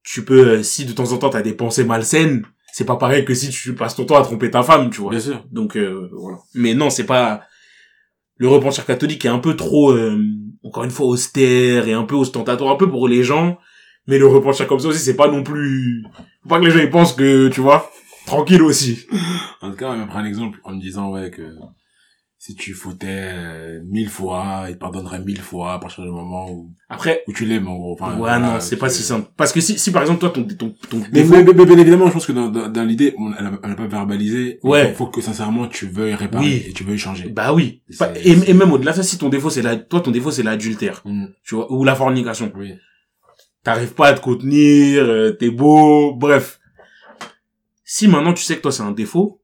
tu 0.02 0.24
peux, 0.24 0.48
euh, 0.48 0.62
si 0.62 0.84
de 0.86 0.92
temps 0.92 1.12
en 1.12 1.18
temps 1.18 1.30
t'as 1.30 1.42
des 1.42 1.52
pensées 1.54 1.84
malsaines, 1.84 2.44
c'est 2.78 2.84
pas 2.84 2.94
pareil 2.94 3.24
que 3.24 3.34
si 3.34 3.48
tu 3.50 3.74
passes 3.74 3.96
ton 3.96 4.04
temps 4.04 4.18
à 4.18 4.22
tromper 4.22 4.52
ta 4.52 4.62
femme, 4.62 4.88
tu 4.90 5.00
vois. 5.00 5.10
Bien 5.10 5.18
sûr. 5.18 5.44
Donc 5.50 5.76
euh, 5.76 6.08
voilà. 6.12 6.38
Mais 6.54 6.74
non, 6.74 6.90
c'est 6.90 7.06
pas 7.06 7.42
le 8.36 8.46
repentir 8.46 8.86
catholique 8.86 9.24
est 9.24 9.28
un 9.28 9.40
peu 9.40 9.56
trop 9.56 9.90
euh, 9.90 10.16
encore 10.62 10.84
une 10.84 10.92
fois 10.92 11.06
austère 11.06 11.88
et 11.88 11.92
un 11.92 12.04
peu 12.04 12.14
ostentatoire 12.14 12.72
un 12.72 12.76
peu 12.76 12.88
pour 12.88 13.08
les 13.08 13.24
gens, 13.24 13.58
mais 14.06 14.16
le 14.16 14.28
repentir 14.28 14.68
comme 14.68 14.78
ça 14.78 14.86
aussi 14.86 15.00
c'est 15.00 15.16
pas 15.16 15.26
non 15.26 15.42
plus 15.42 16.04
faut 16.44 16.48
pas 16.50 16.60
que 16.60 16.66
les 16.66 16.70
gens 16.70 16.78
ils 16.78 16.88
pensent 16.88 17.14
que 17.14 17.48
tu 17.48 17.60
vois 17.60 17.90
tranquille 18.26 18.62
aussi. 18.62 19.08
En 19.60 19.70
tout 19.70 19.76
cas, 19.76 19.90
on 19.90 19.96
me 19.96 20.06
prend 20.06 20.20
un 20.20 20.24
exemple 20.24 20.60
en 20.62 20.76
me 20.76 20.80
disant, 20.80 21.10
ouais, 21.10 21.32
que 21.32 21.42
si 22.40 22.54
tu 22.54 22.72
fautais 22.72 23.06
euh, 23.10 23.80
mille 23.84 24.08
fois, 24.08 24.66
il 24.68 24.74
te 24.74 24.78
pardonnerait 24.78 25.18
mille 25.24 25.40
fois 25.40 25.72
à 25.72 25.78
partir 25.80 26.04
du 26.04 26.10
moment 26.10 26.48
où, 26.48 26.72
Après 26.88 27.24
où 27.26 27.32
tu 27.32 27.44
l'aimes, 27.44 27.66
en 27.66 27.74
gros. 27.76 27.94
Enfin, 27.94 28.12
ouais 28.12 28.18
voilà, 28.18 28.38
non, 28.38 28.60
c'est 28.60 28.76
pas 28.76 28.88
si 28.88 29.02
simple 29.02 29.28
parce 29.36 29.52
que 29.52 29.60
si 29.60 29.76
si 29.76 29.90
par 29.90 30.02
exemple 30.02 30.20
toi 30.20 30.30
ton 30.30 30.44
ton 30.44 30.72
ton 30.88 30.98
Mais, 30.98 31.08
défaut- 31.22 31.32
mais, 31.32 31.42
mais- 31.42 31.52
mais 31.52 31.66
bien 31.66 31.78
évidemment, 31.78 32.06
je 32.06 32.12
pense 32.12 32.26
que 32.26 32.32
dans, 32.32 32.48
dans, 32.48 32.68
dans 32.68 32.84
l'idée, 32.84 33.12
on, 33.18 33.32
elle, 33.32 33.46
a, 33.46 33.58
elle 33.64 33.70
a 33.72 33.74
pas 33.74 33.86
verbalisé. 33.88 34.60
Il 34.62 34.68
Ouais. 34.70 34.92
faut, 34.92 35.06
faut 35.06 35.10
que 35.10 35.20
sincèrement 35.20 35.66
tu 35.66 35.86
veuilles 35.88 36.14
réparer 36.14 36.44
Oui. 36.44 36.64
et 36.68 36.72
tu 36.72 36.84
veuilles 36.84 36.96
changer. 36.98 37.28
bah 37.28 37.52
oui, 37.52 37.82
et, 38.24 38.30
et 38.50 38.54
même 38.54 38.70
au-delà 38.72 38.92
de 38.92 38.96
ça 38.98 39.02
si 39.02 39.18
ton 39.18 39.30
défaut 39.30 39.50
c'est 39.50 39.62
la 39.62 39.74
toi 39.76 40.00
ton 40.00 40.12
défaut 40.12 40.30
c'est 40.30 40.44
l'adultère, 40.44 41.02
Mm. 41.04 41.26
tu 41.42 41.56
vois 41.56 41.72
ou 41.72 41.82
la 41.84 41.96
fornication. 41.96 42.52
Oui. 42.56 42.74
t'arrives 43.64 43.94
pas 43.94 44.08
à 44.08 44.14
te 44.14 44.20
contenir, 44.20 45.02
euh, 45.02 45.32
t'es 45.32 45.50
beau, 45.50 46.14
bref. 46.14 46.60
Si 47.84 48.06
maintenant 48.06 48.32
tu 48.32 48.44
sais 48.44 48.56
que 48.56 48.62
toi 48.62 48.70
c'est 48.72 48.82
un 48.84 48.92
défaut, 48.92 49.42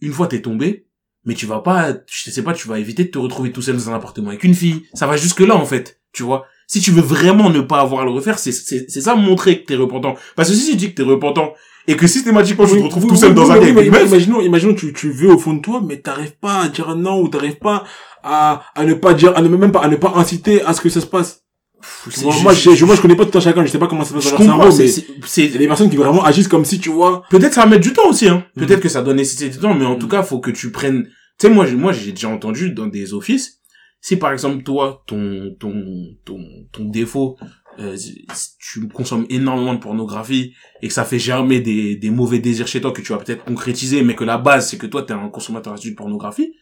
une 0.00 0.12
fois 0.12 0.26
t'es 0.26 0.42
tombé, 0.42 0.86
mais 1.24 1.34
tu 1.34 1.46
vas 1.46 1.60
pas, 1.60 1.94
je 2.06 2.30
sais 2.30 2.42
pas, 2.42 2.52
tu 2.52 2.68
vas 2.68 2.78
éviter 2.78 3.04
de 3.04 3.08
te 3.10 3.18
retrouver 3.18 3.52
tout 3.52 3.62
seul 3.62 3.76
dans 3.76 3.90
un 3.90 3.94
appartement 3.94 4.28
avec 4.28 4.44
une 4.44 4.54
fille. 4.54 4.82
Ça 4.94 5.06
va 5.06 5.16
jusque 5.16 5.40
là, 5.40 5.56
en 5.56 5.64
fait. 5.64 6.00
Tu 6.12 6.22
vois? 6.22 6.46
Si 6.66 6.80
tu 6.80 6.90
veux 6.92 7.02
vraiment 7.02 7.50
ne 7.50 7.60
pas 7.60 7.80
avoir 7.80 8.02
à 8.02 8.04
le 8.04 8.10
refaire, 8.10 8.38
c'est, 8.38 8.52
c'est, 8.52 8.86
c'est 8.88 9.00
ça 9.00 9.14
montrer 9.14 9.60
que 9.60 9.66
t'es 9.66 9.74
repentant. 9.74 10.14
Parce 10.36 10.48
que 10.50 10.54
si 10.54 10.70
tu 10.70 10.76
dis 10.76 10.90
que 10.90 10.94
t'es 10.94 11.02
repentant, 11.02 11.54
et 11.86 11.96
que 11.96 12.06
systématiquement 12.06 12.66
tu 12.66 12.78
te 12.78 12.82
retrouves 12.82 13.06
tout 13.06 13.16
seul 13.16 13.34
dans 13.34 13.50
un 13.50 13.58
lit 13.58 13.70
avec 13.70 13.86
une 13.86 13.92
meuf, 13.92 14.08
Imaginons, 14.08 14.40
imaginons, 14.40 14.74
tu, 14.74 14.92
tu 14.92 15.10
veux 15.10 15.30
au 15.30 15.38
fond 15.38 15.54
de 15.54 15.60
toi, 15.60 15.82
mais 15.86 15.98
t'arrives 15.98 16.36
pas 16.40 16.62
à 16.62 16.68
dire 16.68 16.94
non, 16.96 17.20
ou 17.20 17.28
t'arrives 17.28 17.58
pas 17.58 17.84
à, 18.22 18.62
à 18.74 18.84
ne 18.84 18.94
pas 18.94 19.12
dire, 19.12 19.36
à 19.36 19.42
ne 19.42 19.48
même 19.48 19.72
pas, 19.72 19.80
à 19.80 19.88
ne 19.88 19.96
pas 19.96 20.12
inciter 20.16 20.62
à 20.62 20.72
ce 20.72 20.80
que 20.80 20.88
ça 20.88 21.00
se 21.02 21.06
passe. 21.06 21.43
Moi, 22.22 22.34
je- 22.38 22.42
moi, 22.42 22.52
je, 22.54 22.70
je- 22.74 22.84
moi, 22.84 22.94
je 22.96 23.00
connais 23.00 23.16
pas 23.16 23.24
tout 23.26 23.36
un 23.38 23.40
chacun, 23.40 23.64
je 23.64 23.70
sais 23.70 23.78
pas 23.78 23.86
comment 23.86 24.04
ça 24.04 24.10
se 24.10 24.14
passe 24.14 24.24
dans 24.24 24.30
leur 24.30 24.38
cerveau, 24.46 24.70
c'est, 24.70 25.06
mais 25.08 25.22
c'est, 25.26 25.48
des 25.48 25.66
personnes 25.66 25.90
qui 25.90 25.96
vraiment 25.96 26.24
agissent 26.24 26.48
comme 26.48 26.64
si, 26.64 26.78
tu 26.78 26.90
vois, 26.90 27.22
peut-être 27.30 27.54
ça 27.54 27.62
va 27.62 27.66
mettre 27.68 27.82
du 27.82 27.92
temps 27.92 28.08
aussi, 28.08 28.28
hein. 28.28 28.44
Mhm. 28.56 28.66
Peut-être 28.66 28.80
que 28.80 28.88
ça 28.88 29.02
doit 29.02 29.14
nécessiter 29.14 29.48
du 29.50 29.58
temps, 29.58 29.74
mais 29.74 29.84
en 29.84 29.96
tout 29.96 30.08
cas, 30.08 30.22
faut 30.22 30.38
que 30.40 30.50
tu 30.50 30.70
prennes, 30.70 31.04
tu 31.04 31.10
sais, 31.46 31.50
moi, 31.50 31.66
j'ai- 31.66 31.76
moi, 31.76 31.92
j'ai 31.92 32.12
déjà 32.12 32.28
entendu 32.28 32.72
dans 32.72 32.86
des 32.86 33.14
offices, 33.14 33.60
si 34.00 34.16
par 34.16 34.32
exemple, 34.32 34.62
toi, 34.62 35.02
ton, 35.06 35.54
ton, 35.58 35.72
ton, 36.24 36.38
ton 36.72 36.84
défaut, 36.84 37.36
euh, 37.80 37.96
si 37.96 38.24
tu 38.60 38.86
consommes 38.88 39.26
énormément 39.30 39.74
de 39.74 39.80
pornographie 39.80 40.52
et 40.82 40.88
que 40.88 40.94
ça 40.94 41.04
fait 41.04 41.18
germer 41.18 41.60
des, 41.60 41.96
des 41.96 42.10
mauvais 42.10 42.38
désirs 42.38 42.68
chez 42.68 42.80
toi 42.80 42.92
que 42.92 43.00
tu 43.00 43.12
vas 43.12 43.18
peut-être 43.18 43.44
concrétiser, 43.44 44.02
mais 44.02 44.14
que 44.14 44.22
la 44.24 44.38
base, 44.38 44.68
c'est 44.68 44.76
que 44.78 44.86
toi, 44.86 45.02
t'es 45.02 45.12
un 45.14 45.28
consommateur 45.28 45.72
assidu 45.72 45.90
de 45.92 45.96
pornographie, 45.96 46.52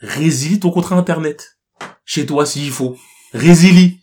résilie 0.00 0.60
ton 0.60 0.70
contrat 0.70 0.96
internet. 0.96 1.58
Chez 2.04 2.26
toi, 2.26 2.44
s'il 2.46 2.70
faut. 2.70 2.96
Résilie. 3.32 4.00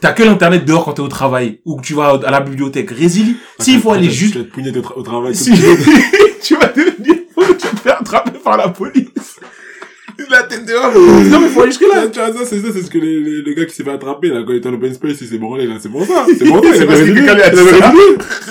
T'as 0.00 0.12
que 0.12 0.22
l'internet 0.22 0.64
dehors 0.64 0.84
quand 0.84 0.92
t'es 0.94 1.00
au 1.02 1.08
travail, 1.08 1.60
ou 1.64 1.76
que 1.76 1.82
tu 1.86 1.94
vas 1.94 2.20
à 2.24 2.30
la 2.30 2.40
bibliothèque. 2.40 2.90
Résilie. 2.90 3.36
S'il 3.58 3.80
faut 3.80 3.92
aller 3.92 4.10
juste 4.10 4.34
Tu 4.52 4.62
vas 4.62 4.68
au, 4.78 4.82
tra- 4.82 4.94
au 4.96 5.02
travail. 5.02 5.34
si 5.34 5.50
tu 6.42 6.54
vas 6.56 6.66
devenir 6.68 7.16
tu 7.36 7.68
te 7.68 7.76
fais 7.82 7.90
attraper 7.90 8.38
par 8.42 8.56
la 8.56 8.68
police. 8.68 9.04
La 10.30 10.42
tête 10.44 10.64
dehors. 10.64 10.92
Non, 10.94 11.40
mais 11.40 11.48
faut 11.48 11.60
aller 11.60 11.70
jusque 11.72 11.82
là. 11.92 12.06
Tu 12.08 12.18
vois, 12.18 12.32
ça, 12.32 12.44
c'est 12.46 12.58
ça, 12.60 12.68
c'est 12.72 12.82
ce 12.82 12.90
que 12.90 12.96
les, 12.98 13.20
les- 13.20 13.42
le 13.42 13.52
gars 13.52 13.66
qui 13.66 13.74
s'est 13.74 13.84
fait 13.84 13.90
attraper, 13.90 14.28
là, 14.28 14.42
quand 14.46 14.52
il 14.52 14.56
était 14.56 14.68
en 14.68 14.72
open 14.72 14.94
space, 14.94 15.18
il 15.20 15.26
s'est 15.28 15.36
branlé, 15.38 15.66
là, 15.66 15.74
c'est 15.78 15.90
pour 15.90 16.06
ça. 16.06 16.24
C'est 16.26 16.44
pour 16.48 16.64
ça, 16.64 16.70
C'est 16.72 16.78
il 16.78 16.82
avait 17.28 17.30
a 17.30 17.52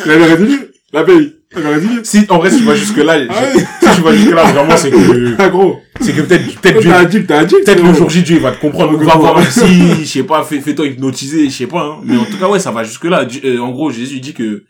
Il 0.05 0.11
avait 0.11 0.45
dit 0.45 0.57
La. 0.95 2.03
Si, 2.03 2.25
en 2.29 2.37
vrai, 2.39 2.49
si 2.51 2.57
tu 2.57 2.63
vas 2.63 2.75
jusque 2.75 2.97
là, 2.97 3.17
Ah 3.29 3.41
ouais. 3.53 3.59
si 3.59 3.95
tu 3.95 4.01
vas 4.01 4.13
jusque 4.15 4.31
là, 4.33 4.43
vraiment, 4.51 4.75
c'est 4.77 4.89
que, 4.91 5.35
Ah, 5.39 5.49
gros. 5.49 5.79
c'est 6.01 6.13
que 6.13 6.21
peut-être, 6.21 6.59
peut-être 6.59 6.81
Dieu, 6.81 6.91
addict, 6.93 7.31
addict. 7.31 7.65
peut-être 7.65 7.83
le 7.83 7.93
jour 7.93 8.09
J, 8.09 8.23
Dieu, 8.23 8.35
il 8.37 8.41
va 8.41 8.51
te 8.51 8.59
comprendre. 8.59 8.93
On 8.99 9.03
va 9.05 9.15
voir 9.15 9.43
si, 9.51 9.61
je 10.01 10.05
sais 10.05 10.23
pas, 10.23 10.43
fais, 10.43 10.59
fais-toi 10.59 10.87
hypnotiser, 10.87 11.45
je 11.45 11.55
sais 11.55 11.67
pas, 11.67 11.83
hein. 11.83 12.01
Mais 12.03 12.17
en 12.17 12.25
tout 12.25 12.37
cas, 12.37 12.47
ouais, 12.49 12.59
ça 12.59 12.71
va 12.71 12.83
jusque 12.83 13.05
là. 13.05 13.25
Euh, 13.43 13.59
en 13.59 13.71
gros, 13.71 13.89
Jésus 13.91 14.19
dit 14.19 14.33
que 14.33 14.63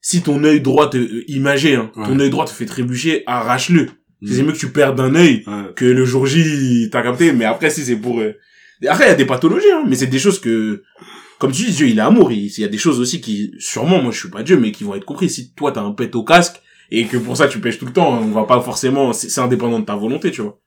si 0.00 0.22
ton 0.22 0.42
œil 0.44 0.60
droit 0.60 0.90
te, 0.90 0.98
euh, 0.98 1.24
imagé, 1.28 1.76
hein, 1.76 1.90
ton 1.94 2.18
œil 2.20 2.30
droit 2.30 2.44
te 2.44 2.50
fait 2.50 2.66
trébucher, 2.66 3.22
arrache-le. 3.26 3.88
Mm. 4.20 4.26
C'est 4.30 4.42
mieux 4.42 4.52
que 4.52 4.58
tu 4.58 4.68
perdes 4.68 5.00
un 5.00 5.14
œil 5.14 5.42
Ouais. 5.46 5.72
que 5.76 5.84
le 5.86 6.04
jour 6.04 6.26
J, 6.26 6.88
t'as 6.92 7.02
capté, 7.02 7.32
mais 7.32 7.44
après, 7.46 7.70
si 7.70 7.82
c'est 7.82 7.96
pour... 7.96 8.20
euh, 8.20 8.34
Après, 8.88 9.04
il 9.04 9.08
y 9.08 9.12
a 9.12 9.14
des 9.14 9.24
pathologies, 9.24 9.70
hein, 9.72 9.84
mais 9.86 9.96
c'est 9.96 10.06
des 10.06 10.18
choses 10.18 10.40
que... 10.40 10.82
Comme 11.38 11.52
tu 11.52 11.64
dis, 11.64 11.72
Dieu, 11.72 11.88
il 11.88 11.98
est 11.98 12.02
amour. 12.02 12.32
Il 12.32 12.46
il 12.46 12.60
y 12.60 12.64
a 12.64 12.68
des 12.68 12.78
choses 12.78 13.00
aussi 13.00 13.20
qui, 13.20 13.52
sûrement, 13.58 14.00
moi, 14.00 14.12
je 14.12 14.18
suis 14.18 14.30
pas 14.30 14.42
Dieu, 14.42 14.56
mais 14.56 14.72
qui 14.72 14.84
vont 14.84 14.94
être 14.94 15.04
compris. 15.04 15.28
Si 15.28 15.52
toi, 15.52 15.72
t'as 15.72 15.82
un 15.82 15.92
pet 15.92 16.14
au 16.14 16.24
casque, 16.24 16.60
et 16.90 17.06
que 17.06 17.16
pour 17.16 17.36
ça, 17.36 17.48
tu 17.48 17.60
pêches 17.60 17.78
tout 17.78 17.86
le 17.86 17.92
temps, 17.92 18.18
on 18.20 18.30
va 18.30 18.44
pas 18.44 18.60
forcément... 18.60 19.12
C'est 19.12 19.40
indépendant 19.40 19.80
de 19.80 19.84
ta 19.84 19.96
volonté, 19.96 20.30
tu 20.30 20.42
vois. 20.42 20.58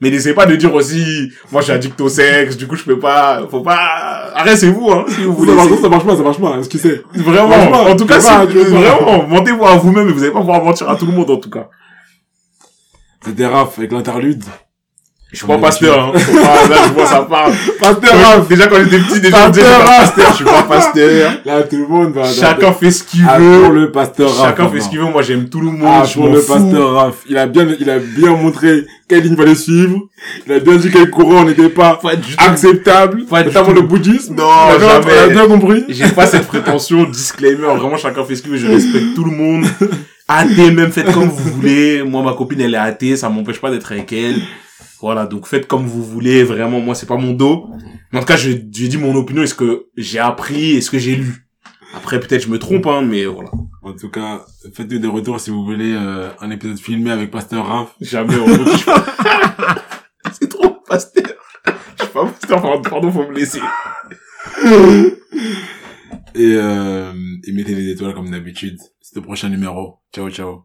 Mais 0.00 0.10
n'essaie 0.10 0.34
pas 0.34 0.46
de 0.46 0.54
dire 0.54 0.72
aussi, 0.72 1.30
moi, 1.50 1.60
je 1.60 1.66
suis 1.66 1.72
addict 1.72 2.00
au 2.00 2.08
sexe, 2.08 2.56
du 2.56 2.66
coup, 2.66 2.76
je 2.76 2.84
peux 2.84 2.98
pas... 2.98 3.46
Faut 3.50 3.62
pas... 3.62 4.30
Arrêtez-vous, 4.34 4.90
hein, 4.90 5.04
si 5.08 5.24
vous 5.24 5.34
voulez. 5.34 5.52
Ça 5.56 5.82
ça 5.82 5.88
marche 5.88 6.06
pas, 6.06 6.16
ça 6.16 6.22
marche 6.22 6.40
pas, 6.40 6.54
hein, 6.54 6.62
ce 6.62 6.68
que 6.68 6.78
c'est. 6.78 7.02
Vraiment, 7.14 7.82
en 7.82 7.96
tout 7.96 8.06
cas, 8.06 8.46
tu 8.46 8.58
vois. 8.58 8.80
vraiment, 8.80 9.26
mentez-vous 9.26 9.64
à 9.66 9.76
vous-même, 9.76 10.08
et 10.08 10.12
vous 10.12 10.22
allez 10.22 10.32
pas 10.32 10.40
pouvoir 10.40 10.62
mentir 10.62 10.88
à 10.88 10.96
tout 10.96 11.06
le 11.06 11.12
monde, 11.12 11.30
en 11.30 11.38
tout 11.38 11.50
cas. 11.50 11.68
C'était 13.24 13.46
Raph 13.46 13.78
avec 13.78 13.92
l'interlude. 13.92 14.44
Je 15.30 15.36
suis 15.36 15.46
pas 15.46 15.58
pasteur, 15.58 16.06
hein. 16.06 16.12
Pas- 16.14 16.68
là, 16.70 16.76
je 16.88 16.92
vois 16.94 17.04
ça 17.06 17.20
part. 17.20 17.50
Pasteur 17.78 18.10
Quand- 18.12 18.36
Raph. 18.38 18.48
Déjà, 18.48 18.66
quand 18.66 18.76
j'étais 18.76 18.98
petit, 18.98 19.20
déjà, 19.20 19.48
je 19.52 19.60
suis 19.60 19.62
pas 19.68 19.84
pasteur, 19.84 20.26
je 20.30 20.34
suis 20.36 20.44
pas 20.46 20.62
pasteur. 20.62 21.32
Là, 21.44 21.62
tout 21.64 21.76
le 21.76 21.86
monde 21.86 22.12
va. 22.14 22.24
Chacun 22.24 22.72
fait 22.72 22.90
ce 22.90 23.04
qu'il 23.04 23.26
Ah, 23.28 23.34
pour 23.36 23.44
veut. 23.44 23.74
le 23.80 23.92
pasteur 23.92 24.34
Raph. 24.34 24.46
Chacun 24.46 24.56
fait 24.56 24.62
maintenant. 24.62 24.84
ce 24.84 24.88
qu'il 24.88 24.98
veut. 25.00 25.04
Moi, 25.04 25.20
j'aime 25.22 25.48
tout 25.50 25.60
le 25.60 25.70
monde. 25.70 25.82
Ah, 26.00 26.04
je 26.06 26.14
pour 26.14 26.28
le 26.28 26.40
pasteur 26.40 26.92
Raph. 26.94 27.16
Il 27.28 27.36
a 27.36 27.46
bien, 27.46 27.66
il 27.78 27.90
a 27.90 27.98
bien 27.98 28.30
montré 28.30 28.86
quelle 29.06 29.22
ligne 29.22 29.36
fallait 29.36 29.54
suivre. 29.54 29.98
Il 30.46 30.52
a 30.54 30.60
bien 30.60 30.76
dit 30.76 30.90
quel 30.90 31.10
courant 31.10 31.44
n'était 31.44 31.68
pas 31.68 31.98
Pas 32.02 32.16
du 32.16 32.34
tout. 32.34 32.44
acceptable. 32.50 33.26
Pas 33.26 33.42
du 33.42 33.48
notamment 33.48 33.66
tout. 33.68 33.74
le 33.74 33.82
bouddhisme. 33.82 34.34
Non, 34.34 34.48
jamais. 34.80 35.12
Il 35.12 35.18
a 35.18 35.28
bien 35.28 35.46
compris. 35.46 35.84
J'ai 35.90 36.08
pas 36.08 36.26
cette 36.26 36.46
prétention, 36.46 37.04
disclaimer. 37.04 37.66
Vraiment, 37.76 37.98
chacun 37.98 38.24
fait 38.24 38.34
ce 38.34 38.40
qu'il 38.40 38.52
veut. 38.52 38.56
Je 38.56 38.66
respecte 38.66 39.14
tout 39.14 39.24
le 39.24 39.32
monde. 39.32 39.66
Athée, 40.26 40.70
même 40.70 40.90
faites 40.90 41.12
comme 41.12 41.28
vous 41.28 41.52
voulez. 41.52 42.02
Moi, 42.02 42.22
ma 42.22 42.32
copine, 42.32 42.62
elle 42.62 42.72
est 42.74 42.78
athée. 42.78 43.14
Ça 43.16 43.28
m'empêche 43.28 43.60
pas 43.60 43.70
d'être 43.70 43.92
avec 43.92 44.10
elle. 44.12 44.36
Voilà. 45.00 45.26
Donc, 45.26 45.46
faites 45.46 45.66
comme 45.66 45.86
vous 45.86 46.02
voulez. 46.04 46.44
Vraiment, 46.44 46.80
moi, 46.80 46.94
c'est 46.94 47.06
pas 47.06 47.16
mon 47.16 47.32
dos. 47.32 47.68
Mais 48.12 48.18
en 48.18 48.22
tout 48.22 48.26
cas, 48.28 48.36
je- 48.36 48.50
j'ai 48.50 48.88
dit 48.88 48.98
mon 48.98 49.14
opinion 49.14 49.42
et 49.42 49.46
ce 49.46 49.54
que 49.54 49.86
j'ai 49.96 50.18
appris 50.18 50.72
et 50.72 50.80
ce 50.80 50.90
que 50.90 50.98
j'ai 50.98 51.16
lu? 51.16 51.46
Après, 51.94 52.20
peut-être 52.20 52.42
je 52.42 52.48
me 52.48 52.58
trompe, 52.58 52.86
hein, 52.86 53.02
mais 53.02 53.24
voilà. 53.24 53.50
En 53.82 53.92
tout 53.94 54.10
cas, 54.10 54.44
faites-nous 54.74 54.98
des 54.98 55.08
retours 55.08 55.40
si 55.40 55.50
vous 55.50 55.64
voulez 55.64 55.94
euh, 55.94 56.28
un 56.40 56.50
épisode 56.50 56.78
filmé 56.78 57.10
avec 57.10 57.30
Pasteur 57.30 57.66
Raph. 57.66 57.94
Jamais 58.00 58.34
on. 58.36 58.46
C'est 60.38 60.48
trop 60.48 60.70
pasteur. 60.86 61.24
Je 61.98 62.04
suis 62.04 62.12
pas 62.12 62.26
pasteur, 62.26 62.60
pardon, 62.62 62.82
pardon, 62.82 63.10
faut 63.12 63.26
me 63.26 63.34
laisser. 63.34 63.60
Et, 66.34 66.54
euh, 66.54 67.12
et 67.46 67.52
mettez 67.52 67.74
les 67.74 67.90
étoiles 67.90 68.14
comme 68.14 68.30
d'habitude. 68.30 68.78
C'est 69.00 69.16
le 69.16 69.22
prochain 69.22 69.48
numéro. 69.48 69.98
Ciao, 70.14 70.28
ciao. 70.30 70.62